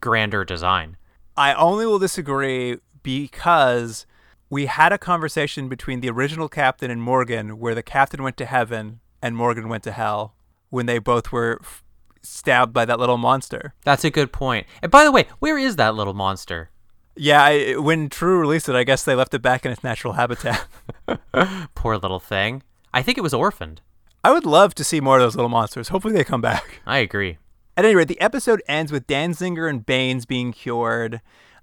grander 0.00 0.44
design. 0.44 0.96
I 1.36 1.54
only 1.54 1.86
will 1.86 1.98
disagree 1.98 2.78
because 3.02 4.06
we 4.50 4.66
had 4.66 4.92
a 4.92 4.98
conversation 4.98 5.68
between 5.68 6.00
the 6.00 6.10
original 6.10 6.48
captain 6.48 6.90
and 6.90 7.02
Morgan 7.02 7.58
where 7.58 7.74
the 7.74 7.82
captain 7.82 8.22
went 8.22 8.36
to 8.38 8.46
heaven 8.46 9.00
and 9.22 9.36
Morgan 9.36 9.68
went 9.68 9.84
to 9.84 9.92
hell 9.92 10.34
when 10.70 10.86
they 10.86 10.98
both 10.98 11.32
were 11.32 11.58
f- 11.62 11.82
stabbed 12.22 12.72
by 12.72 12.84
that 12.84 12.98
little 12.98 13.18
monster. 13.18 13.74
That's 13.84 14.04
a 14.04 14.10
good 14.10 14.32
point. 14.32 14.66
And 14.82 14.90
by 14.90 15.04
the 15.04 15.12
way, 15.12 15.26
where 15.38 15.58
is 15.58 15.76
that 15.76 15.94
little 15.94 16.14
monster? 16.14 16.70
Yeah, 17.16 17.42
I, 17.42 17.74
when 17.76 18.08
True 18.08 18.38
released 18.38 18.68
it, 18.68 18.76
I 18.76 18.84
guess 18.84 19.04
they 19.04 19.14
left 19.14 19.34
it 19.34 19.42
back 19.42 19.66
in 19.66 19.72
its 19.72 19.82
natural 19.82 20.14
habitat. 20.14 20.66
Poor 21.74 21.96
little 21.98 22.20
thing. 22.20 22.62
I 22.94 23.02
think 23.02 23.18
it 23.18 23.22
was 23.22 23.34
orphaned. 23.34 23.80
I 24.24 24.32
would 24.32 24.46
love 24.46 24.74
to 24.74 24.84
see 24.84 25.00
more 25.00 25.16
of 25.16 25.22
those 25.22 25.36
little 25.36 25.48
monsters. 25.48 25.88
Hopefully 25.88 26.14
they 26.14 26.24
come 26.24 26.40
back. 26.40 26.80
I 26.86 26.98
agree. 26.98 27.38
At 27.76 27.84
any 27.84 27.94
rate, 27.94 28.08
the 28.08 28.20
episode 28.20 28.62
ends 28.66 28.90
with 28.90 29.06
Danziger 29.06 29.70
and 29.70 29.86
Baines 29.86 30.26
being 30.26 30.52
cured, 30.52 31.20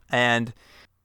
and 0.09 0.53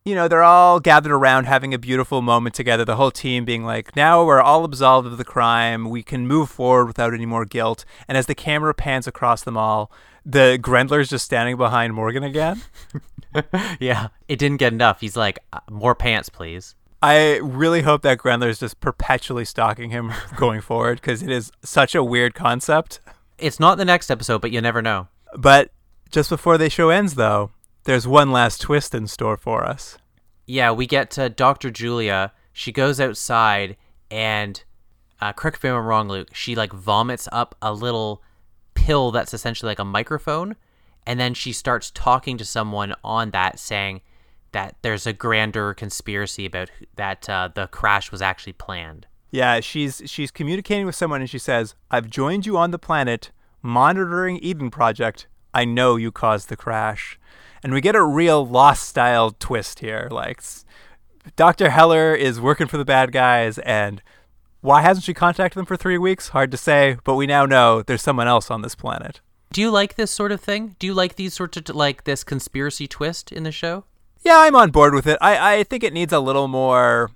you 0.04 0.14
know 0.14 0.28
they're 0.28 0.44
all 0.44 0.78
gathered 0.78 1.12
around 1.12 1.44
having 1.46 1.74
a 1.74 1.78
beautiful 1.78 2.22
moment 2.22 2.54
together. 2.54 2.84
The 2.84 2.94
whole 2.96 3.10
team 3.10 3.44
being 3.44 3.64
like, 3.64 3.96
"Now 3.96 4.24
we're 4.24 4.40
all 4.40 4.64
absolved 4.64 5.08
of 5.08 5.18
the 5.18 5.24
crime. 5.24 5.90
We 5.90 6.04
can 6.04 6.28
move 6.28 6.48
forward 6.48 6.86
without 6.86 7.12
any 7.12 7.26
more 7.26 7.44
guilt." 7.44 7.84
And 8.06 8.16
as 8.16 8.26
the 8.26 8.36
camera 8.36 8.72
pans 8.72 9.08
across 9.08 9.42
them 9.42 9.56
all, 9.56 9.90
the 10.24 10.58
Grendler's 10.62 11.08
just 11.08 11.24
standing 11.24 11.56
behind 11.56 11.94
Morgan 11.94 12.22
again. 12.22 12.62
yeah, 13.80 14.08
it 14.28 14.38
didn't 14.38 14.58
get 14.58 14.72
enough. 14.72 15.00
He's 15.00 15.16
like, 15.16 15.38
uh, 15.52 15.60
more 15.70 15.94
pants, 15.94 16.28
please. 16.28 16.74
I 17.02 17.38
really 17.38 17.82
hope 17.82 18.02
that 18.02 18.18
Grendler 18.18 18.48
is 18.48 18.58
just 18.58 18.80
perpetually 18.80 19.44
stalking 19.44 19.90
him 19.90 20.12
going 20.36 20.60
forward 20.60 21.00
because 21.00 21.22
it 21.22 21.30
is 21.30 21.50
such 21.62 21.94
a 21.94 22.04
weird 22.04 22.34
concept. 22.34 23.00
It's 23.38 23.58
not 23.58 23.78
the 23.78 23.84
next 23.86 24.10
episode, 24.10 24.42
but 24.42 24.50
you 24.50 24.60
never 24.60 24.82
know. 24.82 25.08
But 25.36 25.70
just 26.10 26.28
before 26.28 26.58
the 26.58 26.68
show 26.68 26.90
ends, 26.90 27.14
though, 27.14 27.52
there's 27.84 28.06
one 28.06 28.30
last 28.30 28.60
twist 28.60 28.94
in 28.94 29.06
store 29.06 29.38
for 29.38 29.64
us. 29.64 29.96
Yeah, 30.46 30.72
we 30.72 30.86
get 30.86 31.10
to 31.12 31.30
Dr. 31.30 31.70
Julia. 31.70 32.32
She 32.52 32.72
goes 32.72 33.00
outside 33.00 33.76
and, 34.10 34.62
uh, 35.20 35.32
correct 35.32 35.62
me 35.62 35.70
if 35.70 35.76
I'm 35.76 35.86
wrong, 35.86 36.08
Luke, 36.08 36.34
she 36.34 36.54
like 36.54 36.72
vomits 36.72 37.28
up 37.32 37.54
a 37.62 37.72
little 37.72 38.22
pill 38.74 39.10
that's 39.10 39.32
essentially 39.32 39.70
like 39.70 39.78
a 39.78 39.84
microphone. 39.84 40.56
And 41.06 41.18
then 41.18 41.32
she 41.32 41.52
starts 41.52 41.90
talking 41.90 42.36
to 42.36 42.44
someone 42.44 42.94
on 43.02 43.30
that 43.30 43.58
saying 43.58 44.02
that 44.52 44.76
there's 44.82 45.06
a 45.06 45.12
grander 45.12 45.74
conspiracy 45.74 46.46
about 46.46 46.70
that 46.96 47.28
uh, 47.28 47.48
the 47.54 47.66
crash 47.68 48.10
was 48.10 48.22
actually 48.22 48.52
planned. 48.52 49.06
Yeah, 49.30 49.60
she's 49.60 50.02
she's 50.06 50.30
communicating 50.30 50.86
with 50.86 50.94
someone 50.96 51.20
and 51.20 51.30
she 51.30 51.38
says, 51.38 51.74
"I've 51.90 52.10
joined 52.10 52.46
you 52.46 52.56
on 52.56 52.70
the 52.70 52.78
planet 52.78 53.30
monitoring 53.62 54.38
Eden 54.38 54.70
Project. 54.70 55.26
I 55.54 55.64
know 55.64 55.96
you 55.96 56.10
caused 56.10 56.48
the 56.48 56.56
crash." 56.56 57.18
And 57.62 57.74
we 57.74 57.80
get 57.82 57.94
a 57.94 58.02
real 58.02 58.46
lost 58.46 58.88
style 58.88 59.32
twist 59.32 59.80
here. 59.80 60.08
Like 60.10 60.42
Dr. 61.36 61.70
Heller 61.70 62.14
is 62.14 62.40
working 62.40 62.66
for 62.66 62.78
the 62.78 62.84
bad 62.84 63.12
guys 63.12 63.58
and 63.58 64.02
why 64.62 64.82
hasn't 64.82 65.04
she 65.04 65.14
contacted 65.14 65.58
them 65.58 65.66
for 65.66 65.76
3 65.76 65.96
weeks? 65.96 66.30
Hard 66.30 66.50
to 66.50 66.56
say, 66.56 66.98
but 67.04 67.14
we 67.14 67.26
now 67.26 67.46
know 67.46 67.82
there's 67.82 68.02
someone 68.02 68.28
else 68.28 68.50
on 68.50 68.60
this 68.60 68.74
planet. 68.74 69.20
Do 69.52 69.60
you 69.60 69.70
like 69.70 69.94
this 69.94 70.10
sort 70.10 70.32
of 70.32 70.40
thing? 70.40 70.76
Do 70.78 70.86
you 70.86 70.94
like 70.94 71.16
these 71.16 71.34
sorts 71.34 71.56
of 71.56 71.68
like 71.74 72.04
this 72.04 72.22
conspiracy 72.22 72.86
twist 72.86 73.32
in 73.32 73.42
the 73.42 73.52
show? 73.52 73.84
Yeah, 74.22 74.38
I'm 74.38 74.54
on 74.54 74.70
board 74.70 74.94
with 74.94 75.06
it. 75.06 75.18
I, 75.20 75.56
I 75.56 75.64
think 75.64 75.82
it 75.82 75.92
needs 75.92 76.12
a 76.12 76.20
little 76.20 76.48
more. 76.48 77.10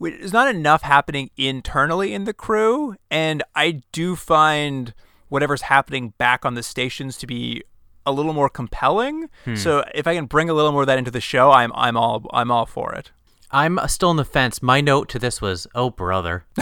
There's 0.00 0.32
not 0.32 0.48
enough 0.48 0.82
happening 0.82 1.30
internally 1.36 2.14
in 2.14 2.24
the 2.24 2.32
crew, 2.32 2.96
and 3.10 3.42
I 3.54 3.82
do 3.92 4.16
find 4.16 4.94
whatever's 5.28 5.62
happening 5.62 6.14
back 6.18 6.44
on 6.44 6.54
the 6.54 6.62
stations 6.62 7.16
to 7.18 7.26
be 7.26 7.62
a 8.06 8.12
little 8.12 8.32
more 8.32 8.48
compelling. 8.48 9.28
Hmm. 9.44 9.56
So 9.56 9.84
if 9.94 10.06
I 10.06 10.14
can 10.14 10.26
bring 10.26 10.50
a 10.50 10.54
little 10.54 10.72
more 10.72 10.82
of 10.82 10.86
that 10.86 10.98
into 10.98 11.10
the 11.10 11.20
show, 11.20 11.50
I'm 11.50 11.72
I'm 11.74 11.96
all 11.96 12.26
I'm 12.32 12.50
all 12.50 12.66
for 12.66 12.92
it. 12.94 13.10
I'm 13.50 13.78
still 13.88 14.10
on 14.10 14.16
the 14.16 14.24
fence. 14.24 14.62
My 14.62 14.80
note 14.80 15.08
to 15.10 15.18
this 15.18 15.40
was, 15.40 15.66
"Oh 15.74 15.90
brother." 15.90 16.44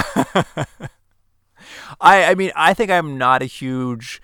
I 2.00 2.24
I 2.24 2.34
mean 2.34 2.52
I 2.54 2.74
think 2.74 2.90
I'm 2.90 3.18
not 3.18 3.42
a 3.42 3.46
huge 3.46 4.20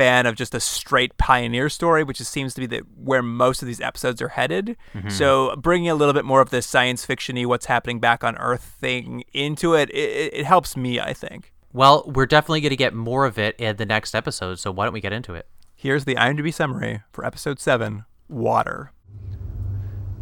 fan 0.00 0.24
of 0.26 0.34
just 0.34 0.54
a 0.54 0.60
straight 0.60 1.16
pioneer 1.18 1.68
story, 1.68 2.02
which 2.02 2.18
just 2.18 2.32
seems 2.32 2.54
to 2.54 2.60
be 2.60 2.66
the, 2.66 2.78
where 2.96 3.22
most 3.22 3.60
of 3.60 3.66
these 3.66 3.80
episodes 3.80 4.22
are 4.22 4.28
headed. 4.28 4.76
Mm-hmm. 4.94 5.10
So 5.10 5.54
bringing 5.56 5.90
a 5.90 5.94
little 5.94 6.14
bit 6.14 6.24
more 6.24 6.40
of 6.40 6.50
this 6.50 6.66
science 6.66 7.06
fictiony, 7.06 7.44
what's 7.44 7.66
happening 7.66 8.00
back 8.00 8.24
on 8.24 8.36
Earth 8.38 8.62
thing 8.80 9.24
into 9.34 9.74
it, 9.74 9.90
it, 9.90 10.32
it 10.32 10.46
helps 10.46 10.76
me. 10.76 10.98
I 11.00 11.12
think. 11.12 11.52
Well, 11.72 12.10
we're 12.14 12.26
definitely 12.26 12.62
going 12.62 12.70
to 12.70 12.76
get 12.76 12.94
more 12.94 13.26
of 13.26 13.38
it 13.38 13.54
in 13.58 13.76
the 13.76 13.86
next 13.86 14.14
episode, 14.14 14.58
so 14.58 14.72
why 14.72 14.86
don't 14.86 14.94
we 14.94 15.00
get 15.00 15.12
into 15.12 15.34
it? 15.34 15.46
Here's 15.76 16.04
the 16.04 16.16
IMDb 16.16 16.52
summary 16.52 17.02
for 17.12 17.24
episode 17.24 17.60
seven: 17.60 18.04
Water. 18.28 18.92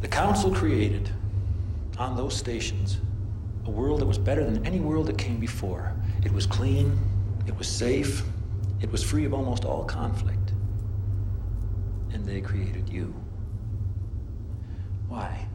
The 0.00 0.08
Council 0.08 0.54
created, 0.54 1.10
on 1.98 2.16
those 2.16 2.36
stations, 2.36 2.98
a 3.64 3.70
world 3.70 4.00
that 4.00 4.06
was 4.06 4.18
better 4.18 4.44
than 4.44 4.64
any 4.66 4.80
world 4.80 5.06
that 5.06 5.18
came 5.18 5.38
before. 5.38 5.94
It 6.24 6.32
was 6.32 6.46
clean, 6.46 6.98
it 7.46 7.56
was 7.56 7.68
safe, 7.68 8.22
it 8.80 8.90
was 8.90 9.02
free 9.02 9.24
of 9.24 9.34
almost 9.34 9.64
all 9.64 9.84
conflict. 9.84 10.52
And 12.12 12.24
they 12.24 12.40
created 12.40 12.88
you. 12.88 13.14
Why? 15.08 15.46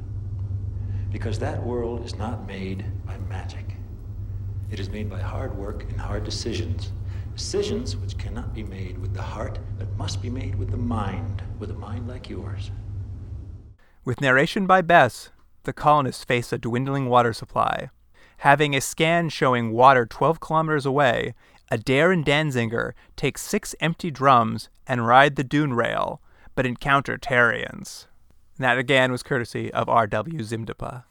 Because 1.11 1.39
that 1.39 1.63
world 1.63 2.05
is 2.05 2.15
not 2.15 2.47
made 2.47 2.86
by 3.05 3.17
magic. 3.30 3.76
It 4.71 4.80
is 4.80 4.89
made 4.89 5.09
by 5.09 5.19
hard 5.21 5.55
work 5.57 5.84
and 5.84 5.99
hard 5.99 6.24
decisions. 6.24 6.91
Decisions 7.36 7.95
which 7.95 8.17
cannot 8.17 8.53
be 8.53 8.63
made 8.63 8.97
with 8.97 9.13
the 9.13 9.21
heart, 9.21 9.59
but 9.78 9.95
must 9.97 10.21
be 10.21 10.30
made 10.30 10.55
with 10.55 10.71
the 10.71 10.78
mind, 10.78 11.43
with 11.59 11.71
a 11.71 11.76
mind 11.76 12.07
like 12.07 12.30
yours. 12.30 12.71
With 14.05 14.21
narration 14.21 14.67
by 14.67 14.82
Bess, 14.82 15.30
the 15.63 15.74
colonists 15.74 16.24
face 16.24 16.51
a 16.51 16.57
dwindling 16.57 17.07
water 17.07 17.34
supply. 17.34 17.89
Having 18.38 18.76
a 18.76 18.82
scan 18.82 19.30
showing 19.30 19.71
water 19.71 20.05
12 20.05 20.39
kilometers 20.39 20.86
away, 20.86 21.34
Adair 21.74 22.11
and 22.11 22.24
Danziger 22.24 22.93
take 23.15 23.36
six 23.36 23.74
empty 23.80 24.11
drums 24.11 24.69
and 24.86 25.07
ride 25.07 25.38
the 25.38 25.43
dune 25.43 25.74
rail, 25.74 26.21
but 26.53 26.67
encounter 26.67 27.17
Terrians. 27.17 28.05
And 28.57 28.63
that 28.63 28.78
again 28.78 29.11
was 29.11 29.24
courtesy 29.24 29.74
of 29.74 29.89
R.W. 29.89 30.38
Zimdapa. 30.41 31.05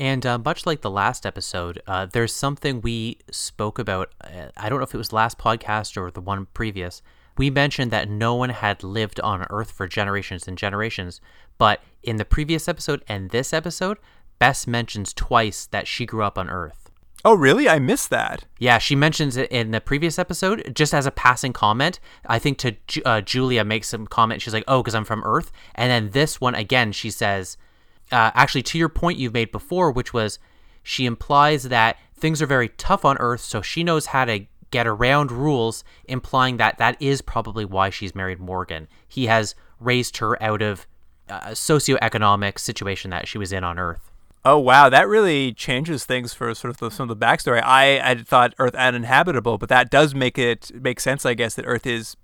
And 0.00 0.24
uh, 0.24 0.38
much 0.38 0.64
like 0.64 0.80
the 0.80 0.90
last 0.90 1.26
episode, 1.26 1.82
uh, 1.86 2.06
there's 2.06 2.32
something 2.32 2.80
we 2.80 3.18
spoke 3.30 3.78
about. 3.78 4.14
Uh, 4.24 4.46
I 4.56 4.70
don't 4.70 4.78
know 4.78 4.84
if 4.84 4.94
it 4.94 4.98
was 4.98 5.12
last 5.12 5.36
podcast 5.36 5.98
or 5.98 6.10
the 6.10 6.22
one 6.22 6.46
previous. 6.54 7.02
We 7.36 7.50
mentioned 7.50 7.90
that 7.90 8.08
no 8.08 8.34
one 8.34 8.48
had 8.48 8.82
lived 8.82 9.20
on 9.20 9.46
Earth 9.50 9.70
for 9.70 9.86
generations 9.86 10.48
and 10.48 10.56
generations. 10.56 11.20
But 11.58 11.82
in 12.02 12.16
the 12.16 12.24
previous 12.24 12.68
episode 12.68 13.04
and 13.06 13.28
this 13.28 13.52
episode, 13.52 13.98
Bess 14.38 14.66
mentions 14.66 15.12
twice 15.12 15.66
that 15.66 15.86
she 15.86 16.06
grew 16.06 16.22
up 16.22 16.38
on 16.38 16.48
Earth. 16.48 16.85
Oh, 17.26 17.34
really? 17.34 17.68
I 17.68 17.80
missed 17.80 18.10
that. 18.10 18.44
Yeah, 18.60 18.78
she 18.78 18.94
mentions 18.94 19.36
it 19.36 19.50
in 19.50 19.72
the 19.72 19.80
previous 19.80 20.16
episode 20.16 20.70
just 20.76 20.94
as 20.94 21.06
a 21.06 21.10
passing 21.10 21.52
comment. 21.52 21.98
I 22.24 22.38
think 22.38 22.56
to 22.58 22.76
uh, 23.04 23.20
Julia 23.20 23.64
makes 23.64 23.88
some 23.88 24.06
comment. 24.06 24.40
She's 24.40 24.54
like, 24.54 24.62
"Oh, 24.68 24.80
because 24.80 24.94
I'm 24.94 25.04
from 25.04 25.24
Earth." 25.24 25.50
And 25.74 25.90
then 25.90 26.10
this 26.12 26.40
one 26.40 26.54
again, 26.54 26.92
she 26.92 27.10
says, 27.10 27.56
uh, 28.12 28.30
"Actually, 28.34 28.62
to 28.62 28.78
your 28.78 28.88
point 28.88 29.18
you've 29.18 29.34
made 29.34 29.50
before, 29.50 29.90
which 29.90 30.12
was 30.12 30.38
she 30.84 31.04
implies 31.04 31.64
that 31.64 31.96
things 32.14 32.40
are 32.40 32.46
very 32.46 32.68
tough 32.68 33.04
on 33.04 33.18
Earth, 33.18 33.40
so 33.40 33.60
she 33.60 33.82
knows 33.82 34.06
how 34.06 34.24
to 34.24 34.46
get 34.70 34.86
around 34.86 35.32
rules, 35.32 35.82
implying 36.04 36.58
that 36.58 36.78
that 36.78 36.96
is 37.02 37.22
probably 37.22 37.64
why 37.64 37.90
she's 37.90 38.14
married 38.14 38.38
Morgan. 38.38 38.86
He 39.08 39.26
has 39.26 39.56
raised 39.80 40.18
her 40.18 40.40
out 40.40 40.62
of 40.62 40.86
a 41.28 41.54
socioeconomic 41.54 42.60
situation 42.60 43.10
that 43.10 43.26
she 43.26 43.36
was 43.36 43.52
in 43.52 43.64
on 43.64 43.80
Earth." 43.80 44.12
Oh 44.48 44.58
wow, 44.58 44.88
that 44.88 45.08
really 45.08 45.52
changes 45.52 46.04
things 46.04 46.32
for 46.32 46.54
sort 46.54 46.70
of 46.70 46.76
the, 46.76 46.88
some 46.88 47.10
of 47.10 47.18
the 47.18 47.26
backstory. 47.26 47.60
I 47.64 47.98
had 47.98 48.28
thought 48.28 48.54
Earth 48.60 48.76
uninhabitable, 48.76 49.58
but 49.58 49.68
that 49.70 49.90
does 49.90 50.14
make 50.14 50.38
it 50.38 50.70
make 50.72 51.00
sense, 51.00 51.26
I 51.26 51.34
guess, 51.34 51.56
that 51.56 51.64
Earth 51.66 51.84
is 51.84 52.16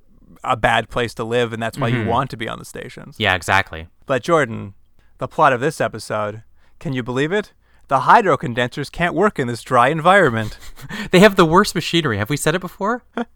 a 0.45 0.57
bad 0.57 0.89
place 0.89 1.15
to 1.15 1.25
live, 1.25 1.53
and 1.53 1.61
that's 1.61 1.79
why 1.79 1.89
you 1.89 2.07
want 2.07 2.31
to 2.31 2.37
be 2.37 2.49
on 2.49 2.61
the 2.61 2.65
stations. 2.65 3.17
Yeah, 3.19 3.35
exactly. 3.35 3.89
But 4.07 4.23
Jordan, 4.23 4.75
the 5.19 5.27
plot 5.27 5.53
of 5.53 5.61
this 5.61 5.81
episode, 5.81 6.45
can 6.79 6.93
you 6.93 7.03
believe 7.03 7.33
it? 7.33 7.55
The 7.89 8.01
hydro 8.01 8.37
condensers 8.37 8.89
can't 8.89 9.15
work 9.17 9.41
in 9.41 9.49
this 9.49 9.63
dry 9.63 9.89
environment. 9.89 10.59
They 11.11 11.19
have 11.19 11.35
the 11.35 11.45
worst 11.45 11.75
machinery. 11.75 12.19
Have 12.19 12.31
we 12.31 12.37
said 12.37 12.55
it 12.55 12.61
before? 12.61 13.03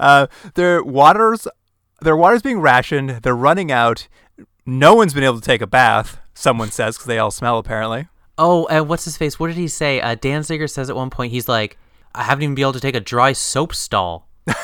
Uh, 0.00 0.26
their 0.54 0.82
waters, 0.82 1.46
their 2.00 2.16
water's 2.16 2.42
being 2.42 2.60
rationed. 2.60 3.22
They're 3.22 3.34
running 3.34 3.70
out. 3.70 4.08
No 4.66 4.94
one's 4.94 5.14
been 5.14 5.22
able 5.22 5.38
to 5.40 5.46
take 5.46 5.62
a 5.62 5.68
bath. 5.68 6.18
Someone 6.34 6.72
says 6.72 6.96
because 6.96 7.06
they 7.06 7.18
all 7.18 7.30
smell 7.30 7.58
apparently. 7.58 8.08
Oh, 8.36 8.66
and 8.66 8.88
what's 8.88 9.04
his 9.04 9.16
face? 9.16 9.38
What 9.38 9.48
did 9.48 9.56
he 9.56 9.68
say? 9.68 10.00
Uh, 10.00 10.16
Danziger 10.16 10.68
says 10.68 10.90
at 10.90 10.96
one 10.96 11.10
point, 11.10 11.32
he's 11.32 11.48
like, 11.48 11.78
I 12.14 12.22
haven't 12.24 12.42
even 12.42 12.54
been 12.54 12.62
able 12.62 12.72
to 12.74 12.80
take 12.80 12.94
a 12.94 13.00
dry 13.00 13.32
soap 13.32 13.74
stall. 13.74 14.28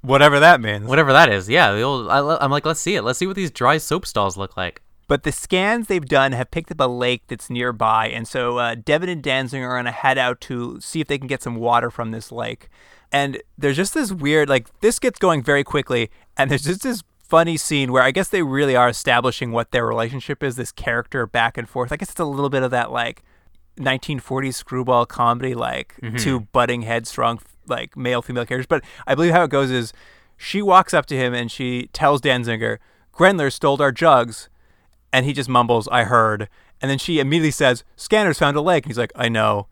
Whatever 0.00 0.40
that 0.40 0.60
means. 0.60 0.86
Whatever 0.86 1.12
that 1.12 1.32
is. 1.32 1.48
Yeah, 1.48 1.72
the 1.72 1.82
old, 1.82 2.08
I, 2.08 2.36
I'm 2.40 2.50
like, 2.50 2.66
let's 2.66 2.80
see 2.80 2.96
it. 2.96 3.02
Let's 3.02 3.18
see 3.18 3.26
what 3.26 3.36
these 3.36 3.50
dry 3.50 3.78
soap 3.78 4.06
stalls 4.06 4.36
look 4.36 4.56
like. 4.56 4.82
But 5.08 5.24
the 5.24 5.32
scans 5.32 5.88
they've 5.88 6.04
done 6.04 6.32
have 6.32 6.50
picked 6.50 6.70
up 6.70 6.80
a 6.80 6.84
lake 6.84 7.24
that's 7.26 7.50
nearby, 7.50 8.06
and 8.06 8.28
so 8.28 8.58
uh, 8.58 8.76
Devon 8.76 9.08
and 9.08 9.20
Danziger 9.20 9.68
are 9.68 9.76
gonna 9.76 9.90
head 9.90 10.18
out 10.18 10.40
to 10.42 10.80
see 10.80 11.00
if 11.00 11.08
they 11.08 11.18
can 11.18 11.26
get 11.26 11.42
some 11.42 11.56
water 11.56 11.90
from 11.90 12.12
this 12.12 12.30
lake. 12.30 12.68
And 13.10 13.42
there's 13.58 13.76
just 13.76 13.92
this 13.92 14.12
weird, 14.12 14.48
like 14.48 14.68
this 14.78 15.00
gets 15.00 15.18
going 15.18 15.42
very 15.42 15.64
quickly, 15.64 16.12
and 16.36 16.48
there's 16.48 16.62
just 16.62 16.84
this 16.84 17.02
funny 17.30 17.56
scene 17.56 17.92
where 17.92 18.02
I 18.02 18.10
guess 18.10 18.28
they 18.28 18.42
really 18.42 18.74
are 18.74 18.88
establishing 18.88 19.52
what 19.52 19.70
their 19.70 19.86
relationship 19.86 20.42
is. 20.42 20.56
This 20.56 20.72
character 20.72 21.26
back 21.26 21.56
and 21.56 21.68
forth. 21.68 21.92
I 21.92 21.96
guess 21.96 22.10
it's 22.10 22.20
a 22.20 22.24
little 22.24 22.50
bit 22.50 22.64
of 22.64 22.72
that 22.72 22.90
like 22.90 23.22
1940s 23.78 24.54
screwball 24.54 25.06
comedy, 25.06 25.54
like 25.54 25.94
mm-hmm. 26.02 26.16
two 26.16 26.40
butting 26.40 26.82
headstrong 26.82 27.40
like 27.68 27.96
male 27.96 28.20
female 28.20 28.44
characters. 28.44 28.66
But 28.66 28.84
I 29.06 29.14
believe 29.14 29.32
how 29.32 29.44
it 29.44 29.50
goes 29.50 29.70
is 29.70 29.92
she 30.36 30.60
walks 30.60 30.92
up 30.92 31.06
to 31.06 31.16
him 31.16 31.32
and 31.32 31.50
she 31.50 31.88
tells 31.92 32.20
Danziger, 32.20 32.78
"Grendler 33.12 33.50
stole 33.50 33.80
our 33.80 33.92
jugs." 33.92 34.48
And 35.12 35.26
he 35.26 35.32
just 35.32 35.48
mumbles, 35.48 35.88
I 35.90 36.04
heard. 36.04 36.48
And 36.80 36.88
then 36.88 36.98
she 36.98 37.18
immediately 37.18 37.50
says, 37.50 37.82
Scanners 37.96 38.38
found 38.38 38.56
a 38.56 38.60
lake. 38.60 38.84
And 38.84 38.90
he's 38.90 38.98
like, 38.98 39.10
I 39.16 39.28
know. 39.28 39.66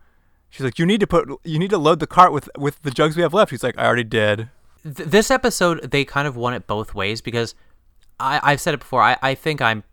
She's 0.51 0.65
like, 0.65 0.79
You 0.79 0.85
need 0.87 0.99
to 0.99 1.07
put 1.07 1.29
you 1.45 1.59
need 1.59 1.71
to 1.71 1.79
load 1.79 2.01
the 2.01 2.07
cart 2.07 2.33
with 2.33 2.51
with 2.57 2.83
the 2.83 2.91
jugs 2.91 3.17
we 3.17 3.23
have 3.23 3.35
left. 3.35 3.51
He's 3.51 3.63
like, 3.63 3.79
I 3.79 3.87
already 3.87 4.05
did. 4.05 4.49
Th- 4.83 5.09
this 5.09 5.31
episode, 5.31 5.91
they 5.91 6.05
kind 6.05 6.29
of 6.29 6.37
won 6.37 6.55
it 6.55 6.67
both 6.67 6.95
ways 6.95 7.21
because 7.21 7.55
I, 8.21 8.41
I've 8.43 8.61
said 8.61 8.75
it 8.75 8.81
before. 8.81 9.03
I, 9.03 9.17
I 9.23 9.35
think 9.35 9.61
I'm 9.61 9.85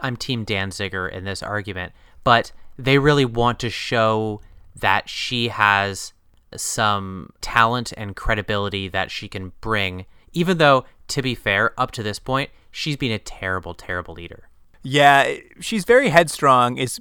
I'm 0.00 0.16
Team 0.16 0.46
Danziger 0.46 1.10
in 1.10 1.24
this 1.24 1.42
argument, 1.42 1.92
but 2.24 2.52
they 2.78 2.98
really 2.98 3.24
want 3.24 3.58
to 3.60 3.70
show 3.70 4.40
that 4.76 5.08
she 5.08 5.48
has 5.48 6.12
some 6.56 7.30
talent 7.40 7.92
and 7.96 8.16
credibility 8.16 8.88
that 8.88 9.10
she 9.10 9.28
can 9.28 9.52
bring, 9.60 10.06
even 10.32 10.58
though, 10.58 10.84
to 11.08 11.22
be 11.22 11.34
fair, 11.34 11.78
up 11.78 11.90
to 11.92 12.02
this 12.02 12.18
point, 12.18 12.50
she's 12.70 12.96
been 12.96 13.12
a 13.12 13.18
terrible, 13.18 13.74
terrible 13.74 14.14
leader. 14.14 14.48
Yeah, 14.82 15.34
she's 15.60 15.84
very 15.84 16.08
headstrong. 16.08 16.78
Is 16.78 17.00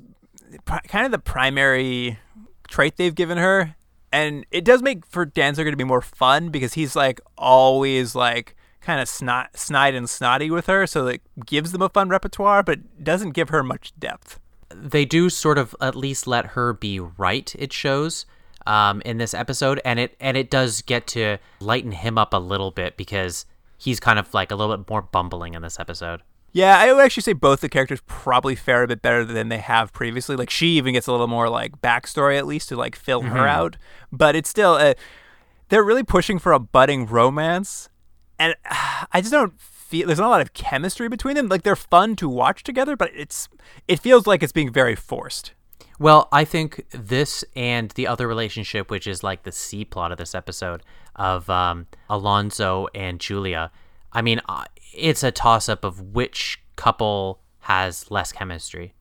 kind 0.65 1.05
of 1.05 1.11
the 1.11 1.19
primary 1.19 2.19
trait 2.67 2.97
they've 2.97 3.15
given 3.15 3.37
her, 3.37 3.75
and 4.11 4.45
it 4.51 4.65
does 4.65 4.81
make 4.81 5.05
for 5.05 5.25
Danziger 5.25 5.71
to 5.71 5.77
be 5.77 5.83
more 5.83 6.01
fun 6.01 6.49
because 6.49 6.73
he's 6.73 6.95
like 6.95 7.21
always 7.37 8.15
like 8.15 8.55
kind 8.81 9.01
of 9.01 9.07
snot, 9.09 9.57
snide 9.57 9.93
and 9.95 10.09
snotty 10.09 10.49
with 10.49 10.67
her, 10.67 10.87
so 10.87 11.07
it 11.07 11.21
gives 11.45 11.71
them 11.71 11.81
a 11.81 11.89
fun 11.89 12.09
repertoire, 12.09 12.63
but 12.63 13.03
doesn't 13.03 13.31
give 13.31 13.49
her 13.49 13.61
much 13.63 13.93
depth. 13.99 14.39
they 14.73 15.05
do 15.05 15.29
sort 15.29 15.57
of 15.57 15.75
at 15.81 15.95
least 15.95 16.27
let 16.27 16.45
her 16.47 16.73
be 16.73 16.99
right 16.99 17.55
it 17.57 17.73
shows 17.73 18.25
um, 18.67 19.01
in 19.03 19.17
this 19.17 19.33
episode 19.33 19.81
and 19.83 19.99
it 19.99 20.15
and 20.19 20.37
it 20.37 20.49
does 20.51 20.81
get 20.83 21.07
to 21.07 21.37
lighten 21.59 21.91
him 21.91 22.17
up 22.17 22.33
a 22.33 22.37
little 22.37 22.69
bit 22.71 22.95
because 22.97 23.45
he's 23.77 23.99
kind 23.99 24.19
of 24.19 24.31
like 24.33 24.51
a 24.51 24.55
little 24.55 24.75
bit 24.77 24.87
more 24.89 25.01
bumbling 25.01 25.55
in 25.55 25.61
this 25.61 25.79
episode 25.79 26.21
Yeah, 26.51 26.77
I 26.79 26.91
would 26.91 27.01
actually 27.01 27.23
say 27.23 27.33
both 27.33 27.61
the 27.61 27.69
characters 27.69 28.01
probably 28.07 28.55
fare 28.55 28.83
a 28.83 28.87
bit 28.87 29.01
better 29.01 29.23
than 29.23 29.49
they 29.49 29.59
have 29.59 29.93
previously. 29.93 30.35
Like 30.35 30.49
she 30.49 30.77
even 30.77 30.93
gets 30.93 31.07
a 31.07 31.11
little 31.11 31.27
more 31.27 31.49
like 31.49 31.79
backstory 31.81 32.37
at 32.37 32.47
least 32.47 32.69
to 32.69 32.75
like 32.75 32.95
fill 32.95 33.21
her 33.21 33.47
out, 33.47 33.77
but 34.11 34.35
it's 34.35 34.49
still 34.49 34.73
uh, 34.73 34.93
they're 35.69 35.83
really 35.83 36.03
pushing 36.03 36.39
for 36.39 36.51
a 36.51 36.59
budding 36.59 37.05
romance, 37.05 37.89
and 38.39 38.55
uh, 38.69 39.05
I 39.13 39.21
just 39.21 39.31
don't 39.31 39.59
feel 39.59 40.07
there's 40.07 40.19
not 40.19 40.27
a 40.27 40.29
lot 40.29 40.41
of 40.41 40.53
chemistry 40.53 41.07
between 41.07 41.35
them. 41.35 41.47
Like 41.49 41.63
they're 41.63 41.75
fun 41.75 42.15
to 42.17 42.27
watch 42.29 42.63
together, 42.63 42.95
but 42.95 43.11
it's 43.15 43.47
it 43.87 43.99
feels 43.99 44.25
like 44.27 44.41
it's 44.43 44.51
being 44.51 44.71
very 44.73 44.95
forced. 44.95 45.53
well 45.99 46.27
i 46.31 46.45
think 46.45 46.85
this 46.91 47.43
and 47.55 47.91
the 47.91 48.07
other 48.07 48.27
relationship 48.27 48.89
which 48.89 49.05
is 49.05 49.21
like 49.23 49.43
the 49.43 49.51
c 49.51 49.83
plot 49.83 50.11
of 50.13 50.17
this 50.17 50.33
episode 50.33 50.81
of 51.15 51.49
um, 51.49 51.85
alonzo 52.09 52.87
and 52.95 53.19
julia 53.19 53.69
i 54.13 54.21
mean 54.21 54.39
uh, 54.47 54.63
it's 54.93 55.23
a 55.23 55.31
toss 55.31 55.69
up 55.69 55.83
of 55.83 56.01
which 56.13 56.61
couple 56.75 57.41
has 57.59 58.09
less 58.09 58.31
chemistry 58.31 58.93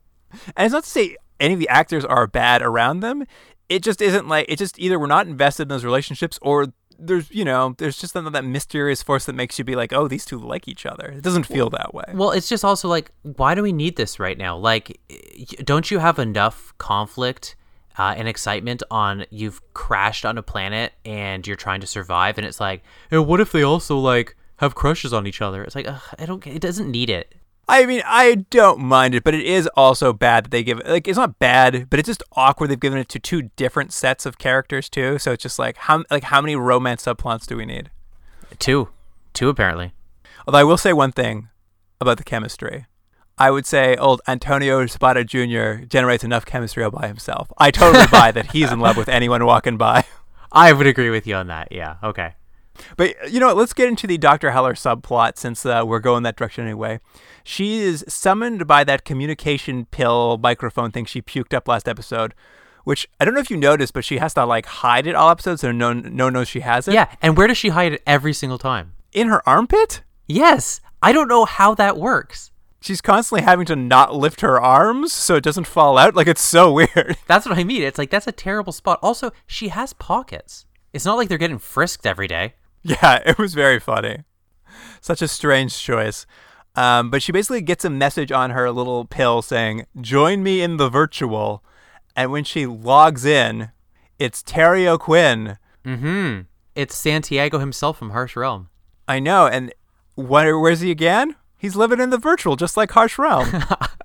And 0.56 0.66
it's 0.66 0.72
not 0.72 0.84
to 0.84 0.90
say 0.90 1.16
any 1.40 1.54
of 1.54 1.60
the 1.60 1.68
actors 1.68 2.04
are 2.04 2.26
bad 2.26 2.62
around 2.62 3.00
them. 3.00 3.24
It 3.68 3.82
just 3.82 4.00
isn't 4.00 4.28
like 4.28 4.46
it 4.48 4.56
just 4.56 4.78
either 4.78 4.98
we're 4.98 5.06
not 5.06 5.26
invested 5.26 5.62
in 5.62 5.68
those 5.68 5.84
relationships 5.84 6.38
or 6.42 6.72
there's 6.98 7.30
you 7.30 7.44
know 7.44 7.74
there's 7.78 7.96
just 7.96 8.14
that, 8.14 8.32
that 8.32 8.44
mysterious 8.44 9.02
force 9.02 9.26
that 9.26 9.34
makes 9.34 9.56
you 9.56 9.64
be 9.64 9.76
like 9.76 9.92
oh 9.92 10.08
these 10.08 10.24
two 10.24 10.38
like 10.38 10.66
each 10.66 10.86
other. 10.86 11.06
It 11.06 11.22
doesn't 11.22 11.44
feel 11.44 11.70
that 11.70 11.94
way. 11.94 12.04
Well, 12.14 12.30
it's 12.30 12.48
just 12.48 12.64
also 12.64 12.88
like, 12.88 13.10
why 13.22 13.54
do 13.54 13.62
we 13.62 13.72
need 13.72 13.96
this 13.96 14.18
right 14.18 14.36
now? 14.36 14.56
Like, 14.56 14.98
don't 15.64 15.90
you 15.90 15.98
have 15.98 16.18
enough 16.18 16.76
conflict 16.78 17.56
uh, 17.98 18.14
and 18.16 18.26
excitement 18.26 18.82
on 18.90 19.26
you've 19.30 19.60
crashed 19.74 20.24
on 20.24 20.38
a 20.38 20.42
planet 20.42 20.92
and 21.04 21.46
you're 21.46 21.56
trying 21.56 21.80
to 21.82 21.86
survive, 21.86 22.38
and 22.38 22.46
it's 22.46 22.60
like, 22.60 22.82
hey, 23.10 23.18
what 23.18 23.40
if 23.40 23.52
they 23.52 23.62
also 23.62 23.98
like 23.98 24.34
have 24.58 24.74
crushes 24.74 25.12
on 25.12 25.26
each 25.26 25.40
other? 25.40 25.64
It's 25.64 25.74
like, 25.74 25.88
ugh, 25.88 26.02
I 26.18 26.26
don't. 26.26 26.46
It 26.46 26.60
doesn't 26.60 26.90
need 26.90 27.10
it. 27.10 27.34
I 27.70 27.84
mean 27.84 28.02
I 28.06 28.46
don't 28.48 28.80
mind 28.80 29.14
it, 29.14 29.24
but 29.24 29.34
it 29.34 29.44
is 29.44 29.66
also 29.76 30.14
bad 30.14 30.44
that 30.44 30.50
they 30.50 30.62
give 30.62 30.80
like 30.86 31.06
it's 31.06 31.18
not 31.18 31.38
bad, 31.38 31.90
but 31.90 31.98
it's 31.98 32.06
just 32.06 32.22
awkward 32.32 32.70
they've 32.70 32.80
given 32.80 32.98
it 32.98 33.10
to 33.10 33.18
two 33.18 33.50
different 33.56 33.92
sets 33.92 34.24
of 34.24 34.38
characters 34.38 34.88
too. 34.88 35.18
So 35.18 35.32
it's 35.32 35.42
just 35.42 35.58
like 35.58 35.76
how 35.76 36.02
like 36.10 36.24
how 36.24 36.40
many 36.40 36.56
romance 36.56 37.04
subplots 37.04 37.46
do 37.46 37.58
we 37.58 37.66
need? 37.66 37.90
Two, 38.58 38.88
two 39.34 39.50
apparently. 39.50 39.92
Although 40.46 40.58
I 40.58 40.64
will 40.64 40.78
say 40.78 40.94
one 40.94 41.12
thing 41.12 41.48
about 42.00 42.16
the 42.16 42.24
chemistry. 42.24 42.86
I 43.36 43.50
would 43.50 43.66
say 43.66 43.96
old 43.96 44.22
Antonio 44.26 44.82
Sabato 44.84 45.24
Jr. 45.24 45.84
generates 45.84 46.24
enough 46.24 46.46
chemistry 46.46 46.82
all 46.82 46.90
by 46.90 47.06
himself. 47.06 47.52
I 47.58 47.70
totally 47.70 48.06
buy 48.10 48.32
that 48.32 48.52
he's 48.52 48.72
in 48.72 48.80
love 48.80 48.96
with 48.96 49.08
anyone 49.08 49.44
walking 49.44 49.76
by. 49.76 50.04
I 50.50 50.72
would 50.72 50.86
agree 50.86 51.10
with 51.10 51.26
you 51.26 51.34
on 51.34 51.48
that. 51.48 51.70
Yeah. 51.70 51.96
Okay. 52.02 52.34
But 52.96 53.30
you 53.30 53.40
know, 53.40 53.48
what, 53.48 53.56
let's 53.56 53.72
get 53.72 53.88
into 53.88 54.06
the 54.06 54.18
Dr. 54.18 54.50
Heller 54.50 54.74
subplot 54.74 55.38
since 55.38 55.64
uh, 55.66 55.82
we're 55.86 55.98
going 55.98 56.22
that 56.24 56.36
direction 56.36 56.64
anyway. 56.64 57.00
She 57.44 57.78
is 57.78 58.04
summoned 58.08 58.66
by 58.66 58.84
that 58.84 59.04
communication 59.04 59.86
pill 59.86 60.38
microphone 60.38 60.90
thing 60.90 61.04
she 61.04 61.22
puked 61.22 61.54
up 61.54 61.68
last 61.68 61.88
episode, 61.88 62.34
which 62.84 63.08
I 63.20 63.24
don't 63.24 63.34
know 63.34 63.40
if 63.40 63.50
you 63.50 63.56
noticed, 63.56 63.94
but 63.94 64.04
she 64.04 64.18
has 64.18 64.34
to 64.34 64.44
like 64.44 64.66
hide 64.66 65.06
it 65.06 65.14
all 65.14 65.30
episodes 65.30 65.60
so 65.62 65.72
no 65.72 65.92
no 65.92 66.24
one 66.24 66.32
knows 66.34 66.48
she 66.48 66.60
has 66.60 66.88
it. 66.88 66.94
Yeah. 66.94 67.12
And 67.20 67.36
where 67.36 67.46
does 67.46 67.58
she 67.58 67.70
hide 67.70 67.94
it 67.94 68.02
every 68.06 68.32
single 68.32 68.58
time? 68.58 68.94
in 69.12 69.28
her 69.28 69.46
armpit. 69.48 70.02
Yes. 70.26 70.80
I 71.02 71.12
don't 71.12 71.28
know 71.28 71.44
how 71.44 71.74
that 71.74 71.96
works. 71.96 72.50
She's 72.80 73.00
constantly 73.00 73.42
having 73.42 73.66
to 73.66 73.76
not 73.76 74.14
lift 74.14 74.40
her 74.40 74.60
arms 74.60 75.12
so 75.12 75.34
it 75.36 75.44
doesn't 75.44 75.66
fall 75.66 75.98
out. 75.98 76.14
Like 76.14 76.28
it's 76.28 76.42
so 76.42 76.72
weird. 76.78 77.16
That's 77.26 77.46
what 77.46 77.58
I 77.58 77.64
mean. 77.64 77.82
It's 77.82 77.98
like 77.98 78.10
that's 78.10 78.26
a 78.26 78.32
terrible 78.32 78.72
spot. 78.72 78.98
Also, 79.02 79.32
she 79.46 79.68
has 79.68 79.92
pockets. 79.92 80.66
It's 80.92 81.04
not 81.04 81.16
like 81.16 81.28
they're 81.28 81.38
getting 81.38 81.58
frisked 81.58 82.06
every 82.06 82.28
day. 82.28 82.54
Yeah, 83.02 83.20
it 83.26 83.38
was 83.38 83.54
very 83.54 83.78
funny. 83.78 84.24
Such 85.00 85.20
a 85.20 85.28
strange 85.28 85.78
choice. 85.78 86.26
Um, 86.74 87.10
but 87.10 87.22
she 87.22 87.32
basically 87.32 87.60
gets 87.60 87.84
a 87.84 87.90
message 87.90 88.32
on 88.32 88.50
her 88.50 88.70
little 88.70 89.04
pill 89.04 89.42
saying, 89.42 89.86
Join 90.00 90.42
me 90.42 90.62
in 90.62 90.76
the 90.76 90.88
virtual. 90.88 91.62
And 92.16 92.32
when 92.32 92.44
she 92.44 92.66
logs 92.66 93.24
in, 93.24 93.70
it's 94.18 94.42
Terry 94.42 94.88
O'Quinn. 94.88 95.58
Mm-hmm. 95.84 96.42
It's 96.74 96.96
Santiago 96.96 97.58
himself 97.58 97.98
from 97.98 98.10
Harsh 98.10 98.36
Realm. 98.36 98.70
I 99.06 99.18
know. 99.18 99.46
And 99.46 99.72
where, 100.14 100.58
where's 100.58 100.80
he 100.80 100.90
again? 100.90 101.36
He's 101.56 101.76
living 101.76 102.00
in 102.00 102.10
the 102.10 102.18
virtual, 102.18 102.56
just 102.56 102.76
like 102.76 102.92
Harsh 102.92 103.18
Realm. 103.18 103.48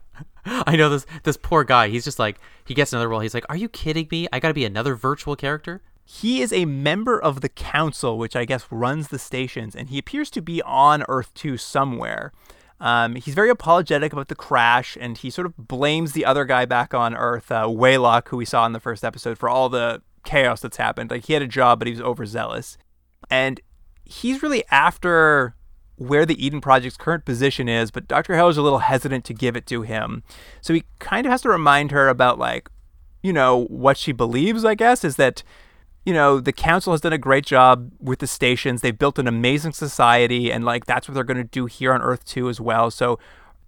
I 0.45 0.75
know 0.75 0.89
this 0.89 1.05
this 1.23 1.37
poor 1.37 1.63
guy. 1.63 1.87
He's 1.87 2.03
just 2.03 2.19
like 2.19 2.37
he 2.65 2.73
gets 2.73 2.91
another 2.91 3.07
role. 3.07 3.21
He's 3.21 3.33
like, 3.33 3.45
"Are 3.47 3.55
you 3.55 3.69
kidding 3.69 4.07
me? 4.11 4.27
I 4.33 4.39
got 4.39 4.49
to 4.49 4.53
be 4.53 4.65
another 4.65 4.95
virtual 4.95 5.35
character?" 5.35 5.81
He 6.05 6.41
is 6.41 6.51
a 6.51 6.65
member 6.65 7.19
of 7.21 7.41
the 7.41 7.49
council, 7.49 8.17
which 8.17 8.35
I 8.35 8.45
guess 8.45 8.67
runs 8.69 9.07
the 9.07 9.19
stations, 9.19 9.75
and 9.75 9.89
he 9.89 9.97
appears 9.97 10.29
to 10.31 10.41
be 10.41 10.61
on 10.63 11.03
Earth 11.07 11.33
2 11.33 11.57
somewhere. 11.57 12.31
Um, 12.79 13.15
he's 13.15 13.33
very 13.33 13.49
apologetic 13.49 14.11
about 14.11 14.27
the 14.27 14.35
crash, 14.35 14.97
and 14.99 15.17
he 15.17 15.29
sort 15.29 15.45
of 15.45 15.55
blames 15.57 16.11
the 16.11 16.25
other 16.25 16.43
guy 16.43 16.65
back 16.65 16.93
on 16.93 17.15
Earth, 17.15 17.51
uh, 17.51 17.67
Waylock, 17.69 18.29
who 18.29 18.37
we 18.37 18.45
saw 18.45 18.65
in 18.65 18.73
the 18.73 18.79
first 18.79 19.05
episode, 19.05 19.37
for 19.37 19.47
all 19.47 19.69
the 19.69 20.01
chaos 20.25 20.59
that's 20.59 20.77
happened. 20.77 21.09
Like, 21.09 21.25
he 21.25 21.33
had 21.33 21.41
a 21.41 21.47
job, 21.47 21.79
but 21.79 21.87
he 21.87 21.93
was 21.93 22.01
overzealous. 22.01 22.77
And 23.29 23.61
he's 24.03 24.43
really 24.43 24.65
after 24.69 25.55
where 25.95 26.25
the 26.25 26.45
Eden 26.45 26.59
Project's 26.59 26.97
current 26.97 27.23
position 27.23 27.69
is, 27.69 27.91
but 27.91 28.07
Dr. 28.07 28.35
Heller's 28.35 28.57
a 28.57 28.61
little 28.61 28.79
hesitant 28.79 29.23
to 29.25 29.33
give 29.33 29.55
it 29.55 29.65
to 29.67 29.83
him. 29.83 30.23
So 30.59 30.73
he 30.73 30.83
kind 30.99 31.25
of 31.25 31.31
has 31.31 31.43
to 31.43 31.49
remind 31.49 31.91
her 31.91 32.09
about, 32.09 32.37
like, 32.37 32.69
you 33.21 33.31
know, 33.31 33.65
what 33.65 33.95
she 33.95 34.11
believes, 34.11 34.65
I 34.65 34.75
guess, 34.75 35.05
is 35.05 35.15
that 35.15 35.43
you 36.05 36.13
know, 36.13 36.39
the 36.39 36.51
council 36.51 36.93
has 36.93 37.01
done 37.01 37.13
a 37.13 37.17
great 37.17 37.45
job 37.45 37.91
with 37.99 38.19
the 38.19 38.27
stations. 38.27 38.81
They've 38.81 38.97
built 38.97 39.19
an 39.19 39.27
amazing 39.27 39.73
society, 39.73 40.51
and 40.51 40.65
like 40.65 40.85
that's 40.85 41.07
what 41.07 41.15
they're 41.15 41.23
going 41.23 41.37
to 41.37 41.43
do 41.43 41.65
here 41.65 41.93
on 41.93 42.01
Earth 42.01 42.25
too, 42.25 42.49
as 42.49 42.59
well. 42.59 42.91
So, 42.91 43.19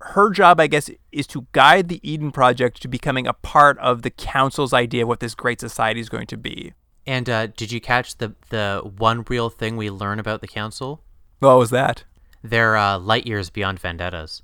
her 0.02 0.30
job, 0.32 0.60
I 0.60 0.68
guess, 0.68 0.90
is 1.12 1.26
to 1.28 1.48
guide 1.54 1.88
the 1.88 2.00
Eden 2.08 2.32
Project 2.32 2.82
to 2.82 2.88
becoming 2.88 3.26
a 3.26 3.34
part 3.34 3.78
of 3.80 4.02
the 4.02 4.10
council's 4.10 4.74
idea 4.74 5.04
of 5.04 5.08
what 5.08 5.22
this 5.22 5.34
great 5.34 5.62
society 5.62 6.02
is 6.02 6.10
going 6.10 6.28
to 6.28 6.38
be. 6.38 6.74
And 7.08 7.30
uh, 7.30 7.48
did 7.48 7.72
you 7.72 7.80
catch 7.80 8.18
the 8.18 8.34
the 8.50 8.82
one 8.98 9.24
real 9.30 9.50
thing 9.50 9.78
we 9.78 9.90
learn 9.90 10.20
about 10.20 10.42
the 10.42 10.48
council? 10.48 11.02
What 11.40 11.58
was 11.58 11.70
that? 11.70 12.04
They're 12.44 12.76
uh, 12.76 13.00
light 13.00 13.26
years 13.26 13.50
beyond 13.50 13.80
vendettas. 13.80 14.44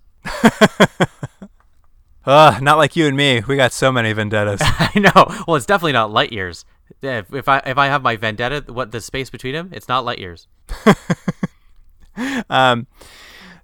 Ugh, 2.26 2.62
not 2.62 2.78
like 2.78 2.96
you 2.96 3.08
and 3.08 3.18
me. 3.18 3.42
We 3.48 3.56
got 3.56 3.74
so 3.74 3.92
many 3.92 4.14
vendettas. 4.14 4.62
I 4.64 4.92
know. 4.96 5.44
Well, 5.48 5.56
it's 5.56 5.66
definitely 5.66 5.94
not 5.94 6.12
light 6.12 6.32
years. 6.32 6.66
Yeah, 7.02 7.20
if, 7.20 7.34
if 7.34 7.48
I 7.48 7.60
if 7.66 7.78
I 7.78 7.88
have 7.88 8.02
my 8.02 8.16
vendetta, 8.16 8.66
what 8.72 8.92
the 8.92 9.02
space 9.02 9.30
between 9.30 9.54
them, 9.54 9.70
it's 9.74 9.88
not 9.88 10.06
light 10.06 10.20
years. 10.20 10.48
Um, 12.50 12.88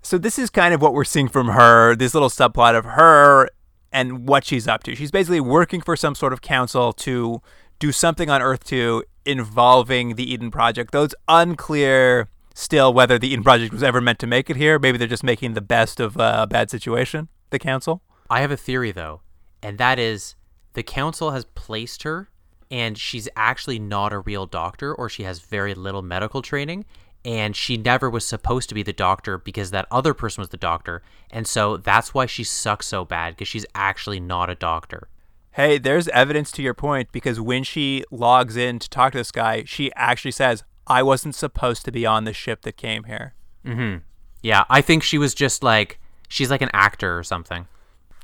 so 0.02 0.18
this 0.18 0.40
is 0.40 0.50
kind 0.50 0.74
of 0.74 0.82
what 0.82 0.94
we're 0.94 1.04
seeing 1.04 1.28
from 1.28 1.50
her. 1.50 1.96
This 1.96 2.14
little 2.14 2.30
subplot 2.30 2.78
of 2.78 2.86
her 2.86 3.50
and 3.92 4.28
what 4.28 4.46
she's 4.46 4.68
up 4.68 4.84
to. 4.84 4.96
She's 4.96 5.12
basically 5.12 5.42
working 5.42 5.82
for 5.82 5.96
some 5.96 6.16
sort 6.16 6.34
of 6.34 6.42
council 6.42 6.94
to 6.94 7.42
do 7.80 7.92
something 7.92 8.30
on 8.30 8.42
Earth 8.42 8.64
2 8.64 9.04
involving 9.26 10.16
the 10.16 10.32
Eden 10.32 10.52
Project. 10.52 10.92
Though 10.92 11.04
it's 11.04 11.16
unclear 11.28 12.30
still 12.54 12.94
whether 12.94 13.20
the 13.20 13.28
Eden 13.28 13.44
Project 13.44 13.72
was 13.72 13.84
ever 13.84 14.02
meant 14.02 14.20
to 14.20 14.28
make 14.28 14.50
it 14.50 14.56
here. 14.56 14.80
Maybe 14.80 14.98
they're 14.98 15.08
just 15.08 15.24
making 15.24 15.54
the 15.54 15.62
best 15.62 16.00
of 16.00 16.18
uh, 16.18 16.38
a 16.40 16.48
bad 16.48 16.72
situation. 16.72 17.28
The 17.50 17.60
council. 17.60 18.02
I 18.30 18.42
have 18.42 18.52
a 18.52 18.58
theory 18.58 18.92
though, 18.92 19.22
and 19.62 19.78
that 19.78 20.00
is 20.00 20.36
the 20.74 20.84
council 20.84 21.32
has 21.32 21.46
placed 21.46 22.04
her 22.04 22.30
and 22.70 22.98
she's 22.98 23.30
actually 23.36 23.80
not 23.80 24.14
a 24.14 24.20
real 24.20 24.46
doctor 24.46 24.94
or 24.94 25.10
she 25.10 25.24
has 25.24 25.40
very 25.40 25.74
little 25.74 26.02
medical 26.02 26.42
training 26.42 26.86
and 27.26 27.56
she 27.56 27.78
never 27.78 28.10
was 28.10 28.26
supposed 28.26 28.70
to 28.70 28.76
be 28.76 28.84
the 28.84 28.94
doctor 28.94 29.38
because 29.38 29.72
that 29.72 29.88
other 29.92 30.14
person 30.14 30.42
was 30.42 30.50
the 30.50 30.58
doctor 30.58 31.02
and 31.32 31.48
so 31.48 31.78
that's 31.78 32.14
why 32.14 32.26
she 32.26 32.44
sucks 32.44 32.88
so 32.88 33.04
bad 33.04 33.34
because 33.34 33.48
she's 33.48 33.66
actually 33.76 34.20
not 34.20 34.50
a 34.50 34.56
doctor 34.56 35.08
Hey, 35.52 35.80
there's 35.80 36.08
evidence 36.10 36.52
to 36.52 36.62
your 36.62 36.76
point 36.76 37.12
because 37.12 37.42
when 37.42 37.64
she 37.64 38.04
logs 38.12 38.56
in 38.56 38.78
to 38.78 38.88
talk 38.88 39.14
to 39.14 39.18
this 39.18 39.32
guy, 39.32 39.64
she 39.66 39.92
actually 39.96 40.30
says, 40.30 40.64
I 40.86 41.02
wasn't 41.02 41.34
supposed 41.34 41.84
to 41.86 41.92
be 41.92 42.06
on 42.06 42.26
the 42.26 42.32
ship 42.32 42.62
that 42.62 42.78
came 42.78 43.06
here. 43.06 43.34
Hmm. 43.68 43.98
yeah 44.42 44.64
i 44.70 44.82
think 44.82 45.04
she 45.04 45.18
was 45.18 45.34
just 45.34 45.62
like 45.62 46.00
she's 46.30 46.50
like 46.50 46.62
an 46.62 46.70
actor 46.72 47.18
or 47.18 47.24
something 47.24 47.68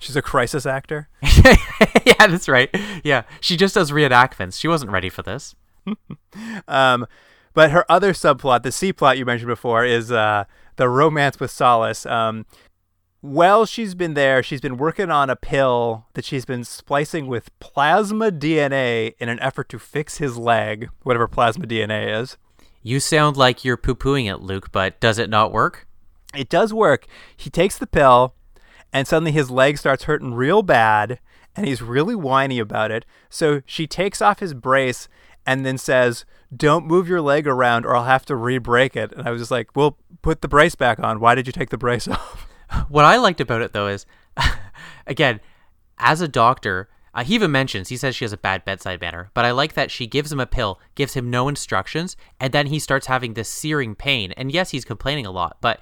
She's 0.04 0.16
a 0.16 0.22
crisis 0.22 0.66
actor. 0.66 1.10
yeah 2.06 2.28
that's 2.28 2.48
right 2.48 2.70
yeah 3.04 3.24
she 3.42 3.58
just 3.58 3.74
does 3.76 3.92
reenactments 3.92 4.60
she 4.60 4.68
wasn't 4.68 4.92
ready 4.92 5.10
for 5.10 5.24
this 5.24 5.56
Um, 6.68 7.06
but 7.54 7.72
her 7.72 7.86
other 7.92 8.14
subplot, 8.14 8.64
the 8.64 8.72
C 8.72 8.92
plot 8.94 9.18
you 9.18 9.26
mentioned 9.26 9.48
before, 9.50 9.86
is 9.86 10.12
uh, 10.12 10.46
the 10.78 10.90
romance 10.90 11.40
with 11.40 11.52
Solace. 11.52 12.06
Um, 12.06 12.46
well, 13.22 13.66
she's 13.66 13.94
been 13.96 14.16
there. 14.16 14.42
She's 14.42 14.62
been 14.62 14.78
working 14.78 15.12
on 15.12 15.30
a 15.30 15.36
pill 15.36 16.08
that 16.14 16.26
she's 16.26 16.46
been 16.46 16.64
splicing 16.64 17.28
with 17.28 17.58
plasma 17.60 18.32
DNA 18.32 19.14
in 19.20 19.30
an 19.30 19.40
effort 19.40 19.70
to 19.70 19.80
fix 19.80 20.18
his 20.18 20.38
leg, 20.38 20.90
whatever 21.04 21.28
plasma 21.28 21.68
DNA 21.68 22.20
is. 22.22 22.38
you 22.82 23.00
sound 23.00 23.38
like 23.38 23.64
you're 23.64 23.78
poo-pooing 23.78 24.26
it 24.30 24.42
luke 24.42 24.72
but 24.72 25.00
does 25.00 25.18
it 25.20 25.30
not 25.30 25.52
work 25.54 25.86
It 26.36 26.50
does 26.50 26.74
work. 26.74 27.06
He 27.38 27.50
takes 27.50 27.78
the 27.78 27.88
pill, 27.88 28.34
and 28.94 29.08
suddenly 29.08 29.32
his 29.32 29.52
leg 29.52 29.78
starts 29.78 30.04
hurting 30.04 30.36
real 30.36 30.62
bad, 30.62 31.20
and 31.56 31.68
he's 31.68 31.82
really 31.82 32.16
whiny 32.16 32.60
about 32.60 32.92
it. 32.92 33.06
So 33.30 33.62
she 33.66 33.88
takes 33.88 34.22
off 34.22 34.40
his 34.40 34.54
brace 34.54 35.10
and 35.46 35.66
then 35.66 35.78
says, 35.78 36.26
Don't 36.56 36.86
move 36.86 37.10
your 37.10 37.22
leg 37.22 37.48
around 37.48 37.86
or 37.86 37.96
I'll 37.96 38.06
have 38.06 38.26
to 38.26 38.36
re 38.36 38.58
break 38.60 38.96
it. 38.96 39.12
And 39.12 39.28
I 39.28 39.32
was 39.32 39.42
just 39.42 39.52
like, 39.52 39.76
Well, 39.76 39.98
put 40.22 40.42
the 40.42 40.48
brace 40.48 40.76
back 40.76 41.00
on. 41.00 41.20
Why 41.20 41.36
did 41.36 41.48
you 41.48 41.54
take 41.54 41.70
the 41.70 41.78
brace 41.78 42.08
off? 42.08 42.48
What 42.88 43.06
I 43.06 43.18
liked 43.18 43.42
about 43.42 43.62
it 43.62 43.74
though 43.74 43.88
is, 43.88 44.06
again, 45.08 45.42
as 45.98 46.22
a 46.22 46.28
doctor, 46.28 46.90
uh, 47.14 47.24
he 47.24 47.36
even 47.36 47.52
mentions 47.52 47.90
he 47.90 47.98
says 47.98 48.16
she 48.16 48.26
has 48.26 48.34
a 48.34 48.38
bad 48.38 48.66
bedside 48.66 49.00
manner, 49.00 49.30
but 49.34 49.46
I 49.46 49.52
like 49.52 49.74
that 49.74 49.92
she 49.92 50.08
gives 50.08 50.32
him 50.32 50.40
a 50.40 50.48
pill, 50.48 50.80
gives 50.96 51.14
him 51.14 51.30
no 51.30 51.48
instructions, 51.48 52.18
and 52.40 52.52
then 52.52 52.68
he 52.68 52.80
starts 52.80 53.06
having 53.06 53.34
this 53.34 53.50
searing 53.50 53.94
pain. 53.94 54.32
And 54.32 54.52
yes, 54.52 54.72
he's 54.72 54.86
complaining 54.86 55.26
a 55.26 55.32
lot, 55.32 55.58
but 55.62 55.82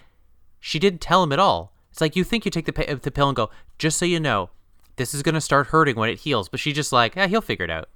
she 0.59 0.77
didn't 0.79 0.99
tell 0.99 1.23
him 1.23 1.31
at 1.31 1.39
all. 1.39 1.70
It's 1.91 2.01
like 2.01 2.15
you 2.15 2.23
think 2.23 2.45
you 2.45 2.51
take 2.51 2.65
the 2.65 2.99
the 3.01 3.11
pill 3.11 3.29
and 3.29 3.35
go, 3.35 3.49
just 3.77 3.97
so 3.97 4.05
you 4.05 4.19
know, 4.19 4.49
this 4.95 5.13
is 5.13 5.23
gonna 5.23 5.41
start 5.41 5.67
hurting 5.67 5.95
when 5.95 6.09
it 6.09 6.19
heals, 6.19 6.49
but 6.49 6.59
she's 6.59 6.75
just 6.75 6.91
like, 6.91 7.15
yeah, 7.15 7.27
he'll 7.27 7.41
figure 7.41 7.65
it 7.65 7.71
out. 7.71 7.89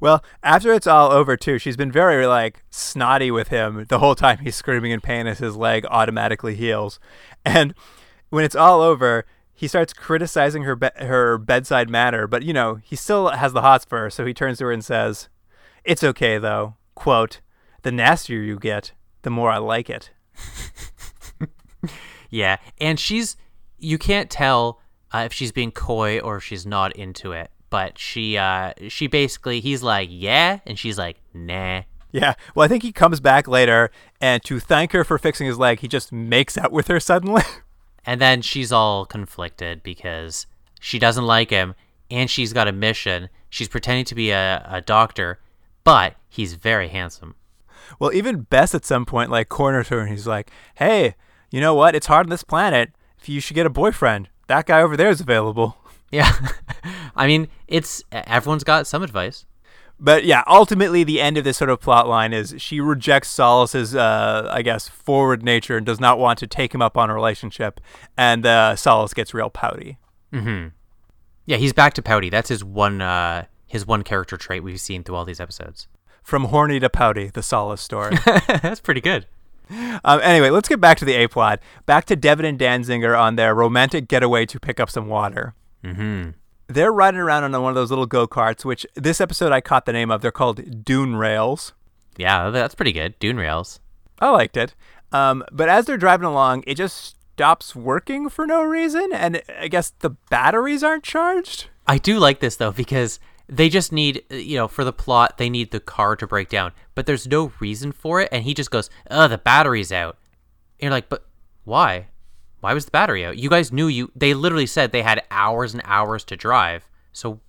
Well, 0.00 0.24
after 0.42 0.72
it's 0.72 0.86
all 0.86 1.12
over, 1.12 1.36
too, 1.36 1.58
she's 1.58 1.76
been 1.76 1.92
very, 1.92 2.26
like, 2.26 2.64
snotty 2.70 3.30
with 3.30 3.48
him 3.48 3.86
the 3.88 3.98
whole 3.98 4.14
time 4.14 4.38
he's 4.38 4.56
screaming 4.56 4.90
in 4.90 5.00
pain 5.00 5.26
as 5.26 5.38
his 5.38 5.56
leg 5.56 5.86
automatically 5.86 6.54
heals. 6.54 6.98
And 7.44 7.74
when 8.30 8.44
it's 8.44 8.56
all 8.56 8.80
over, 8.80 9.24
he 9.54 9.68
starts 9.68 9.92
criticizing 9.92 10.62
her 10.62 10.76
be- 10.76 10.88
her 10.96 11.38
bedside 11.38 11.90
manner, 11.90 12.26
but, 12.26 12.42
you 12.42 12.52
know, 12.52 12.76
he 12.76 12.96
still 12.96 13.28
has 13.28 13.52
the 13.52 13.62
hots 13.62 13.84
for 13.84 13.98
her, 14.00 14.10
so 14.10 14.24
he 14.24 14.34
turns 14.34 14.58
to 14.58 14.64
her 14.64 14.72
and 14.72 14.84
says, 14.84 15.28
It's 15.84 16.04
okay, 16.04 16.38
though. 16.38 16.76
Quote, 16.94 17.40
The 17.82 17.92
nastier 17.92 18.42
you 18.42 18.58
get, 18.58 18.92
the 19.22 19.30
more 19.30 19.50
I 19.50 19.58
like 19.58 19.90
it. 19.90 20.10
Yeah, 22.30 22.56
and 22.80 22.98
she's 22.98 23.36
you 23.78 23.98
can't 23.98 24.30
tell 24.30 24.80
uh, 25.12 25.18
if 25.26 25.32
she's 25.32 25.52
being 25.52 25.70
coy 25.70 26.20
or 26.20 26.36
if 26.36 26.44
she's 26.44 26.66
not 26.66 26.94
into 26.96 27.32
it, 27.32 27.50
but 27.70 27.98
she 27.98 28.36
uh 28.36 28.72
she 28.88 29.06
basically 29.06 29.60
he's 29.60 29.82
like 29.82 30.08
yeah, 30.10 30.60
and 30.66 30.78
she's 30.78 30.98
like 30.98 31.18
nah. 31.32 31.82
Yeah. 32.10 32.34
Well, 32.54 32.64
I 32.64 32.68
think 32.68 32.82
he 32.82 32.92
comes 32.92 33.20
back 33.20 33.46
later, 33.46 33.90
and 34.18 34.42
to 34.44 34.58
thank 34.58 34.92
her 34.92 35.04
for 35.04 35.18
fixing 35.18 35.46
his 35.46 35.58
leg, 35.58 35.80
he 35.80 35.88
just 35.88 36.10
makes 36.10 36.56
out 36.56 36.72
with 36.72 36.88
her 36.88 37.00
suddenly. 37.00 37.42
And 38.06 38.22
then 38.22 38.40
she's 38.40 38.72
all 38.72 39.04
conflicted 39.04 39.82
because 39.82 40.46
she 40.80 40.98
doesn't 40.98 41.26
like 41.26 41.50
him 41.50 41.74
and 42.10 42.30
she's 42.30 42.54
got 42.54 42.66
a 42.66 42.72
mission. 42.72 43.28
She's 43.50 43.68
pretending 43.68 44.06
to 44.06 44.14
be 44.14 44.30
a, 44.30 44.66
a 44.66 44.80
doctor, 44.80 45.40
but 45.84 46.14
he's 46.26 46.54
very 46.54 46.88
handsome. 46.88 47.34
Well, 47.98 48.12
even 48.12 48.42
Bess 48.42 48.74
at 48.74 48.86
some 48.86 49.04
point 49.04 49.30
like 49.30 49.50
corners 49.50 49.88
her 49.88 50.00
and 50.00 50.08
he's 50.08 50.26
like, 50.26 50.50
"Hey, 50.76 51.16
you 51.50 51.60
know 51.60 51.74
what? 51.74 51.94
It's 51.94 52.06
hard 52.06 52.26
on 52.26 52.30
this 52.30 52.44
planet. 52.44 52.90
If 53.20 53.28
you 53.28 53.40
should 53.40 53.54
get 53.54 53.66
a 53.66 53.70
boyfriend, 53.70 54.28
that 54.46 54.66
guy 54.66 54.80
over 54.80 54.96
there 54.96 55.10
is 55.10 55.20
available." 55.20 55.76
Yeah. 56.10 56.32
I 57.16 57.26
mean, 57.26 57.48
it's 57.66 58.02
everyone's 58.10 58.64
got 58.64 58.86
some 58.86 59.02
advice. 59.02 59.44
But 60.00 60.24
yeah, 60.24 60.42
ultimately 60.46 61.04
the 61.04 61.20
end 61.20 61.36
of 61.36 61.44
this 61.44 61.58
sort 61.58 61.68
of 61.68 61.80
plot 61.80 62.08
line 62.08 62.32
is 62.32 62.54
she 62.56 62.80
rejects 62.80 63.28
Solace's, 63.28 63.94
uh, 63.94 64.48
I 64.50 64.62
guess, 64.62 64.88
forward 64.88 65.42
nature 65.42 65.76
and 65.76 65.84
does 65.84 66.00
not 66.00 66.18
want 66.18 66.38
to 66.38 66.46
take 66.46 66.72
him 66.72 66.80
up 66.80 66.96
on 66.96 67.10
a 67.10 67.14
relationship, 67.14 67.78
and 68.16 68.46
uh, 68.46 68.74
Solace 68.74 69.12
gets 69.12 69.34
real 69.34 69.50
pouty. 69.50 69.98
Yeah, 71.44 71.56
he's 71.56 71.72
back 71.72 71.94
to 71.94 72.02
pouty. 72.02 72.30
That's 72.30 72.48
his 72.48 72.62
one 72.64 73.00
uh 73.02 73.44
his 73.66 73.86
one 73.86 74.02
character 74.02 74.36
trait 74.36 74.62
we've 74.62 74.80
seen 74.80 75.02
through 75.04 75.16
all 75.16 75.24
these 75.24 75.40
episodes. 75.40 75.88
From 76.22 76.44
horny 76.44 76.78
to 76.80 76.88
pouty, 76.88 77.28
the 77.28 77.42
Solace 77.42 77.80
story. 77.80 78.16
That's 78.46 78.80
pretty 78.80 79.00
good. 79.00 79.26
Um, 80.04 80.20
anyway, 80.22 80.50
let's 80.50 80.68
get 80.68 80.80
back 80.80 80.98
to 80.98 81.04
the 81.04 81.14
A 81.14 81.28
plot. 81.28 81.60
Back 81.86 82.04
to 82.06 82.16
Devon 82.16 82.44
and 82.44 82.58
Danziger 82.58 83.18
on 83.18 83.36
their 83.36 83.54
romantic 83.54 84.08
getaway 84.08 84.46
to 84.46 84.60
pick 84.60 84.80
up 84.80 84.90
some 84.90 85.08
water. 85.08 85.54
Mm-hmm. 85.84 86.30
They're 86.68 86.92
riding 86.92 87.20
around 87.20 87.44
on 87.44 87.62
one 87.62 87.70
of 87.70 87.74
those 87.74 87.90
little 87.90 88.06
go 88.06 88.26
karts, 88.26 88.64
which 88.64 88.86
this 88.94 89.20
episode 89.20 89.52
I 89.52 89.60
caught 89.60 89.86
the 89.86 89.92
name 89.92 90.10
of. 90.10 90.20
They're 90.20 90.30
called 90.30 90.84
Dune 90.84 91.16
Rails. 91.16 91.72
Yeah, 92.16 92.50
that's 92.50 92.74
pretty 92.74 92.92
good. 92.92 93.18
Dune 93.18 93.36
rails. 93.36 93.80
I 94.20 94.30
liked 94.30 94.56
it. 94.56 94.74
Um, 95.12 95.44
but 95.52 95.68
as 95.68 95.86
they're 95.86 95.96
driving 95.96 96.26
along, 96.26 96.64
it 96.66 96.74
just 96.74 97.16
stops 97.32 97.74
working 97.74 98.28
for 98.28 98.46
no 98.46 98.62
reason, 98.62 99.10
and 99.12 99.40
I 99.58 99.68
guess 99.68 99.90
the 100.00 100.10
batteries 100.10 100.82
aren't 100.82 101.04
charged. 101.04 101.68
I 101.86 101.96
do 101.98 102.18
like 102.18 102.40
this 102.40 102.56
though 102.56 102.72
because 102.72 103.20
they 103.48 103.68
just 103.68 103.92
need, 103.92 104.22
you 104.30 104.56
know, 104.56 104.68
for 104.68 104.84
the 104.84 104.92
plot, 104.92 105.38
they 105.38 105.48
need 105.48 105.70
the 105.70 105.80
car 105.80 106.16
to 106.16 106.26
break 106.26 106.48
down, 106.48 106.72
but 106.94 107.06
there's 107.06 107.26
no 107.26 107.52
reason 107.60 107.92
for 107.92 108.20
it, 108.20 108.28
and 108.30 108.44
he 108.44 108.54
just 108.54 108.70
goes, 108.70 108.90
"Oh, 109.10 109.28
the 109.28 109.38
battery's 109.38 109.92
out." 109.92 110.18
And 110.78 110.86
you're 110.86 110.90
like, 110.90 111.08
"But 111.08 111.24
why? 111.64 112.08
Why 112.60 112.74
was 112.74 112.84
the 112.84 112.90
battery 112.90 113.24
out? 113.24 113.38
You 113.38 113.48
guys 113.48 113.72
knew 113.72 113.86
you. 113.86 114.10
They 114.14 114.34
literally 114.34 114.66
said 114.66 114.92
they 114.92 115.02
had 115.02 115.22
hours 115.30 115.72
and 115.72 115.82
hours 115.84 116.24
to 116.24 116.36
drive, 116.36 116.88
so 117.12 117.40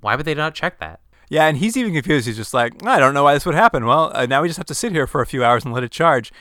why 0.00 0.16
would 0.16 0.26
they 0.26 0.34
not 0.34 0.54
check 0.54 0.78
that?" 0.80 1.00
Yeah, 1.28 1.46
and 1.46 1.58
he's 1.58 1.76
even 1.76 1.92
confused. 1.92 2.26
He's 2.26 2.36
just 2.36 2.54
like, 2.54 2.84
I 2.86 2.98
don't 2.98 3.14
know 3.14 3.24
why 3.24 3.34
this 3.34 3.46
would 3.46 3.54
happen. 3.54 3.86
Well, 3.86 4.12
uh, 4.14 4.26
now 4.26 4.42
we 4.42 4.48
just 4.48 4.58
have 4.58 4.66
to 4.66 4.74
sit 4.74 4.92
here 4.92 5.06
for 5.06 5.20
a 5.20 5.26
few 5.26 5.42
hours 5.42 5.64
and 5.64 5.72
let 5.72 5.82
it 5.82 5.90
charge. 5.90 6.32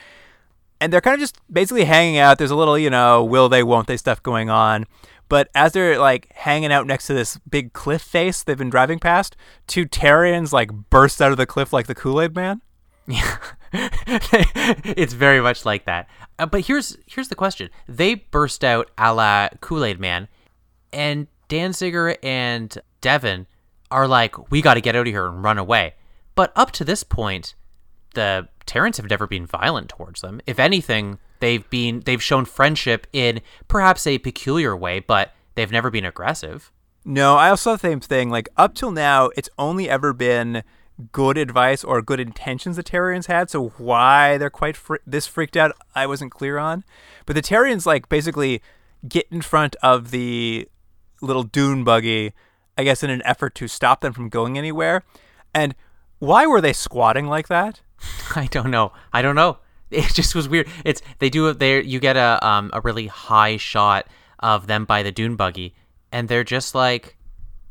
And 0.82 0.92
they're 0.92 1.02
kind 1.02 1.14
of 1.14 1.20
just 1.20 1.38
basically 1.52 1.86
hanging 1.86 2.18
out. 2.18 2.38
There's 2.38 2.52
a 2.52 2.56
little, 2.56 2.78
you 2.78 2.90
know, 2.90 3.24
will 3.24 3.48
they, 3.48 3.64
won't 3.64 3.88
they 3.88 3.98
stuff 3.98 4.22
going 4.22 4.50
on. 4.50 4.86
But 5.30 5.50
as 5.56 5.72
they're 5.72 6.00
like 6.00 6.32
hanging 6.34 6.72
out 6.72 6.88
next 6.88 7.08
to 7.08 7.14
this 7.14 7.38
big 7.50 7.74
cliff 7.74 8.02
face 8.02 8.44
they've 8.44 8.58
been 8.58 8.70
driving 8.70 9.00
past, 9.00 9.36
two 9.68 9.86
Terrians 9.86 10.52
like 10.52 10.72
burst 10.72 11.22
out 11.22 11.32
of 11.32 11.38
the 11.38 11.46
cliff 11.46 11.74
like 11.74 11.88
the 11.88 11.96
Kool 11.96 12.22
Aid 12.22 12.36
Man. 12.36 12.62
Yeah, 13.08 13.38
it's 13.74 15.14
very 15.14 15.42
much 15.42 15.66
like 15.66 15.86
that. 15.86 16.08
Uh, 16.40 16.46
but 16.46 16.62
here's 16.62 16.98
here's 17.06 17.28
the 17.28 17.36
question: 17.36 17.70
They 17.88 18.16
burst 18.16 18.64
out 18.64 18.92
a 18.98 19.14
la 19.14 19.50
Kool 19.60 19.84
Aid 19.84 20.00
Man, 20.00 20.28
and 20.92 21.28
Danziger 21.50 22.18
and 22.24 22.78
Devon 23.02 23.48
are 23.92 24.08
like, 24.08 24.52
"We 24.52 24.62
got 24.62 24.76
to 24.76 24.82
get 24.82 24.96
out 24.96 25.08
of 25.08 25.14
here 25.14 25.28
and 25.28 25.44
run 25.44 25.58
away." 25.58 25.96
But 26.36 26.54
up 26.56 26.72
to 26.72 26.86
this 26.86 27.04
point, 27.04 27.56
the 28.16 28.48
Terrians 28.66 28.98
have 28.98 29.10
never 29.10 29.28
been 29.28 29.46
violent 29.46 29.90
towards 29.90 30.22
them. 30.22 30.42
If 30.48 30.60
anything, 30.60 31.20
they've 31.44 31.70
been 31.70 32.00
they've 32.06 32.24
shown 32.24 32.46
friendship 32.46 33.06
in 33.12 33.42
perhaps 33.68 34.08
a 34.08 34.18
peculiar 34.18 34.78
way, 34.78 35.02
but 35.02 35.34
they've 35.56 35.72
never 35.72 35.92
been 35.92 36.06
aggressive. 36.06 36.72
No, 37.04 37.36
I 37.36 37.50
also 37.50 37.72
thought 37.72 37.82
the 37.82 37.90
same 37.90 38.00
thing. 38.00 38.30
Like 38.30 38.48
up 38.56 38.74
till 38.74 38.92
now, 38.92 39.30
it's 39.36 39.50
only 39.60 39.90
ever 39.90 40.14
been 40.14 40.64
good 41.12 41.38
advice 41.38 41.84
or 41.84 42.02
good 42.02 42.22
intentions 42.22 42.78
the 42.78 42.84
Terrians 42.84 43.26
had. 43.26 43.50
So 43.50 43.70
why 43.78 44.38
they're 44.38 44.50
quite 44.50 44.78
fr- 44.78 45.04
this 45.06 45.28
freaked 45.28 45.58
out, 45.58 45.76
I 45.94 46.08
wasn't 46.08 46.32
clear 46.32 46.58
on. 46.58 46.86
But 47.26 47.36
the 47.36 47.42
Terrians 47.42 47.86
like 47.86 48.08
basically 48.08 48.62
get 49.06 49.28
in 49.30 49.42
front 49.42 49.76
of 49.84 50.12
the 50.12 50.70
little 51.22 51.44
dune 51.44 51.84
buggy, 51.84 52.32
I 52.78 52.86
guess, 52.86 53.04
in 53.04 53.10
an 53.10 53.22
effort 53.26 53.54
to 53.56 53.68
stop 53.68 54.00
them 54.00 54.14
from 54.14 54.30
going 54.30 54.58
anywhere. 54.58 55.04
And 55.54 55.76
Why 56.20 56.48
were 56.48 56.62
they 56.62 56.72
squatting 56.72 57.28
like 57.28 57.50
that? 57.50 57.82
I 58.36 58.46
don't 58.46 58.72
know. 58.72 58.94
I 59.12 59.22
don't 59.22 59.36
know. 59.36 59.58
It 60.04 60.14
just 60.14 60.36
was 60.36 60.50
weird. 60.50 60.68
It's 60.84 61.02
they 61.20 61.30
do 61.30 61.48
it 61.48 61.60
there. 61.60 61.82
You 61.82 62.00
get 62.00 62.18
a 62.18 62.46
um 62.46 62.70
a 62.74 62.82
really 62.82 63.08
high 63.08 63.58
shot 63.58 64.08
of 64.40 64.68
them 64.68 64.86
by 64.86 65.04
the 65.04 65.12
dune 65.12 65.36
buggy, 65.36 65.74
and 66.12 66.28
they're 66.28 66.44
just 66.44 66.76
like, 66.76 67.18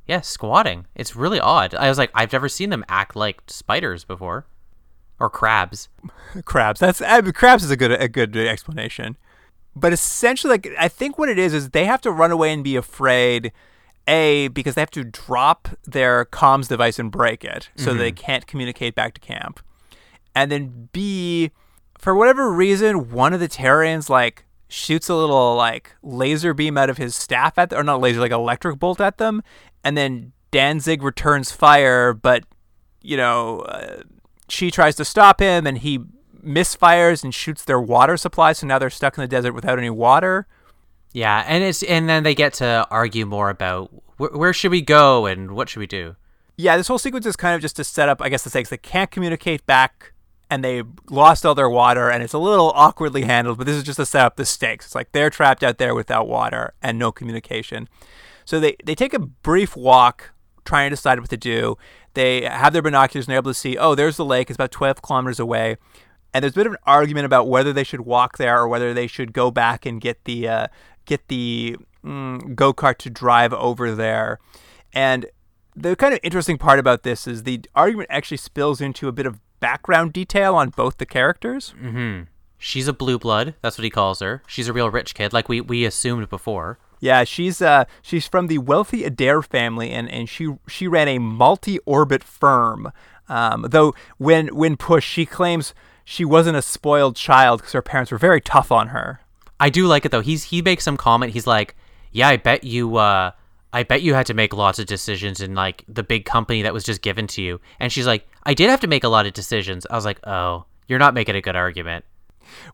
yeah, 0.07 0.21
squatting. 0.21 0.87
It's 0.95 1.15
really 1.15 1.41
odd. 1.41 1.75
I 1.75 1.89
was 1.89 1.99
like, 1.99 2.11
I've 2.15 2.33
never 2.33 2.49
seen 2.49 2.71
them 2.71 2.85
act 2.89 3.15
like 3.15 3.43
spiders 3.47 4.05
before, 4.05 4.47
or 5.21 5.31
crabs. 5.31 5.89
crabs. 6.45 6.81
That's 6.81 7.01
uh, 7.01 7.23
crabs 7.35 7.65
is 7.65 7.71
a 7.71 7.77
good 7.77 7.93
a 7.93 8.09
good 8.09 8.37
explanation. 8.37 9.17
But 9.75 9.93
essentially, 9.93 10.53
like 10.53 10.69
I 10.79 10.89
think 10.89 11.19
what 11.19 11.29
it 11.29 11.39
is 11.39 11.55
is 11.55 11.71
they 11.71 11.85
have 11.87 12.01
to 12.03 12.11
run 12.11 12.31
away 12.31 12.53
and 12.53 12.65
be 12.65 12.77
afraid. 12.77 13.53
A 14.09 14.49
because 14.49 14.75
they 14.75 14.81
have 14.83 14.91
to 14.91 15.05
drop 15.05 15.69
their 15.85 16.25
comms 16.25 16.67
device 16.69 16.99
and 16.99 17.13
break 17.13 17.45
it, 17.45 17.71
so 17.77 17.95
they 17.95 18.11
can't 18.11 18.49
communicate 18.49 18.97
back 18.97 19.15
to 19.15 19.21
camp. 19.21 19.61
And 20.35 20.51
then 20.51 20.89
B, 20.93 21.53
for 22.03 22.17
whatever 22.17 22.53
reason, 22.53 23.11
one 23.11 23.33
of 23.33 23.39
the 23.39 23.49
Terrians 23.49 24.11
like 24.11 24.45
shoots 24.69 25.09
a 25.09 25.15
little 25.15 25.55
like 25.55 25.95
laser 26.03 26.53
beam 26.53 26.77
out 26.77 26.91
of 26.91 26.99
his 26.99 27.15
staff 27.15 27.57
at, 27.57 27.73
or 27.73 27.85
not 27.85 28.01
laser, 28.01 28.21
like 28.21 28.33
electric 28.33 28.79
bolt 28.81 29.01
at 29.01 29.19
them, 29.19 29.43
and 29.85 29.97
then 29.97 30.33
Danzig 30.51 31.03
returns 31.03 31.53
fire, 31.53 32.13
but 32.13 32.45
you 33.01 33.17
know, 33.17 33.61
uh, 33.61 34.03
she 34.49 34.71
tries 34.71 34.97
to 34.97 35.05
stop 35.05 35.41
him, 35.41 35.67
and 35.67 35.79
he 35.79 36.01
misfires 36.45 37.23
and 37.23 37.33
shoots 37.33 37.65
their 37.65 37.81
water 37.81 38.17
supply, 38.17 38.53
so 38.53 38.67
now 38.67 38.79
they're 38.79 38.91
stuck 38.91 39.17
in 39.17 39.23
the 39.23 39.29
desert 39.29 39.53
without 39.53 39.79
any 39.79 39.91
water. 39.91 40.47
Yeah, 41.13 41.45
and 41.47 41.63
it's 41.63 41.83
and 41.85 42.09
then 42.09 42.25
they 42.25 42.35
get 42.35 42.55
to 42.55 42.87
argue 42.91 43.27
more 43.27 43.49
about 43.49 43.91
wh- 44.19 44.37
where 44.37 44.53
should 44.53 44.73
we 44.73 44.83
go 44.83 45.27
and 45.27 45.53
what 45.53 45.69
should 45.69 45.81
we 45.81 45.87
do. 45.87 46.17
Yeah, 46.57 46.77
this 46.77 46.89
whole 46.89 46.99
sequence 46.99 47.27
is 47.27 47.37
kind 47.37 47.55
of 47.55 47.61
just 47.61 47.77
to 47.77 47.85
set 47.85 48.09
up, 48.09 48.21
I 48.21 48.29
guess, 48.29 48.43
the 48.45 48.51
stakes. 48.51 48.71
They 48.71 48.77
can't 48.77 49.11
communicate 49.11 49.65
back, 49.67 50.12
and 50.53 50.63
they 50.63 50.83
lost 51.09 51.47
all 51.47 51.55
their 51.55 51.71
water, 51.71 52.11
and 52.11 52.23
it's 52.23 52.35
a 52.35 52.39
little 52.39 52.73
awkwardly 52.75 53.23
handled. 53.23 53.57
But 53.57 53.67
this 53.67 53.75
is 53.75 53.83
just 53.83 53.97
to 53.97 54.05
set 54.05 54.27
up 54.27 54.37
the 54.37 54.45
stakes. 54.45 54.85
It's 54.85 54.95
like 54.95 55.11
they're 55.13 55.31
trapped 55.31 55.65
out 55.65 55.79
there 55.79 55.95
without 55.95 56.29
water 56.29 56.75
and 56.83 56.99
no 56.99 57.11
communication. 57.11 57.89
So 58.45 58.61
they 58.61 58.77
they 58.85 58.95
take 58.95 59.15
a 59.15 59.19
brief 59.19 59.75
walk, 59.75 60.33
trying 60.67 60.91
to 60.91 60.97
decide 60.97 61.21
what 61.21 61.31
to 61.31 61.39
do. 61.39 61.79
They 62.13 62.43
have 62.43 62.75
their 62.75 62.83
binoculars 62.83 63.25
and 63.25 63.33
they're 63.33 63.39
able 63.39 63.53
to 63.53 63.59
see, 63.59 63.79
oh, 63.79 63.95
there's 63.95 64.19
the 64.19 64.27
lake. 64.27 64.51
It's 64.51 64.57
about 64.57 64.71
12 64.71 65.01
kilometers 65.01 65.41
away. 65.41 65.79
And 66.35 66.43
there's 66.43 66.53
a 66.53 66.57
bit 66.57 66.67
of 66.67 66.75
an 66.75 66.79
argument 66.87 67.25
about 67.25 67.49
whether 67.49 67.73
they 67.73 67.85
should 67.85 68.03
walk 68.03 68.37
there 68.37 68.59
or 68.59 68.69
whether 68.69 68.93
they 68.93 69.07
should 69.07 69.33
go 69.33 69.51
back 69.51 69.87
and 69.87 70.03
get 70.03 70.23
the 70.25 70.49
uh, 70.49 70.67
get 71.07 71.29
the 71.29 71.79
mm, 72.05 72.55
go 72.55 72.75
kart 72.75 72.99
to 72.99 73.09
drive 73.09 73.55
over 73.55 73.95
there. 73.95 74.39
And 74.93 75.25
the 75.75 75.97
kind 75.97 76.13
of 76.13 76.21
interesting 76.23 76.59
part 76.59 76.79
about 76.79 77.05
this 77.05 77.27
is 77.27 77.45
the 77.45 77.63
argument 77.75 78.11
actually 78.11 78.37
spills 78.37 78.83
into 78.83 79.09
a 79.09 79.13
bit 79.13 79.25
of 79.25 79.41
background 79.63 80.13
detail 80.13 80.57
on 80.57 80.71
both 80.71 80.99
the 80.99 81.07
characters. 81.07 81.73
Mm-hmm. 81.81 82.25
She's 82.59 82.89
a 82.89 82.93
blue 82.93 83.19
blood. 83.19 83.55
That's 83.63 83.79
what 83.79 83.85
he 83.85 83.91
calls 83.91 84.21
her. 84.21 84.43
She's 84.47 84.69
a 84.69 84.73
real 84.73 84.91
rich 84.91 85.15
kid, 85.15 85.33
like 85.33 85.49
we 85.49 85.61
we 85.61 85.87
assumed 85.87 86.29
before. 86.29 86.79
Yeah, 87.01 87.25
she's 87.25 87.63
uh 87.63 87.85
she's 88.03 88.29
from 88.29 88.49
the 88.49 88.59
wealthy 88.59 89.05
Adair 89.05 89.41
family, 89.41 89.91
and, 89.91 90.11
and 90.11 90.29
she 90.29 90.55
she 90.69 90.87
ran 90.87 91.09
a 91.09 91.19
multi-orbit 91.19 92.23
firm. 92.23 92.93
Um, 93.29 93.67
though 93.71 93.95
when 94.19 94.49
when 94.49 94.77
pushed, 94.77 95.09
she 95.09 95.25
claims 95.25 95.75
she 96.05 96.25
wasn't 96.25 96.57
a 96.57 96.63
spoiled 96.63 97.17
child 97.17 97.61
because 97.61 97.73
her 97.73 97.83
parents 97.83 98.13
were 98.13 98.19
very 98.19 98.41
tough 98.41 98.71
on 98.71 98.89
her. 98.89 99.21
I 99.59 99.71
do 99.71 99.87
like 99.87 100.05
it 100.05 100.11
though. 100.11 100.21
He's 100.21 100.45
he 100.45 100.61
makes 100.61 100.85
some 100.85 100.97
comment. 100.97 101.33
He's 101.33 101.47
like, 101.47 101.77
"Yeah, 102.11 102.29
I 102.29 102.37
bet 102.37 102.65
you 102.65 102.97
uh 102.97 103.31
I 103.73 103.83
bet 103.85 104.03
you 104.03 104.15
had 104.15 104.27
to 104.27 104.35
make 104.35 104.53
lots 104.53 104.79
of 104.79 104.87
decisions 104.87 105.41
in 105.41 105.55
like 105.55 105.85
the 105.89 106.03
big 106.03 106.25
company 106.25 106.63
that 106.63 106.75
was 106.75 106.85
just 106.85 107.01
given 107.03 107.27
to 107.29 107.43
you." 107.43 107.61
And 107.81 107.91
she's 107.93 108.07
like, 108.07 108.27
"I 108.45 108.55
did 108.55 108.71
have 108.71 108.81
to 108.81 108.87
make 108.87 109.05
a 109.05 109.09
lot 109.09 109.27
of 109.27 109.33
decisions." 109.33 109.87
I 109.91 109.95
was 109.95 110.05
like, 110.05 110.21
"Oh, 110.27 110.67
you're 110.89 110.99
not 110.99 111.15
making 111.15 111.37
a 111.37 111.41
good 111.41 111.57
argument." 111.57 112.05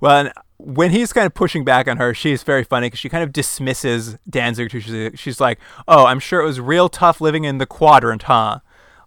Well, 0.00 0.18
and 0.18 0.32
when 0.58 0.90
he's 0.90 1.12
kind 1.12 1.26
of 1.26 1.34
pushing 1.34 1.64
back 1.64 1.86
on 1.88 1.98
her, 1.98 2.14
she's 2.14 2.42
very 2.42 2.64
funny 2.64 2.86
because 2.86 2.98
she 2.98 3.08
kind 3.08 3.22
of 3.22 3.32
dismisses 3.32 4.16
Danzig. 4.28 4.70
She's, 4.70 5.18
she's 5.18 5.40
like, 5.40 5.58
"Oh, 5.86 6.06
I'm 6.06 6.20
sure 6.20 6.40
it 6.40 6.46
was 6.46 6.60
real 6.60 6.88
tough 6.88 7.20
living 7.20 7.44
in 7.44 7.58
the 7.58 7.66
quadrant, 7.66 8.24
huh?" 8.24 8.60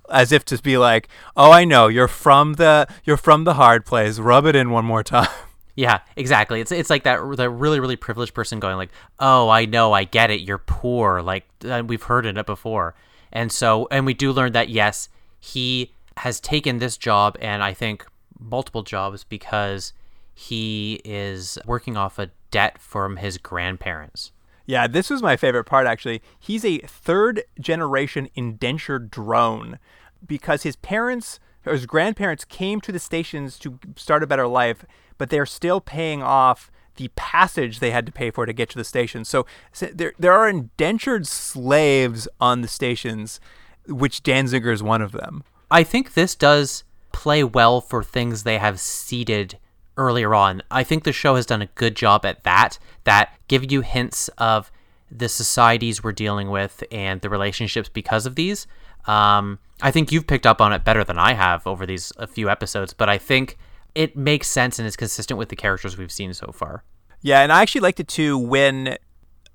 As 0.09 0.31
if 0.31 0.43
to 0.45 0.61
be 0.61 0.77
like, 0.77 1.07
"Oh, 1.35 1.51
I 1.51 1.63
know 1.65 1.87
you're 1.87 2.07
from 2.07 2.53
the 2.53 2.87
you're 3.03 3.17
from 3.17 3.43
the 3.43 3.55
hard 3.55 3.85
place. 3.85 4.19
Rub 4.19 4.45
it 4.45 4.55
in 4.55 4.71
one 4.71 4.85
more 4.85 5.03
time." 5.03 5.29
Yeah, 5.73 6.01
exactly. 6.17 6.59
It's 6.59 6.71
it's 6.71 6.89
like 6.89 7.03
that 7.03 7.19
the 7.37 7.49
really 7.49 7.79
really 7.79 7.95
privileged 7.95 8.33
person 8.33 8.59
going 8.59 8.75
like, 8.75 8.91
"Oh, 9.19 9.47
I 9.47 9.63
know, 9.65 9.93
I 9.93 10.03
get 10.03 10.29
it. 10.29 10.41
You're 10.41 10.57
poor." 10.57 11.21
Like 11.21 11.45
uh, 11.65 11.81
we've 11.85 12.03
heard 12.03 12.25
it 12.25 12.45
before. 12.45 12.93
And 13.31 13.51
so 13.51 13.87
and 13.89 14.05
we 14.05 14.13
do 14.13 14.33
learn 14.33 14.51
that 14.51 14.67
yes, 14.67 15.07
he 15.39 15.93
has 16.17 16.39
taken 16.39 16.79
this 16.79 16.97
job 16.97 17.37
and 17.41 17.63
I 17.63 17.73
think 17.73 18.05
multiple 18.39 18.83
jobs 18.83 19.23
because 19.23 19.93
he 20.33 21.01
is 21.03 21.57
working 21.65 21.97
off 21.97 22.19
a 22.19 22.31
debt 22.49 22.79
from 22.79 23.17
his 23.17 23.37
grandparents. 23.37 24.31
Yeah, 24.65 24.87
this 24.87 25.09
was 25.09 25.21
my 25.21 25.37
favorite 25.37 25.65
part 25.65 25.87
actually. 25.87 26.21
He's 26.39 26.65
a 26.65 26.79
third 26.79 27.43
generation 27.59 28.29
indentured 28.35 29.11
drone 29.11 29.79
because 30.25 30.63
his 30.63 30.75
parents 30.75 31.39
or 31.65 31.73
his 31.73 31.85
grandparents 31.85 32.45
came 32.45 32.81
to 32.81 32.91
the 32.91 32.99
stations 32.99 33.59
to 33.59 33.79
start 33.95 34.23
a 34.23 34.27
better 34.27 34.47
life, 34.47 34.85
but 35.17 35.29
they're 35.29 35.45
still 35.45 35.81
paying 35.81 36.23
off 36.23 36.71
the 36.95 37.09
passage 37.15 37.79
they 37.79 37.91
had 37.91 38.05
to 38.05 38.11
pay 38.11 38.31
for 38.31 38.45
to 38.45 38.53
get 38.53 38.69
to 38.69 38.77
the 38.77 38.83
station. 38.83 39.25
So, 39.25 39.45
so 39.71 39.87
there 39.87 40.13
there 40.19 40.33
are 40.33 40.47
indentured 40.47 41.27
slaves 41.27 42.27
on 42.39 42.61
the 42.61 42.67
stations, 42.67 43.39
which 43.87 44.23
Danziger 44.23 44.71
is 44.71 44.83
one 44.83 45.01
of 45.01 45.11
them. 45.11 45.43
I 45.71 45.83
think 45.83 46.13
this 46.13 46.35
does 46.35 46.83
play 47.13 47.43
well 47.43 47.81
for 47.81 48.03
things 48.03 48.43
they 48.43 48.57
have 48.57 48.79
seeded 48.79 49.57
earlier 49.97 50.35
on. 50.35 50.61
I 50.69 50.83
think 50.83 51.03
the 51.03 51.13
show 51.13 51.35
has 51.35 51.45
done 51.45 51.61
a 51.61 51.67
good 51.67 51.95
job 51.95 52.25
at 52.25 52.43
that, 52.43 52.77
that 53.05 53.33
give 53.47 53.71
you 53.71 53.81
hints 53.81 54.27
of 54.37 54.71
the 55.09 55.29
societies 55.29 56.03
we're 56.03 56.11
dealing 56.11 56.49
with 56.49 56.83
and 56.91 57.21
the 57.21 57.29
relationships 57.29 57.89
because 57.89 58.25
of 58.25 58.35
these. 58.35 58.67
Um, 59.05 59.59
I 59.81 59.91
think 59.91 60.11
you've 60.11 60.27
picked 60.27 60.45
up 60.45 60.61
on 60.61 60.73
it 60.73 60.83
better 60.83 61.03
than 61.03 61.17
I 61.17 61.33
have 61.33 61.65
over 61.65 61.85
these 61.85 62.11
a 62.17 62.27
few 62.27 62.49
episodes, 62.49 62.93
but 62.93 63.09
I 63.09 63.17
think 63.17 63.57
it 63.95 64.15
makes 64.15 64.47
sense 64.47 64.79
and 64.79 64.87
is 64.87 64.95
consistent 64.95 65.37
with 65.37 65.49
the 65.49 65.55
characters 65.55 65.97
we've 65.97 66.11
seen 66.11 66.33
so 66.33 66.51
far. 66.53 66.83
Yeah, 67.21 67.41
and 67.41 67.51
I 67.51 67.61
actually 67.61 67.81
liked 67.81 67.99
it 67.99 68.07
too 68.07 68.37
when 68.37 68.97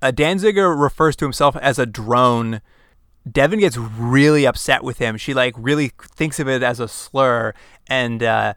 uh, 0.01 0.11
Danziger 0.11 0.79
refers 0.79 1.15
to 1.17 1.25
himself 1.25 1.55
as 1.57 1.79
a 1.79 1.85
drone. 1.85 2.61
Devin 3.31 3.59
gets 3.59 3.77
really 3.77 4.45
upset 4.45 4.83
with 4.83 4.97
him. 4.99 5.17
She 5.17 5.33
like 5.33 5.53
really 5.57 5.91
thinks 6.15 6.39
of 6.39 6.47
it 6.47 6.63
as 6.63 6.79
a 6.79 6.87
slur, 6.87 7.53
and 7.87 8.21
uh, 8.23 8.53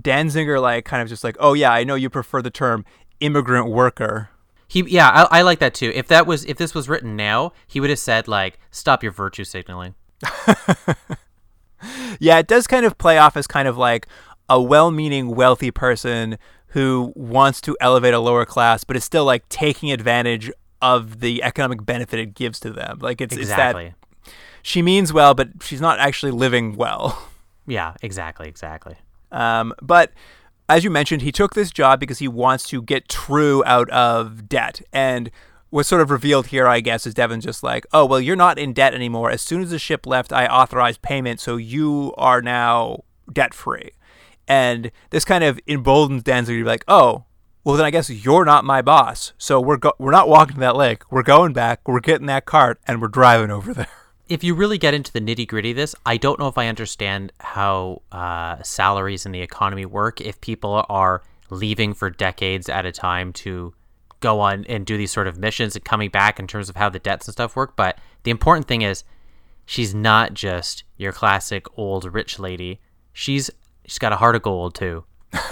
Danziger 0.00 0.60
like 0.60 0.84
kind 0.84 1.02
of 1.02 1.08
just 1.08 1.24
like, 1.24 1.36
oh 1.40 1.54
yeah, 1.54 1.72
I 1.72 1.84
know 1.84 1.94
you 1.94 2.10
prefer 2.10 2.42
the 2.42 2.50
term 2.50 2.84
immigrant 3.20 3.68
worker. 3.68 4.30
He, 4.68 4.82
yeah, 4.88 5.08
I, 5.30 5.38
I 5.38 5.42
like 5.42 5.58
that 5.58 5.74
too. 5.74 5.92
If 5.94 6.08
that 6.08 6.26
was, 6.26 6.44
if 6.46 6.56
this 6.56 6.74
was 6.74 6.88
written 6.88 7.14
now, 7.14 7.52
he 7.66 7.78
would 7.80 7.90
have 7.90 7.98
said 7.98 8.26
like, 8.26 8.58
"Stop 8.70 9.02
your 9.02 9.12
virtue 9.12 9.44
signaling." 9.44 9.94
Yeah, 12.20 12.38
it 12.38 12.46
does 12.46 12.66
kind 12.66 12.86
of 12.86 12.96
play 12.98 13.18
off 13.18 13.36
as 13.36 13.46
kind 13.46 13.66
of 13.66 13.76
like 13.76 14.06
a 14.48 14.60
well-meaning 14.62 15.34
wealthy 15.34 15.70
person 15.70 16.38
who 16.68 17.12
wants 17.16 17.60
to 17.62 17.76
elevate 17.80 18.14
a 18.14 18.20
lower 18.20 18.44
class, 18.44 18.84
but 18.84 18.96
is 18.96 19.04
still 19.04 19.24
like 19.24 19.48
taking 19.48 19.90
advantage 19.90 20.50
of 20.80 21.20
the 21.20 21.42
economic 21.42 21.84
benefit 21.84 22.20
it 22.20 22.34
gives 22.34 22.60
to 22.60 22.70
them. 22.70 22.98
Like 23.00 23.20
it's 23.20 23.36
Exactly. 23.36 23.86
it's 23.86 23.94
that 23.94 24.01
she 24.62 24.82
means 24.82 25.12
well, 25.12 25.34
but 25.34 25.48
she's 25.62 25.80
not 25.80 25.98
actually 25.98 26.32
living 26.32 26.76
well. 26.76 27.28
Yeah, 27.64 27.94
exactly, 28.02 28.48
exactly. 28.48 28.96
Um, 29.30 29.72
but 29.80 30.10
as 30.68 30.82
you 30.82 30.90
mentioned, 30.90 31.22
he 31.22 31.30
took 31.30 31.54
this 31.54 31.70
job 31.70 32.00
because 32.00 32.18
he 32.18 32.26
wants 32.26 32.68
to 32.68 32.82
get 32.82 33.08
True 33.08 33.62
out 33.64 33.88
of 33.90 34.48
debt. 34.48 34.82
And 34.92 35.30
what's 35.70 35.88
sort 35.88 36.02
of 36.02 36.10
revealed 36.10 36.48
here, 36.48 36.66
I 36.66 36.80
guess, 36.80 37.06
is 37.06 37.14
Devon 37.14 37.40
just 37.40 37.62
like, 37.62 37.86
oh, 37.92 38.04
well, 38.04 38.20
you're 38.20 38.36
not 38.36 38.58
in 38.58 38.72
debt 38.72 38.94
anymore. 38.94 39.30
As 39.30 39.42
soon 39.42 39.62
as 39.62 39.70
the 39.70 39.78
ship 39.78 40.06
left, 40.06 40.32
I 40.32 40.46
authorized 40.46 41.02
payment, 41.02 41.40
so 41.40 41.56
you 41.56 42.14
are 42.16 42.42
now 42.42 43.04
debt 43.32 43.54
free. 43.54 43.90
And 44.48 44.90
this 45.10 45.24
kind 45.24 45.44
of 45.44 45.60
emboldens 45.66 46.24
Danzig 46.24 46.56
to 46.56 46.64
be 46.64 46.68
like, 46.68 46.84
oh, 46.88 47.24
well, 47.64 47.76
then 47.76 47.86
I 47.86 47.90
guess 47.90 48.10
you're 48.10 48.44
not 48.44 48.64
my 48.64 48.82
boss. 48.82 49.32
So 49.38 49.60
we're 49.60 49.76
go- 49.76 49.94
we're 49.98 50.10
not 50.10 50.28
walking 50.28 50.54
to 50.54 50.60
that 50.60 50.76
lake. 50.76 51.10
We're 51.12 51.22
going 51.22 51.52
back. 51.52 51.86
We're 51.86 52.00
getting 52.00 52.26
that 52.26 52.44
cart, 52.44 52.80
and 52.86 53.00
we're 53.00 53.08
driving 53.08 53.50
over 53.52 53.72
there. 53.72 53.86
If 54.32 54.42
you 54.42 54.54
really 54.54 54.78
get 54.78 54.94
into 54.94 55.12
the 55.12 55.20
nitty 55.20 55.46
gritty 55.46 55.72
of 55.72 55.76
this, 55.76 55.94
I 56.06 56.16
don't 56.16 56.38
know 56.38 56.48
if 56.48 56.56
I 56.56 56.68
understand 56.68 57.34
how 57.38 58.00
uh, 58.10 58.62
salaries 58.62 59.26
in 59.26 59.32
the 59.32 59.42
economy 59.42 59.84
work. 59.84 60.22
If 60.22 60.40
people 60.40 60.86
are 60.88 61.22
leaving 61.50 61.92
for 61.92 62.08
decades 62.08 62.70
at 62.70 62.86
a 62.86 62.92
time 62.92 63.34
to 63.34 63.74
go 64.20 64.40
on 64.40 64.64
and 64.70 64.86
do 64.86 64.96
these 64.96 65.12
sort 65.12 65.26
of 65.26 65.36
missions 65.36 65.76
and 65.76 65.84
coming 65.84 66.08
back 66.08 66.40
in 66.40 66.46
terms 66.46 66.70
of 66.70 66.76
how 66.76 66.88
the 66.88 66.98
debts 66.98 67.26
and 67.28 67.34
stuff 67.34 67.54
work. 67.54 67.76
But 67.76 67.98
the 68.22 68.30
important 68.30 68.66
thing 68.66 68.80
is, 68.80 69.04
she's 69.66 69.94
not 69.94 70.32
just 70.32 70.84
your 70.96 71.12
classic 71.12 71.66
old 71.76 72.06
rich 72.14 72.38
lady. 72.38 72.80
She's 73.12 73.50
she's 73.84 73.98
got 73.98 74.14
a 74.14 74.16
heart 74.16 74.34
of 74.34 74.40
gold 74.40 74.74
too. 74.74 75.04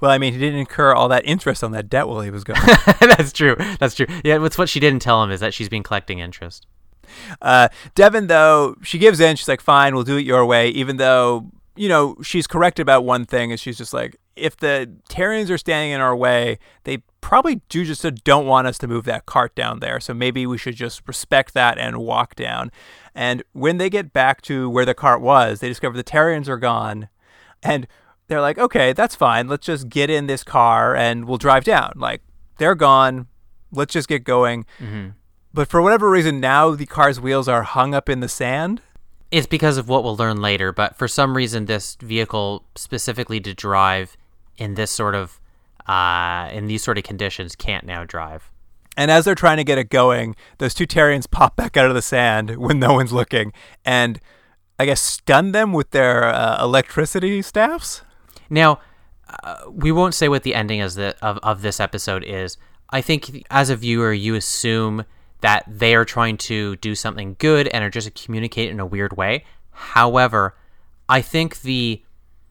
Well, 0.00 0.10
I 0.10 0.18
mean, 0.18 0.32
he 0.32 0.38
didn't 0.38 0.58
incur 0.58 0.92
all 0.92 1.08
that 1.08 1.24
interest 1.24 1.64
on 1.64 1.72
that 1.72 1.88
debt 1.88 2.08
while 2.08 2.20
he 2.20 2.30
was 2.30 2.44
gone. 2.44 2.58
That's 3.00 3.32
true. 3.32 3.56
That's 3.78 3.94
true. 3.94 4.06
Yeah, 4.24 4.38
what's 4.38 4.58
what 4.58 4.68
she 4.68 4.80
didn't 4.80 5.00
tell 5.00 5.22
him 5.22 5.30
is 5.30 5.40
that 5.40 5.54
she's 5.54 5.68
been 5.68 5.82
collecting 5.82 6.18
interest. 6.18 6.66
Uh, 7.40 7.68
Devon, 7.94 8.26
though, 8.26 8.76
she 8.82 8.98
gives 8.98 9.20
in. 9.20 9.36
She's 9.36 9.48
like, 9.48 9.60
fine, 9.60 9.94
we'll 9.94 10.04
do 10.04 10.16
it 10.16 10.26
your 10.26 10.44
way, 10.44 10.68
even 10.70 10.96
though, 10.96 11.50
you 11.76 11.88
know, 11.88 12.16
she's 12.22 12.46
correct 12.46 12.78
about 12.78 13.04
one 13.04 13.24
thing, 13.24 13.50
and 13.50 13.60
she's 13.60 13.78
just 13.78 13.92
like, 13.94 14.16
if 14.36 14.56
the 14.56 14.90
Terrians 15.08 15.50
are 15.50 15.58
standing 15.58 15.92
in 15.92 16.00
our 16.00 16.14
way, 16.14 16.58
they 16.84 16.98
probably 17.20 17.60
do 17.68 17.84
just 17.84 18.06
don't 18.24 18.46
want 18.46 18.66
us 18.66 18.78
to 18.78 18.86
move 18.86 19.04
that 19.04 19.26
cart 19.26 19.54
down 19.54 19.80
there. 19.80 20.00
So 20.00 20.14
maybe 20.14 20.46
we 20.46 20.58
should 20.58 20.76
just 20.76 21.02
respect 21.06 21.54
that 21.54 21.78
and 21.78 21.98
walk 21.98 22.34
down. 22.36 22.70
And 23.14 23.42
when 23.52 23.78
they 23.78 23.90
get 23.90 24.12
back 24.12 24.42
to 24.42 24.70
where 24.70 24.84
the 24.84 24.94
cart 24.94 25.20
was, 25.20 25.60
they 25.60 25.68
discover 25.68 25.96
the 25.96 26.04
Terrians 26.04 26.48
are 26.48 26.56
gone. 26.56 27.08
And 27.62 27.86
they're 28.28 28.40
like, 28.40 28.58
okay, 28.58 28.92
that's 28.92 29.14
fine. 29.14 29.48
Let's 29.48 29.66
just 29.66 29.88
get 29.88 30.10
in 30.10 30.26
this 30.26 30.44
car 30.44 30.94
and 30.94 31.24
we'll 31.24 31.38
drive 31.38 31.64
down. 31.64 31.92
Like, 31.96 32.22
they're 32.58 32.74
gone. 32.74 33.26
Let's 33.72 33.92
just 33.92 34.08
get 34.08 34.24
going. 34.24 34.66
Mm-hmm. 34.78 35.08
But 35.52 35.68
for 35.68 35.82
whatever 35.82 36.10
reason, 36.10 36.40
now 36.40 36.74
the 36.74 36.86
car's 36.86 37.20
wheels 37.20 37.48
are 37.48 37.62
hung 37.62 37.94
up 37.94 38.08
in 38.08 38.20
the 38.20 38.28
sand. 38.28 38.82
It's 39.30 39.46
because 39.46 39.76
of 39.76 39.88
what 39.88 40.04
we'll 40.04 40.16
learn 40.16 40.40
later, 40.40 40.72
but 40.72 40.96
for 40.96 41.08
some 41.08 41.36
reason, 41.36 41.66
this 41.66 41.96
vehicle 41.96 42.64
specifically 42.76 43.40
to 43.40 43.52
drive 43.52 44.16
in 44.56 44.74
this 44.74 44.90
sort 44.90 45.14
of 45.14 45.40
uh, 45.86 46.48
in 46.52 46.66
these 46.66 46.82
sort 46.82 46.98
of 46.98 47.04
conditions 47.04 47.56
can't 47.56 47.84
now 47.84 48.04
drive. 48.04 48.50
And 48.96 49.10
as 49.10 49.24
they're 49.24 49.34
trying 49.34 49.58
to 49.58 49.64
get 49.64 49.78
it 49.78 49.90
going, 49.90 50.34
those 50.58 50.74
two 50.74 50.86
Terrians 50.86 51.30
pop 51.30 51.56
back 51.56 51.76
out 51.76 51.86
of 51.86 51.94
the 51.94 52.02
sand 52.02 52.56
when 52.56 52.78
no 52.78 52.94
one's 52.94 53.12
looking, 53.12 53.52
and 53.84 54.20
I 54.78 54.86
guess 54.86 55.00
stun 55.00 55.52
them 55.52 55.72
with 55.72 55.90
their 55.90 56.24
uh, 56.24 56.62
electricity 56.62 57.42
staffs. 57.42 58.02
Now, 58.50 58.80
uh, 59.44 59.64
we 59.70 59.92
won't 59.92 60.14
say 60.14 60.28
what 60.28 60.42
the 60.42 60.54
ending 60.54 60.80
is 60.80 60.98
of 60.98 61.38
of 61.38 61.62
this 61.62 61.80
episode 61.80 62.24
is. 62.24 62.56
I 62.90 63.00
think 63.00 63.46
as 63.50 63.68
a 63.68 63.76
viewer, 63.76 64.12
you 64.12 64.34
assume 64.34 65.04
that 65.40 65.64
they 65.68 65.94
are 65.94 66.04
trying 66.04 66.36
to 66.36 66.76
do 66.76 66.94
something 66.94 67.36
good 67.38 67.68
and 67.68 67.84
are 67.84 67.90
just 67.90 68.12
communicate 68.14 68.70
in 68.70 68.80
a 68.80 68.86
weird 68.86 69.16
way. 69.16 69.44
However, 69.70 70.56
I 71.08 71.20
think 71.22 71.60
the 71.60 72.02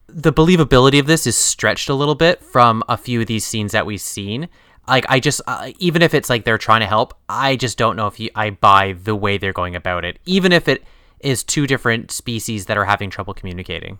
the 0.06 0.32
believability 0.32 0.98
of 0.98 1.06
this 1.06 1.26
is 1.26 1.36
stretched 1.36 1.88
a 1.88 1.94
little 1.94 2.14
bit 2.14 2.42
from 2.42 2.82
a 2.88 2.96
few 2.96 3.20
of 3.20 3.26
these 3.26 3.44
scenes 3.44 3.72
that 3.72 3.84
we've 3.84 4.00
seen. 4.00 4.48
Like 4.86 5.04
I 5.08 5.20
just 5.20 5.42
uh, 5.46 5.72
even 5.78 6.00
if 6.00 6.14
it's 6.14 6.30
like 6.30 6.44
they're 6.44 6.58
trying 6.58 6.80
to 6.80 6.86
help, 6.86 7.14
I 7.28 7.56
just 7.56 7.76
don't 7.76 7.96
know 7.96 8.06
if 8.06 8.18
you, 8.18 8.30
I 8.34 8.50
buy 8.50 8.94
the 8.94 9.14
way 9.14 9.36
they're 9.36 9.52
going 9.52 9.76
about 9.76 10.04
it. 10.04 10.18
Even 10.24 10.52
if 10.52 10.66
it 10.66 10.82
is 11.20 11.44
two 11.44 11.66
different 11.66 12.10
species 12.10 12.66
that 12.66 12.78
are 12.78 12.84
having 12.84 13.10
trouble 13.10 13.34
communicating. 13.34 13.98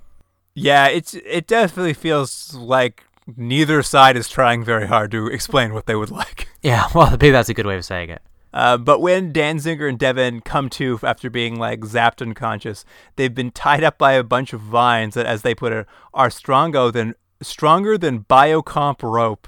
Yeah, 0.55 0.88
it's 0.88 1.14
it 1.14 1.46
definitely 1.46 1.94
feels 1.94 2.55
like 2.55 3.05
neither 3.36 3.82
side 3.82 4.16
is 4.16 4.28
trying 4.28 4.64
very 4.64 4.86
hard 4.86 5.11
to 5.12 5.26
explain 5.26 5.74
what 5.74 5.86
they 5.86 5.94
would 5.94 6.11
like. 6.11 6.49
Yeah, 6.61 6.88
well, 6.94 7.11
maybe 7.12 7.30
that's 7.30 7.49
a 7.49 7.55
good 7.55 7.66
way 7.66 7.76
of 7.76 7.84
saying 7.84 8.11
it. 8.11 8.20
Uh, 8.53 8.76
but 8.76 9.01
when 9.01 9.32
Danziger 9.32 9.88
and 9.88 9.96
Devon 9.96 10.40
come 10.40 10.68
to 10.70 10.99
after 11.05 11.30
being 11.30 11.57
like 11.57 11.80
zapped 11.80 12.20
unconscious, 12.20 12.84
they've 13.14 13.34
been 13.34 13.53
tied 13.53 13.84
up 13.84 13.96
by 13.96 14.14
a 14.14 14.24
bunch 14.24 14.53
of 14.53 14.61
vines 14.61 15.14
that, 15.14 15.24
as 15.24 15.42
they 15.42 15.55
put 15.55 15.72
it, 15.72 15.86
are 16.12 16.30
stronger 16.30 16.90
than 16.90 17.14
stronger 17.40 17.96
than 17.96 18.24
biocomp 18.24 19.03
rope, 19.03 19.46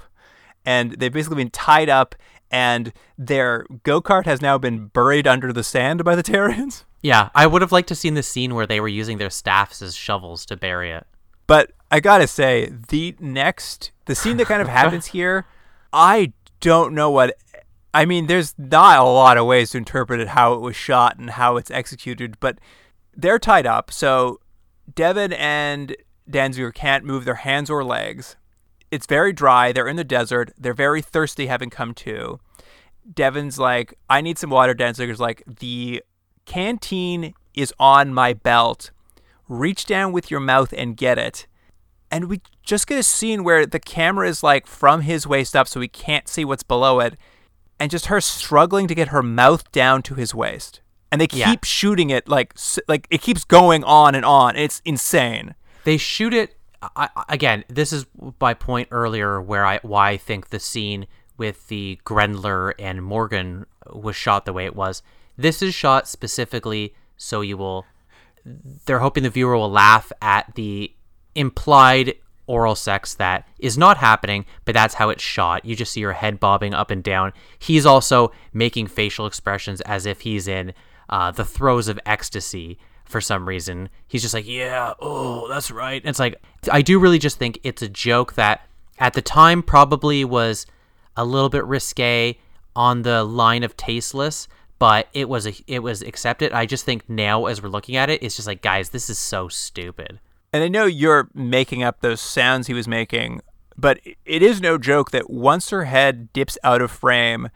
and 0.65 0.93
they've 0.93 1.11
basically 1.11 1.35
been 1.35 1.49
tied 1.49 1.89
up, 1.89 2.15
and 2.49 2.93
their 3.17 3.65
go 3.83 4.01
kart 4.01 4.25
has 4.25 4.41
now 4.41 4.57
been 4.57 4.87
buried 4.87 5.27
under 5.27 5.51
the 5.51 5.63
sand 5.63 6.05
by 6.05 6.15
the 6.15 6.23
Terrians. 6.23 6.85
Yeah, 7.01 7.29
I 7.33 7.47
would 7.47 7.61
have 7.61 7.71
liked 7.71 7.89
to 7.89 7.95
seen 7.95 8.13
the 8.13 8.23
scene 8.23 8.53
where 8.53 8.67
they 8.67 8.79
were 8.79 8.87
using 8.87 9.17
their 9.17 9.29
staffs 9.29 9.81
as 9.81 9.95
shovels 9.95 10.45
to 10.47 10.55
bury 10.55 10.91
it. 10.91 11.07
But 11.47 11.71
I 11.89 11.99
gotta 11.99 12.27
say, 12.27 12.71
the 12.89 13.15
next 13.19 13.91
the 14.05 14.15
scene 14.15 14.37
that 14.37 14.47
kind 14.47 14.61
of 14.61 14.67
happens 14.69 15.07
here, 15.07 15.45
I 15.91 16.33
don't 16.59 16.93
know 16.93 17.09
what 17.09 17.35
I 17.93 18.05
mean, 18.05 18.27
there's 18.27 18.53
not 18.57 18.99
a 18.99 19.03
lot 19.03 19.37
of 19.37 19.45
ways 19.45 19.71
to 19.71 19.77
interpret 19.77 20.21
it 20.21 20.29
how 20.29 20.53
it 20.53 20.61
was 20.61 20.75
shot 20.75 21.17
and 21.17 21.31
how 21.31 21.57
it's 21.57 21.71
executed, 21.71 22.39
but 22.39 22.59
they're 23.15 23.39
tied 23.39 23.65
up. 23.65 23.91
So 23.91 24.39
Devon 24.93 25.33
and 25.33 25.95
Danziger 26.29 26.73
can't 26.73 27.03
move 27.03 27.25
their 27.25 27.35
hands 27.35 27.69
or 27.69 27.83
legs. 27.83 28.37
It's 28.89 29.05
very 29.05 29.33
dry. 29.33 29.71
They're 29.71 29.87
in 29.87 29.95
the 29.97 30.03
desert. 30.03 30.53
They're 30.57 30.73
very 30.73 31.01
thirsty, 31.01 31.47
having 31.47 31.69
come 31.69 31.93
to. 31.95 32.39
Devon's 33.13 33.59
like, 33.59 33.97
I 34.09 34.21
need 34.21 34.37
some 34.37 34.49
water. 34.49 34.73
Danziger's 34.73 35.19
like, 35.19 35.43
the 35.47 36.03
canteen 36.45 37.33
is 37.53 37.73
on 37.79 38.13
my 38.13 38.33
belt. 38.33 38.91
Reach 39.47 39.85
down 39.85 40.11
with 40.11 40.31
your 40.31 40.39
mouth 40.39 40.73
and 40.77 40.95
get 40.95 41.17
it. 41.17 41.47
And 42.09 42.25
we 42.29 42.41
just 42.63 42.87
get 42.87 42.99
a 42.99 43.03
scene 43.03 43.43
where 43.43 43.65
the 43.65 43.79
camera 43.79 44.27
is 44.27 44.43
like 44.43 44.67
from 44.67 45.01
his 45.01 45.25
waist 45.25 45.55
up, 45.55 45.67
so 45.67 45.79
we 45.79 45.87
can't 45.87 46.27
see 46.27 46.43
what's 46.45 46.63
below 46.63 46.99
it 46.99 47.17
and 47.79 47.89
just 47.89 48.07
her 48.07 48.21
struggling 48.21 48.87
to 48.87 48.95
get 48.95 49.07
her 49.09 49.23
mouth 49.23 49.71
down 49.71 50.01
to 50.03 50.15
his 50.15 50.35
waist. 50.35 50.81
And 51.11 51.19
they 51.19 51.27
keep 51.27 51.39
Yeah. 51.39 51.55
shooting 51.63 52.09
it 52.09 52.27
like 52.27 52.53
like 52.87 53.07
it 53.09 53.21
keeps 53.21 53.43
going 53.43 53.83
on 53.83 54.15
and 54.15 54.23
on. 54.23 54.55
It's 54.55 54.81
insane. 54.85 55.55
They 55.83 55.97
shoot 55.97 56.33
it 56.33 56.55
I, 56.95 57.09
again. 57.29 57.63
This 57.67 57.93
is 57.93 58.05
my 58.39 58.53
point 58.53 58.87
earlier, 58.91 59.41
where 59.41 59.65
I 59.65 59.79
why 59.83 60.11
I 60.11 60.17
think 60.17 60.49
the 60.49 60.59
scene 60.59 61.07
with 61.37 61.67
the 61.67 61.99
Grendler 62.05 62.73
and 62.79 63.03
Morgan 63.03 63.65
was 63.91 64.15
shot 64.15 64.45
the 64.45 64.53
way 64.53 64.65
it 64.65 64.75
was. 64.75 65.01
This 65.41 65.61
is 65.61 65.73
shot 65.73 66.07
specifically 66.07 66.93
so 67.21 67.41
you 67.41 67.57
will. 67.57 67.85
They're 68.85 68.99
hoping 68.99 69.23
the 69.23 69.29
viewer 69.29 69.55
will 69.55 69.69
laugh 69.69 70.11
at 70.21 70.55
the 70.55 70.91
implied 71.35 72.15
oral 72.47 72.75
sex 72.75 73.13
that 73.15 73.47
is 73.59 73.77
not 73.77 73.97
happening, 73.97 74.45
but 74.65 74.73
that's 74.73 74.95
how 74.95 75.09
it's 75.09 75.23
shot. 75.23 75.63
You 75.63 75.75
just 75.75 75.93
see 75.93 76.01
her 76.01 76.13
head 76.13 76.39
bobbing 76.39 76.73
up 76.73 76.89
and 76.89 77.03
down. 77.03 77.31
He's 77.59 77.85
also 77.85 78.31
making 78.51 78.87
facial 78.87 79.27
expressions 79.27 79.81
as 79.81 80.05
if 80.05 80.21
he's 80.21 80.47
in 80.47 80.73
uh, 81.09 81.31
the 81.31 81.45
throes 81.45 81.87
of 81.87 81.99
ecstasy 82.05 82.79
for 83.05 83.21
some 83.21 83.47
reason. 83.47 83.89
He's 84.07 84.23
just 84.23 84.33
like, 84.33 84.47
yeah, 84.47 84.93
oh, 84.99 85.47
that's 85.47 85.69
right. 85.69 86.01
And 86.01 86.09
it's 86.09 86.19
like, 86.19 86.41
I 86.71 86.81
do 86.81 86.99
really 86.99 87.19
just 87.19 87.37
think 87.37 87.59
it's 87.63 87.81
a 87.81 87.89
joke 87.89 88.33
that 88.33 88.67
at 88.97 89.13
the 89.13 89.21
time 89.21 89.61
probably 89.61 90.25
was 90.25 90.65
a 91.15 91.23
little 91.23 91.49
bit 91.49 91.65
risque 91.65 92.37
on 92.75 93.03
the 93.03 93.23
line 93.23 93.63
of 93.63 93.77
tasteless, 93.77 94.47
but 94.81 95.07
it 95.13 95.29
was 95.29 95.45
a, 95.45 95.53
it 95.67 95.83
was 95.83 96.01
accepted. 96.01 96.51
I 96.53 96.65
just 96.65 96.85
think 96.85 97.07
now 97.07 97.45
as 97.45 97.61
we're 97.61 97.69
looking 97.69 97.95
at 97.97 98.09
it, 98.09 98.23
it's 98.23 98.35
just 98.35 98.47
like, 98.47 98.63
guys, 98.63 98.89
this 98.89 99.11
is 99.11 99.19
so 99.19 99.47
stupid. 99.47 100.19
And 100.51 100.63
I 100.63 100.69
know 100.69 100.85
you're 100.85 101.29
making 101.35 101.83
up 101.83 102.01
those 102.01 102.19
sounds 102.19 102.65
he 102.65 102.73
was 102.73 102.87
making, 102.87 103.41
but 103.77 103.99
it 104.25 104.41
is 104.41 104.59
no 104.59 104.79
joke 104.79 105.11
that 105.11 105.29
once 105.29 105.69
her 105.69 105.83
head 105.85 106.33
dips 106.33 106.57
out 106.63 106.81
of 106.81 106.89
frame, 106.89 107.49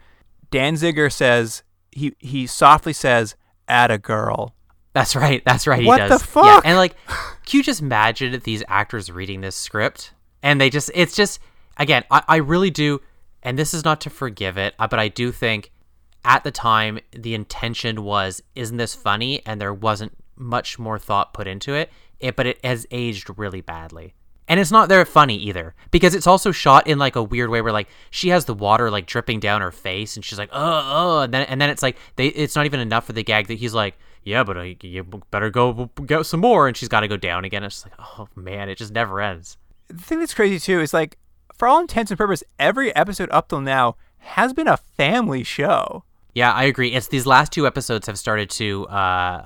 Danziger 0.52 1.12
says 1.12 1.64
he 1.90 2.14
he 2.20 2.46
softly 2.46 2.92
says, 2.92 3.34
"Add 3.66 3.90
a 3.90 3.98
girl." 3.98 4.54
That's 4.92 5.16
right. 5.16 5.42
That's 5.44 5.66
right. 5.66 5.80
He 5.80 5.86
What 5.86 5.98
does. 5.98 6.22
the 6.22 6.40
Yeah, 6.40 6.54
fuck? 6.54 6.64
and 6.64 6.76
like, 6.78 6.94
can 7.44 7.58
you 7.58 7.64
just 7.64 7.80
imagine 7.82 8.40
these 8.44 8.62
actors 8.68 9.10
reading 9.10 9.40
this 9.40 9.56
script 9.56 10.12
and 10.44 10.60
they 10.60 10.70
just, 10.70 10.90
it's 10.94 11.14
just, 11.16 11.40
again, 11.76 12.04
I, 12.10 12.22
I 12.28 12.36
really 12.36 12.70
do, 12.70 13.02
and 13.42 13.58
this 13.58 13.74
is 13.74 13.84
not 13.84 14.00
to 14.02 14.10
forgive 14.10 14.56
it, 14.56 14.74
uh, 14.78 14.86
but 14.86 14.98
I 14.98 15.08
do 15.08 15.32
think 15.32 15.70
at 16.26 16.44
the 16.44 16.50
time 16.50 16.98
the 17.12 17.34
intention 17.34 18.02
was, 18.02 18.42
isn't 18.54 18.76
this 18.76 18.94
funny? 18.94 19.40
And 19.46 19.60
there 19.60 19.72
wasn't 19.72 20.12
much 20.36 20.78
more 20.78 20.98
thought 20.98 21.32
put 21.32 21.46
into 21.46 21.72
it. 21.72 21.90
It, 22.20 22.36
but 22.36 22.46
it 22.46 22.62
has 22.64 22.86
aged 22.90 23.30
really 23.38 23.60
badly. 23.62 24.14
And 24.48 24.60
it's 24.60 24.70
not 24.70 24.88
very 24.88 25.04
funny 25.04 25.36
either 25.36 25.74
because 25.90 26.14
it's 26.14 26.26
also 26.26 26.52
shot 26.52 26.86
in 26.86 26.98
like 26.98 27.16
a 27.16 27.22
weird 27.22 27.50
way 27.50 27.60
where 27.62 27.72
like 27.72 27.88
she 28.10 28.28
has 28.28 28.44
the 28.44 28.54
water 28.54 28.90
like 28.90 29.06
dripping 29.06 29.40
down 29.40 29.60
her 29.60 29.72
face 29.72 30.14
and 30.14 30.24
she's 30.24 30.38
like 30.38 30.50
oh 30.52 30.82
oh 30.84 31.20
and 31.22 31.34
then 31.34 31.46
and 31.48 31.60
then 31.60 31.68
it's 31.68 31.82
like 31.82 31.96
they 32.14 32.28
it's 32.28 32.54
not 32.54 32.64
even 32.64 32.78
enough 32.78 33.06
for 33.06 33.12
the 33.12 33.24
gag 33.24 33.48
that 33.48 33.54
he's 33.58 33.74
like 33.74 33.98
yeah 34.22 34.44
but 34.44 34.56
uh, 34.56 34.66
you 34.82 35.02
better 35.32 35.50
go 35.50 35.90
get 36.06 36.24
some 36.26 36.38
more 36.38 36.68
and 36.68 36.76
she's 36.76 36.88
got 36.88 37.00
to 37.00 37.08
go 37.08 37.16
down 37.16 37.44
again 37.44 37.64
it's 37.64 37.84
like 37.84 37.94
oh 37.98 38.28
man 38.36 38.68
it 38.68 38.78
just 38.78 38.92
never 38.92 39.20
ends 39.20 39.56
The 39.88 39.94
thing 40.02 40.20
that's 40.20 40.34
crazy 40.34 40.60
too 40.60 40.80
is 40.80 40.94
like, 40.94 41.18
for 41.54 41.66
all 41.66 41.80
intents 41.80 42.12
and 42.12 42.18
purposes, 42.18 42.46
every 42.58 42.94
episode 42.94 43.28
up 43.32 43.48
till 43.48 43.60
now 43.60 43.96
has 44.18 44.52
been 44.52 44.68
a 44.68 44.76
family 44.76 45.42
show. 45.42 46.04
Yeah 46.40 46.52
I 46.52 46.64
agree 46.72 46.90
it's 46.96 47.08
these 47.16 47.26
last 47.34 47.48
two 47.56 47.64
episodes 47.66 48.06
have 48.06 48.18
started 48.26 48.48
to 48.62 48.86
uh, 48.88 48.92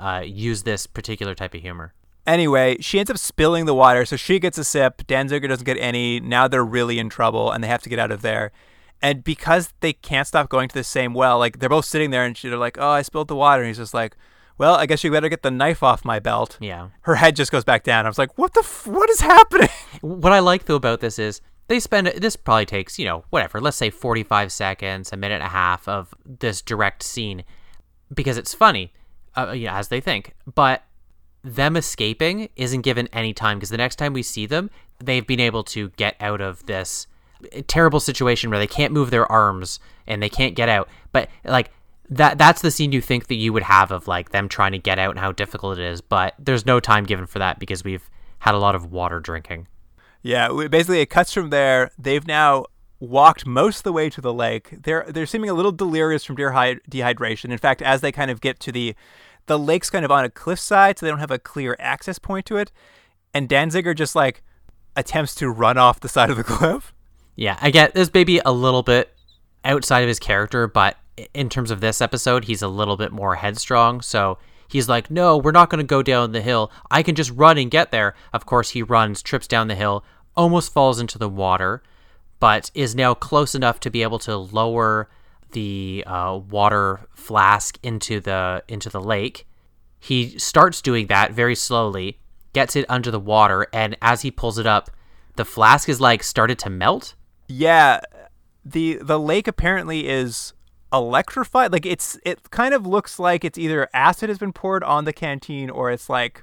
uh, 0.09 0.23
use 0.27 0.61
this 0.71 0.87
particular 0.99 1.35
type 1.35 1.55
of 1.55 1.63
humor 1.63 1.89
Anyway, 2.27 2.77
she 2.81 2.99
ends 3.01 3.11
up 3.11 3.17
spilling 3.19 3.65
the 3.65 3.75
water, 3.75 4.05
so 4.05 4.15
she 4.15 4.39
gets 4.39 4.59
a 4.59 4.63
sip. 4.63 5.03
Danziger 5.09 5.49
doesn't 5.49 5.65
get 5.65 5.79
any. 5.81 6.21
Now 6.21 6.47
they're 6.47 6.65
really 6.79 6.99
in 6.99 7.09
trouble, 7.09 7.51
and 7.51 7.65
they 7.65 7.69
have 7.75 7.83
to 7.83 7.89
get 7.89 7.99
out 7.99 8.13
of 8.13 8.21
there. 8.23 8.53
And 9.01 9.25
because 9.25 9.73
they 9.81 9.95
can't 9.95 10.29
stop 10.29 10.51
going 10.51 10.69
to 10.69 10.75
the 10.75 10.85
same 10.85 11.13
well, 11.15 11.39
like 11.39 11.59
they're 11.59 11.75
both 11.77 11.87
sitting 11.87 12.11
there, 12.11 12.25
and 12.25 12.37
she- 12.37 12.49
they're 12.51 12.59
like, 12.69 12.77
"Oh, 12.79 12.91
I 12.91 13.03
spilled 13.03 13.29
the 13.29 13.35
water." 13.35 13.63
And 13.63 13.69
he's 13.69 13.79
just 13.79 13.95
like, 13.95 14.17
"Well, 14.59 14.75
I 14.75 14.85
guess 14.87 15.03
you 15.03 15.11
better 15.11 15.31
get 15.31 15.43
the 15.43 15.51
knife 15.51 15.83
off 15.83 16.05
my 16.05 16.19
belt." 16.21 16.59
yeah 16.61 16.89
Her 17.09 17.17
head 17.17 17.35
just 17.37 17.51
goes 17.51 17.65
back 17.65 17.83
down. 17.85 18.05
I 18.05 18.09
was 18.11 18.19
like, 18.19 18.37
"What 18.37 18.53
the? 18.53 18.61
F- 18.61 18.87
what 18.87 19.09
is 19.11 19.21
happening?" 19.23 19.71
What 20.03 20.33
I 20.33 20.41
like 20.41 20.67
though 20.67 20.77
about 20.77 21.01
this 21.01 21.19
is 21.19 21.41
they 21.71 21.79
spend 21.79 22.09
this 22.09 22.35
probably 22.35 22.67
takes 22.67 22.99
you 22.99 23.05
know 23.05 23.25
whatever 23.31 23.61
let's 23.61 23.77
say 23.77 23.91
45 23.91 24.51
seconds 24.51 25.13
a 25.13 25.17
minute 25.17 25.37
and 25.37 25.45
a 25.45 25.49
half 25.49 25.87
of 25.89 26.13
this 26.27 26.61
direct 26.61 27.03
scene 27.03 27.45
because 28.13 28.37
it's 28.37 28.53
funny 28.53 28.93
uh, 29.37 29.53
yeah, 29.53 29.79
as 29.79 29.89
they 29.89 30.01
think 30.01 30.35
but 30.53 30.83
them 31.43 31.77
escaping 31.77 32.49
isn't 32.57 32.83
given 32.83 33.09
any 33.13 33.33
time 33.33 33.59
because 33.59 33.71
the 33.71 33.77
next 33.77 33.97
time 33.97 34.13
we 34.13 34.23
see 34.23 34.47
them 34.47 34.69
they've 34.99 35.27
been 35.27 35.41
able 35.41 35.63
to 35.63 35.91
get 35.91 36.17
out 36.21 36.41
of 36.41 36.67
this 36.67 37.07
terrible 37.69 38.01
situation 38.01 38.51
where 38.51 38.59
they 38.59 38.67
can't 38.67 38.93
move 38.93 39.11
their 39.11 39.31
arms 39.31 39.79
and 40.09 40.21
they 40.21 40.29
can't 40.29 40.57
get 40.57 40.69
out 40.69 40.89
but 41.13 41.31
like 41.45 41.71
that 42.11 42.39
that's 42.39 42.61
the 42.61 42.71
scene 42.71 42.91
you 42.91 43.01
think 43.01 43.29
that 43.29 43.37
you 43.37 43.53
would 43.53 43.63
have 43.63 43.93
of 43.93 44.09
like 44.09 44.31
them 44.31 44.49
trying 44.49 44.73
to 44.73 44.79
get 44.79 44.99
out 44.99 45.11
and 45.11 45.21
how 45.21 45.31
difficult 45.31 45.79
it 45.79 45.85
is, 45.85 46.01
but 46.01 46.35
there's 46.39 46.67
no 46.67 46.81
time 46.81 47.05
given 47.05 47.27
for 47.27 47.39
that 47.39 47.59
because 47.59 47.85
we've 47.85 48.11
had 48.41 48.55
a 48.55 48.59
lot 48.59 48.75
of 48.75 48.91
water 48.91 49.21
drinking. 49.21 49.69
Yeah, 50.23 50.51
we, 50.53 50.69
basically 50.69 51.01
it 51.01 51.07
cuts 51.07 51.33
from 51.33 51.51
there. 51.51 51.91
They've 51.99 52.27
now 52.27 52.67
walked 52.99 53.47
most 53.47 53.79
of 53.79 53.83
the 53.85 53.93
way 53.93 54.11
to 54.11 54.21
the 54.21 54.33
lake. 54.33 54.83
They're 54.83 55.07
they're 55.09 55.27
seeming 55.27 55.51
a 55.51 55.55
little 55.55 55.73
delirious 55.73 56.25
from 56.25 56.37
dehy- 56.37 56.81
dehydration. 56.91 57.51
In 57.51 57.59
fact, 57.59 57.83
as 57.83 58.01
they 58.01 58.13
kind 58.13 58.31
of 58.31 58.41
get 58.41 58.61
to 58.61 58.73
the 58.73 58.95
the 59.47 59.59
lake's 59.59 59.91
kind 59.91 60.05
of 60.05 60.11
on 60.11 60.25
a 60.25 60.31
cliffside, 60.31 60.99
so 60.99 61.07
they 61.07 61.11
don't 61.11 61.19
have 61.19 61.31
a 61.31 61.39
clear 61.39 61.77
access 61.81 62.19
point 62.19 62.47
to 62.47 62.57
it. 62.57 62.71
And 63.33 63.49
Danziger 63.49 63.97
just 63.97 64.15
like 64.15 64.43
attempts 64.97 65.35
to 65.37 65.49
run 65.49 65.79
off 65.79 66.01
the 66.01 66.09
side 66.09 66.31
of 66.31 66.37
the 66.37 66.45
cliff. 66.45 66.93
Yeah, 67.37 67.59
I 67.61 67.71
get 67.71 67.95
this 67.95 68.11
maybe 68.13 68.41
a 68.45 68.53
little 68.53 68.83
bit 68.83 69.15
outside 69.65 70.01
of 70.01 70.09
his 70.09 70.19
character, 70.19 70.67
but 70.67 70.97
in 71.35 71.49
terms 71.49 71.71
of 71.71 71.81
this 71.81 72.01
episode, 72.01 72.45
he's 72.45 72.63
a 72.63 72.69
little 72.69 72.97
bit 72.97 73.13
more 73.13 73.37
headstrong. 73.37 74.01
So 74.01 74.39
he's 74.71 74.89
like, 74.89 75.11
no, 75.11 75.37
we're 75.37 75.51
not 75.51 75.71
going 75.71 75.81
to 75.81 75.87
go 75.87 76.03
down 76.03 76.33
the 76.33 76.41
hill. 76.41 76.71
I 76.91 77.03
can 77.03 77.15
just 77.15 77.31
run 77.33 77.59
and 77.59 77.71
get 77.71 77.91
there. 77.91 78.15
Of 78.33 78.47
course, 78.47 78.71
he 78.71 78.83
runs, 78.83 79.23
trips 79.23 79.47
down 79.47 79.69
the 79.69 79.75
hill, 79.75 80.05
almost 80.37 80.73
falls 80.73 81.01
into 81.01 81.19
the 81.19 81.29
water, 81.29 81.83
but 82.39 82.71
is 82.75 82.95
now 82.95 83.15
close 83.15 83.55
enough 83.55 83.81
to 83.81 83.91
be 83.91 84.03
able 84.03 84.19
to 84.21 84.37
lower 84.37 85.09
the 85.53 86.05
uh, 86.07 86.39
water 86.49 87.01
flask 87.15 87.79
into 87.83 88.21
the 88.21 88.63
into 88.69 88.89
the 88.89 89.01
lake. 89.01 89.47
He 89.99 90.39
starts 90.39 90.81
doing 90.81 91.09
that 91.09 91.33
very 91.33 91.55
slowly, 91.55 92.19
gets 92.53 92.77
it 92.77 92.87
under 92.89 93.11
the 93.11 93.21
water, 93.21 93.67
and 93.73 93.97
as 94.01 94.23
he 94.23 94.31
pulls 94.31 94.59
it 94.59 94.67
up, 94.67 94.91
the 95.37 95.45
flask 95.45 95.89
is 95.89 96.01
like 96.01 96.23
started 96.23 96.59
to 96.61 96.71
melt. 96.71 97.15
Yeah, 97.49 98.01
the 98.65 98.99
the 99.03 99.19
lake 99.19 99.49
apparently 99.49 100.09
is 100.09 100.53
electrified. 100.93 101.73
Like 101.73 101.87
it's 101.87 102.19
it 102.25 102.51
kind 102.51 102.75
of 102.75 102.87
looks 102.87 103.19
like 103.19 103.45
it's 103.45 103.59
either 103.59 103.89
acid 103.95 104.29
has 104.29 104.39
been 104.39 104.53
poured 104.53 104.85
on 104.85 105.05
the 105.05 105.13
canteen 105.13 105.71
or 105.71 105.91
it's 105.91 106.09
like 106.09 106.43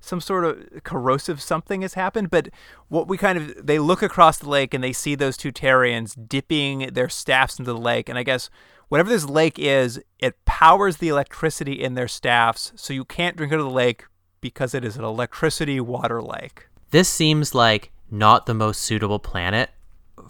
some 0.00 0.20
sort 0.20 0.44
of 0.44 0.84
corrosive 0.84 1.40
something 1.40 1.82
has 1.82 1.94
happened. 1.94 2.30
But 2.30 2.48
what 2.88 3.08
we 3.08 3.16
kind 3.16 3.38
of 3.38 3.66
they 3.66 3.78
look 3.78 4.02
across 4.02 4.38
the 4.38 4.48
lake 4.48 4.74
and 4.74 4.82
they 4.82 4.92
see 4.92 5.14
those 5.14 5.36
two 5.36 5.52
Terrians 5.52 6.16
dipping 6.28 6.90
their 6.92 7.08
staffs 7.08 7.58
into 7.58 7.72
the 7.72 7.78
lake, 7.78 8.08
and 8.08 8.18
I 8.18 8.22
guess 8.22 8.50
whatever 8.88 9.10
this 9.10 9.26
lake 9.26 9.58
is, 9.58 10.00
it 10.18 10.44
powers 10.44 10.98
the 10.98 11.08
electricity 11.08 11.82
in 11.82 11.94
their 11.94 12.08
staffs, 12.08 12.72
so 12.76 12.92
you 12.92 13.04
can't 13.04 13.36
drink 13.36 13.52
out 13.52 13.58
of 13.58 13.66
the 13.66 13.70
lake 13.70 14.04
because 14.40 14.74
it 14.74 14.84
is 14.84 14.96
an 14.96 15.04
electricity 15.04 15.80
water 15.80 16.22
lake. 16.22 16.68
This 16.90 17.08
seems 17.08 17.54
like 17.54 17.90
not 18.10 18.46
the 18.46 18.54
most 18.54 18.82
suitable 18.82 19.18
planet 19.18 19.70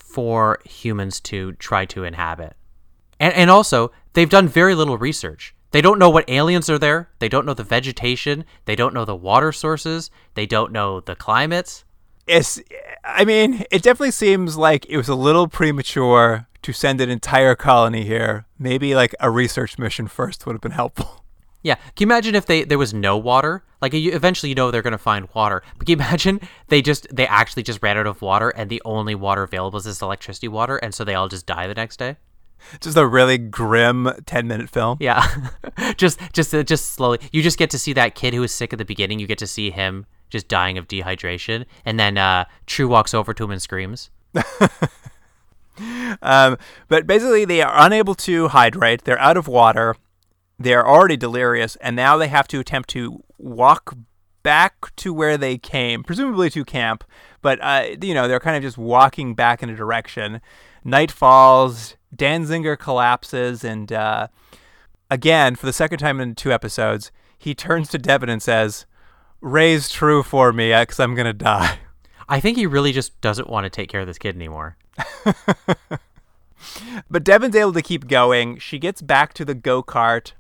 for 0.01 0.61
humans 0.65 1.21
to 1.21 1.53
try 1.53 1.85
to 1.87 2.05
inhabit. 2.05 2.57
And, 3.21 3.35
and 3.35 3.51
also, 3.51 3.93
they've 4.13 4.29
done 4.29 4.49
very 4.49 4.75
little 4.75 4.99
research. 4.99 5.55
They 5.71 5.81
don't 5.81 5.99
know 5.99 6.09
what 6.09 6.29
aliens 6.31 6.71
are 6.71 6.79
there. 6.79 7.11
They 7.19 7.29
don't 7.29 7.45
know 7.45 7.55
the 7.55 7.65
vegetation. 7.65 8.45
They 8.65 8.77
don't 8.77 8.95
know 8.95 9.05
the 9.05 9.17
water 9.17 9.53
sources. 9.53 10.11
They 10.35 10.47
don't 10.47 10.73
know 10.73 11.01
the 11.01 11.15
climates. 11.15 11.85
It's, 12.27 12.61
I 13.05 13.25
mean, 13.25 13.65
it 13.71 13.83
definitely 13.83 14.13
seems 14.13 14.57
like 14.57 14.87
it 14.89 14.97
was 14.97 15.09
a 15.09 15.15
little 15.15 15.49
premature 15.49 16.47
to 16.63 16.73
send 16.73 17.01
an 17.01 17.11
entire 17.11 17.55
colony 17.55 18.05
here. 18.05 18.47
Maybe 18.59 18.95
like 18.95 19.15
a 19.21 19.31
research 19.31 19.79
mission 19.79 20.09
first 20.09 20.47
would 20.47 20.55
have 20.55 20.61
been 20.61 20.73
helpful. 20.73 21.25
Yeah, 21.61 21.75
can 21.75 21.93
you 21.99 22.07
imagine 22.07 22.37
if 22.37 22.47
they 22.47 22.63
there 22.63 22.79
was 22.79 22.95
no 22.95 23.17
water? 23.17 23.65
Like 23.83 23.93
you, 23.93 24.13
eventually, 24.13 24.49
you 24.49 24.55
know 24.55 24.71
they're 24.71 24.81
gonna 24.81 24.97
find 24.97 25.29
water. 25.35 25.63
But 25.77 25.87
can 25.87 25.99
you 25.99 26.05
imagine 26.05 26.41
they 26.69 26.81
just 26.81 27.15
they 27.15 27.27
actually 27.27 27.65
just 27.65 27.83
ran 27.83 27.99
out 27.99 28.07
of 28.07 28.23
water, 28.23 28.51
and 28.51 28.71
the 28.71 28.81
only 28.85 29.17
water 29.17 29.43
available 29.43 29.77
is 29.77 29.85
this 29.85 30.01
electricity 30.01 30.47
water, 30.47 30.77
and 30.77 30.95
so 30.95 31.03
they 31.03 31.15
all 31.17 31.29
just 31.29 31.47
die 31.47 31.67
the 31.67 31.75
next 31.75 31.99
day. 31.99 32.17
Just 32.81 32.97
a 32.97 33.07
really 33.07 33.39
grim 33.39 34.11
ten 34.27 34.47
minute 34.49 34.69
film. 34.69 34.99
Yeah, 35.01 35.27
just 35.97 36.21
just 36.33 36.55
uh, 36.55 36.63
just 36.63 36.93
slowly. 36.93 37.19
You 37.33 37.43
just 37.43 37.59
get 37.59 37.71
to 37.71 37.79
see 37.79 37.93
that 37.95 38.15
kid 38.15 38.35
who 38.35 38.41
was 38.41 38.53
sick 38.53 38.73
at 38.73 38.79
the 38.79 38.85
beginning. 38.85 39.19
You 39.19 39.27
get 39.27 39.39
to 39.39 39.47
see 39.47 39.71
him 39.71 40.07
just 40.31 40.49
dying 40.49 40.77
of 40.79 40.87
dehydration, 40.89 41.65
and 41.85 41.99
then 41.99 42.19
uh, 42.19 42.45
True 42.67 42.89
walks 42.89 43.15
over 43.15 43.33
to 43.35 43.45
him 43.45 43.51
and 43.51 43.63
screams. 43.63 44.11
um, 46.23 46.59
but 46.89 47.07
basically, 47.07 47.45
they 47.45 47.63
are 47.63 47.73
unable 47.75 48.15
to 48.17 48.49
hydrate. 48.49 49.05
They're 49.05 49.21
out 49.21 49.37
of 49.37 49.49
water 49.49 49.97
they're 50.59 50.87
already 50.87 51.17
delirious, 51.17 51.77
and 51.77 51.95
now 51.95 52.17
they 52.17 52.29
have 52.29 52.49
to 52.49 52.59
attempt 52.59 52.91
to 52.91 53.23
walk 53.39 53.95
back 54.43 54.95
to 54.97 55.13
where 55.13 55.37
they 55.37 55.59
came, 55.59 56.03
presumably 56.03 56.51
to 56.51 56.65
camp. 56.65 57.05
But 57.43 57.59
uh, 57.63 57.97
you 58.03 58.15
know, 58.15 58.29
they're 58.29 58.41
kind 58.41 58.57
of 58.57 58.63
just 58.63 58.79
walking 58.79 59.35
back 59.35 59.63
in 59.63 59.71
a 59.71 59.77
direction. 59.77 60.41
Night 60.85 61.11
falls. 61.11 61.95
Danziger 62.15 62.79
collapses, 62.79 63.63
and 63.63 63.93
uh, 63.93 64.29
again, 65.11 65.57
for 65.57 65.67
the 65.67 65.75
second 65.75 65.99
time 65.99 66.21
in 66.21 66.35
two 66.35 66.51
episodes, 66.53 67.13
he 67.37 67.55
turns 67.55 67.89
to 67.91 67.99
Devon 67.99 68.31
and 68.31 68.43
says, 68.43 68.87
"Raise 69.41 69.91
true 69.91 70.23
for 70.23 70.53
me, 70.53 70.73
because 70.73 70.99
I'm 70.99 71.15
gonna 71.15 71.35
die." 71.35 71.81
I 72.29 72.41
think 72.41 72.57
he 72.57 72.67
really 72.67 72.93
just 72.93 73.19
doesn't 73.21 73.49
want 73.49 73.65
to 73.65 73.71
take 73.71 73.89
care 73.89 74.01
of 74.01 74.07
this 74.07 74.19
kid 74.19 74.37
anymore. 74.37 74.77
but 77.11 77.25
Devon's 77.25 77.57
able 77.57 77.73
to 77.73 77.83
keep 77.83 78.07
going. 78.07 78.59
She 78.59 78.79
gets 78.79 79.01
back 79.01 79.33
to 79.35 79.45
the 79.45 79.55
go 79.55 79.83
kart 79.83 80.33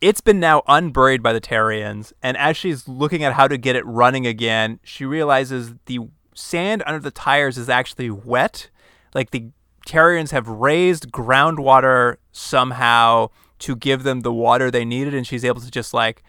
it's 0.00 0.20
been 0.20 0.40
now 0.40 0.62
unburied 0.66 1.22
by 1.22 1.32
the 1.32 1.40
Terrians, 1.40 2.12
and 2.22 2.36
as 2.36 2.56
she's 2.56 2.88
looking 2.88 3.22
at 3.22 3.34
how 3.34 3.46
to 3.48 3.58
get 3.58 3.76
it 3.76 3.84
running 3.86 4.26
again, 4.26 4.80
she 4.82 5.04
realizes 5.04 5.74
the 5.86 6.00
sand 6.34 6.82
under 6.86 7.00
the 7.00 7.10
tires 7.10 7.58
is 7.58 7.68
actually 7.68 8.10
wet. 8.10 8.70
Like 9.14 9.30
the 9.30 9.50
Terrians 9.86 10.30
have 10.30 10.48
raised 10.48 11.10
groundwater 11.10 12.16
somehow 12.32 13.28
to 13.60 13.76
give 13.76 14.02
them 14.02 14.20
the 14.20 14.32
water 14.32 14.70
they 14.70 14.84
needed, 14.84 15.14
and 15.14 15.26
she's 15.26 15.44
able 15.44 15.60
to 15.60 15.70
just 15.70 15.92
like, 15.92 16.22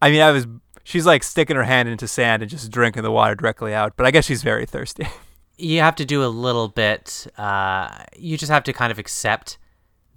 I 0.00 0.10
mean, 0.10 0.22
I 0.22 0.30
was, 0.30 0.46
she's 0.84 1.04
like 1.04 1.22
sticking 1.22 1.56
her 1.56 1.64
hand 1.64 1.88
into 1.88 2.08
sand 2.08 2.42
and 2.42 2.50
just 2.50 2.70
drinking 2.70 3.02
the 3.02 3.10
water 3.10 3.34
directly 3.34 3.74
out. 3.74 3.94
But 3.96 4.06
I 4.06 4.10
guess 4.10 4.24
she's 4.24 4.42
very 4.42 4.66
thirsty. 4.66 5.06
You 5.60 5.80
have 5.80 5.96
to 5.96 6.04
do 6.04 6.22
a 6.22 6.28
little 6.28 6.68
bit. 6.68 7.26
Uh, 7.36 8.04
you 8.16 8.38
just 8.38 8.52
have 8.52 8.62
to 8.62 8.72
kind 8.72 8.92
of 8.92 8.98
accept 9.00 9.58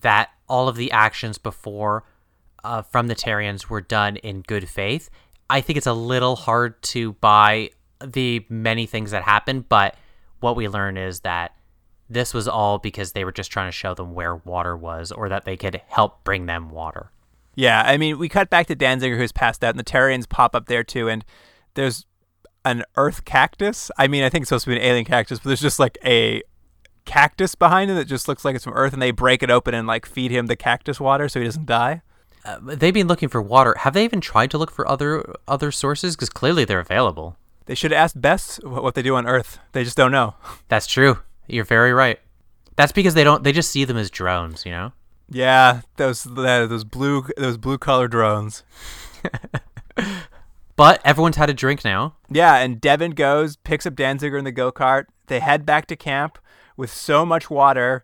that 0.01 0.29
all 0.47 0.67
of 0.67 0.75
the 0.75 0.91
actions 0.91 1.39
before 1.39 2.03
uh, 2.63 2.81
from 2.81 3.07
the 3.07 3.15
Terrians 3.15 3.67
were 3.67 3.81
done 3.81 4.17
in 4.17 4.41
good 4.41 4.69
faith. 4.69 5.09
I 5.49 5.61
think 5.61 5.77
it's 5.77 5.87
a 5.87 5.93
little 5.93 6.35
hard 6.35 6.81
to 6.83 7.13
buy 7.13 7.71
the 8.03 8.45
many 8.49 8.85
things 8.85 9.11
that 9.11 9.23
happened, 9.23 9.69
but 9.69 9.95
what 10.39 10.55
we 10.55 10.67
learn 10.67 10.97
is 10.97 11.21
that 11.21 11.55
this 12.09 12.33
was 12.33 12.47
all 12.47 12.77
because 12.77 13.13
they 13.13 13.23
were 13.23 13.31
just 13.31 13.51
trying 13.51 13.67
to 13.67 13.71
show 13.71 13.93
them 13.93 14.13
where 14.13 14.35
water 14.35 14.75
was 14.75 15.11
or 15.11 15.29
that 15.29 15.45
they 15.45 15.55
could 15.55 15.81
help 15.87 16.23
bring 16.23 16.45
them 16.45 16.69
water. 16.69 17.11
Yeah, 17.55 17.83
I 17.85 17.97
mean, 17.97 18.17
we 18.17 18.29
cut 18.29 18.49
back 18.49 18.67
to 18.67 18.75
Danziger 18.75 19.17
who's 19.17 19.31
passed 19.31 19.63
out, 19.63 19.71
and 19.71 19.79
the 19.79 19.83
Terrians 19.83 20.27
pop 20.27 20.55
up 20.55 20.67
there 20.67 20.83
too, 20.83 21.09
and 21.09 21.23
there's 21.73 22.05
an 22.63 22.83
earth 22.95 23.25
cactus. 23.25 23.91
I 23.97 24.07
mean, 24.07 24.23
I 24.23 24.29
think 24.29 24.43
it's 24.43 24.49
supposed 24.49 24.65
to 24.65 24.71
be 24.71 24.77
an 24.77 24.81
alien 24.81 25.05
cactus, 25.05 25.39
but 25.39 25.45
there's 25.45 25.61
just 25.61 25.79
like 25.79 25.97
a 26.05 26.43
cactus 27.05 27.55
behind 27.55 27.91
him 27.91 27.97
that 27.97 28.05
just 28.05 28.27
looks 28.27 28.45
like 28.45 28.55
it's 28.55 28.63
from 28.63 28.73
Earth, 28.73 28.93
and 28.93 29.01
they 29.01 29.11
break 29.11 29.43
it 29.43 29.51
open 29.51 29.73
and 29.73 29.87
like 29.87 30.05
feed 30.05 30.31
him 30.31 30.47
the 30.47 30.55
cactus 30.55 30.99
water 30.99 31.27
so 31.27 31.39
he 31.39 31.45
doesn't 31.45 31.65
die 31.65 32.01
uh, 32.45 32.59
they've 32.61 32.93
been 32.93 33.07
looking 33.07 33.29
for 33.29 33.41
water. 33.41 33.75
Have 33.79 33.93
they 33.93 34.03
even 34.03 34.21
tried 34.21 34.51
to 34.51 34.57
look 34.57 34.71
for 34.71 34.87
other 34.87 35.35
other 35.47 35.71
sources? 35.71 36.15
Because 36.15 36.29
clearly 36.29 36.65
they're 36.65 36.79
available. 36.79 37.37
They 37.65 37.75
should 37.75 37.93
ask 37.93 38.15
Bess 38.19 38.59
what 38.63 38.95
they 38.95 39.01
do 39.01 39.15
on 39.15 39.27
Earth. 39.27 39.59
They 39.71 39.83
just 39.83 39.97
don't 39.97 40.11
know. 40.11 40.35
That's 40.67 40.87
true. 40.87 41.19
You're 41.47 41.65
very 41.65 41.93
right. 41.93 42.19
That's 42.75 42.91
because 42.91 43.13
they 43.13 43.23
don't. 43.23 43.43
They 43.43 43.51
just 43.51 43.71
see 43.71 43.85
them 43.85 43.97
as 43.97 44.09
drones. 44.09 44.65
You 44.65 44.71
know. 44.71 44.91
Yeah, 45.29 45.81
those 45.97 46.23
those 46.23 46.83
blue 46.83 47.25
those 47.37 47.57
blue 47.57 47.77
color 47.77 48.07
drones. 48.07 48.63
but 50.75 51.01
everyone's 51.05 51.37
had 51.37 51.49
a 51.49 51.53
drink 51.53 51.85
now. 51.85 52.15
Yeah, 52.29 52.57
and 52.57 52.81
Devon 52.81 53.11
goes, 53.11 53.55
picks 53.57 53.85
up 53.85 53.93
Danziger 53.93 54.37
in 54.37 54.45
the 54.45 54.51
go 54.51 54.71
kart. 54.71 55.05
They 55.27 55.39
head 55.39 55.65
back 55.65 55.85
to 55.87 55.95
camp 55.95 56.37
with 56.75 56.91
so 56.91 57.25
much 57.25 57.49
water 57.49 58.03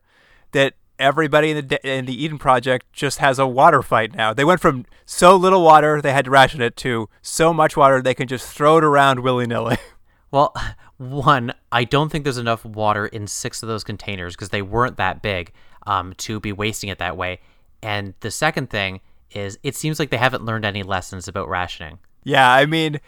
that 0.52 0.76
everybody 1.00 1.52
in 1.52 1.68
the 1.68 1.88
in 1.88 2.06
the 2.06 2.24
Eden 2.24 2.38
Project 2.38 2.92
just 2.94 3.20
has 3.20 3.40
a 3.40 3.48
water 3.48 3.82
fight 3.82 4.16
now. 4.16 4.34
They 4.34 4.46
went 4.46 4.62
from 4.62 4.86
so 5.06 5.36
little 5.36 5.64
water 5.64 6.02
they 6.02 6.14
had 6.14 6.26
to 6.26 6.32
ration 6.32 6.62
it 6.62 6.76
to 6.78 7.10
so 7.22 7.54
much 7.54 7.78
water 7.78 8.02
they 8.02 8.14
can 8.14 8.28
just 8.28 8.50
throw 8.50 8.78
it 8.78 8.84
around 8.84 9.22
willy 9.22 9.48
nilly. 9.48 9.78
Well, 10.30 10.54
one, 10.98 11.54
I 11.72 11.86
don't 11.86 12.10
think 12.10 12.24
there's 12.24 12.38
enough 12.38 12.66
water 12.66 13.06
in 13.06 13.28
six 13.28 13.64
of 13.64 13.70
those 13.70 13.84
containers 13.84 14.36
because 14.36 14.50
they 14.50 14.62
weren't 14.62 14.98
that 14.98 15.22
big 15.22 15.54
um, 15.86 16.14
to 16.18 16.40
be 16.40 16.52
wasting 16.52 16.90
it 16.90 16.98
that 16.98 17.16
way. 17.16 17.40
And 17.82 18.14
the 18.20 18.32
second 18.32 18.70
thing 18.70 19.00
is, 19.32 19.58
it 19.64 19.76
seems 19.76 20.00
like 20.00 20.10
they 20.10 20.18
haven't 20.18 20.44
learned 20.44 20.66
any 20.66 20.84
lessons 20.84 21.28
about 21.28 21.48
rationing. 21.48 22.00
Yeah, 22.24 22.52
I 22.52 22.66
mean, 22.66 23.00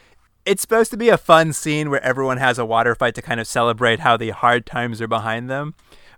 it's 0.46 0.62
supposed 0.62 0.90
to 0.92 0.96
be 0.96 1.08
a 1.08 1.18
fun 1.18 1.52
scene 1.52 1.90
where 1.90 2.02
everyone 2.02 2.38
has 2.38 2.58
a 2.58 2.64
water 2.64 2.94
fight 2.94 3.14
to 3.16 3.22
kind 3.22 3.40
of 3.40 3.46
celebrate 3.46 4.00
how 4.00 4.16
the 4.16 4.30
hard 4.30 4.64
times 4.64 5.02
are 5.02 5.08
behind 5.08 5.50
them 5.50 5.74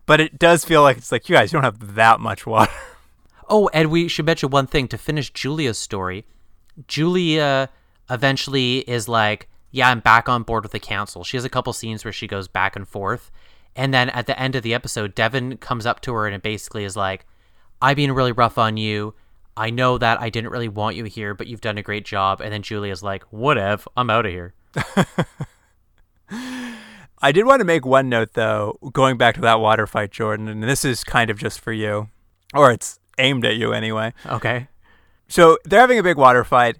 but 0.07 0.21
it 0.21 0.39
does 0.39 0.65
feel 0.65 0.83
like 0.83 0.97
it's 0.99 1.13
like 1.13 1.29
you 1.29 1.35
guys 1.35 1.53
you 1.53 1.57
don't 1.57 1.65
have 1.65 1.95
that 1.95 2.21
much 2.21 2.47
water. 2.47 2.73
Oh, 3.49 3.69
and 3.75 3.91
we 3.91 4.09
should 4.09 4.25
mention 4.25 4.49
one 4.49 4.67
thing 4.67 4.89
to 4.89 4.97
finish 4.97 5.29
Julia's 5.29 5.77
story. 5.77 6.25
Julia 6.87 7.69
eventually 8.09 8.79
is 8.89 9.09
like, 9.09 9.47
"Yeah, 9.71 9.91
I'm 9.91 10.01
back 10.01 10.27
on 10.27 10.43
board 10.43 10.63
with 10.63 10.73
the 10.73 10.79
council." 10.79 11.23
She 11.23 11.37
has 11.37 11.45
a 11.45 11.51
couple 11.51 11.75
scenes 11.75 12.03
where 12.03 12.13
she 12.13 12.27
goes 12.27 12.49
back 12.49 12.77
and 12.77 12.89
forth, 12.89 13.31
and 13.77 13.93
then 13.93 14.09
at 14.11 14.27
the 14.27 14.39
end 14.41 14.55
of 14.55 14.63
the 14.63 14.73
episode, 14.73 15.15
Devon 15.15 15.59
comes 15.59 15.85
up 15.85 16.01
to 16.03 16.15
her 16.15 16.27
and 16.27 16.35
it 16.35 16.43
basically 16.43 16.85
is 16.85 16.97
like, 16.97 17.27
"I've 17.83 17.97
been 17.97 18.13
really 18.13 18.33
rough 18.33 18.57
on 18.57 18.79
you. 18.79 19.13
I 19.57 19.71
know 19.71 19.99
that 19.99 20.21
I 20.21 20.31
didn't 20.31 20.51
really 20.51 20.69
want 20.69 20.97
you 20.97 21.05
here, 21.05 21.35
but 21.35 21.47
you've 21.47 21.61
done 21.61 21.79
a 21.79 21.83
great 21.83 22.05
job. 22.05 22.41
And 22.41 22.53
then 22.53 22.63
Julia's 22.63 23.03
like, 23.03 23.25
whatever, 23.25 23.85
I'm 23.97 24.11
out 24.11 24.27
of 24.27 24.33
here. 24.33 24.55
I 27.23 27.31
did 27.31 27.47
want 27.47 27.61
to 27.61 27.65
make 27.65 27.87
one 27.87 28.09
note 28.09 28.35
though, 28.35 28.79
going 28.93 29.17
back 29.17 29.37
to 29.37 29.41
that 29.43 29.61
water 29.61 29.87
fight, 29.87 30.11
Jordan, 30.11 30.49
and 30.49 30.63
this 30.63 30.85
is 30.85 31.05
kind 31.05 31.31
of 31.31 31.39
just 31.39 31.61
for 31.61 31.73
you, 31.73 32.09
or 32.53 32.73
it's 32.73 32.99
aimed 33.19 33.45
at 33.47 33.55
you 33.55 33.73
anyway. 33.73 34.13
Okay. 34.27 34.69
So 35.29 35.57
they're 35.65 35.81
having 35.81 36.01
a 36.01 36.03
big 36.03 36.17
water 36.17 36.43
fight. 36.43 36.79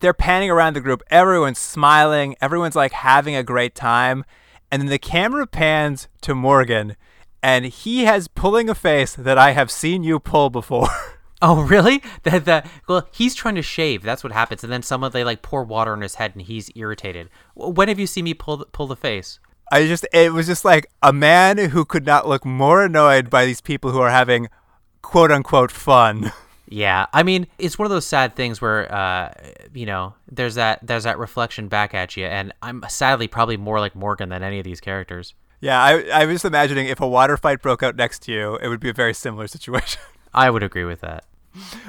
They're 0.00 0.12
panning 0.12 0.50
around 0.50 0.74
the 0.74 0.80
group. 0.80 1.02
Everyone's 1.10 1.60
smiling. 1.60 2.34
Everyone's 2.40 2.76
like 2.76 2.92
having 2.92 3.36
a 3.36 3.44
great 3.44 3.74
time. 3.74 4.24
And 4.70 4.82
then 4.82 4.88
the 4.88 4.98
camera 4.98 5.46
pans 5.46 6.08
to 6.22 6.34
Morgan, 6.34 6.96
and 7.42 7.66
he 7.66 8.04
has 8.04 8.26
pulling 8.26 8.68
a 8.68 8.74
face 8.74 9.14
that 9.14 9.38
I 9.38 9.52
have 9.52 9.70
seen 9.70 10.02
you 10.02 10.18
pull 10.18 10.50
before. 10.50 10.88
Oh, 11.42 11.62
really? 11.62 12.02
That 12.22 12.46
that 12.46 12.66
well, 12.88 13.06
he's 13.12 13.34
trying 13.34 13.56
to 13.56 13.62
shave. 13.62 14.02
That's 14.02 14.24
what 14.24 14.32
happens. 14.32 14.64
And 14.64 14.72
then 14.72 14.82
someone 14.82 15.10
they 15.10 15.24
like 15.24 15.42
pour 15.42 15.62
water 15.62 15.92
on 15.92 16.00
his 16.00 16.14
head, 16.14 16.32
and 16.32 16.40
he's 16.40 16.70
irritated. 16.74 17.28
When 17.54 17.88
have 17.88 17.98
you 17.98 18.06
seen 18.06 18.24
me 18.24 18.32
pull 18.32 18.64
pull 18.72 18.86
the 18.86 18.96
face? 18.96 19.40
I 19.72 19.86
just 19.86 20.06
it 20.12 20.32
was 20.32 20.46
just 20.46 20.64
like 20.64 20.90
a 21.02 21.12
man 21.12 21.58
who 21.58 21.84
could 21.84 22.06
not 22.06 22.28
look 22.28 22.44
more 22.44 22.84
annoyed 22.84 23.30
by 23.30 23.44
these 23.46 23.60
people 23.60 23.90
who 23.92 24.00
are 24.00 24.10
having 24.10 24.48
quote 25.02 25.30
unquote 25.30 25.70
fun. 25.70 26.32
Yeah, 26.66 27.06
I 27.12 27.22
mean, 27.22 27.46
it's 27.58 27.78
one 27.78 27.84
of 27.86 27.90
those 27.90 28.06
sad 28.06 28.34
things 28.34 28.60
where, 28.60 28.92
uh, 28.92 29.32
you 29.74 29.84
know, 29.84 30.14
there's 30.30 30.54
that 30.54 30.80
there's 30.82 31.04
that 31.04 31.18
reflection 31.18 31.68
back 31.68 31.92
at 31.94 32.16
you, 32.16 32.24
and 32.24 32.52
I'm 32.62 32.82
sadly 32.88 33.28
probably 33.28 33.58
more 33.58 33.80
like 33.80 33.94
Morgan 33.94 34.30
than 34.30 34.42
any 34.42 34.58
of 34.58 34.64
these 34.64 34.80
characters. 34.80 35.34
Yeah, 35.60 35.80
I 35.80 36.02
I 36.08 36.24
was 36.24 36.36
just 36.36 36.44
imagining 36.46 36.86
if 36.86 37.00
a 37.00 37.06
water 37.06 37.36
fight 37.36 37.60
broke 37.60 37.82
out 37.82 37.96
next 37.96 38.22
to 38.24 38.32
you, 38.32 38.56
it 38.56 38.68
would 38.68 38.80
be 38.80 38.88
a 38.88 38.94
very 38.94 39.14
similar 39.14 39.46
situation. 39.46 40.00
I 40.34 40.50
would 40.50 40.62
agree 40.62 40.84
with 40.84 41.02
that. 41.02 41.24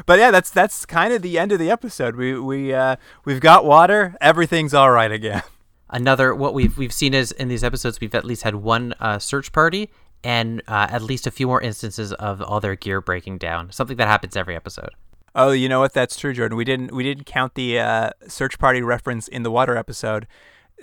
But 0.05 0.19
yeah, 0.19 0.29
that's 0.29 0.49
that's 0.49 0.85
kind 0.85 1.13
of 1.13 1.21
the 1.21 1.39
end 1.39 1.51
of 1.51 1.57
the 1.57 1.71
episode. 1.71 2.15
We 2.15 2.37
we 2.39 2.73
uh, 2.73 2.97
we've 3.23 3.39
got 3.41 3.65
water. 3.65 4.15
Everything's 4.21 4.73
all 4.73 4.91
right 4.91 5.11
again. 5.11 5.41
Another 5.89 6.33
what 6.33 6.53
we've 6.53 6.77
we've 6.77 6.93
seen 6.93 7.13
is 7.13 7.31
in 7.31 7.47
these 7.47 7.63
episodes 7.63 7.99
we've 7.99 8.15
at 8.15 8.25
least 8.25 8.43
had 8.43 8.55
one 8.55 8.93
uh, 8.99 9.19
search 9.19 9.51
party 9.51 9.89
and 10.23 10.61
uh, 10.67 10.87
at 10.89 11.03
least 11.03 11.27
a 11.27 11.31
few 11.31 11.47
more 11.47 11.61
instances 11.61 12.11
of 12.13 12.41
all 12.41 12.59
their 12.59 12.75
gear 12.75 12.99
breaking 12.99 13.37
down. 13.37 13.71
Something 13.71 13.97
that 13.97 14.07
happens 14.07 14.35
every 14.35 14.55
episode. 14.55 14.89
Oh, 15.35 15.51
you 15.51 15.69
know 15.69 15.81
what? 15.81 15.93
That's 15.93 16.17
true, 16.17 16.33
Jordan. 16.33 16.57
We 16.57 16.65
didn't 16.65 16.93
we 16.93 17.03
didn't 17.03 17.25
count 17.25 17.55
the 17.55 17.79
uh, 17.79 18.09
search 18.27 18.57
party 18.57 18.81
reference 18.81 19.27
in 19.27 19.43
the 19.43 19.51
water 19.51 19.77
episode. 19.77 20.27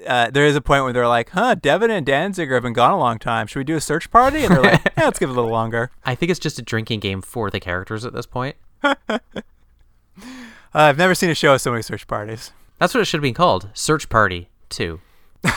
Uh, 0.06 0.30
there 0.30 0.46
is 0.46 0.56
a 0.56 0.60
point 0.60 0.84
where 0.84 0.92
they're 0.92 1.08
like, 1.08 1.30
"Huh, 1.30 1.54
Devon 1.54 1.90
and 1.90 2.06
Danziger 2.06 2.54
have 2.54 2.62
been 2.62 2.72
gone 2.72 2.92
a 2.92 2.98
long 2.98 3.18
time. 3.18 3.46
Should 3.46 3.60
we 3.60 3.64
do 3.64 3.76
a 3.76 3.80
search 3.80 4.10
party?" 4.10 4.44
And 4.44 4.54
they're 4.54 4.62
like, 4.62 4.92
"Yeah, 4.96 5.04
let's 5.06 5.18
give 5.18 5.30
it 5.30 5.32
a 5.32 5.34
little 5.34 5.50
longer." 5.50 5.90
I 6.04 6.14
think 6.14 6.30
it's 6.30 6.40
just 6.40 6.58
a 6.58 6.62
drinking 6.62 7.00
game 7.00 7.22
for 7.22 7.50
the 7.50 7.60
characters 7.60 8.04
at 8.04 8.12
this 8.12 8.26
point. 8.26 8.56
Uh, 10.74 10.88
I've 10.88 10.96
never 10.96 11.14
seen 11.14 11.28
a 11.28 11.34
show 11.34 11.52
with 11.52 11.60
so 11.60 11.70
many 11.70 11.82
search 11.82 12.06
parties. 12.06 12.50
That's 12.78 12.94
what 12.94 13.02
it 13.02 13.04
should 13.04 13.18
have 13.18 13.22
been 13.22 13.34
called. 13.34 13.68
Search 13.74 14.08
Party 14.08 14.48
2. 14.72 15.00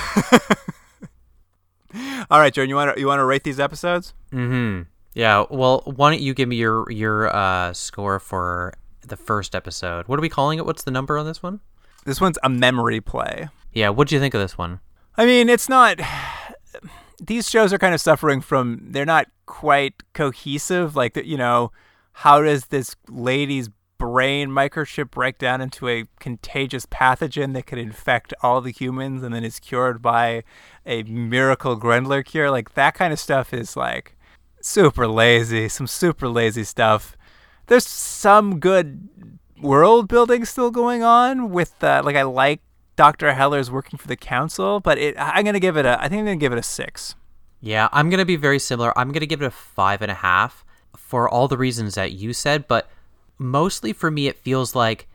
All 2.29 2.39
right, 2.39 2.53
Jordan, 2.53 2.69
you 2.69 2.75
want 2.75 2.93
to 2.93 2.99
you 2.99 3.07
want 3.07 3.19
to 3.19 3.25
rate 3.25 3.43
these 3.43 3.59
episodes? 3.59 4.13
Mm-hmm. 4.31 4.83
Yeah. 5.13 5.45
Well, 5.49 5.81
why 5.85 6.11
don't 6.11 6.21
you 6.21 6.33
give 6.33 6.49
me 6.49 6.57
your 6.57 6.89
your 6.91 7.33
uh, 7.35 7.73
score 7.73 8.19
for 8.19 8.73
the 9.01 9.15
first 9.15 9.55
episode? 9.55 10.07
What 10.07 10.19
are 10.19 10.21
we 10.21 10.29
calling 10.29 10.59
it? 10.59 10.65
What's 10.65 10.83
the 10.83 10.91
number 10.91 11.17
on 11.17 11.25
this 11.25 11.41
one? 11.41 11.61
This 12.05 12.19
one's 12.19 12.37
a 12.43 12.49
memory 12.49 13.01
play. 13.01 13.49
Yeah. 13.73 13.89
What 13.89 14.07
do 14.07 14.15
you 14.15 14.21
think 14.21 14.33
of 14.33 14.41
this 14.41 14.57
one? 14.57 14.79
I 15.17 15.25
mean, 15.25 15.49
it's 15.49 15.69
not. 15.69 15.99
These 17.25 17.49
shows 17.49 17.71
are 17.71 17.77
kind 17.77 17.93
of 17.93 18.01
suffering 18.01 18.41
from. 18.41 18.87
They're 18.89 19.05
not 19.05 19.27
quite 19.45 19.93
cohesive. 20.13 20.95
Like, 20.95 21.15
you 21.15 21.37
know, 21.37 21.71
how 22.11 22.41
does 22.41 22.65
this 22.65 22.95
lady's 23.07 23.69
brain 23.97 24.49
microchip 24.49 25.11
break 25.11 25.37
down 25.37 25.61
into 25.61 25.87
a 25.87 26.05
contagious 26.19 26.85
pathogen 26.85 27.53
that 27.53 27.65
could 27.65 27.77
infect 27.77 28.33
all 28.41 28.61
the 28.61 28.71
humans 28.71 29.23
and 29.23 29.33
then 29.33 29.43
is 29.43 29.59
cured 29.59 30.01
by 30.01 30.43
a 30.85 31.03
miracle 31.03 31.75
Grendler 31.75 32.23
cure? 32.23 32.51
Like, 32.51 32.73
that 32.73 32.93
kind 32.95 33.13
of 33.13 33.19
stuff 33.19 33.53
is 33.53 33.75
like 33.75 34.15
super 34.61 35.07
lazy. 35.07 35.69
Some 35.69 35.87
super 35.87 36.27
lazy 36.27 36.63
stuff. 36.63 37.15
There's 37.67 37.87
some 37.87 38.59
good 38.59 39.09
world 39.61 40.07
building 40.07 40.45
still 40.45 40.71
going 40.71 41.03
on 41.03 41.49
with, 41.49 41.83
uh, 41.83 42.01
like, 42.03 42.15
I 42.15 42.23
like 42.23 42.61
Dr. 42.95 43.33
Heller's 43.33 43.69
working 43.69 43.97
for 43.97 44.07
the 44.07 44.15
council, 44.15 44.79
but 44.79 44.97
it, 44.97 45.15
I'm 45.17 45.43
gonna 45.43 45.59
give 45.59 45.77
it 45.77 45.85
a. 45.85 46.01
I 46.01 46.07
think 46.07 46.19
I'm 46.19 46.25
gonna 46.25 46.37
give 46.37 46.53
it 46.53 46.59
a 46.59 46.63
six. 46.63 47.15
Yeah, 47.59 47.89
I'm 47.91 48.09
gonna 48.09 48.25
be 48.25 48.35
very 48.35 48.59
similar. 48.59 48.97
I'm 48.97 49.11
gonna 49.11 49.25
give 49.25 49.41
it 49.41 49.45
a 49.45 49.51
five 49.51 50.01
and 50.01 50.11
a 50.11 50.15
half 50.15 50.63
for 50.95 51.29
all 51.29 51.47
the 51.47 51.57
reasons 51.57 51.95
that 51.95 52.13
you 52.13 52.31
said, 52.31 52.67
but 52.67 52.89
mostly 53.37 53.93
for 53.93 54.11
me, 54.11 54.27
it 54.27 54.37
feels 54.37 54.75
like 54.75 55.07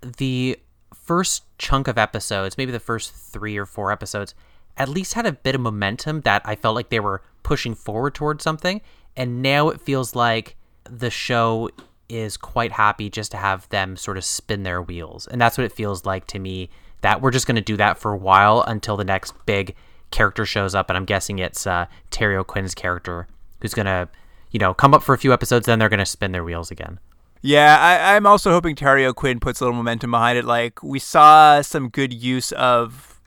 the 0.00 0.58
first 0.94 1.44
chunk 1.58 1.88
of 1.88 1.98
episodes, 1.98 2.56
maybe 2.56 2.72
the 2.72 2.80
first 2.80 3.12
three 3.14 3.56
or 3.56 3.66
four 3.66 3.90
episodes, 3.92 4.34
at 4.76 4.88
least 4.88 5.14
had 5.14 5.26
a 5.26 5.32
bit 5.32 5.54
of 5.54 5.60
momentum 5.60 6.22
that 6.22 6.42
I 6.44 6.56
felt 6.56 6.74
like 6.74 6.88
they 6.88 7.00
were 7.00 7.22
pushing 7.42 7.74
forward 7.74 8.14
towards 8.14 8.42
something, 8.42 8.80
and 9.16 9.42
now 9.42 9.68
it 9.68 9.80
feels 9.80 10.14
like 10.14 10.56
the 10.84 11.10
show 11.10 11.70
is 12.08 12.36
quite 12.36 12.72
happy 12.72 13.08
just 13.08 13.30
to 13.30 13.36
have 13.36 13.68
them 13.68 13.96
sort 13.96 14.16
of 14.16 14.24
spin 14.24 14.62
their 14.62 14.82
wheels, 14.82 15.26
and 15.26 15.40
that's 15.40 15.56
what 15.56 15.64
it 15.64 15.72
feels 15.72 16.04
like 16.04 16.26
to 16.28 16.38
me 16.38 16.70
that 17.04 17.20
we're 17.20 17.30
just 17.30 17.46
going 17.46 17.54
to 17.54 17.60
do 17.60 17.76
that 17.76 17.98
for 17.98 18.12
a 18.12 18.16
while 18.16 18.64
until 18.66 18.96
the 18.96 19.04
next 19.04 19.34
big 19.44 19.74
character 20.10 20.46
shows 20.46 20.74
up. 20.74 20.88
And 20.88 20.96
I'm 20.96 21.04
guessing 21.04 21.38
it's 21.38 21.66
uh, 21.66 21.84
Terry 22.10 22.34
O'Quinn's 22.34 22.74
character 22.74 23.28
who's 23.60 23.74
going 23.74 23.84
to, 23.84 24.08
you 24.50 24.58
know, 24.58 24.72
come 24.72 24.94
up 24.94 25.02
for 25.02 25.14
a 25.14 25.18
few 25.18 25.30
episodes, 25.30 25.66
then 25.66 25.78
they're 25.78 25.90
going 25.90 25.98
to 25.98 26.06
spin 26.06 26.32
their 26.32 26.44
wheels 26.44 26.70
again. 26.70 26.98
Yeah, 27.46 27.76
I, 27.78 28.16
I'm 28.16 28.26
also 28.26 28.52
hoping 28.52 28.74
Terry 28.74 29.04
O'Quinn 29.04 29.38
puts 29.38 29.60
a 29.60 29.64
little 29.64 29.76
momentum 29.76 30.12
behind 30.12 30.38
it. 30.38 30.46
Like 30.46 30.82
we 30.82 30.98
saw 30.98 31.60
some 31.60 31.90
good 31.90 32.10
use 32.14 32.52
of 32.52 33.20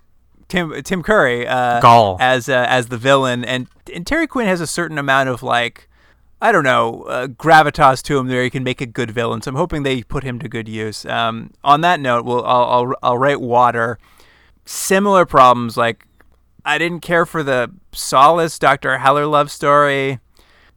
Tim 0.47 0.73
Tim 0.81 1.03
Curry 1.03 1.45
uh, 1.45 1.79
Gaal. 1.81 2.17
as 2.19 2.49
uh, 2.49 2.65
as 2.67 2.87
the 2.87 2.97
villain, 2.97 3.45
and 3.45 3.67
and 3.93 4.07
Terry 4.07 4.25
Quinn 4.25 4.47
has 4.47 4.59
a 4.59 4.65
certain 4.65 4.97
amount 4.97 5.29
of 5.29 5.43
like 5.43 5.87
I 6.41 6.51
don't 6.51 6.63
know 6.63 7.03
uh, 7.03 7.27
gravitas 7.27 8.01
to 8.05 8.17
him 8.17 8.25
there. 8.25 8.41
He 8.41 8.49
can 8.49 8.63
make 8.63 8.81
a 8.81 8.87
good 8.87 9.11
villain. 9.11 9.43
So 9.43 9.49
I'm 9.49 9.55
hoping 9.55 9.83
they 9.83 10.01
put 10.01 10.23
him 10.23 10.39
to 10.39 10.49
good 10.49 10.67
use. 10.67 11.05
Um, 11.05 11.51
on 11.63 11.81
that 11.81 11.99
note, 11.99 12.25
we'll 12.25 12.43
I'll, 12.43 12.63
I'll 12.63 12.95
I'll 13.03 13.17
rate 13.19 13.39
Water. 13.39 13.99
Similar 14.65 15.27
problems 15.27 15.77
like 15.77 16.07
I 16.65 16.79
didn't 16.79 17.01
care 17.01 17.27
for 17.27 17.43
the 17.43 17.71
Solace 17.91 18.57
Dr. 18.57 18.97
Heller 18.97 19.27
love 19.27 19.51
story. 19.51 20.19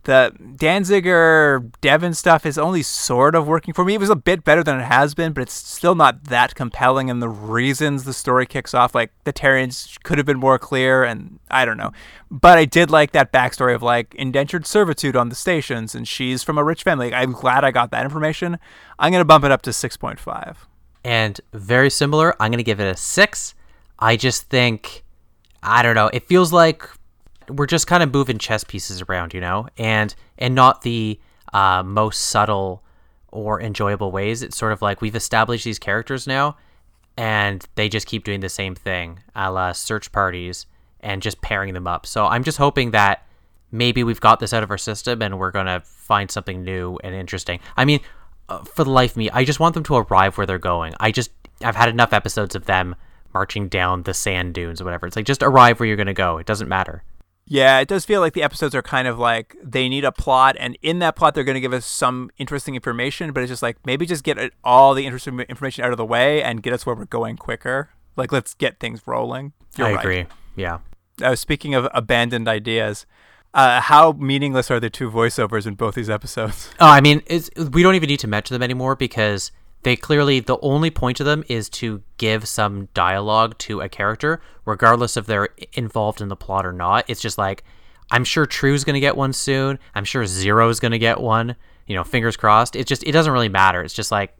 The 0.05 0.33
Danziger 0.57 1.71
Devon 1.83 2.15
stuff 2.15 2.47
is 2.47 2.57
only 2.57 2.83
sort 2.83 3.35
of 3.35 3.47
working 3.47 3.75
for 3.75 3.85
me. 3.85 3.95
It 3.95 4.01
was 4.01 4.09
a 4.09 4.17
bit 4.17 4.45
better 4.45 4.65
than 4.65 4.81
it 4.81 4.85
has 4.85 5.15
been, 5.15 5.33
but 5.33 5.43
it's 5.43 5.53
still 5.53 5.95
not 5.95 6.25
that 6.25 6.55
compelling. 6.55 7.11
And 7.11 7.21
the 7.21 7.29
reasons 7.29 8.05
the 8.05 8.15
story 8.15 8.47
kicks 8.47 8.73
off, 8.73 8.95
like 8.95 9.13
the 9.25 9.33
Terrians 9.33 10.03
could 10.03 10.17
have 10.17 10.27
been 10.27 10.39
more 10.39 10.59
clear. 10.59 11.05
And 11.05 11.39
I 11.51 11.67
don't 11.67 11.77
know. 11.77 11.93
But 12.31 12.57
I 12.57 12.65
did 12.65 12.91
like 12.91 13.13
that 13.13 13.31
backstory 13.31 13.75
of 13.75 13.83
like 13.83 14.15
indentured 14.15 14.67
servitude 14.67 15.17
on 15.17 15.29
the 15.29 15.35
stations, 15.35 15.95
and 15.95 16.09
she's 16.09 16.43
from 16.43 16.57
a 16.57 16.65
rich 16.65 16.83
family. 16.83 17.13
I'm 17.13 17.33
glad 17.33 17.63
I 17.63 17.71
got 17.71 17.91
that 17.91 18.05
information. 18.05 18.59
I'm 18.99 19.13
to 19.13 19.25
bump 19.25 19.45
it 19.45 19.51
up 19.51 19.63
to 19.63 19.71
6.5. 19.71 20.57
And 21.05 21.41
very 21.53 21.91
similar, 21.91 22.35
I'm 22.41 22.53
to 22.53 22.63
give 22.63 22.81
it 22.81 22.87
a 22.87 22.97
six. 22.97 23.55
I 23.99 24.17
just 24.17 24.45
think, 24.45 25.05
I 25.63 25.83
don't 25.83 25.95
know, 25.95 26.11
it 26.13 26.27
feels 26.27 26.53
like 26.53 26.89
we're 27.51 27.67
just 27.67 27.87
kind 27.87 28.03
of 28.03 28.13
moving 28.13 28.39
chess 28.39 28.65
pieces 28.65 29.03
around, 29.03 29.35
you 29.35 29.41
know, 29.41 29.69
and 29.79 30.15
and 30.39 30.55
not 30.55 30.83
the 30.83 31.19
uh, 31.53 31.83
most 31.83 32.25
subtle 32.25 32.83
or 33.29 33.61
enjoyable 33.61 34.11
ways. 34.11 34.43
It's 34.43 34.57
sort 34.57 34.73
of 34.73 34.83
like 34.83 35.01
we've 35.01 35.17
established 35.17 35.65
these 35.65 35.79
characters 35.79 36.27
now, 36.27 36.57
and 37.17 37.67
they 37.75 37.89
just 37.89 38.07
keep 38.07 38.25
doing 38.25 38.41
the 38.41 38.49
same 38.49 38.75
thing, 38.75 39.21
a 39.35 39.51
la 39.51 39.73
search 39.73 40.13
parties, 40.13 40.67
and 41.01 41.23
just 41.23 41.41
pairing 41.41 41.75
them 41.75 41.87
up. 41.87 42.07
So 42.07 42.27
I'm 42.27 42.45
just 42.45 42.59
hoping 42.59 42.93
that 42.93 43.27
maybe 43.73 44.03
we've 44.03 44.21
got 44.21 44.41
this 44.41 44.53
out 44.53 44.63
of 44.63 44.71
our 44.71 44.79
system 44.79 45.23
and 45.23 45.39
we're 45.39 45.51
gonna 45.51 45.81
find 45.85 46.31
something 46.31 46.63
new 46.65 46.99
and 47.05 47.15
interesting. 47.15 47.61
I 47.77 47.85
mean, 47.85 48.01
uh, 48.49 48.65
for 48.65 48.85
the 48.85 48.91
life 48.91 49.13
of 49.13 49.17
me, 49.17 49.31
I 49.31 49.45
just 49.45 49.61
want 49.61 49.75
them 49.75 49.85
to 49.85 49.97
arrive 49.97 50.37
where 50.37 50.47
they're 50.47 50.59
going. 50.59 50.95
I 50.99 51.13
just 51.13 51.31
I've 51.63 51.77
had 51.77 51.89
enough 51.89 52.13
episodes 52.13 52.55
of 52.55 52.67
them 52.67 52.97
marching 53.33 53.69
down 53.69 54.03
the 54.03 54.15
sand 54.15 54.55
dunes 54.55 54.81
or 54.81 54.85
whatever. 54.85 55.07
It's 55.07 55.17
like 55.17 55.27
just 55.27 55.43
arrive 55.43 55.79
where 55.79 55.87
you're 55.87 55.97
gonna 55.97 56.15
go. 56.15 56.39
It 56.39 56.47
doesn't 56.47 56.69
matter. 56.69 57.05
Yeah, 57.53 57.81
it 57.81 57.89
does 57.89 58.05
feel 58.05 58.21
like 58.21 58.35
the 58.35 58.45
episodes 58.45 58.77
are 58.77 58.83
kind 58.83 59.09
of 59.09 59.19
like 59.19 59.57
they 59.61 59.89
need 59.89 60.05
a 60.05 60.13
plot, 60.13 60.55
and 60.61 60.79
in 60.83 61.01
that 61.01 61.17
plot, 61.17 61.35
they're 61.35 61.43
going 61.43 61.57
to 61.57 61.61
give 61.61 61.73
us 61.73 61.85
some 61.85 62.31
interesting 62.39 62.77
information, 62.77 63.33
but 63.33 63.43
it's 63.43 63.51
just 63.51 63.61
like 63.61 63.77
maybe 63.85 64.07
just 64.07 64.23
get 64.23 64.39
all 64.63 64.95
the 64.95 65.05
interesting 65.05 65.41
information 65.41 65.85
out 65.85 65.91
of 65.91 65.97
the 65.97 66.05
way 66.05 66.45
and 66.45 66.63
get 66.63 66.73
us 66.73 66.87
where 66.87 66.95
we're 66.95 67.07
going 67.07 67.37
quicker. 67.37 67.91
Like, 68.15 68.31
let's 68.31 68.55
get 68.55 68.79
things 68.79 69.03
rolling. 69.05 69.53
You're 69.77 69.89
I 69.89 69.95
right. 69.95 70.01
agree. 70.01 70.27
Yeah. 70.55 70.79
Uh, 71.21 71.35
speaking 71.35 71.75
of 71.75 71.89
abandoned 71.93 72.47
ideas, 72.47 73.05
uh, 73.53 73.81
how 73.81 74.13
meaningless 74.13 74.71
are 74.71 74.79
the 74.79 74.89
two 74.89 75.11
voiceovers 75.11 75.67
in 75.67 75.75
both 75.75 75.97
these 75.97 76.09
episodes? 76.09 76.71
Oh, 76.79 76.87
I 76.87 77.01
mean, 77.01 77.21
it's, 77.27 77.51
we 77.73 77.83
don't 77.83 77.97
even 77.97 78.07
need 78.07 78.21
to 78.21 78.29
mention 78.29 78.55
them 78.55 78.63
anymore 78.63 78.95
because 78.95 79.51
they 79.83 79.97
clearly 79.97 80.41
the 80.41 80.59
only 80.61 80.91
point 80.91 81.21
of 81.21 81.27
them 81.27 81.45
is 81.49 81.69
to 81.71 82.03
give 82.19 82.47
some 82.47 82.89
dialogue 82.95 83.57
to 83.59 83.81
a 83.81 83.89
character, 83.89 84.41
regardless 84.65 85.17
if 85.17 85.27
they're 85.27 85.49
involved 85.73 86.21
in 86.21 86.29
the 86.29 86.37
plot 86.37 86.67
or 86.67 86.73
not. 86.73 87.05
It's 87.09 87.21
just 87.21 87.39
like 87.39 87.65
I'm 88.11 88.25
sure 88.25 88.45
True's 88.47 88.85
gonna 88.85 89.01
get 89.01 89.17
one 89.17 89.33
soon. 89.33 89.79
I'm 89.95 90.05
sure 90.05 90.27
Zero's 90.27 90.81
gonna 90.81 90.99
get 90.99 91.21
one. 91.21 91.57
you 91.87 91.97
know, 91.97 92.05
fingers 92.05 92.37
crossed. 92.37 92.77
It 92.77 92.87
just 92.87 93.03
it 93.05 93.13
doesn't 93.13 93.33
really 93.33 93.49
matter. 93.49 93.83
It's 93.83 93.95
just 93.95 94.13
like 94.13 94.37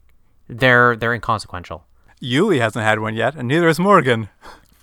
they're 0.49 0.95
they're 0.97 1.15
inconsequential. 1.15 1.85
Uly 2.23 2.61
hasn't 2.61 2.85
had 2.85 2.99
one 3.01 3.15
yet, 3.15 3.35
and 3.35 3.49
neither 3.49 3.67
has 3.67 3.79
Morgan. 3.79 4.29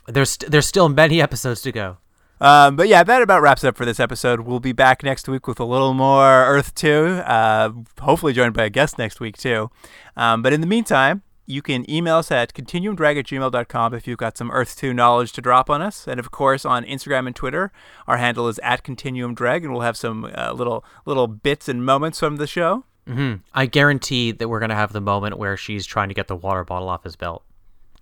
There's 0.08 0.38
there's 0.38 0.66
still 0.66 0.90
many 0.90 1.22
episodes 1.22 1.62
to 1.62 1.72
go. 1.72 1.98
Um, 2.40 2.76
but 2.76 2.88
yeah, 2.88 3.04
that 3.04 3.22
about 3.22 3.42
wraps 3.42 3.64
it 3.64 3.68
up 3.68 3.78
for 3.78 3.86
this 3.86 4.00
episode. 4.00 4.42
We'll 4.42 4.60
be 4.60 4.72
back 4.72 5.04
next 5.04 5.28
week 5.28 5.48
with 5.48 5.60
a 5.60 5.66
little 5.66 5.94
more 5.94 6.24
Earth 6.46 6.76
2, 6.76 6.90
uh, 7.26 7.72
hopefully 8.00 8.34
joined 8.34 8.54
by 8.54 8.66
a 8.66 8.70
guest 8.70 8.98
next 8.98 9.20
week 9.20 9.38
too. 9.38 9.72
Um, 10.16 10.42
but 10.44 10.54
in 10.54 10.62
the 10.62 10.68
meantime, 10.68 11.24
you 11.50 11.62
can 11.62 11.90
email 11.90 12.18
us 12.18 12.30
at 12.30 12.54
continuumdrag 12.54 13.18
at 13.18 13.26
gmail.com 13.26 13.94
if 13.94 14.06
you've 14.06 14.18
got 14.18 14.38
some 14.38 14.52
Earth 14.52 14.76
2 14.78 14.94
knowledge 14.94 15.32
to 15.32 15.42
drop 15.42 15.70
on 15.70 15.82
us. 15.82 16.06
And 16.08 16.20
of 16.20 16.30
course, 16.30 16.66
on 16.66 16.84
Instagram 16.86 17.26
and 17.26 17.36
Twitter, 17.36 17.72
our 18.06 18.18
handle 18.18 18.48
is 18.50 18.60
at 18.60 18.84
continuumdrag, 18.84 19.64
and 19.64 19.72
we'll 19.72 19.82
have 19.82 19.98
some 19.98 20.30
uh, 20.36 20.52
little 20.52 20.84
little 21.06 21.28
bits 21.28 21.68
and 21.70 21.86
moments 21.86 22.20
from 22.20 22.36
the 22.36 22.48
show. 22.48 22.84
hmm 23.08 23.36
I 23.54 23.66
guarantee 23.66 24.32
that 24.34 24.48
we're 24.50 24.60
gonna 24.60 24.76
have 24.76 24.92
the 24.94 25.02
moment 25.02 25.38
where 25.40 25.56
she's 25.58 25.86
trying 25.86 26.10
to 26.10 26.14
get 26.14 26.28
the 26.28 26.36
water 26.36 26.64
bottle 26.64 26.90
off 26.90 27.04
his 27.04 27.16
belt. 27.16 27.44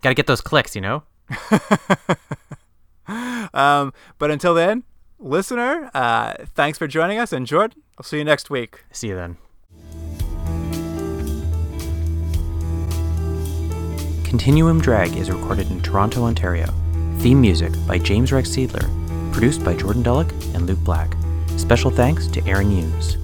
Got 0.02 0.10
to 0.10 0.16
get 0.16 0.28
those 0.28 0.42
clicks, 0.42 0.76
you 0.76 0.82
know. 0.82 1.04
Um, 3.54 3.94
but 4.18 4.32
until 4.32 4.54
then, 4.54 4.84
listener, 5.20 5.90
uh, 5.94 6.34
thanks 6.56 6.78
for 6.78 6.88
joining 6.88 7.20
us. 7.20 7.32
And 7.32 7.46
Jordan, 7.46 7.82
I'll 7.98 8.04
see 8.04 8.18
you 8.18 8.24
next 8.24 8.50
week. 8.50 8.84
See 8.92 9.08
you 9.08 9.16
then. 9.16 9.38
Continuum 14.24 14.82
Drag 14.82 15.16
is 15.16 15.32
recorded 15.32 15.72
in 15.72 15.82
Toronto, 15.82 16.24
Ontario. 16.24 16.68
Theme 17.20 17.40
music 17.40 17.72
by 17.88 17.98
James 17.98 18.32
Rex 18.32 18.50
Seidler. 18.50 18.86
Produced 19.32 19.64
by 19.64 19.76
Jordan 19.76 20.04
Dullock 20.04 20.32
and 20.54 20.66
Luke 20.66 20.84
Black. 20.84 21.16
Special 21.58 21.90
thanks 21.90 22.28
to 22.28 22.46
Aaron 22.46 22.70
Hughes. 22.70 23.18